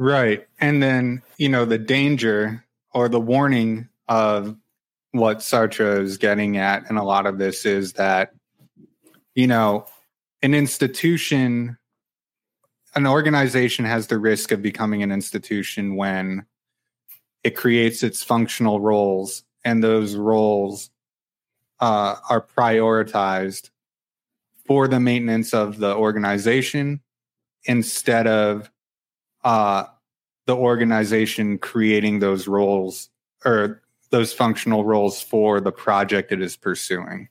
Right. 0.00 0.46
And 0.58 0.82
then, 0.82 1.20
you 1.36 1.50
know, 1.50 1.66
the 1.66 1.76
danger 1.76 2.64
or 2.94 3.10
the 3.10 3.20
warning 3.20 3.88
of 4.08 4.56
what 5.12 5.38
Sartre 5.38 6.00
is 6.00 6.18
getting 6.18 6.56
at 6.56 6.88
and 6.88 6.98
a 6.98 7.02
lot 7.02 7.26
of 7.26 7.38
this 7.38 7.66
is 7.66 7.94
that 7.94 8.32
you 9.34 9.46
know 9.46 9.86
an 10.42 10.54
institution 10.54 11.76
an 12.94 13.06
organization 13.06 13.84
has 13.84 14.08
the 14.08 14.18
risk 14.18 14.52
of 14.52 14.62
becoming 14.62 15.02
an 15.02 15.12
institution 15.12 15.96
when 15.96 16.44
it 17.44 17.56
creates 17.56 18.02
its 18.02 18.22
functional 18.22 18.80
roles 18.80 19.44
and 19.64 19.82
those 19.82 20.14
roles 20.14 20.90
uh, 21.80 22.16
are 22.28 22.40
prioritized 22.42 23.70
for 24.66 24.86
the 24.86 25.00
maintenance 25.00 25.54
of 25.54 25.78
the 25.78 25.94
organization 25.94 27.00
instead 27.64 28.26
of 28.26 28.70
uh, 29.44 29.84
the 30.46 30.54
organization 30.54 31.58
creating 31.58 32.18
those 32.18 32.46
roles 32.46 33.08
or 33.44 33.82
those 34.10 34.32
functional 34.32 34.84
roles 34.84 35.22
for 35.22 35.60
the 35.60 35.72
project 35.72 36.32
it 36.32 36.42
is 36.42 36.56
pursuing. 36.56 37.28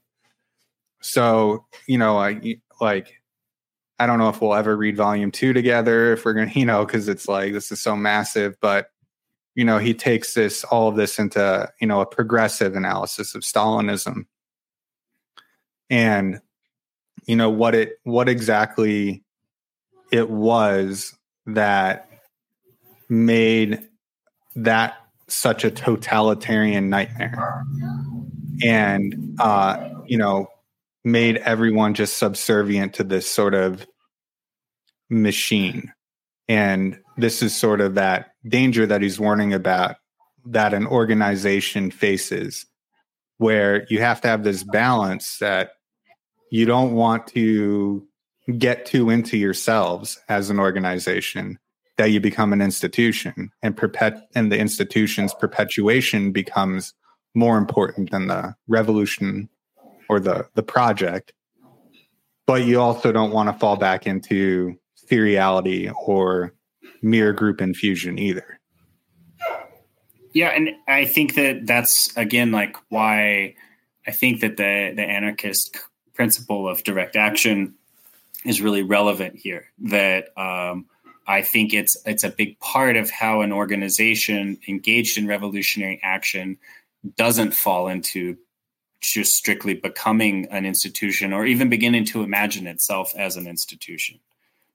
So, 1.01 1.65
you 1.87 1.97
know, 1.97 2.17
I 2.17 2.57
like 2.81 3.21
I 3.99 4.05
don't 4.05 4.17
know 4.17 4.29
if 4.29 4.41
we'll 4.41 4.55
ever 4.55 4.77
read 4.77 4.95
volume 4.95 5.29
2 5.31 5.51
together 5.51 6.13
if 6.13 6.23
we're 6.23 6.33
going 6.33 6.49
to, 6.51 6.59
you 6.59 6.65
know, 6.65 6.85
cuz 6.85 7.07
it's 7.07 7.27
like 7.27 7.53
this 7.53 7.71
is 7.71 7.81
so 7.81 7.95
massive, 7.95 8.55
but 8.61 8.91
you 9.55 9.65
know, 9.65 9.77
he 9.77 9.93
takes 9.93 10.33
this 10.33 10.63
all 10.63 10.87
of 10.87 10.95
this 10.95 11.19
into, 11.19 11.69
you 11.81 11.87
know, 11.87 11.99
a 11.99 12.05
progressive 12.05 12.75
analysis 12.75 13.35
of 13.35 13.41
Stalinism. 13.41 14.25
And 15.89 16.39
you 17.25 17.35
know 17.35 17.49
what 17.49 17.75
it 17.75 17.99
what 18.03 18.27
exactly 18.27 19.23
it 20.11 20.29
was 20.29 21.15
that 21.45 22.09
made 23.07 23.87
that 24.55 24.95
such 25.31 25.63
a 25.63 25.71
totalitarian 25.71 26.89
nightmare. 26.89 27.63
And 28.63 29.35
uh 29.39 29.89
you 30.05 30.17
know 30.17 30.47
made 31.03 31.37
everyone 31.37 31.93
just 31.93 32.17
subservient 32.17 32.93
to 32.95 33.03
this 33.03 33.29
sort 33.29 33.53
of 33.53 33.87
machine. 35.09 35.93
And 36.47 36.99
this 37.17 37.41
is 37.41 37.55
sort 37.55 37.81
of 37.81 37.95
that 37.95 38.31
danger 38.47 38.85
that 38.85 39.01
he's 39.01 39.19
warning 39.19 39.53
about 39.53 39.95
that 40.45 40.73
an 40.73 40.87
organization 40.87 41.91
faces 41.91 42.65
where 43.37 43.85
you 43.89 43.99
have 43.99 44.21
to 44.21 44.27
have 44.27 44.43
this 44.43 44.63
balance 44.63 45.37
that 45.39 45.71
you 46.51 46.65
don't 46.65 46.93
want 46.93 47.27
to 47.27 48.05
get 48.57 48.85
too 48.85 49.09
into 49.09 49.37
yourselves 49.37 50.19
as 50.27 50.49
an 50.49 50.59
organization 50.59 51.59
that 51.99 52.11
you 52.11 52.21
become 52.21 52.53
an 52.53 52.61
institution 52.61 53.51
and 53.61 53.75
perpet 53.75 54.13
and 54.33 54.49
the 54.49 54.57
institution's 54.57 55.33
perpetuation 55.33 56.31
becomes 56.31 56.93
more 57.35 57.57
important 57.57 58.09
than 58.11 58.27
the 58.27 58.55
revolution 58.69 59.49
or 60.07 60.17
the 60.17 60.47
the 60.55 60.63
project 60.63 61.33
but 62.47 62.63
you 62.63 62.79
also 62.79 63.11
don't 63.11 63.31
want 63.31 63.49
to 63.49 63.59
fall 63.59 63.75
back 63.75 64.07
into 64.07 64.73
seriality 65.11 65.93
or 66.07 66.53
mere 67.01 67.33
group-in-fusion 67.33 68.17
either 68.17 68.57
yeah 70.33 70.47
and 70.47 70.69
i 70.87 71.03
think 71.03 71.35
that 71.35 71.67
that's 71.67 72.15
again 72.15 72.49
like 72.49 72.77
why 72.87 73.53
i 74.07 74.11
think 74.11 74.39
that 74.39 74.55
the 74.55 74.93
the 74.95 75.03
anarchist 75.03 75.77
principle 76.13 76.65
of 76.65 76.81
direct 76.85 77.17
action 77.17 77.75
is 78.45 78.61
really 78.61 78.83
relevant 78.83 79.37
here. 79.37 79.67
That 79.79 80.37
um, 80.37 80.85
I 81.29 81.43
think 81.43 81.75
it's 81.75 81.95
it's 82.07 82.23
a 82.23 82.31
big 82.31 82.59
part 82.59 82.97
of 82.97 83.11
how 83.11 83.41
an 83.41 83.53
organization 83.53 84.57
engaged 84.67 85.15
in 85.15 85.27
revolutionary 85.27 85.99
action 86.01 86.57
doesn't 87.17 87.53
fall 87.53 87.87
into 87.87 88.35
just 88.99 89.35
strictly 89.35 89.75
becoming 89.75 90.47
an 90.49 90.65
institution 90.65 91.31
or 91.31 91.45
even 91.45 91.69
beginning 91.69 92.05
to 92.05 92.23
imagine 92.23 92.65
itself 92.65 93.13
as 93.15 93.37
an 93.37 93.45
institution. 93.45 94.19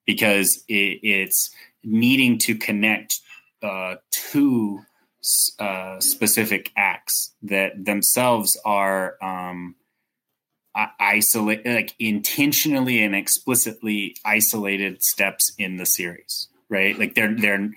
Because 0.07 0.63
it, 0.69 1.01
it's 1.03 1.51
needing 1.83 2.39
to 2.39 2.55
connect 2.55 3.21
uh, 3.61 3.97
to 4.31 4.81
uh, 5.59 5.99
specific 5.99 6.71
acts 6.77 7.33
that 7.43 7.85
themselves 7.85 8.57
are 8.65 9.17
um, 9.21 9.75
isolate 10.99 11.65
like 11.65 11.95
intentionally 11.99 13.03
and 13.03 13.15
explicitly 13.15 14.17
isolated 14.25 15.03
steps 15.03 15.53
in 15.59 15.77
the 15.77 15.87
series 15.87 16.49
right? 16.69 16.99
Like 16.99 17.15
they're 17.15 17.35
they're 17.35 17.71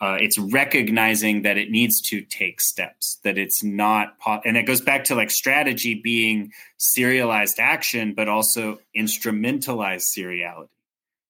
uh, 0.00 0.16
it's 0.18 0.38
recognizing 0.38 1.42
that 1.42 1.58
it 1.58 1.70
needs 1.70 2.00
to 2.00 2.22
take 2.22 2.60
steps 2.60 3.20
that 3.22 3.36
it's 3.36 3.62
not 3.62 4.18
po- 4.18 4.40
and 4.44 4.56
it 4.56 4.64
goes 4.64 4.80
back 4.80 5.04
to 5.04 5.14
like 5.14 5.30
strategy 5.30 5.94
being 5.94 6.52
serialized 6.78 7.60
action 7.60 8.14
but 8.14 8.28
also 8.28 8.78
instrumentalized 8.96 10.06
seriality. 10.16 10.68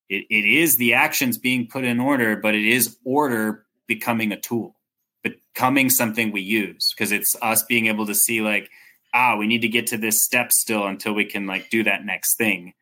It, 0.09 0.27
it 0.31 0.45
is 0.45 0.77
the 0.77 0.95
actions 0.95 1.39
being 1.39 1.67
put 1.67 1.85
in 1.85 2.01
order 2.01 2.37
but 2.37 2.55
it 2.55 2.65
is 2.65 2.97
order 3.05 3.65
becoming 3.87 4.33
a 4.33 4.41
tool 4.41 4.77
becoming 5.23 5.91
something 5.91 6.33
we 6.33 6.41
use 6.41 6.95
because 6.95 7.13
it's 7.13 7.37
us 7.43 7.63
being 7.65 7.87
able 7.87 8.07
to 8.07 8.15
see 8.15 8.41
like 8.41 8.71
ah, 9.13 9.37
we 9.37 9.47
need 9.47 9.63
to 9.63 9.69
get 9.69 9.89
to 9.89 9.97
this 9.97 10.23
step 10.23 10.53
still 10.53 10.87
until 10.87 11.13
we 11.13 11.25
can 11.25 11.47
like 11.47 11.71
do 11.71 11.85
that 11.85 12.05
next 12.05 12.37
thing. 12.37 12.75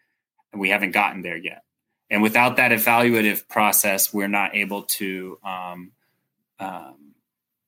And 0.53 0.61
we 0.61 0.71
haven't 0.71 0.93
gotten 0.93 1.23
there 1.23 1.37
yet. 1.37 1.63
And 2.11 2.23
without 2.23 2.57
that 2.57 2.71
evaluative 2.71 3.49
process, 3.49 4.13
we're 4.15 4.29
not 4.29 4.55
able 4.55 4.83
to 4.83 5.39
um, 5.45 5.93
um, 6.59 7.15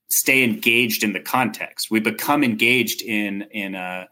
stay 0.08 0.42
engaged 0.42 1.04
in 1.04 1.12
the 1.12 1.20
context. 1.20 1.90
We 1.90 2.00
become 2.00 2.42
engaged 2.42 3.02
in 3.02 3.42
in 3.50 3.74
a, 3.74 4.08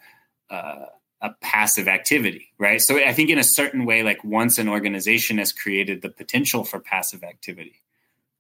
a, 0.51 0.87
a 1.23 1.31
passive 1.41 1.89
activity, 1.89 2.53
right? 2.59 2.81
So 2.81 2.97
I 2.99 3.13
think 3.13 3.31
in 3.31 3.39
a 3.39 3.45
certain 3.45 3.85
way, 3.87 4.03
like 4.03 4.23
once 4.23 4.59
an 4.59 4.69
organization 4.69 5.39
has 5.39 5.53
created 5.53 6.03
the 6.03 6.11
potential 6.11 6.65
for 6.65 6.79
passive 6.79 7.25
activity, 7.25 7.83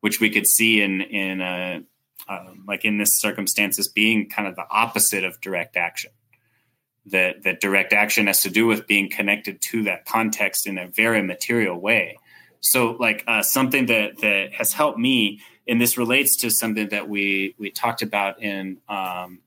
which 0.00 0.20
we 0.20 0.30
could 0.30 0.46
see 0.46 0.82
in 0.82 1.00
in 1.00 1.40
a 1.40 1.82
um, 2.28 2.64
like 2.66 2.84
in 2.84 2.98
this 2.98 3.18
circumstance, 3.18 3.76
circumstances 3.76 3.88
being 3.88 4.28
kind 4.28 4.48
of 4.48 4.56
the 4.56 4.66
opposite 4.70 5.24
of 5.24 5.40
direct 5.40 5.76
action. 5.76 6.10
That 7.06 7.42
that 7.44 7.60
direct 7.60 7.92
action 7.92 8.26
has 8.26 8.42
to 8.42 8.50
do 8.50 8.66
with 8.66 8.86
being 8.86 9.08
connected 9.08 9.62
to 9.70 9.84
that 9.84 10.04
context 10.04 10.66
in 10.66 10.76
a 10.76 10.88
very 10.88 11.22
material 11.22 11.80
way. 11.80 12.18
So 12.60 12.96
like 12.98 13.24
uh, 13.26 13.42
something 13.42 13.86
that 13.86 14.18
that 14.18 14.52
has 14.52 14.72
helped 14.72 14.98
me 14.98 15.40
and 15.66 15.80
this 15.80 15.96
relates 15.96 16.36
to 16.38 16.50
something 16.50 16.88
that 16.88 17.08
we 17.08 17.54
we 17.58 17.70
talked 17.70 18.02
about 18.02 18.42
in 18.42 18.78
um, 18.88 19.40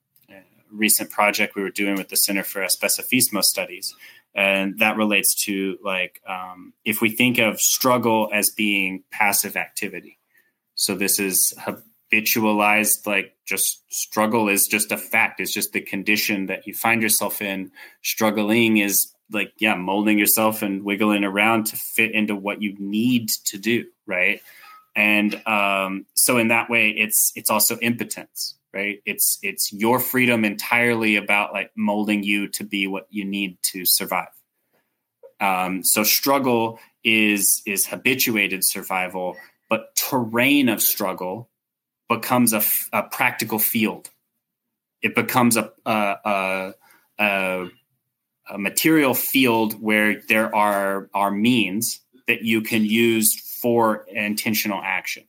recent 0.71 1.11
project 1.11 1.55
we 1.55 1.61
were 1.61 1.69
doing 1.69 1.95
with 1.95 2.09
the 2.09 2.15
center 2.15 2.43
for 2.43 2.61
especifismo 2.61 3.43
studies. 3.43 3.93
And 4.33 4.79
that 4.79 4.95
relates 4.95 5.35
to 5.45 5.77
like 5.83 6.21
um, 6.27 6.73
if 6.85 7.01
we 7.01 7.09
think 7.11 7.37
of 7.37 7.59
struggle 7.59 8.29
as 8.33 8.49
being 8.49 9.03
passive 9.11 9.57
activity. 9.57 10.17
So 10.75 10.95
this 10.95 11.19
is 11.19 11.53
habitualized 12.11 13.05
like 13.05 13.35
just 13.45 13.83
struggle 13.89 14.49
is 14.49 14.67
just 14.67 14.91
a 14.91 14.97
fact. 14.97 15.39
It's 15.39 15.53
just 15.53 15.73
the 15.73 15.81
condition 15.81 16.47
that 16.47 16.67
you 16.67 16.73
find 16.73 17.01
yourself 17.01 17.41
in. 17.41 17.71
Struggling 18.01 18.77
is 18.77 19.13
like 19.31 19.53
yeah 19.59 19.75
molding 19.75 20.19
yourself 20.19 20.61
and 20.61 20.83
wiggling 20.83 21.23
around 21.23 21.65
to 21.67 21.75
fit 21.75 22.11
into 22.11 22.35
what 22.35 22.61
you 22.61 22.75
need 22.79 23.29
to 23.45 23.57
do 23.57 23.85
right? 24.05 24.41
And 24.93 25.35
um, 25.47 26.05
so 26.15 26.37
in 26.37 26.49
that 26.49 26.69
way 26.69 26.89
it's 26.89 27.31
it's 27.35 27.49
also 27.49 27.77
impotence 27.77 28.55
right? 28.73 29.01
It's 29.05 29.37
it's 29.41 29.71
your 29.73 29.99
freedom 29.99 30.45
entirely 30.45 31.15
about 31.17 31.53
like 31.53 31.71
molding 31.75 32.23
you 32.23 32.47
to 32.49 32.63
be 32.63 32.87
what 32.87 33.07
you 33.09 33.25
need 33.25 33.57
to 33.63 33.85
survive. 33.85 34.29
Um, 35.39 35.83
so 35.83 36.03
struggle 36.03 36.79
is 37.03 37.61
is 37.65 37.87
habituated 37.87 38.63
survival 38.63 39.35
but 39.69 39.95
terrain 39.95 40.69
of 40.69 40.81
struggle 40.81 41.49
becomes 42.11 42.51
a, 42.51 42.61
a 42.91 43.03
practical 43.03 43.57
field. 43.57 44.09
It 45.01 45.15
becomes 45.15 45.55
a, 45.55 45.71
a, 45.85 46.73
a, 47.17 47.67
a 48.49 48.57
material 48.57 49.13
field 49.13 49.81
where 49.81 50.21
there 50.27 50.53
are 50.53 51.09
are 51.13 51.31
means 51.31 52.01
that 52.27 52.43
you 52.43 52.61
can 52.61 52.83
use 52.83 53.59
for 53.61 54.05
intentional 54.09 54.81
action. 54.83 55.23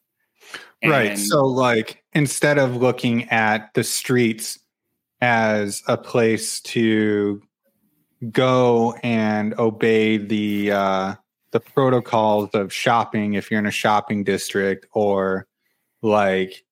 And 0.83 0.91
right. 0.91 1.19
So, 1.19 1.47
like, 1.47 2.03
instead 2.13 2.59
of 2.59 2.77
looking 2.77 3.29
at 3.31 3.73
the 3.75 3.85
streets 3.85 4.59
as 5.21 5.83
a 5.87 5.97
place 5.97 6.61
to 6.63 7.41
go 8.31 8.95
and 9.05 9.55
obey 9.57 10.17
the 10.17 10.73
uh, 10.73 11.15
the 11.53 11.61
protocols 11.61 12.51
of 12.55 12.73
shopping, 12.73 13.35
if 13.35 13.51
you're 13.51 13.61
in 13.61 13.67
a 13.67 13.71
shopping 13.71 14.25
district, 14.25 14.87
or 14.93 15.47
like 16.03 16.65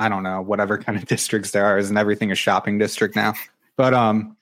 I 0.00 0.08
don't 0.08 0.24
know, 0.24 0.42
whatever 0.42 0.78
kind 0.78 0.98
of 0.98 1.04
districts 1.14 1.52
there 1.52 1.64
are, 1.64 1.78
isn't 1.78 1.96
everything 1.96 2.32
a 2.32 2.34
shopping 2.34 2.78
district 2.78 3.14
now? 3.14 3.34
But 3.76 3.94
um, 3.94 4.36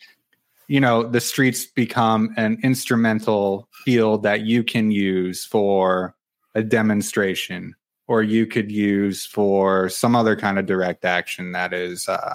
you 0.69 0.81
know, 0.81 1.03
the 1.03 1.21
streets 1.21 1.67
become 1.67 2.33
an 2.37 2.59
instrumental 2.63 3.69
field 3.85 4.23
that 4.23 4.43
you 4.43 4.65
can 4.65 4.91
use 4.91 5.45
for 5.45 6.15
a 6.55 6.63
demonstration 6.63 7.75
or 8.07 8.23
you 8.23 8.47
could 8.47 8.73
use 8.73 9.27
for 9.27 9.89
some 9.91 10.17
other 10.17 10.35
kind 10.35 10.59
of 10.59 10.65
direct 10.65 11.05
action 11.05 11.53
that 11.53 11.75
is 11.75 12.09
uh, 12.09 12.35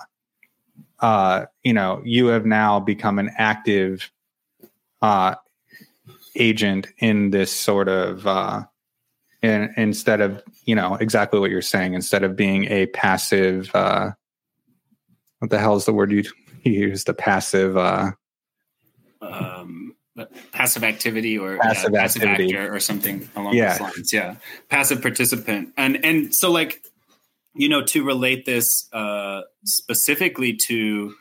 uh, 1.03 1.45
you 1.63 1.73
know, 1.73 2.01
you 2.05 2.27
have 2.27 2.45
now 2.45 2.79
become 2.79 3.19
an 3.19 3.29
active 3.37 4.09
uh, 5.01 5.35
agent 6.35 6.87
in 6.99 7.29
this 7.31 7.51
sort 7.51 7.89
of, 7.89 8.25
uh, 8.25 8.63
in, 9.43 9.71
instead 9.77 10.21
of, 10.21 10.41
you 10.65 10.73
know, 10.73 10.95
exactly 10.95 11.39
what 11.39 11.51
you're 11.51 11.61
saying, 11.61 11.93
instead 11.93 12.23
of 12.23 12.35
being 12.35 12.65
a 12.71 12.87
passive, 12.87 13.69
uh, 13.75 14.11
what 15.39 15.51
the 15.51 15.59
hell 15.59 15.75
is 15.75 15.85
the 15.85 15.93
word 15.93 16.11
you, 16.11 16.23
you 16.63 16.71
used? 16.71 17.05
The 17.05 17.13
passive, 17.13 17.77
uh, 17.77 18.11
um, 19.21 19.95
passive 20.51 20.83
activity 20.83 21.37
or 21.37 21.57
passive, 21.57 21.91
yeah, 21.93 22.01
passive 22.01 22.23
activity. 22.23 22.55
actor 22.55 22.73
or 22.73 22.79
something 22.79 23.29
along 23.35 23.55
Yeah. 23.55 23.73
those 23.73 23.81
lines. 23.81 24.13
Yeah, 24.13 24.35
passive 24.69 25.01
participant, 25.01 25.73
and 25.77 26.03
and 26.05 26.33
so 26.33 26.51
like 26.51 26.81
you 27.55 27.67
know 27.69 27.83
to 27.83 28.03
relate 28.03 28.45
this 28.45 28.87
uh, 28.93 29.41
specifically 29.65 30.57
to 30.67 31.15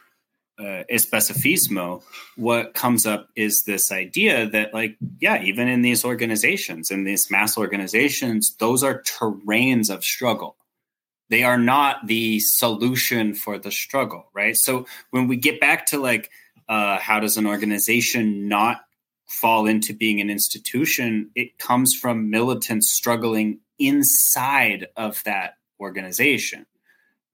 uh, 0.63 0.85
especificismo, 0.91 2.03
what 2.37 2.75
comes 2.75 3.05
up 3.05 3.29
is 3.35 3.65
this 3.65 3.91
idea 3.91 4.49
that 4.49 4.73
like 4.73 4.97
yeah, 5.21 5.43
even 5.43 5.69
in 5.69 5.83
these 5.83 6.05
organizations, 6.05 6.91
in 6.91 7.05
these 7.05 7.31
mass 7.31 7.59
organizations, 7.59 8.55
those 8.59 8.85
are 8.85 9.03
terrains 9.03 9.93
of 9.93 10.05
struggle. 10.05 10.57
They 11.31 11.43
are 11.43 11.59
not 11.59 12.07
the 12.07 12.41
solution 12.41 13.35
for 13.35 13.59
the 13.59 13.73
struggle, 13.73 14.27
right? 14.35 14.57
So 14.57 14.87
when 15.11 15.29
we 15.29 15.37
get 15.37 15.61
back 15.61 15.87
to 15.87 15.99
like 15.99 16.31
uh, 16.69 16.99
how 16.99 17.21
does 17.21 17.37
an 17.37 17.47
organization 17.47 18.49
not 18.49 18.85
fall 19.27 19.67
into 19.67 19.93
being 19.93 20.21
an 20.21 20.31
institution? 20.31 21.31
It 21.35 21.59
comes 21.59 21.95
from 21.95 22.31
militants 22.31 22.93
struggling 22.93 23.61
inside 23.79 24.87
of 24.97 25.23
that 25.25 25.55
organization, 25.81 26.67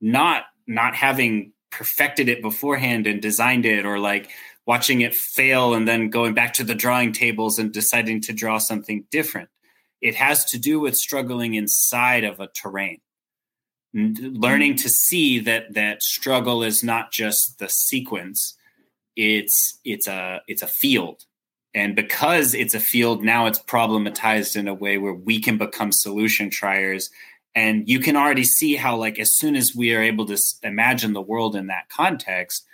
not 0.00 0.44
not 0.66 0.94
having 0.94 1.52
perfected 1.70 2.28
it 2.28 2.42
beforehand 2.42 3.06
and 3.06 3.20
designed 3.20 3.66
it, 3.66 3.84
or 3.84 3.98
like 3.98 4.30
watching 4.66 5.00
it 5.00 5.14
fail 5.14 5.74
and 5.74 5.88
then 5.88 6.10
going 6.10 6.34
back 6.34 6.52
to 6.54 6.64
the 6.64 6.74
drawing 6.74 7.12
tables 7.12 7.58
and 7.58 7.72
deciding 7.72 8.20
to 8.22 8.32
draw 8.32 8.58
something 8.58 9.04
different. 9.10 9.48
It 10.00 10.14
has 10.14 10.44
to 10.46 10.58
do 10.58 10.78
with 10.78 10.96
struggling 10.96 11.54
inside 11.54 12.24
of 12.24 12.40
a 12.40 12.48
terrain 12.48 13.00
learning 13.94 14.76
to 14.76 14.88
see 14.88 15.38
that 15.40 15.74
that 15.74 16.02
struggle 16.02 16.62
is 16.62 16.84
not 16.84 17.10
just 17.10 17.58
the 17.58 17.68
sequence 17.68 18.56
it's 19.16 19.78
it's 19.84 20.06
a 20.06 20.40
it's 20.46 20.62
a 20.62 20.66
field 20.66 21.24
and 21.74 21.96
because 21.96 22.54
it's 22.54 22.74
a 22.74 22.80
field 22.80 23.24
now 23.24 23.46
it's 23.46 23.58
problematized 23.58 24.56
in 24.56 24.68
a 24.68 24.74
way 24.74 24.98
where 24.98 25.14
we 25.14 25.40
can 25.40 25.56
become 25.56 25.90
solution 25.90 26.50
triers 26.50 27.10
and 27.54 27.88
you 27.88 28.00
can 28.00 28.16
already 28.16 28.44
see 28.44 28.76
how 28.76 28.96
like 28.96 29.18
as 29.18 29.34
soon 29.34 29.56
as 29.56 29.74
we 29.74 29.94
are 29.94 30.02
able 30.02 30.26
to 30.26 30.38
imagine 30.62 31.12
the 31.12 31.20
world 31.20 31.56
in 31.56 31.66
that 31.68 31.88
context 31.88 32.64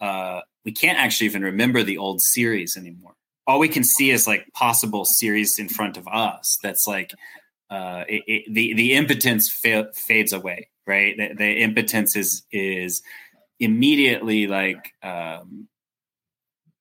uh, 0.00 0.40
we 0.64 0.72
can't 0.72 0.98
actually 0.98 1.26
even 1.26 1.42
remember 1.42 1.82
the 1.82 1.98
old 1.98 2.20
series 2.20 2.76
anymore 2.76 3.14
all 3.46 3.58
we 3.58 3.68
can 3.68 3.84
see 3.84 4.10
is 4.10 4.26
like 4.26 4.46
possible 4.52 5.04
series 5.04 5.58
in 5.58 5.68
front 5.68 5.96
of 5.96 6.06
us 6.08 6.58
that's 6.62 6.86
like 6.86 7.12
uh, 7.70 8.04
it, 8.08 8.22
it, 8.26 8.54
the 8.54 8.74
the 8.74 8.94
impotence 8.94 9.50
fa- 9.50 9.90
fades 9.94 10.32
away 10.32 10.68
right 10.86 11.16
the, 11.16 11.34
the 11.34 11.62
impotence 11.62 12.16
is 12.16 12.42
is 12.52 13.02
immediately 13.58 14.46
like 14.46 14.92
um, 15.02 15.68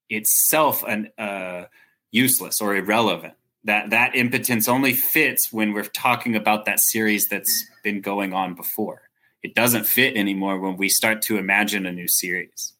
itself 0.09 0.83
an 0.83 1.09
uh, 1.17 1.65
useless 2.11 2.61
or 2.61 2.75
irrelevant. 2.75 3.33
That 3.63 3.91
that 3.91 4.15
impotence 4.15 4.67
only 4.67 4.93
fits 4.93 5.53
when 5.53 5.73
we're 5.73 5.83
talking 5.83 6.35
about 6.35 6.65
that 6.65 6.79
series 6.79 7.27
that's 7.27 7.65
been 7.83 8.01
going 8.01 8.33
on 8.33 8.55
before. 8.55 9.03
It 9.43 9.55
doesn't 9.55 9.85
fit 9.85 10.15
anymore 10.17 10.59
when 10.59 10.77
we 10.77 10.89
start 10.89 11.21
to 11.23 11.37
imagine 11.37 11.85
a 11.85 11.91
new 11.91 12.07
series. 12.07 12.73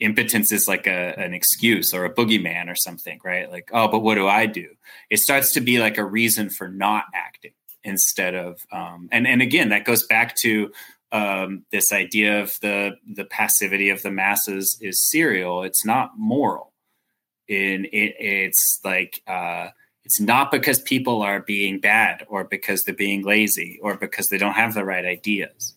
Impotence 0.00 0.50
is 0.50 0.66
like 0.66 0.86
a, 0.86 1.14
an 1.18 1.34
excuse 1.34 1.94
or 1.94 2.04
a 2.04 2.12
boogeyman 2.12 2.68
or 2.68 2.74
something, 2.74 3.20
right? 3.24 3.50
Like, 3.50 3.70
oh, 3.72 3.88
but 3.88 4.00
what 4.00 4.16
do 4.16 4.26
I 4.26 4.46
do? 4.46 4.68
It 5.08 5.18
starts 5.18 5.52
to 5.52 5.60
be 5.60 5.78
like 5.78 5.98
a 5.98 6.04
reason 6.04 6.50
for 6.50 6.68
not 6.68 7.04
acting 7.14 7.52
instead 7.84 8.34
of, 8.34 8.60
um, 8.72 9.08
and 9.12 9.26
and 9.26 9.40
again, 9.40 9.68
that 9.68 9.84
goes 9.84 10.04
back 10.04 10.34
to 10.36 10.72
um, 11.12 11.64
this 11.70 11.92
idea 11.92 12.42
of 12.42 12.58
the 12.60 12.96
the 13.06 13.24
passivity 13.24 13.90
of 13.90 14.02
the 14.02 14.10
masses 14.10 14.76
is 14.80 15.00
serial. 15.00 15.62
It's 15.62 15.84
not 15.84 16.18
moral 16.18 16.72
in 17.48 17.84
it, 17.86 18.14
it's 18.18 18.80
like 18.84 19.22
uh, 19.26 19.68
it's 20.04 20.20
not 20.20 20.50
because 20.50 20.80
people 20.80 21.22
are 21.22 21.40
being 21.40 21.80
bad 21.80 22.26
or 22.28 22.44
because 22.44 22.84
they're 22.84 22.94
being 22.94 23.22
lazy 23.22 23.78
or 23.82 23.96
because 23.96 24.28
they 24.28 24.38
don't 24.38 24.54
have 24.54 24.74
the 24.74 24.84
right 24.84 25.04
ideas 25.04 25.74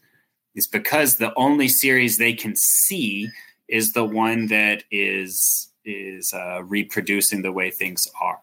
it's 0.55 0.67
because 0.67 1.17
the 1.17 1.33
only 1.35 1.67
series 1.67 2.17
they 2.17 2.33
can 2.33 2.55
see 2.55 3.29
is 3.67 3.91
the 3.93 4.05
one 4.05 4.47
that 4.47 4.83
is 4.91 5.71
is 5.85 6.33
uh, 6.33 6.61
reproducing 6.63 7.41
the 7.41 7.51
way 7.51 7.71
things 7.71 8.07
are 8.21 8.39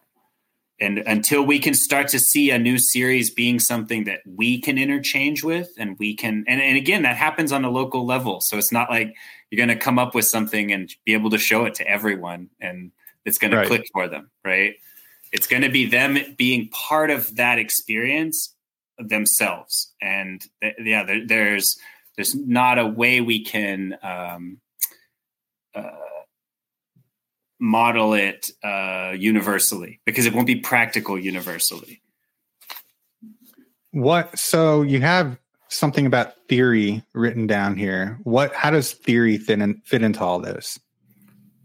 and 0.79 0.99
until 0.99 1.43
we 1.43 1.57
can 1.57 1.73
start 1.73 2.07
to 2.09 2.19
see 2.19 2.51
a 2.51 2.59
new 2.59 2.77
series 2.77 3.29
being 3.29 3.59
something 3.59 4.03
that 4.03 4.19
we 4.25 4.59
can 4.59 4.77
interchange 4.77 5.43
with 5.43 5.69
and 5.77 5.97
we 5.99 6.15
can 6.15 6.43
and, 6.47 6.61
and 6.61 6.77
again 6.77 7.03
that 7.03 7.15
happens 7.15 7.51
on 7.51 7.63
a 7.63 7.69
local 7.69 8.05
level 8.05 8.39
so 8.41 8.57
it's 8.57 8.71
not 8.71 8.89
like 8.89 9.15
you're 9.49 9.65
going 9.65 9.77
to 9.77 9.81
come 9.81 9.99
up 9.99 10.15
with 10.15 10.25
something 10.25 10.71
and 10.71 10.93
be 11.05 11.13
able 11.13 11.29
to 11.29 11.37
show 11.37 11.65
it 11.65 11.75
to 11.75 11.87
everyone 11.87 12.49
and 12.59 12.91
it's 13.25 13.37
going 13.37 13.51
Right. 13.51 13.63
to 13.63 13.67
click 13.67 13.87
for 13.91 14.07
them, 14.07 14.29
right? 14.43 14.75
It's 15.31 15.47
going 15.47 15.63
to 15.63 15.69
be 15.69 15.85
them 15.85 16.17
being 16.37 16.69
part 16.69 17.09
of 17.09 17.35
that 17.35 17.59
experience 17.59 18.55
themselves, 18.97 19.93
and 20.01 20.43
th- 20.61 20.75
yeah, 20.79 21.03
there, 21.03 21.25
there's 21.25 21.77
there's 22.15 22.35
not 22.35 22.79
a 22.79 22.85
way 22.85 23.21
we 23.21 23.43
can 23.43 23.97
um, 24.01 24.61
uh, 25.73 25.91
model 27.59 28.13
it 28.13 28.51
uh, 28.63 29.13
universally 29.17 29.99
because 30.05 30.25
it 30.25 30.33
won't 30.33 30.47
be 30.47 30.55
practical 30.55 31.19
universally. 31.19 32.01
What? 33.91 34.37
So 34.37 34.81
you 34.81 35.01
have 35.01 35.37
something 35.69 36.05
about 36.05 36.35
theory 36.47 37.03
written 37.13 37.47
down 37.47 37.75
here. 37.75 38.19
What? 38.23 38.53
How 38.53 38.69
does 38.69 38.93
theory 38.93 39.37
fit 39.37 39.59
in, 39.59 39.81
fit 39.85 40.03
into 40.03 40.21
all 40.23 40.39
this? 40.39 40.79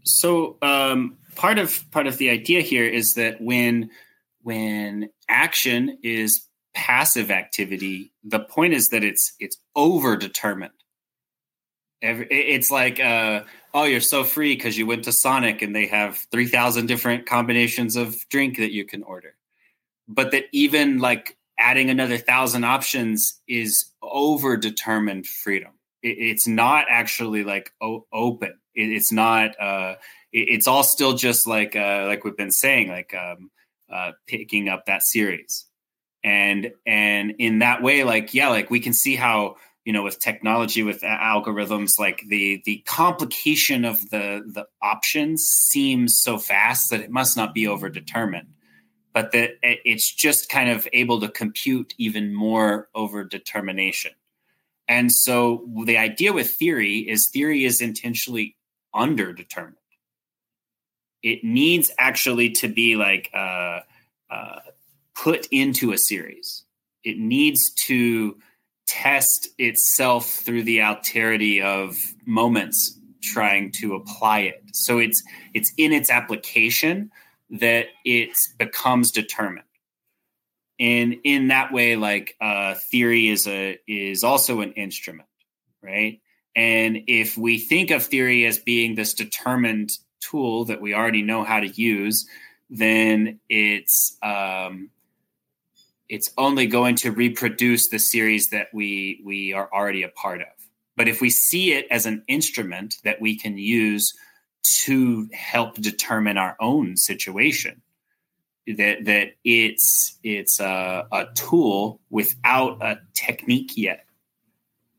so 0.03 0.57
um, 0.61 1.17
part 1.35 1.57
of 1.57 1.83
part 1.91 2.07
of 2.07 2.17
the 2.17 2.29
idea 2.29 2.61
here 2.61 2.85
is 2.85 3.13
that 3.15 3.41
when 3.41 3.89
when 4.43 5.09
action 5.29 5.97
is 6.03 6.47
passive 6.73 7.31
activity, 7.31 8.11
the 8.23 8.39
point 8.39 8.73
is 8.73 8.89
that 8.89 9.03
it's 9.03 9.33
it's 9.39 9.57
over 9.75 10.15
determined. 10.17 10.71
It's 12.03 12.71
like, 12.71 12.99
uh, 12.99 13.43
oh, 13.75 13.83
you're 13.83 14.01
so 14.01 14.23
free 14.23 14.55
because 14.55 14.75
you 14.75 14.87
went 14.87 15.03
to 15.03 15.11
Sonic 15.11 15.61
and 15.61 15.75
they 15.75 15.85
have 15.85 16.17
three 16.31 16.47
thousand 16.47 16.87
different 16.87 17.27
combinations 17.27 17.95
of 17.95 18.15
drink 18.29 18.57
that 18.57 18.71
you 18.71 18.85
can 18.85 19.03
order. 19.03 19.35
But 20.07 20.31
that 20.31 20.45
even 20.51 20.97
like 20.97 21.37
adding 21.59 21.91
another 21.91 22.17
thousand 22.17 22.63
options 22.63 23.39
is 23.47 23.91
over 24.01 24.57
determined 24.57 25.27
freedom. 25.27 25.73
It, 26.01 26.17
it's 26.17 26.47
not 26.47 26.87
actually 26.89 27.43
like 27.43 27.71
open. 27.79 28.53
It, 28.73 28.89
it's 28.89 29.11
not. 29.11 29.59
Uh, 29.59 29.95
it's 30.31 30.67
all 30.67 30.83
still 30.83 31.13
just 31.13 31.47
like 31.47 31.75
uh, 31.75 32.05
like 32.07 32.23
we've 32.23 32.37
been 32.37 32.51
saying, 32.51 32.89
like 32.89 33.13
um, 33.13 33.51
uh, 33.91 34.11
picking 34.27 34.69
up 34.69 34.85
that 34.85 35.03
series, 35.03 35.65
and 36.23 36.71
and 36.85 37.35
in 37.39 37.59
that 37.59 37.81
way, 37.81 38.03
like 38.03 38.33
yeah, 38.33 38.49
like 38.49 38.69
we 38.69 38.79
can 38.79 38.93
see 38.93 39.15
how 39.15 39.55
you 39.85 39.93
know 39.93 40.03
with 40.03 40.19
technology 40.19 40.83
with 40.83 41.01
algorithms, 41.01 41.99
like 41.99 42.23
the 42.27 42.61
the 42.65 42.83
complication 42.85 43.85
of 43.85 44.09
the 44.09 44.43
the 44.45 44.65
options 44.81 45.43
seems 45.43 46.19
so 46.21 46.37
fast 46.37 46.91
that 46.91 47.01
it 47.01 47.11
must 47.11 47.35
not 47.35 47.53
be 47.53 47.63
overdetermined 47.63 48.47
but 49.13 49.31
that 49.31 49.51
it's 49.61 50.13
just 50.13 50.49
kind 50.49 50.69
of 50.69 50.87
able 50.93 51.19
to 51.19 51.27
compute 51.27 51.93
even 51.97 52.33
more 52.33 52.89
over 52.95 53.23
determination. 53.23 54.11
And 54.87 55.11
so 55.11 55.67
the 55.85 55.97
idea 55.97 56.33
with 56.33 56.51
theory 56.51 56.99
is 56.99 57.29
theory 57.31 57.65
is 57.65 57.81
intentionally 57.81 58.57
underdetermined. 58.95 59.75
It 61.23 61.43
needs 61.43 61.91
actually 61.97 62.51
to 62.51 62.67
be 62.67 62.95
like 62.95 63.29
uh, 63.33 63.81
uh, 64.29 64.59
put 65.15 65.47
into 65.51 65.91
a 65.91 65.97
series. 65.97 66.63
It 67.03 67.17
needs 67.17 67.71
to 67.87 68.37
test 68.87 69.49
itself 69.57 70.29
through 70.29 70.63
the 70.63 70.79
alterity 70.79 71.61
of 71.61 71.97
moments 72.25 72.97
trying 73.21 73.71
to 73.71 73.95
apply 73.95 74.39
it. 74.39 74.63
So 74.73 74.97
it's 74.97 75.23
it's 75.53 75.71
in 75.77 75.93
its 75.93 76.09
application 76.09 77.11
that 77.51 77.87
it 78.03 78.31
becomes 78.57 79.11
determined 79.11 79.65
and 80.81 81.17
in 81.23 81.49
that 81.49 81.71
way 81.71 81.95
like 81.95 82.35
uh, 82.41 82.73
theory 82.89 83.29
is 83.29 83.47
a 83.47 83.79
is 83.87 84.23
also 84.23 84.61
an 84.61 84.73
instrument 84.73 85.29
right 85.81 86.19
and 86.55 86.97
if 87.07 87.37
we 87.37 87.59
think 87.59 87.91
of 87.91 88.03
theory 88.03 88.45
as 88.45 88.57
being 88.57 88.95
this 88.95 89.13
determined 89.13 89.91
tool 90.21 90.65
that 90.65 90.81
we 90.81 90.93
already 90.93 91.21
know 91.21 91.43
how 91.43 91.59
to 91.59 91.67
use 91.67 92.25
then 92.71 93.39
it's 93.49 94.17
um, 94.23 94.89
it's 96.07 96.31
only 96.37 96.67
going 96.67 96.95
to 96.95 97.11
reproduce 97.11 97.89
the 97.89 97.99
series 97.99 98.49
that 98.49 98.67
we 98.73 99.21
we 99.23 99.53
are 99.53 99.69
already 99.71 100.03
a 100.03 100.09
part 100.09 100.41
of 100.41 100.47
But 100.95 101.07
if 101.07 101.21
we 101.21 101.29
see 101.29 101.73
it 101.73 101.85
as 101.91 102.05
an 102.05 102.23
instrument 102.27 102.95
that 103.03 103.21
we 103.21 103.37
can 103.37 103.57
use 103.57 104.11
to 104.83 105.27
help 105.33 105.75
determine 105.75 106.37
our 106.37 106.55
own 106.59 106.95
situation, 106.95 107.81
that 108.67 109.03
that 109.05 109.33
it's 109.43 110.17
it's 110.23 110.59
a, 110.61 111.07
a 111.11 111.25
tool 111.35 111.99
without 112.09 112.81
a 112.81 112.99
technique 113.13 113.73
yet, 113.75 114.05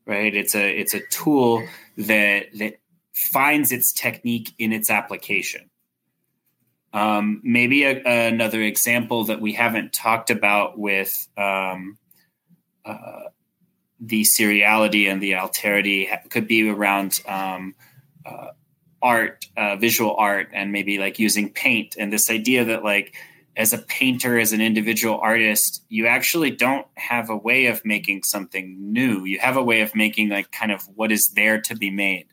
right? 0.05 0.33
It's 0.35 0.53
a 0.53 0.79
it's 0.79 0.93
a 0.93 1.01
tool 1.09 1.67
that 1.97 2.47
that 2.59 2.79
finds 3.13 3.71
its 3.71 3.93
technique 3.93 4.53
in 4.57 4.73
its 4.73 4.89
application. 4.89 5.69
Um, 6.93 7.41
maybe 7.43 7.83
a, 7.83 8.27
another 8.27 8.61
example 8.61 9.25
that 9.25 9.41
we 9.41 9.53
haven't 9.53 9.93
talked 9.93 10.29
about 10.29 10.77
with 10.77 11.27
um, 11.37 11.97
uh, 12.85 13.23
the 13.99 14.23
seriality 14.23 15.11
and 15.11 15.21
the 15.21 15.31
alterity 15.31 16.07
could 16.29 16.47
be 16.47 16.69
around 16.69 17.19
um, 17.27 17.73
uh, 18.25 18.49
art, 19.01 19.47
uh, 19.57 19.75
visual 19.77 20.15
art, 20.15 20.49
and 20.53 20.71
maybe 20.71 20.97
like 20.97 21.17
using 21.17 21.51
paint 21.51 21.95
and 21.97 22.11
this 22.11 22.29
idea 22.29 22.65
that 22.65 22.83
like 22.83 23.15
as 23.55 23.73
a 23.73 23.77
painter, 23.77 24.39
as 24.39 24.51
an 24.51 24.61
individual 24.61 25.19
artist, 25.19 25.83
you 25.89 26.07
actually 26.07 26.51
don't 26.51 26.87
have 26.95 27.29
a 27.29 27.37
way 27.37 27.67
of 27.67 27.85
making 27.85 28.23
something 28.23 28.75
new. 28.91 29.25
You 29.25 29.39
have 29.39 29.57
a 29.57 29.63
way 29.63 29.81
of 29.81 29.95
making 29.95 30.29
like 30.29 30.51
kind 30.51 30.71
of 30.71 30.83
what 30.95 31.11
is 31.11 31.31
there 31.35 31.61
to 31.61 31.75
be 31.75 31.91
made. 31.91 32.25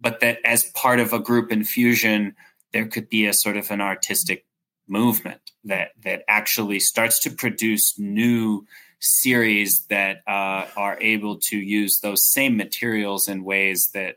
But 0.00 0.20
that 0.20 0.38
as 0.44 0.64
part 0.64 1.00
of 1.00 1.12
a 1.12 1.18
group-in-fusion, 1.18 2.34
there 2.72 2.86
could 2.86 3.08
be 3.08 3.26
a 3.26 3.32
sort 3.32 3.56
of 3.56 3.70
an 3.70 3.80
artistic 3.80 4.46
movement 4.88 5.40
that 5.64 5.90
that 6.02 6.24
actually 6.26 6.80
starts 6.80 7.20
to 7.20 7.30
produce 7.30 7.98
new 7.98 8.66
series 9.00 9.86
that 9.88 10.18
uh, 10.26 10.66
are 10.76 10.98
able 11.00 11.38
to 11.38 11.56
use 11.56 12.00
those 12.00 12.30
same 12.30 12.56
materials 12.56 13.28
in 13.28 13.44
ways 13.44 13.90
that 13.94 14.16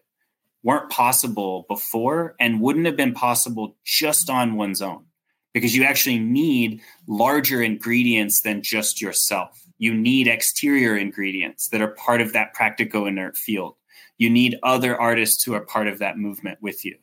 weren't 0.64 0.90
possible 0.90 1.66
before 1.68 2.36
and 2.40 2.62
wouldn't 2.62 2.86
have 2.86 2.96
been 2.96 3.14
possible 3.14 3.76
just 3.86 4.30
on 4.30 4.56
one's 4.56 4.82
own 4.82 5.06
because 5.54 5.76
you 5.76 5.84
actually 5.84 6.20
need 6.20 6.82
larger 7.08 7.62
ingredients 7.62 8.42
than 8.42 8.62
just 8.62 9.02
yourself. 9.02 9.62
You 9.78 9.94
need 9.94 10.28
exterior 10.28 10.98
ingredients 10.98 11.68
that 11.70 11.82
are 11.82 11.90
part 11.90 12.22
of 12.22 12.34
that 12.34 12.54
practical 12.54 13.06
inert 13.06 13.38
field. 13.38 13.76
You 14.18 14.30
need 14.30 14.58
other 14.64 15.00
artists 15.00 15.44
who 15.44 15.54
are 15.54 15.66
part 15.66 15.88
of 15.88 16.00
that 16.00 16.18
movement 16.18 16.60
with 16.62 16.86
you. 16.86 16.98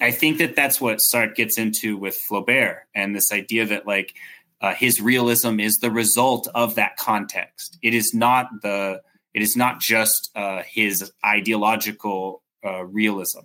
I 0.00 0.10
think 0.10 0.38
that 0.38 0.56
that's 0.56 0.80
what 0.80 0.98
Sartre 0.98 1.34
gets 1.34 1.58
into 1.58 1.96
with 1.96 2.18
Flaubert 2.18 2.80
and 2.94 3.14
this 3.14 3.32
idea 3.32 3.66
that 3.66 3.86
like 3.86 4.14
uh, 4.60 4.74
his 4.74 5.00
realism 5.00 5.58
is 5.58 5.78
the 5.78 5.90
result 5.90 6.48
of 6.54 6.74
that 6.74 6.96
context. 6.96 7.78
It 7.82 7.94
is 7.94 8.14
not 8.14 8.48
the 8.62 9.00
it 9.32 9.42
is 9.42 9.56
not 9.56 9.80
just 9.80 10.30
uh, 10.34 10.62
his 10.66 11.12
ideological 11.24 12.42
uh, 12.64 12.84
realism 12.84 13.40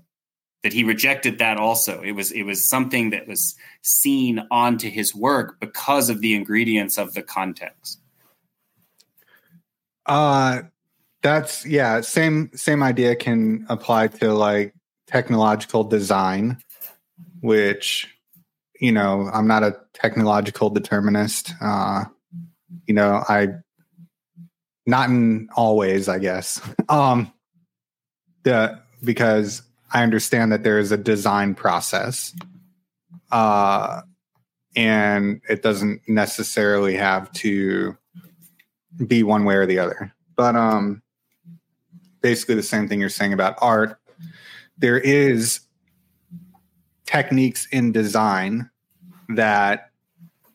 that 0.64 0.74
he 0.74 0.84
rejected 0.84 1.38
that 1.38 1.58
also. 1.58 2.02
It 2.02 2.14
was 2.14 2.32
it 2.32 2.44
was 2.44 2.68
something 2.68 3.12
that 3.12 3.28
was 3.28 3.56
seen 3.82 4.42
onto 4.50 4.90
his 4.90 5.14
work 5.14 5.60
because 5.60 6.10
of 6.10 6.22
the 6.22 6.34
ingredients 6.34 6.98
of 6.98 7.14
the 7.14 7.22
context. 7.22 8.00
Uh 10.08 10.64
that's 11.26 11.66
yeah, 11.66 12.02
same 12.02 12.52
same 12.54 12.84
idea 12.84 13.16
can 13.16 13.66
apply 13.68 14.10
to 14.10 14.32
like 14.32 14.76
technological 15.08 15.84
design, 15.84 16.62
which 17.40 18.08
you 18.80 18.92
know, 18.92 19.32
I'm 19.34 19.48
not 19.48 19.64
a 19.64 19.76
technological 19.94 20.70
determinist. 20.70 21.52
Uh 21.60 22.06
you 22.86 22.94
know, 22.94 23.24
I 23.28 23.48
not 24.86 25.10
in 25.10 25.50
all 25.56 25.78
ways, 25.78 26.08
I 26.08 26.20
guess. 26.20 26.62
um 26.90 27.34
the 28.44 28.80
because 29.04 29.64
I 29.92 30.04
understand 30.04 30.52
that 30.52 30.62
there 30.62 30.78
is 30.78 30.92
a 30.92 30.98
design 30.98 31.56
process, 31.56 32.36
uh, 33.32 34.02
and 34.76 35.42
it 35.50 35.64
doesn't 35.64 36.02
necessarily 36.08 36.96
have 36.98 37.32
to 37.34 37.98
be 39.08 39.24
one 39.24 39.44
way 39.44 39.56
or 39.56 39.66
the 39.66 39.80
other. 39.80 40.14
But 40.36 40.56
um, 40.56 41.02
basically, 42.26 42.56
the 42.56 42.64
same 42.64 42.88
thing 42.88 43.00
you're 43.00 43.08
saying 43.08 43.34
about 43.34 43.54
art. 43.62 44.00
There 44.80 44.98
is 44.98 45.60
techniques 47.06 47.68
in 47.72 47.92
design 47.92 48.68
that 49.30 49.92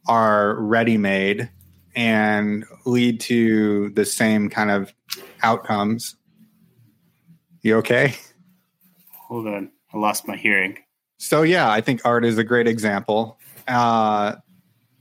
are 0.08 0.56
ready 0.56 0.98
made 0.98 1.48
and 1.94 2.64
lead 2.86 3.20
to 3.20 3.90
the 3.90 4.04
same 4.04 4.50
kind 4.50 4.72
of 4.72 4.92
outcomes. 5.44 6.16
You 7.62 7.76
okay? 7.76 8.16
hold 9.28 9.46
on. 9.46 9.70
I 9.94 9.98
lost 9.98 10.26
my 10.26 10.36
hearing. 10.36 10.76
So 11.18 11.42
yeah, 11.42 11.70
I 11.70 11.80
think 11.80 12.00
art 12.04 12.24
is 12.24 12.36
a 12.36 12.42
great 12.42 12.66
example. 12.66 13.38
Uh, 13.68 14.34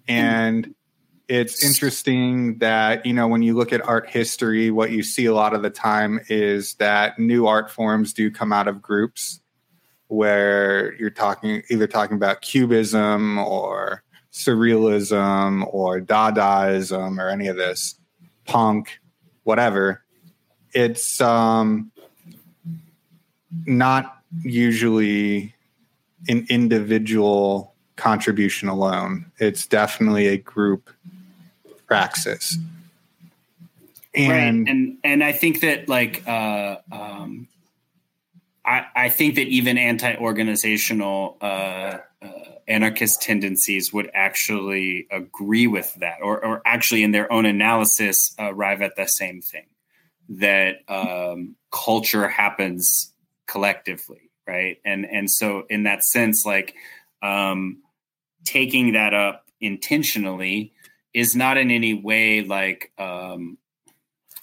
and 0.08 0.76
it's 1.30 1.64
interesting 1.64 2.58
that, 2.58 3.06
you 3.06 3.14
know, 3.14 3.28
when 3.28 3.44
you 3.44 3.56
look 3.56 3.72
at 3.72 3.88
art 3.88 4.10
history, 4.10 4.72
what 4.72 4.92
you 4.92 5.04
see 5.04 5.26
a 5.28 5.34
lot 5.34 5.54
of 5.54 5.62
the 5.62 5.70
time 5.70 6.20
is 6.28 6.74
that 6.76 7.20
new 7.20 7.46
art 7.46 7.70
forms 7.70 8.14
do 8.14 8.32
come 8.32 8.52
out 8.52 8.68
of 8.68 8.82
groups 8.82 9.40
where 10.08 10.96
you're 10.96 11.12
talking 11.12 11.62
either 11.70 11.86
talking 11.86 12.18
about 12.18 12.42
cubism 12.42 13.38
or 13.38 14.04
surrealism 14.34 15.72
or 15.72 16.02
dadaism 16.02 17.20
or 17.20 17.30
any 17.30 17.48
of 17.48 17.56
this 17.56 17.96
punk 18.46 19.00
whatever 19.44 20.04
it's 20.74 21.22
um 21.22 21.92
not 23.66 24.18
usually 24.42 25.54
an 26.28 26.46
individual 26.50 27.76
contribution 27.96 28.70
alone. 28.70 29.32
It's 29.40 29.68
definitely 29.68 30.28
a 30.28 30.38
group 30.38 30.90
praxis. 31.90 32.58
And 34.16 34.30
right. 34.32 34.74
and 34.74 34.98
and 35.04 35.24
I 35.24 35.34
think 35.34 35.62
that 35.62 35.90
like 35.90 36.28
uh, 36.28 36.78
um, 36.92 37.48
I 38.66 38.86
I 38.96 39.10
think 39.10 39.36
that 39.36 39.48
even 39.48 39.78
anti-organizational 39.78 41.38
uh, 41.42 41.44
uh, 41.44 42.30
anarchist 42.68 43.22
tendencies 43.22 43.92
would 43.92 44.10
actually 44.14 45.08
agree 45.12 45.68
with 45.68 45.94
that, 45.96 46.20
or 46.22 46.44
or 46.44 46.62
actually 46.66 47.04
in 47.04 47.12
their 47.12 47.32
own 47.32 47.46
analysis 47.46 48.34
arrive 48.40 48.82
at 48.82 48.96
the 48.96 49.06
same 49.06 49.42
thing 49.42 49.66
that 50.30 50.78
um, 50.88 51.56
culture 51.72 52.28
happens 52.28 53.12
collectively 53.48 54.30
right 54.48 54.78
and 54.86 55.08
and 55.08 55.30
so 55.30 55.64
in 55.72 55.84
that 55.84 56.04
sense 56.04 56.46
like 56.46 56.76
um 57.24 57.78
taking 58.46 58.94
that 58.94 59.14
up 59.14 59.46
intentionally 59.60 60.72
is 61.14 61.36
not 61.36 61.58
in 61.58 61.72
any 61.72 61.94
way 61.94 62.44
like 62.44 62.92
um 62.98 63.58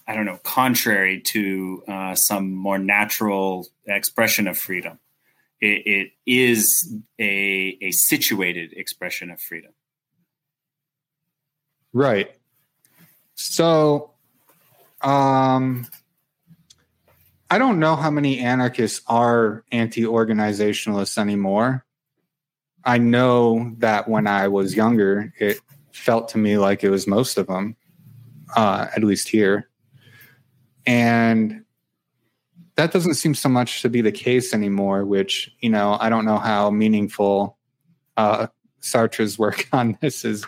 i 0.07 0.13
don't 0.13 0.25
know 0.25 0.39
contrary 0.43 1.21
to 1.21 1.83
uh, 1.87 2.15
some 2.15 2.53
more 2.53 2.77
natural 2.77 3.67
expression 3.85 4.47
of 4.47 4.57
freedom. 4.57 4.99
It, 5.59 5.87
it 5.87 6.11
is 6.25 6.93
a 7.19 7.77
a 7.81 7.91
situated 7.91 8.73
expression 8.73 9.31
of 9.31 9.41
freedom. 9.41 9.71
Right. 11.93 12.35
So 13.35 14.11
um 15.01 15.87
I 17.49 17.57
don't 17.57 17.79
know 17.79 17.95
how 17.95 18.11
many 18.11 18.39
anarchists 18.39 19.01
are 19.07 19.63
anti-organizationalists 19.71 21.17
anymore. 21.17 21.85
I 22.83 22.97
know 22.97 23.73
that 23.77 24.09
when 24.09 24.27
I 24.27 24.49
was 24.49 24.75
younger, 24.75 25.33
it 25.39 25.59
felt 25.97 26.29
to 26.29 26.37
me 26.37 26.57
like 26.57 26.83
it 26.83 26.89
was 26.89 27.07
most 27.07 27.37
of 27.37 27.47
them, 27.47 27.75
uh, 28.55 28.87
at 28.95 29.03
least 29.03 29.29
here. 29.29 29.69
And 30.85 31.63
that 32.75 32.91
doesn't 32.91 33.15
seem 33.15 33.33
so 33.33 33.49
much 33.49 33.81
to 33.81 33.89
be 33.89 34.01
the 34.01 34.11
case 34.11 34.53
anymore, 34.53 35.03
which, 35.05 35.51
you 35.59 35.69
know, 35.69 35.97
I 35.99 36.09
don't 36.09 36.25
know 36.25 36.37
how 36.37 36.69
meaningful 36.69 37.57
uh, 38.15 38.47
Sartre's 38.79 39.37
work 39.39 39.67
on 39.71 39.97
this 40.01 40.23
is 40.23 40.45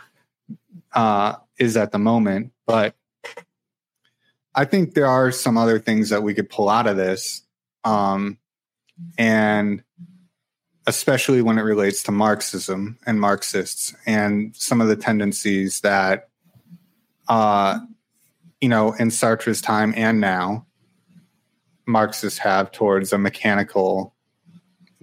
uh, 0.93 1.35
is 1.57 1.77
at 1.77 1.91
the 1.91 1.99
moment, 1.99 2.51
but 2.65 2.95
I 4.55 4.65
think 4.65 4.93
there 4.93 5.05
are 5.05 5.31
some 5.31 5.57
other 5.57 5.77
things 5.77 6.09
that 6.09 6.23
we 6.23 6.33
could 6.33 6.49
pull 6.49 6.69
out 6.69 6.87
of 6.87 6.97
this. 6.97 7.43
Um, 7.83 8.37
and 9.17 9.83
especially 10.87 11.41
when 11.41 11.57
it 11.57 11.61
relates 11.61 12.03
to 12.03 12.11
Marxism 12.11 12.97
and 13.05 13.19
Marxists 13.19 13.95
and 14.05 14.55
some 14.55 14.81
of 14.81 14.87
the 14.87 14.95
tendencies 14.95 15.81
that, 15.81 16.29
uh, 17.27 17.79
you 18.61 18.69
know, 18.69 18.93
in 18.93 19.11
Sartre's 19.11 19.61
time 19.61 19.93
and 19.95 20.19
now, 20.19 20.65
Marxists 21.85 22.39
have 22.39 22.71
towards 22.71 23.13
a 23.13 23.17
mechanical 23.17 24.13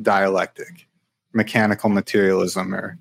dialectic, 0.00 0.86
mechanical 1.32 1.88
materialism, 1.90 2.74
or 2.74 2.98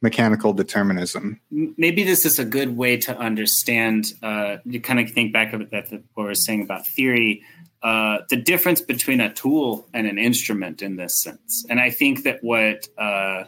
mechanical 0.00 0.52
determinism. 0.52 1.40
Maybe 1.50 2.04
this 2.04 2.24
is 2.24 2.38
a 2.38 2.44
good 2.44 2.76
way 2.76 2.96
to 2.98 3.16
understand. 3.18 4.12
Uh, 4.22 4.58
you 4.64 4.80
kind 4.80 5.00
of 5.00 5.10
think 5.10 5.32
back 5.32 5.52
of 5.52 5.70
that 5.70 5.90
what 5.90 6.24
we're 6.24 6.34
saying 6.34 6.62
about 6.62 6.86
theory. 6.86 7.42
Uh, 7.82 8.18
the 8.28 8.36
difference 8.36 8.80
between 8.80 9.20
a 9.20 9.32
tool 9.32 9.86
and 9.94 10.06
an 10.06 10.18
instrument 10.18 10.82
in 10.82 10.96
this 10.96 11.22
sense, 11.22 11.64
and 11.70 11.80
I 11.80 11.90
think 11.90 12.24
that 12.24 12.42
what 12.42 12.88
uh, 12.98 13.44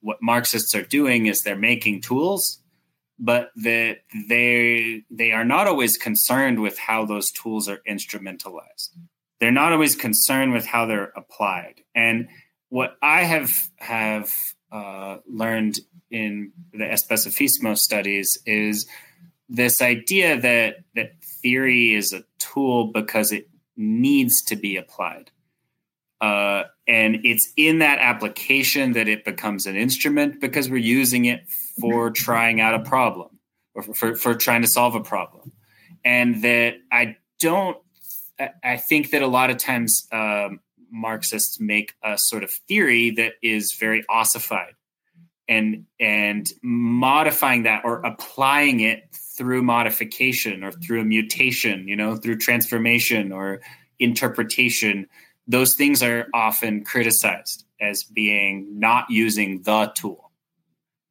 what 0.00 0.18
Marxists 0.20 0.74
are 0.74 0.82
doing 0.82 1.26
is 1.26 1.42
they're 1.42 1.56
making 1.56 2.00
tools, 2.00 2.58
but 3.18 3.50
that 3.56 3.98
they 4.28 5.04
they 5.10 5.30
are 5.30 5.44
not 5.44 5.68
always 5.68 5.96
concerned 5.96 6.60
with 6.60 6.76
how 6.76 7.06
those 7.06 7.30
tools 7.30 7.68
are 7.68 7.80
instrumentalized. 7.88 8.90
They're 9.38 9.52
not 9.52 9.72
always 9.72 9.94
concerned 9.94 10.52
with 10.52 10.66
how 10.66 10.86
they're 10.86 11.12
applied. 11.16 11.82
And 11.94 12.28
what 12.68 12.96
I 13.00 13.22
have 13.22 13.52
have 13.76 14.30
uh, 14.72 15.18
learned 15.28 15.78
in 16.10 16.52
the 16.72 16.84
Especifismo 16.84 17.78
studies 17.78 18.38
is 18.44 18.86
this 19.48 19.82
idea 19.82 20.40
that 20.40 20.78
that 20.94 21.12
theory 21.42 21.94
is 21.94 22.12
a 22.12 22.24
tool 22.38 22.86
because 22.86 23.30
it 23.32 23.48
needs 23.76 24.42
to 24.42 24.56
be 24.56 24.76
applied. 24.76 25.30
Uh, 26.20 26.64
and 26.86 27.18
it's 27.24 27.52
in 27.56 27.80
that 27.80 27.98
application 27.98 28.92
that 28.92 29.08
it 29.08 29.24
becomes 29.24 29.66
an 29.66 29.76
instrument 29.76 30.40
because 30.40 30.70
we're 30.70 30.76
using 30.76 31.24
it 31.24 31.48
for 31.80 32.10
trying 32.10 32.60
out 32.60 32.74
a 32.74 32.80
problem 32.80 33.38
or 33.74 33.82
for, 33.82 33.94
for, 33.94 34.14
for 34.14 34.34
trying 34.34 34.62
to 34.62 34.68
solve 34.68 34.94
a 34.94 35.00
problem. 35.00 35.52
And 36.04 36.42
that 36.42 36.74
I 36.92 37.16
don't, 37.40 37.76
I 38.62 38.76
think 38.76 39.10
that 39.10 39.22
a 39.22 39.26
lot 39.26 39.50
of 39.50 39.56
times 39.56 40.06
um, 40.12 40.60
Marxists 40.90 41.58
make 41.58 41.94
a 42.04 42.16
sort 42.18 42.44
of 42.44 42.50
theory 42.68 43.10
that 43.12 43.34
is 43.42 43.72
very 43.72 44.04
ossified 44.08 44.74
and 45.48 45.86
and 45.98 46.48
modifying 46.62 47.64
that 47.64 47.84
or 47.84 48.00
applying 48.00 48.80
it 48.80 49.02
through 49.36 49.62
modification 49.62 50.62
or 50.62 50.72
through 50.72 51.00
a 51.00 51.04
mutation, 51.04 51.88
you 51.88 51.96
know, 51.96 52.16
through 52.16 52.36
transformation 52.36 53.32
or 53.32 53.60
interpretation, 53.98 55.06
those 55.46 55.74
things 55.74 56.02
are 56.02 56.26
often 56.34 56.84
criticized 56.84 57.64
as 57.80 58.04
being 58.04 58.78
not 58.78 59.06
using 59.10 59.62
the 59.62 59.92
tool 59.94 60.30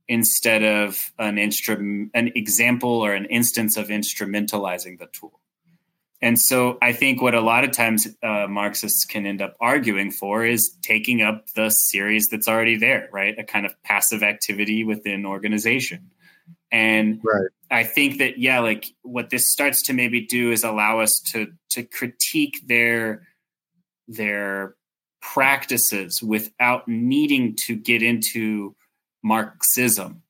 instead 0.08 0.64
of 0.64 1.12
an 1.20 1.38
instrument 1.38 2.12
an 2.14 2.32
example 2.36 3.02
or 3.02 3.14
an 3.14 3.26
instance 3.26 3.78
of 3.78 3.88
instrumentalizing 3.88 5.00
the 5.00 5.08
tool. 5.08 5.40
And 6.22 6.40
so 6.40 6.78
I 6.82 6.94
think 6.94 7.22
what 7.22 7.34
a 7.34 7.42
lot 7.42 7.64
of 7.64 7.72
times 7.72 8.08
uh, 8.22 8.46
Marxists 8.48 9.06
can 9.06 9.26
end 9.26 9.42
up 9.42 9.56
arguing 9.60 10.12
for 10.12 10.46
is 10.46 10.78
taking 10.84 11.22
up 11.22 11.48
the 11.56 11.70
series 11.70 12.28
that's 12.28 12.48
already 12.48 12.78
there, 12.78 13.10
right? 13.12 13.38
A 13.40 13.44
kind 13.44 13.66
of 13.66 13.74
passive 13.84 14.22
activity 14.22 14.84
within 14.84 15.26
organization. 15.26 16.12
And 16.72 17.20
right. 17.24 17.50
I 17.70 17.84
think 17.84 18.20
that 18.20 18.38
yeah, 18.38 18.60
like 18.60 18.86
what 19.02 19.30
this 19.30 19.52
starts 19.52 19.84
to 19.84 19.94
maybe 19.94 20.22
do 20.22 20.52
is 20.52 20.64
allow 20.64 21.00
us 21.00 21.22
to 21.32 21.48
to 21.72 21.84
critique 21.84 22.62
their 22.66 23.28
their 24.08 24.76
practices 25.22 26.22
without 26.24 26.88
needing 26.88 27.56
to 27.68 27.76
get 27.76 28.02
into 28.02 28.76
Marxism 29.24 30.24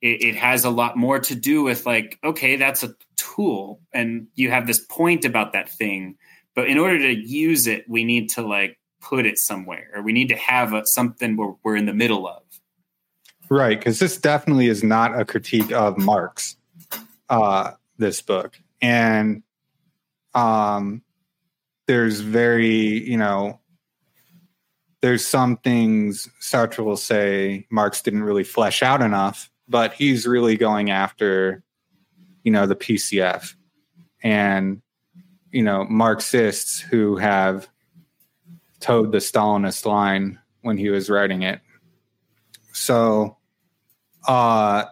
it, 0.00 0.22
it, 0.22 0.34
has 0.36 0.64
a 0.64 0.70
lot 0.70 0.96
more 0.96 1.18
to 1.18 1.34
do 1.34 1.62
with 1.62 1.86
like 1.86 2.18
okay 2.22 2.56
that's 2.56 2.82
a 2.82 2.94
tool 3.16 3.80
and 3.92 4.28
you 4.34 4.50
have 4.50 4.66
this 4.66 4.84
point 4.88 5.24
about 5.24 5.52
that 5.52 5.68
thing 5.68 6.16
but 6.54 6.68
in 6.68 6.78
order 6.78 6.98
to 6.98 7.14
use 7.14 7.66
it 7.66 7.88
we 7.88 8.04
need 8.04 8.28
to 8.30 8.42
like 8.42 8.78
put 9.00 9.26
it 9.26 9.38
somewhere 9.38 9.90
or 9.94 10.02
we 10.02 10.12
need 10.12 10.28
to 10.28 10.36
have 10.36 10.72
a, 10.72 10.82
something 10.86 11.36
where 11.36 11.54
we're 11.62 11.76
in 11.76 11.86
the 11.86 11.94
middle 11.94 12.26
of 12.28 12.42
right 13.50 13.78
because 13.78 13.98
this 13.98 14.18
definitely 14.18 14.66
is 14.66 14.82
not 14.82 15.18
a 15.18 15.24
critique 15.24 15.72
of 15.72 15.98
marx 15.98 16.56
uh, 17.28 17.72
this 17.98 18.22
book 18.22 18.58
and 18.80 19.42
um 20.34 21.02
there's 21.86 22.20
very 22.20 23.08
you 23.08 23.16
know 23.16 23.58
there's 25.00 25.24
some 25.24 25.56
things 25.58 26.28
Sartre 26.42 26.84
will 26.84 26.96
say 26.96 27.66
Marx 27.70 28.02
didn't 28.02 28.24
really 28.24 28.42
flesh 28.42 28.82
out 28.82 29.00
enough 29.00 29.48
but 29.68 29.92
he's 29.92 30.26
really 30.26 30.56
going 30.56 30.90
after, 30.90 31.62
you 32.42 32.50
know, 32.50 32.66
the 32.66 32.74
PCF 32.74 33.54
and, 34.22 34.80
you 35.52 35.62
know, 35.62 35.84
Marxists 35.84 36.80
who 36.80 37.16
have 37.16 37.68
toed 38.80 39.12
the 39.12 39.18
Stalinist 39.18 39.84
line 39.84 40.38
when 40.62 40.78
he 40.78 40.88
was 40.88 41.10
writing 41.10 41.42
it. 41.42 41.60
So, 42.72 43.36
uh, 44.26 44.84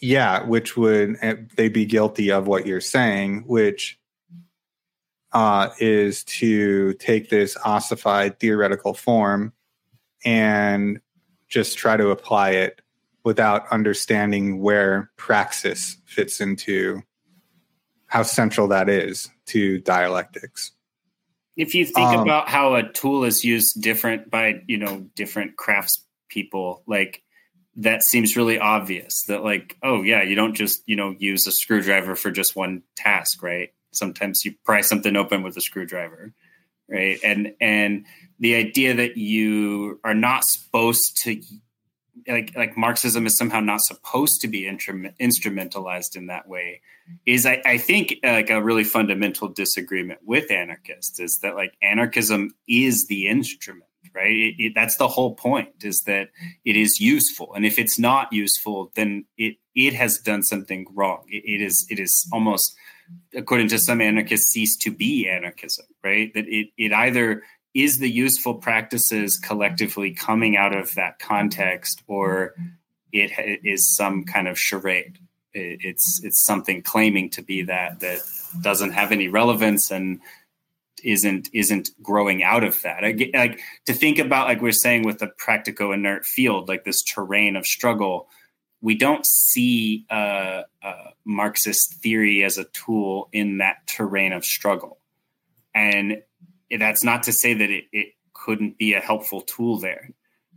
yeah, 0.00 0.44
which 0.44 0.76
would 0.76 1.16
eh, 1.20 1.36
they 1.56 1.68
be 1.68 1.84
guilty 1.84 2.30
of 2.30 2.46
what 2.46 2.66
you're 2.66 2.80
saying, 2.80 3.44
which 3.46 3.98
uh, 5.32 5.70
is 5.78 6.24
to 6.24 6.94
take 6.94 7.30
this 7.30 7.56
ossified 7.64 8.38
theoretical 8.40 8.94
form 8.94 9.52
and 10.24 11.00
just 11.48 11.78
try 11.78 11.96
to 11.96 12.08
apply 12.10 12.50
it 12.50 12.80
without 13.24 13.68
understanding 13.70 14.60
where 14.60 15.10
praxis 15.16 15.98
fits 16.06 16.40
into 16.40 17.02
how 18.06 18.22
central 18.22 18.68
that 18.68 18.88
is 18.88 19.28
to 19.46 19.78
dialectics. 19.80 20.72
If 21.56 21.74
you 21.74 21.84
think 21.84 22.08
um, 22.08 22.20
about 22.20 22.48
how 22.48 22.74
a 22.74 22.88
tool 22.90 23.24
is 23.24 23.44
used 23.44 23.82
different 23.82 24.30
by, 24.30 24.62
you 24.66 24.78
know, 24.78 25.06
different 25.14 25.56
crafts 25.56 26.04
people, 26.28 26.82
like 26.86 27.22
that 27.76 28.02
seems 28.02 28.36
really 28.36 28.58
obvious 28.58 29.22
that 29.28 29.44
like, 29.44 29.76
oh 29.82 30.02
yeah, 30.02 30.22
you 30.22 30.34
don't 30.34 30.54
just, 30.54 30.82
you 30.86 30.96
know, 30.96 31.14
use 31.18 31.46
a 31.46 31.52
screwdriver 31.52 32.16
for 32.16 32.30
just 32.30 32.56
one 32.56 32.82
task, 32.96 33.42
right? 33.42 33.72
Sometimes 33.92 34.44
you 34.44 34.54
pry 34.64 34.80
something 34.80 35.16
open 35.16 35.42
with 35.42 35.56
a 35.56 35.60
screwdriver, 35.60 36.32
right? 36.88 37.18
And 37.22 37.54
and 37.60 38.06
the 38.38 38.54
idea 38.54 38.94
that 38.94 39.16
you 39.16 40.00
are 40.04 40.14
not 40.14 40.44
supposed 40.44 41.16
to 41.22 41.40
like 42.28 42.52
like 42.56 42.76
Marxism 42.76 43.26
is 43.26 43.36
somehow 43.36 43.60
not 43.60 43.82
supposed 43.82 44.40
to 44.42 44.48
be 44.48 44.62
intru- 44.62 45.14
instrumentalized 45.20 46.16
in 46.16 46.26
that 46.26 46.48
way 46.48 46.80
is 47.26 47.46
I, 47.46 47.62
I 47.64 47.78
think 47.78 48.16
uh, 48.24 48.32
like 48.32 48.50
a 48.50 48.62
really 48.62 48.84
fundamental 48.84 49.48
disagreement 49.48 50.20
with 50.24 50.50
anarchists 50.50 51.18
is 51.18 51.38
that 51.42 51.54
like 51.54 51.74
anarchism 51.82 52.54
is 52.68 53.06
the 53.06 53.28
instrument 53.28 53.89
right? 54.14 54.30
It, 54.30 54.54
it, 54.58 54.72
that's 54.74 54.96
the 54.96 55.08
whole 55.08 55.34
point 55.34 55.70
is 55.82 56.02
that 56.02 56.28
it 56.64 56.76
is 56.76 57.00
useful. 57.00 57.52
And 57.54 57.64
if 57.64 57.78
it's 57.78 57.98
not 57.98 58.32
useful 58.32 58.92
then 58.94 59.24
it 59.36 59.56
it 59.74 59.94
has 59.94 60.18
done 60.18 60.42
something 60.42 60.86
wrong. 60.94 61.24
It, 61.28 61.44
it 61.44 61.64
is 61.64 61.86
it 61.90 61.98
is 61.98 62.28
almost 62.32 62.74
according 63.34 63.68
to 63.68 63.78
some 63.78 64.00
anarchists 64.00 64.52
cease 64.52 64.76
to 64.78 64.90
be 64.90 65.28
anarchism 65.28 65.86
right? 66.02 66.32
That 66.34 66.46
it 66.48 66.68
it 66.76 66.92
either 66.92 67.42
is 67.74 67.98
the 67.98 68.10
useful 68.10 68.54
practices 68.54 69.38
collectively 69.38 70.12
coming 70.12 70.56
out 70.56 70.74
of 70.74 70.94
that 70.96 71.18
context 71.18 72.02
or 72.06 72.54
it 73.12 73.60
is 73.64 73.94
some 73.94 74.24
kind 74.24 74.48
of 74.48 74.58
charade. 74.58 75.18
It's 75.52 76.20
it's 76.22 76.44
something 76.44 76.82
claiming 76.82 77.30
to 77.30 77.42
be 77.42 77.62
that 77.62 78.00
that 78.00 78.20
doesn't 78.60 78.92
have 78.92 79.10
any 79.10 79.28
relevance 79.28 79.90
and 79.90 80.20
isn't 81.04 81.48
isn't 81.52 81.90
growing 82.02 82.42
out 82.42 82.64
of 82.64 82.80
that. 82.82 83.04
I 83.04 83.12
get, 83.12 83.34
like 83.34 83.60
to 83.86 83.92
think 83.92 84.18
about 84.18 84.46
like 84.46 84.60
we're 84.60 84.72
saying 84.72 85.04
with 85.04 85.18
the 85.18 85.30
practico 85.40 85.94
inert 85.94 86.24
field 86.24 86.68
like 86.68 86.84
this 86.84 87.02
terrain 87.02 87.56
of 87.56 87.66
struggle 87.66 88.28
we 88.80 88.94
don't 88.94 89.26
see 89.26 90.06
uh, 90.10 90.62
uh, 90.82 91.10
marxist 91.24 91.94
theory 92.02 92.42
as 92.42 92.58
a 92.58 92.64
tool 92.64 93.28
in 93.32 93.58
that 93.58 93.86
terrain 93.86 94.32
of 94.32 94.44
struggle. 94.44 94.98
And 95.74 96.22
that's 96.70 97.04
not 97.04 97.24
to 97.24 97.32
say 97.32 97.54
that 97.54 97.70
it, 97.70 97.84
it 97.92 98.14
couldn't 98.32 98.78
be 98.78 98.94
a 98.94 99.00
helpful 99.00 99.42
tool 99.42 99.78
there. 99.78 100.10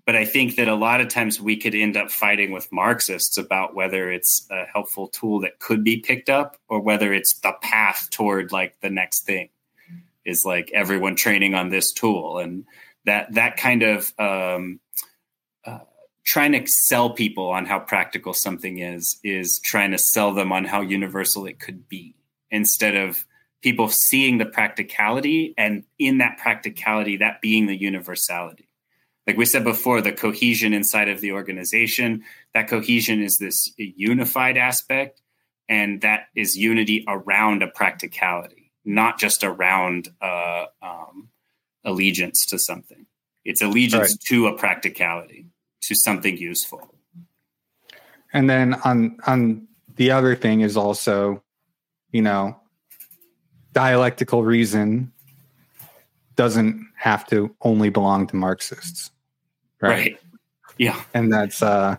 But 0.05 0.15
I 0.15 0.25
think 0.25 0.55
that 0.55 0.67
a 0.67 0.75
lot 0.75 0.99
of 0.99 1.07
times 1.07 1.39
we 1.39 1.55
could 1.55 1.75
end 1.75 1.95
up 1.95 2.11
fighting 2.11 2.51
with 2.51 2.71
Marxists 2.71 3.37
about 3.37 3.73
whether 3.73 4.11
it's 4.11 4.45
a 4.51 4.65
helpful 4.65 5.07
tool 5.07 5.41
that 5.41 5.59
could 5.59 5.83
be 5.83 5.97
picked 5.97 6.29
up 6.29 6.57
or 6.67 6.81
whether 6.81 7.13
it's 7.13 7.39
the 7.39 7.53
path 7.61 8.09
toward 8.09 8.51
like 8.51 8.79
the 8.81 8.89
next 8.89 9.25
thing 9.25 9.49
is 10.25 10.43
like 10.45 10.71
everyone 10.73 11.15
training 11.15 11.53
on 11.53 11.69
this 11.69 11.91
tool. 11.91 12.39
And 12.39 12.65
that 13.05 13.33
that 13.33 13.57
kind 13.57 13.83
of 13.83 14.13
um, 14.17 14.79
uh, 15.65 15.79
trying 16.25 16.53
to 16.53 16.65
sell 16.67 17.11
people 17.11 17.49
on 17.49 17.65
how 17.65 17.79
practical 17.79 18.33
something 18.33 18.79
is 18.79 19.19
is 19.23 19.59
trying 19.63 19.91
to 19.91 19.97
sell 19.97 20.33
them 20.33 20.51
on 20.51 20.65
how 20.65 20.81
universal 20.81 21.45
it 21.45 21.59
could 21.59 21.87
be 21.87 22.15
instead 22.51 22.95
of 22.95 23.25
people 23.61 23.87
seeing 23.87 24.37
the 24.37 24.45
practicality 24.45 25.53
and 25.57 25.83
in 25.97 26.17
that 26.17 26.37
practicality 26.37 27.17
that 27.17 27.41
being 27.41 27.65
the 27.65 27.79
universality. 27.79 28.67
Like 29.25 29.37
we 29.37 29.45
said 29.45 29.63
before 29.63 30.01
the 30.01 30.11
cohesion 30.11 30.73
inside 30.73 31.07
of 31.07 31.21
the 31.21 31.31
organization 31.31 32.23
that 32.53 32.67
cohesion 32.67 33.21
is 33.21 33.37
this 33.37 33.73
unified 33.77 34.57
aspect 34.57 35.21
and 35.69 36.01
that 36.01 36.27
is 36.35 36.57
unity 36.57 37.05
around 37.07 37.63
a 37.63 37.67
practicality 37.67 38.62
not 38.85 39.19
just 39.19 39.43
around 39.43 40.09
uh, 40.21 40.65
um, 40.81 41.29
allegiance 41.85 42.45
to 42.45 42.57
something 42.59 43.05
it's 43.45 43.61
allegiance 43.61 44.11
right. 44.11 44.19
to 44.21 44.47
a 44.47 44.57
practicality 44.57 45.47
to 45.81 45.95
something 45.95 46.37
useful 46.37 46.93
And 48.33 48.49
then 48.49 48.73
on 48.83 49.17
on 49.27 49.67
the 49.95 50.11
other 50.11 50.35
thing 50.35 50.61
is 50.61 50.75
also, 50.75 51.43
you 52.11 52.21
know, 52.21 52.59
dialectical 53.73 54.43
reason 54.43 55.11
doesn't 56.35 56.83
have 56.97 57.27
to 57.27 57.55
only 57.61 57.89
belong 57.89 58.25
to 58.27 58.35
Marxists. 58.35 59.11
Right. 59.79 59.89
right. 59.89 60.19
Yeah. 60.79 60.99
And 61.13 61.31
that's 61.31 61.61
uh 61.61 61.97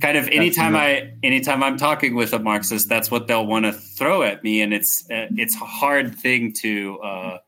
kind 0.00 0.16
of 0.16 0.28
anytime 0.28 0.76
I 0.76 1.12
anytime 1.22 1.62
I'm 1.62 1.76
talking 1.76 2.14
with 2.14 2.32
a 2.32 2.38
Marxist, 2.38 2.88
that's 2.88 3.10
what 3.10 3.26
they'll 3.26 3.46
want 3.46 3.64
to 3.64 3.72
throw 3.72 4.22
at 4.22 4.42
me, 4.42 4.60
and 4.60 4.72
it's 4.72 5.04
uh, 5.10 5.26
it's 5.36 5.54
a 5.56 5.64
hard 5.64 6.14
thing 6.14 6.52
to 6.60 6.98
uh, 7.00 7.38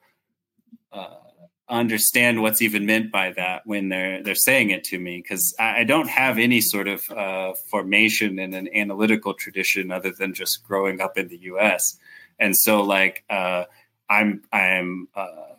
uh, 0.93 1.15
understand 1.69 2.43
what's 2.43 2.63
even 2.63 2.87
meant 2.87 3.13
by 3.13 3.33
that 3.33 3.63
when 3.67 3.89
they're 3.89 4.23
they're 4.23 4.35
saying 4.35 4.71
it 4.71 4.85
to 4.85 4.99
me 4.99 5.19
because 5.23 5.55
I, 5.59 5.81
I, 5.81 5.85
don't 5.85 6.09
have 6.09 6.39
any 6.39 6.61
sort 6.61 6.89
of 6.89 7.11
uh, 7.11 7.53
formation 7.71 8.39
in 8.39 8.55
an 8.55 8.69
analytical 8.75 9.35
tradition 9.35 9.93
other 9.93 10.11
than 10.11 10.33
just 10.33 10.65
growing 10.67 11.01
up 11.01 11.19
in 11.19 11.29
the 11.29 11.39
U.S. 11.43 11.99
And 12.39 12.57
so, 12.57 12.83
like, 12.83 13.25
uh, 13.29 13.65
I'm 14.09 14.43
I'm 14.53 15.09
uh, 15.15 15.55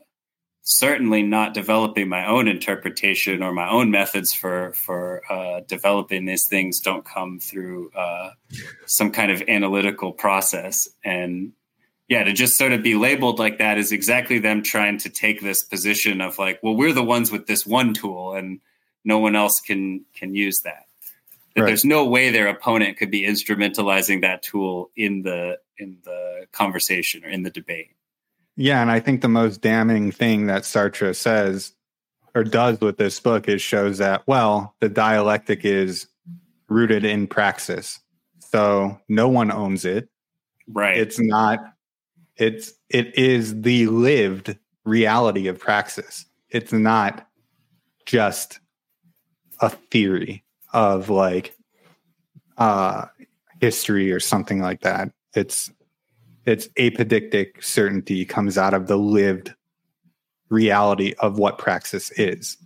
certainly 0.62 1.24
not 1.24 1.54
developing 1.54 2.10
my 2.10 2.28
own 2.28 2.48
interpretation 2.48 3.42
or 3.42 3.52
my 3.52 3.70
own 3.70 3.92
methods 3.92 4.34
for 4.34 4.74
for 4.74 5.22
uh, 5.32 5.62
developing 5.68 6.26
these 6.26 6.48
things 6.48 6.80
don't 6.80 7.06
come 7.06 7.40
through 7.40 7.92
uh, 7.92 8.32
some 8.86 9.12
kind 9.12 9.32
of 9.32 9.42
analytical 9.48 10.12
process. 10.12 10.88
And 11.04 11.54
yeah 12.08 12.24
to 12.24 12.34
just 12.34 12.58
sort 12.58 12.74
of 12.74 12.84
be 12.84 12.96
labeled 12.96 13.40
like 13.40 13.60
that 13.60 13.78
is 13.78 13.92
exactly 13.92 14.40
them 14.40 14.64
trying 14.64 14.98
to 14.98 15.10
take 15.10 15.42
this 15.42 15.64
position 15.64 16.20
of 16.20 16.38
like 16.40 16.60
well 16.62 16.76
we're 16.76 16.92
the 16.92 17.04
ones 17.04 17.32
with 17.32 17.46
this 17.46 17.66
one 17.66 17.94
tool 17.94 18.34
and 18.34 18.60
no 19.06 19.20
one 19.20 19.36
else 19.36 19.62
can 19.62 20.06
can 20.14 20.36
use 20.36 20.62
that. 20.62 20.86
That 21.56 21.62
right. 21.62 21.68
there's 21.68 21.86
no 21.86 22.06
way 22.06 22.30
their 22.30 22.48
opponent 22.48 22.98
could 22.98 23.12
be 23.12 23.26
instrumentalizing 23.26 24.22
that 24.22 24.44
tool 24.44 24.92
in 24.96 25.22
the 25.22 25.58
in 25.78 25.98
the 26.04 26.46
conversation 26.52 27.24
or 27.24 27.30
in 27.30 27.44
the 27.44 27.50
debate 27.50 27.96
yeah, 28.60 28.82
and 28.82 28.92
I 28.92 29.00
think 29.00 29.22
the 29.22 29.30
most 29.30 29.62
damning 29.62 30.12
thing 30.12 30.48
that 30.48 30.64
Sartre 30.64 31.16
says 31.16 31.72
or 32.36 32.44
does 32.44 32.82
with 32.82 32.98
this 32.98 33.18
book 33.18 33.48
is 33.48 33.62
shows 33.62 34.00
that 34.00 34.28
well, 34.28 34.76
the 34.82 34.90
dialectic 34.90 35.64
is 35.64 36.08
rooted 36.68 37.06
in 37.06 37.26
praxis. 37.26 38.02
So 38.40 39.00
no 39.08 39.30
one 39.30 39.50
owns 39.50 39.86
it. 39.86 40.10
Right. 40.68 40.98
It's 40.98 41.18
not 41.22 41.60
it's 42.36 42.74
it 42.90 43.18
is 43.18 43.62
the 43.62 43.88
lived 43.88 44.58
reality 44.84 45.48
of 45.48 45.58
praxis. 45.58 46.26
It's 46.50 46.74
not 46.74 47.26
just 48.06 48.60
a 49.62 49.70
theory 49.70 50.44
of 50.74 51.10
like 51.10 51.56
uh 52.58 53.06
history 53.62 54.12
or 54.12 54.20
something 54.20 54.60
like 54.60 54.82
that. 54.82 55.14
It's 55.34 55.72
its 56.50 56.68
apodictic 56.70 57.64
certainty 57.64 58.26
comes 58.26 58.58
out 58.58 58.74
of 58.74 58.88
the 58.88 58.98
lived 58.98 59.54
reality 60.50 61.14
of 61.20 61.38
what 61.38 61.60
praxis 61.60 62.12
is. 62.12 62.58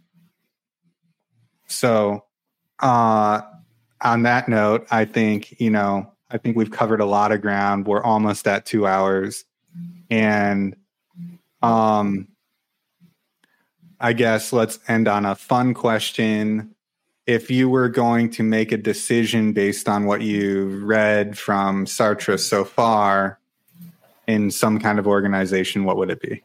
So, 1.68 2.24
uh, 2.80 3.42
on 4.02 4.24
that 4.24 4.48
note, 4.48 4.88
I 4.90 5.06
think, 5.06 5.60
you 5.60 5.70
know, 5.70 6.12
I 6.32 6.38
think 6.38 6.56
we've 6.56 6.72
covered 6.72 7.02
a 7.02 7.06
lot 7.06 7.32
of 7.32 7.42
ground. 7.42 7.86
We're 7.86 8.04
almost 8.04 8.48
at 8.48 8.66
two 8.66 8.88
hours. 8.88 9.44
And 10.10 10.76
um, 11.62 12.28
I 14.00 14.14
guess 14.14 14.54
let's 14.54 14.80
end 14.88 15.08
on 15.08 15.26
a 15.26 15.36
fun 15.36 15.74
question. 15.74 16.74
If 17.26 17.52
you 17.52 17.70
were 17.70 17.90
going 17.90 18.30
to 18.32 18.44
make 18.44 18.72
a 18.72 18.78
decision 18.78 19.54
based 19.54 19.88
on 19.88 20.06
what 20.06 20.22
you've 20.22 20.84
read 20.84 21.38
from 21.38 21.86
Sartre 21.86 22.40
so 22.40 22.66
far, 22.66 23.40
in 24.28 24.52
some 24.52 24.80
kind 24.80 25.00
of 25.00 25.08
organization, 25.08 25.84
what 25.84 25.98
would 25.98 26.10
it 26.10 26.22
be? 26.22 26.44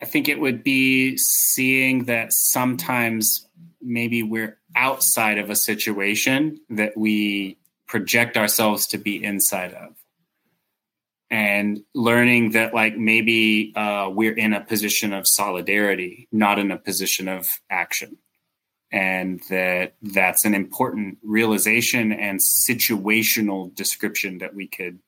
I 0.00 0.04
think 0.04 0.28
it 0.28 0.40
would 0.40 0.62
be 0.62 1.16
seeing 1.16 2.04
that 2.04 2.32
sometimes 2.32 3.48
maybe 3.80 4.22
we're 4.22 4.58
outside 4.76 5.38
of 5.38 5.50
a 5.50 5.56
situation 5.56 6.60
that 6.70 6.96
we 6.96 7.58
project 7.86 8.36
ourselves 8.36 8.86
to 8.88 8.98
be 8.98 9.22
inside 9.22 9.74
of. 9.74 9.94
And 11.30 11.82
learning 11.94 12.52
that, 12.52 12.72
like, 12.72 12.96
maybe 12.96 13.72
uh, 13.76 14.08
we're 14.10 14.36
in 14.36 14.54
a 14.54 14.62
position 14.62 15.12
of 15.12 15.26
solidarity, 15.26 16.28
not 16.32 16.58
in 16.58 16.70
a 16.70 16.78
position 16.78 17.28
of 17.28 17.60
action 17.68 18.16
and 18.90 19.40
that 19.50 19.94
that's 20.02 20.44
an 20.44 20.54
important 20.54 21.18
realization 21.22 22.12
and 22.12 22.40
situational 22.40 23.74
description 23.74 24.38
that 24.38 24.54
we 24.54 24.66
could 24.66 24.98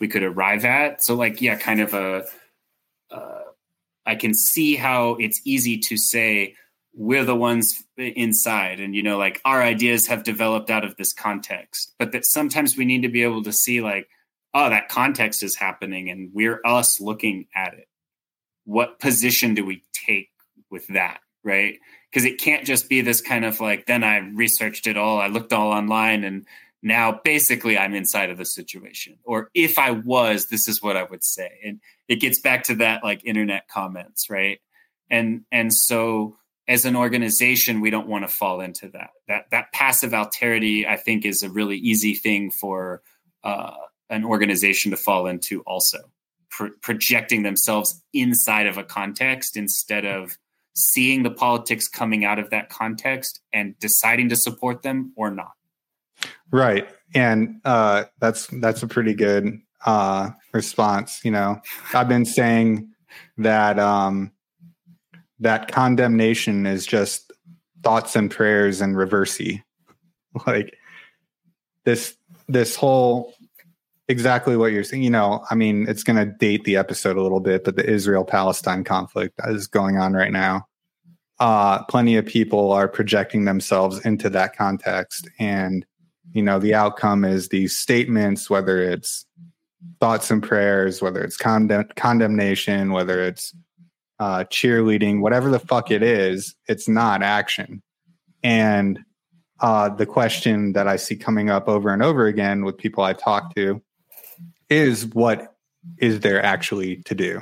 we 0.00 0.08
could 0.08 0.22
arrive 0.22 0.64
at. 0.64 1.04
So 1.04 1.14
like 1.14 1.40
yeah 1.42 1.56
kind 1.56 1.80
of 1.80 1.94
a 1.94 2.24
uh, 3.10 3.42
I 4.06 4.14
can 4.14 4.34
see 4.34 4.76
how 4.76 5.16
it's 5.16 5.40
easy 5.44 5.78
to 5.78 5.96
say 5.96 6.54
we're 6.94 7.24
the 7.24 7.36
ones 7.36 7.84
inside 7.96 8.80
and 8.80 8.94
you 8.94 9.02
know 9.02 9.18
like 9.18 9.40
our 9.44 9.62
ideas 9.62 10.06
have 10.06 10.24
developed 10.24 10.70
out 10.70 10.84
of 10.84 10.96
this 10.96 11.12
context. 11.12 11.94
But 11.98 12.12
that 12.12 12.24
sometimes 12.24 12.76
we 12.76 12.86
need 12.86 13.02
to 13.02 13.08
be 13.08 13.22
able 13.22 13.42
to 13.44 13.52
see 13.52 13.82
like 13.82 14.08
oh 14.54 14.70
that 14.70 14.88
context 14.88 15.42
is 15.42 15.54
happening 15.54 16.08
and 16.08 16.30
we're 16.32 16.60
us 16.64 16.98
looking 16.98 17.46
at 17.54 17.74
it. 17.74 17.88
What 18.64 19.00
position 19.00 19.54
do 19.54 19.66
we 19.66 19.82
take 19.92 20.30
with 20.70 20.86
that 20.88 21.20
right 21.44 21.78
because 22.10 22.24
it 22.24 22.40
can't 22.40 22.66
just 22.66 22.88
be 22.88 23.00
this 23.00 23.20
kind 23.20 23.44
of 23.44 23.60
like 23.60 23.86
then 23.86 24.02
i 24.04 24.18
researched 24.18 24.86
it 24.86 24.96
all 24.96 25.20
i 25.20 25.26
looked 25.26 25.52
all 25.52 25.72
online 25.72 26.24
and 26.24 26.46
now 26.82 27.20
basically 27.24 27.76
i'm 27.76 27.94
inside 27.94 28.30
of 28.30 28.38
the 28.38 28.44
situation. 28.44 29.18
Or 29.24 29.50
if 29.54 29.78
i 29.78 29.90
was 29.90 30.46
this 30.46 30.68
is 30.68 30.82
what 30.82 30.96
i 30.96 31.02
would 31.02 31.24
say. 31.24 31.50
And 31.64 31.80
it 32.08 32.16
gets 32.16 32.40
back 32.40 32.64
to 32.64 32.76
that 32.76 33.04
like 33.04 33.24
internet 33.24 33.68
comments 33.68 34.30
right? 34.30 34.60
And 35.10 35.44
and 35.50 35.72
so 35.72 36.36
as 36.66 36.84
an 36.84 36.96
organization 36.96 37.80
we 37.80 37.90
don't 37.90 38.08
want 38.08 38.28
to 38.28 38.32
fall 38.32 38.60
into 38.60 38.88
that. 38.90 39.10
That 39.26 39.50
that 39.50 39.72
passive 39.72 40.12
alterity 40.12 40.86
i 40.86 40.96
think 40.96 41.24
is 41.24 41.42
a 41.42 41.50
really 41.50 41.76
easy 41.76 42.14
thing 42.14 42.50
for 42.50 43.02
uh, 43.44 43.74
an 44.10 44.24
organization 44.24 44.90
to 44.90 44.96
fall 44.96 45.26
into 45.26 45.62
also. 45.62 45.98
Pro- 46.50 46.70
projecting 46.80 47.42
themselves 47.42 48.02
inside 48.12 48.66
of 48.66 48.78
a 48.78 48.84
context 48.84 49.56
instead 49.56 50.04
of 50.06 50.38
seeing 50.78 51.24
the 51.24 51.30
politics 51.30 51.88
coming 51.88 52.24
out 52.24 52.38
of 52.38 52.50
that 52.50 52.68
context 52.68 53.40
and 53.52 53.78
deciding 53.80 54.28
to 54.28 54.36
support 54.36 54.82
them 54.82 55.12
or 55.16 55.30
not. 55.30 55.52
Right. 56.50 56.88
And 57.14 57.60
uh, 57.64 58.04
that's 58.20 58.46
that's 58.46 58.82
a 58.82 58.86
pretty 58.86 59.14
good 59.14 59.60
uh, 59.84 60.30
response. 60.52 61.24
You 61.24 61.32
know, 61.32 61.60
I've 61.92 62.08
been 62.08 62.24
saying 62.24 62.90
that 63.38 63.78
um, 63.78 64.32
that 65.40 65.70
condemnation 65.70 66.66
is 66.66 66.86
just 66.86 67.32
thoughts 67.82 68.16
and 68.16 68.30
prayers 68.30 68.80
and 68.80 68.94
reversey. 68.94 69.62
Like 70.46 70.76
this 71.84 72.14
this 72.46 72.76
whole 72.76 73.32
exactly 74.08 74.56
what 74.56 74.72
you're 74.72 74.84
saying. 74.84 75.02
You 75.02 75.10
know, 75.10 75.44
I 75.50 75.54
mean, 75.54 75.86
it's 75.88 76.02
going 76.02 76.16
to 76.16 76.24
date 76.24 76.64
the 76.64 76.76
episode 76.76 77.16
a 77.16 77.22
little 77.22 77.40
bit, 77.40 77.64
but 77.64 77.76
the 77.76 77.88
Israel 77.88 78.24
Palestine 78.24 78.84
conflict 78.84 79.38
is 79.46 79.66
going 79.66 79.98
on 79.98 80.14
right 80.14 80.32
now. 80.32 80.66
Uh, 81.38 81.84
plenty 81.84 82.16
of 82.16 82.26
people 82.26 82.72
are 82.72 82.88
projecting 82.88 83.44
themselves 83.44 84.04
into 84.04 84.28
that 84.30 84.56
context. 84.56 85.28
And, 85.38 85.86
you 86.32 86.42
know, 86.42 86.58
the 86.58 86.74
outcome 86.74 87.24
is 87.24 87.48
these 87.48 87.76
statements, 87.76 88.50
whether 88.50 88.82
it's 88.82 89.24
thoughts 90.00 90.30
and 90.30 90.42
prayers, 90.42 91.00
whether 91.00 91.22
it's 91.22 91.36
condemn- 91.36 91.88
condemnation, 91.94 92.92
whether 92.92 93.22
it's 93.22 93.54
uh, 94.18 94.44
cheerleading, 94.44 95.20
whatever 95.20 95.48
the 95.48 95.60
fuck 95.60 95.92
it 95.92 96.02
is, 96.02 96.56
it's 96.66 96.88
not 96.88 97.22
action. 97.22 97.82
And 98.42 98.98
uh, 99.60 99.90
the 99.90 100.06
question 100.06 100.72
that 100.72 100.88
I 100.88 100.96
see 100.96 101.14
coming 101.14 101.50
up 101.50 101.68
over 101.68 101.90
and 101.92 102.02
over 102.02 102.26
again 102.26 102.64
with 102.64 102.78
people 102.78 103.04
I 103.04 103.12
talk 103.12 103.54
to 103.54 103.80
is 104.68 105.06
what 105.06 105.54
is 105.98 106.20
there 106.20 106.42
actually 106.42 106.96
to 107.04 107.14
do? 107.14 107.40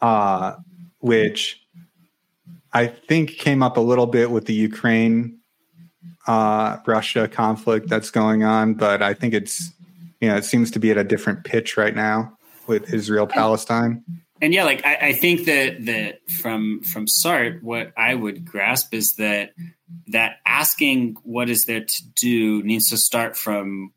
Uh, 0.00 0.56
which 1.00 1.60
I 2.72 2.86
think 2.86 3.30
came 3.30 3.62
up 3.62 3.76
a 3.76 3.80
little 3.80 4.06
bit 4.06 4.30
with 4.30 4.46
the 4.46 4.54
Ukraine 4.54 5.38
uh, 6.26 6.78
Russia 6.86 7.28
conflict 7.28 7.88
that's 7.88 8.10
going 8.10 8.44
on, 8.44 8.74
but 8.74 9.02
I 9.02 9.14
think 9.14 9.34
it's 9.34 9.70
you 10.20 10.28
know 10.28 10.36
it 10.36 10.44
seems 10.44 10.70
to 10.72 10.78
be 10.78 10.90
at 10.90 10.96
a 10.96 11.04
different 11.04 11.44
pitch 11.44 11.76
right 11.76 11.94
now 11.94 12.36
with 12.66 12.92
Israel 12.92 13.26
Palestine. 13.26 14.04
And 14.40 14.52
yeah, 14.52 14.64
like 14.64 14.84
I, 14.84 14.96
I 14.96 15.12
think 15.12 15.44
that 15.46 15.86
that 15.86 16.30
from 16.30 16.80
from 16.82 17.06
Sartre, 17.06 17.62
what 17.62 17.92
I 17.96 18.14
would 18.14 18.44
grasp 18.44 18.94
is 18.94 19.14
that 19.14 19.50
that 20.08 20.36
asking 20.46 21.16
what 21.22 21.50
is 21.50 21.64
there 21.64 21.84
to 21.84 22.02
do 22.16 22.62
needs 22.62 22.88
to 22.90 22.96
start 22.96 23.36
from 23.36 23.92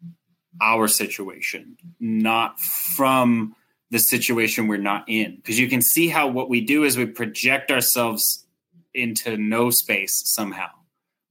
our 0.61 0.87
situation, 0.87 1.77
not 1.99 2.59
from 2.59 3.55
the 3.91 3.99
situation 3.99 4.67
we're 4.67 4.77
not 4.77 5.03
in. 5.07 5.35
Because 5.35 5.59
you 5.59 5.69
can 5.69 5.81
see 5.81 6.07
how 6.07 6.27
what 6.27 6.49
we 6.49 6.61
do 6.61 6.83
is 6.83 6.97
we 6.97 7.05
project 7.05 7.71
ourselves 7.71 8.45
into 8.93 9.37
no 9.37 9.69
space 9.69 10.21
somehow. 10.25 10.69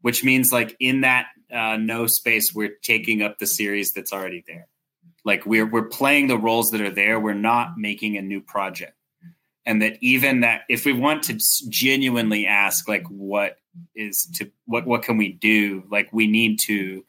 which 0.05 0.23
means 0.23 0.53
like 0.53 0.77
in 0.81 1.01
that 1.01 1.29
uh, 1.51 1.79
no 1.79 2.07
space, 2.07 2.53
we're 2.55 2.75
taking 2.83 3.23
up 3.23 3.39
the 3.39 3.47
series 3.47 3.95
that's 3.95 4.13
already 4.13 4.45
there. 4.47 4.67
Like 5.25 5.47
we're 5.47 5.65
we're 5.65 5.89
playing 5.89 6.27
the 6.27 6.37
roles 6.37 6.71
that 6.73 6.83
are 6.83 6.91
there. 6.91 7.19
We're 7.19 7.33
not 7.33 7.79
making 7.79 8.19
a 8.19 8.23
new 8.23 8.43
project, 8.43 8.93
and 9.65 9.81
that 9.81 9.97
even 10.03 10.41
that 10.41 10.65
if 10.69 10.85
we 10.85 10.93
want 10.93 11.23
to 11.25 11.39
genuinely 11.71 12.47
ask 12.47 12.87
like 12.87 13.07
what 13.09 13.57
is 13.95 14.27
to 14.35 14.51
what 14.67 14.87
what 14.87 15.05
can 15.05 15.17
we 15.17 15.33
do, 15.33 15.85
like 15.91 16.11
we 16.13 16.27
need 16.27 16.59
to 16.67 17.03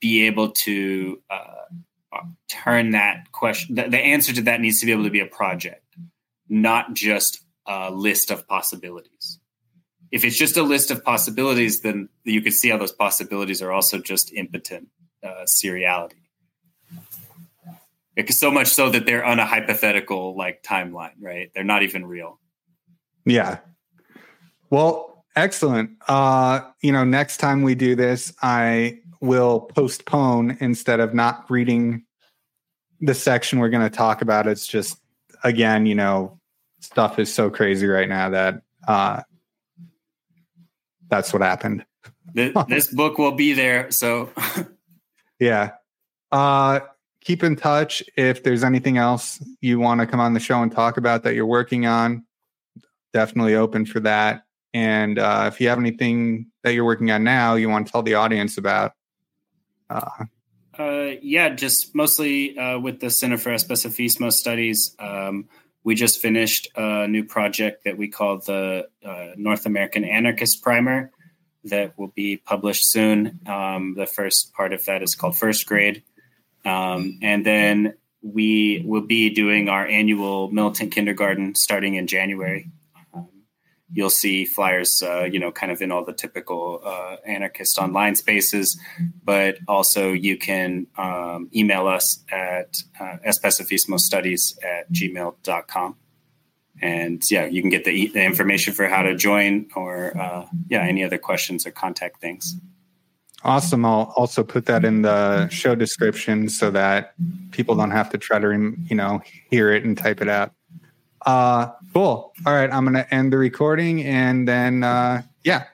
be 0.00 0.26
able 0.26 0.50
to 0.50 1.20
uh, 1.30 2.20
turn 2.48 2.90
that 2.90 3.30
question. 3.32 3.76
The, 3.76 3.88
the 3.88 3.98
answer 3.98 4.32
to 4.34 4.42
that 4.42 4.60
needs 4.60 4.80
to 4.80 4.86
be 4.86 4.92
able 4.92 5.04
to 5.04 5.10
be 5.10 5.20
a 5.20 5.26
project, 5.26 5.84
not 6.48 6.94
just 6.94 7.40
a 7.66 7.90
list 7.90 8.30
of 8.30 8.48
possibilities 8.48 9.38
if 10.10 10.24
it's 10.24 10.36
just 10.36 10.56
a 10.56 10.62
list 10.62 10.90
of 10.90 11.04
possibilities, 11.04 11.80
then 11.80 12.08
you 12.24 12.40
could 12.40 12.52
see 12.52 12.70
how 12.70 12.78
those 12.78 12.92
possibilities 12.92 13.60
are 13.62 13.72
also 13.72 13.98
just 13.98 14.32
impotent 14.32 14.88
uh, 15.22 15.44
seriality. 15.46 16.22
It's 18.16 18.38
so 18.38 18.50
much 18.50 18.68
so 18.68 18.90
that 18.90 19.06
they're 19.06 19.24
on 19.24 19.38
a 19.38 19.46
hypothetical 19.46 20.36
like 20.36 20.62
timeline, 20.62 21.12
right? 21.20 21.50
They're 21.54 21.62
not 21.62 21.82
even 21.82 22.04
real. 22.04 22.40
Yeah. 23.24 23.58
Well, 24.70 25.24
excellent. 25.36 25.90
Uh, 26.08 26.62
you 26.82 26.90
know, 26.90 27.04
next 27.04 27.36
time 27.36 27.62
we 27.62 27.74
do 27.74 27.94
this, 27.94 28.32
I 28.42 29.00
will 29.20 29.60
postpone 29.60 30.56
instead 30.60 31.00
of 31.00 31.14
not 31.14 31.50
reading 31.50 32.04
the 33.00 33.14
section 33.14 33.58
we're 33.58 33.68
going 33.68 33.88
to 33.88 33.94
talk 33.94 34.22
about. 34.22 34.46
It's 34.46 34.66
just 34.66 34.98
again, 35.44 35.86
you 35.86 35.94
know, 35.94 36.38
stuff 36.80 37.18
is 37.18 37.32
so 37.32 37.50
crazy 37.50 37.86
right 37.86 38.08
now 38.08 38.30
that 38.30 38.62
uh, 38.86 39.22
that's 41.08 41.32
what 41.32 41.42
happened. 41.42 41.84
this 42.34 42.92
book 42.92 43.18
will 43.18 43.32
be 43.32 43.52
there. 43.52 43.90
So, 43.90 44.30
yeah. 45.38 45.72
Uh, 46.30 46.80
keep 47.22 47.42
in 47.42 47.56
touch 47.56 48.02
if 48.16 48.42
there's 48.42 48.62
anything 48.62 48.98
else 48.98 49.42
you 49.60 49.78
want 49.78 50.00
to 50.00 50.06
come 50.06 50.20
on 50.20 50.34
the 50.34 50.40
show 50.40 50.62
and 50.62 50.70
talk 50.70 50.96
about 50.96 51.22
that 51.24 51.34
you're 51.34 51.46
working 51.46 51.86
on. 51.86 52.24
Definitely 53.12 53.54
open 53.54 53.86
for 53.86 54.00
that. 54.00 54.42
And 54.74 55.18
uh, 55.18 55.50
if 55.52 55.60
you 55.60 55.68
have 55.68 55.78
anything 55.78 56.46
that 56.62 56.74
you're 56.74 56.84
working 56.84 57.10
on 57.10 57.24
now, 57.24 57.54
you 57.54 57.68
want 57.68 57.86
to 57.86 57.92
tell 57.92 58.02
the 58.02 58.14
audience 58.14 58.58
about. 58.58 58.92
Uh, 59.88 60.24
uh, 60.78 61.10
yeah, 61.22 61.48
just 61.50 61.94
mostly 61.94 62.56
uh, 62.56 62.78
with 62.78 63.00
the 63.00 63.10
Center 63.10 63.36
for 63.36 63.50
Especifismo 63.50 64.32
Studies. 64.32 64.94
Um, 64.98 65.48
we 65.82 65.94
just 65.94 66.20
finished 66.20 66.68
a 66.76 67.08
new 67.08 67.24
project 67.24 67.84
that 67.84 67.96
we 67.96 68.08
call 68.08 68.38
the 68.38 68.88
uh, 69.04 69.28
North 69.36 69.66
American 69.66 70.04
Anarchist 70.04 70.62
Primer 70.62 71.10
that 71.64 71.98
will 71.98 72.12
be 72.14 72.36
published 72.36 72.88
soon. 72.90 73.40
Um, 73.46 73.94
the 73.96 74.06
first 74.06 74.52
part 74.54 74.72
of 74.72 74.84
that 74.84 75.02
is 75.02 75.14
called 75.14 75.36
First 75.36 75.66
Grade. 75.66 76.02
Um, 76.64 77.18
and 77.22 77.44
then 77.44 77.94
we 78.22 78.82
will 78.86 79.06
be 79.06 79.30
doing 79.30 79.68
our 79.68 79.86
annual 79.86 80.50
militant 80.50 80.92
kindergarten 80.92 81.54
starting 81.54 81.94
in 81.94 82.06
January 82.06 82.70
you'll 83.92 84.10
see 84.10 84.44
flyers, 84.44 85.02
uh, 85.02 85.24
you 85.24 85.38
know, 85.38 85.50
kind 85.50 85.72
of 85.72 85.80
in 85.80 85.90
all 85.90 86.04
the 86.04 86.12
typical 86.12 86.80
uh, 86.84 87.16
anarchist 87.26 87.78
online 87.78 88.14
spaces. 88.16 88.78
But 89.24 89.58
also, 89.66 90.12
you 90.12 90.36
can 90.36 90.86
um, 90.96 91.48
email 91.54 91.86
us 91.86 92.22
at 92.30 92.82
uh, 93.00 93.16
especifismostudies 93.26 94.62
at 94.64 94.90
gmail.com. 94.92 95.96
And 96.80 97.22
yeah, 97.28 97.46
you 97.46 97.60
can 97.60 97.70
get 97.70 97.84
the, 97.84 98.08
the 98.08 98.22
information 98.22 98.72
for 98.72 98.86
how 98.86 99.02
to 99.02 99.16
join 99.16 99.68
or, 99.74 100.16
uh, 100.16 100.46
yeah, 100.68 100.82
any 100.82 101.02
other 101.02 101.18
questions 101.18 101.66
or 101.66 101.72
contact 101.72 102.20
things. 102.20 102.56
Awesome. 103.44 103.84
I'll 103.84 104.12
also 104.16 104.42
put 104.42 104.66
that 104.66 104.84
in 104.84 105.02
the 105.02 105.48
show 105.48 105.74
description 105.74 106.48
so 106.48 106.70
that 106.72 107.14
people 107.52 107.76
don't 107.76 107.92
have 107.92 108.10
to 108.10 108.18
try 108.18 108.38
to, 108.38 108.74
you 108.84 108.96
know, 108.96 109.22
hear 109.50 109.70
it 109.70 109.84
and 109.84 109.96
type 109.96 110.20
it 110.20 110.28
out. 110.28 110.52
Uh, 111.26 111.72
cool. 111.92 112.32
All 112.46 112.54
right. 112.54 112.70
I'm 112.72 112.84
going 112.84 112.94
to 112.94 113.14
end 113.14 113.32
the 113.32 113.38
recording 113.38 114.04
and 114.04 114.46
then, 114.46 114.84
uh, 114.84 115.22
yeah, 115.44 115.64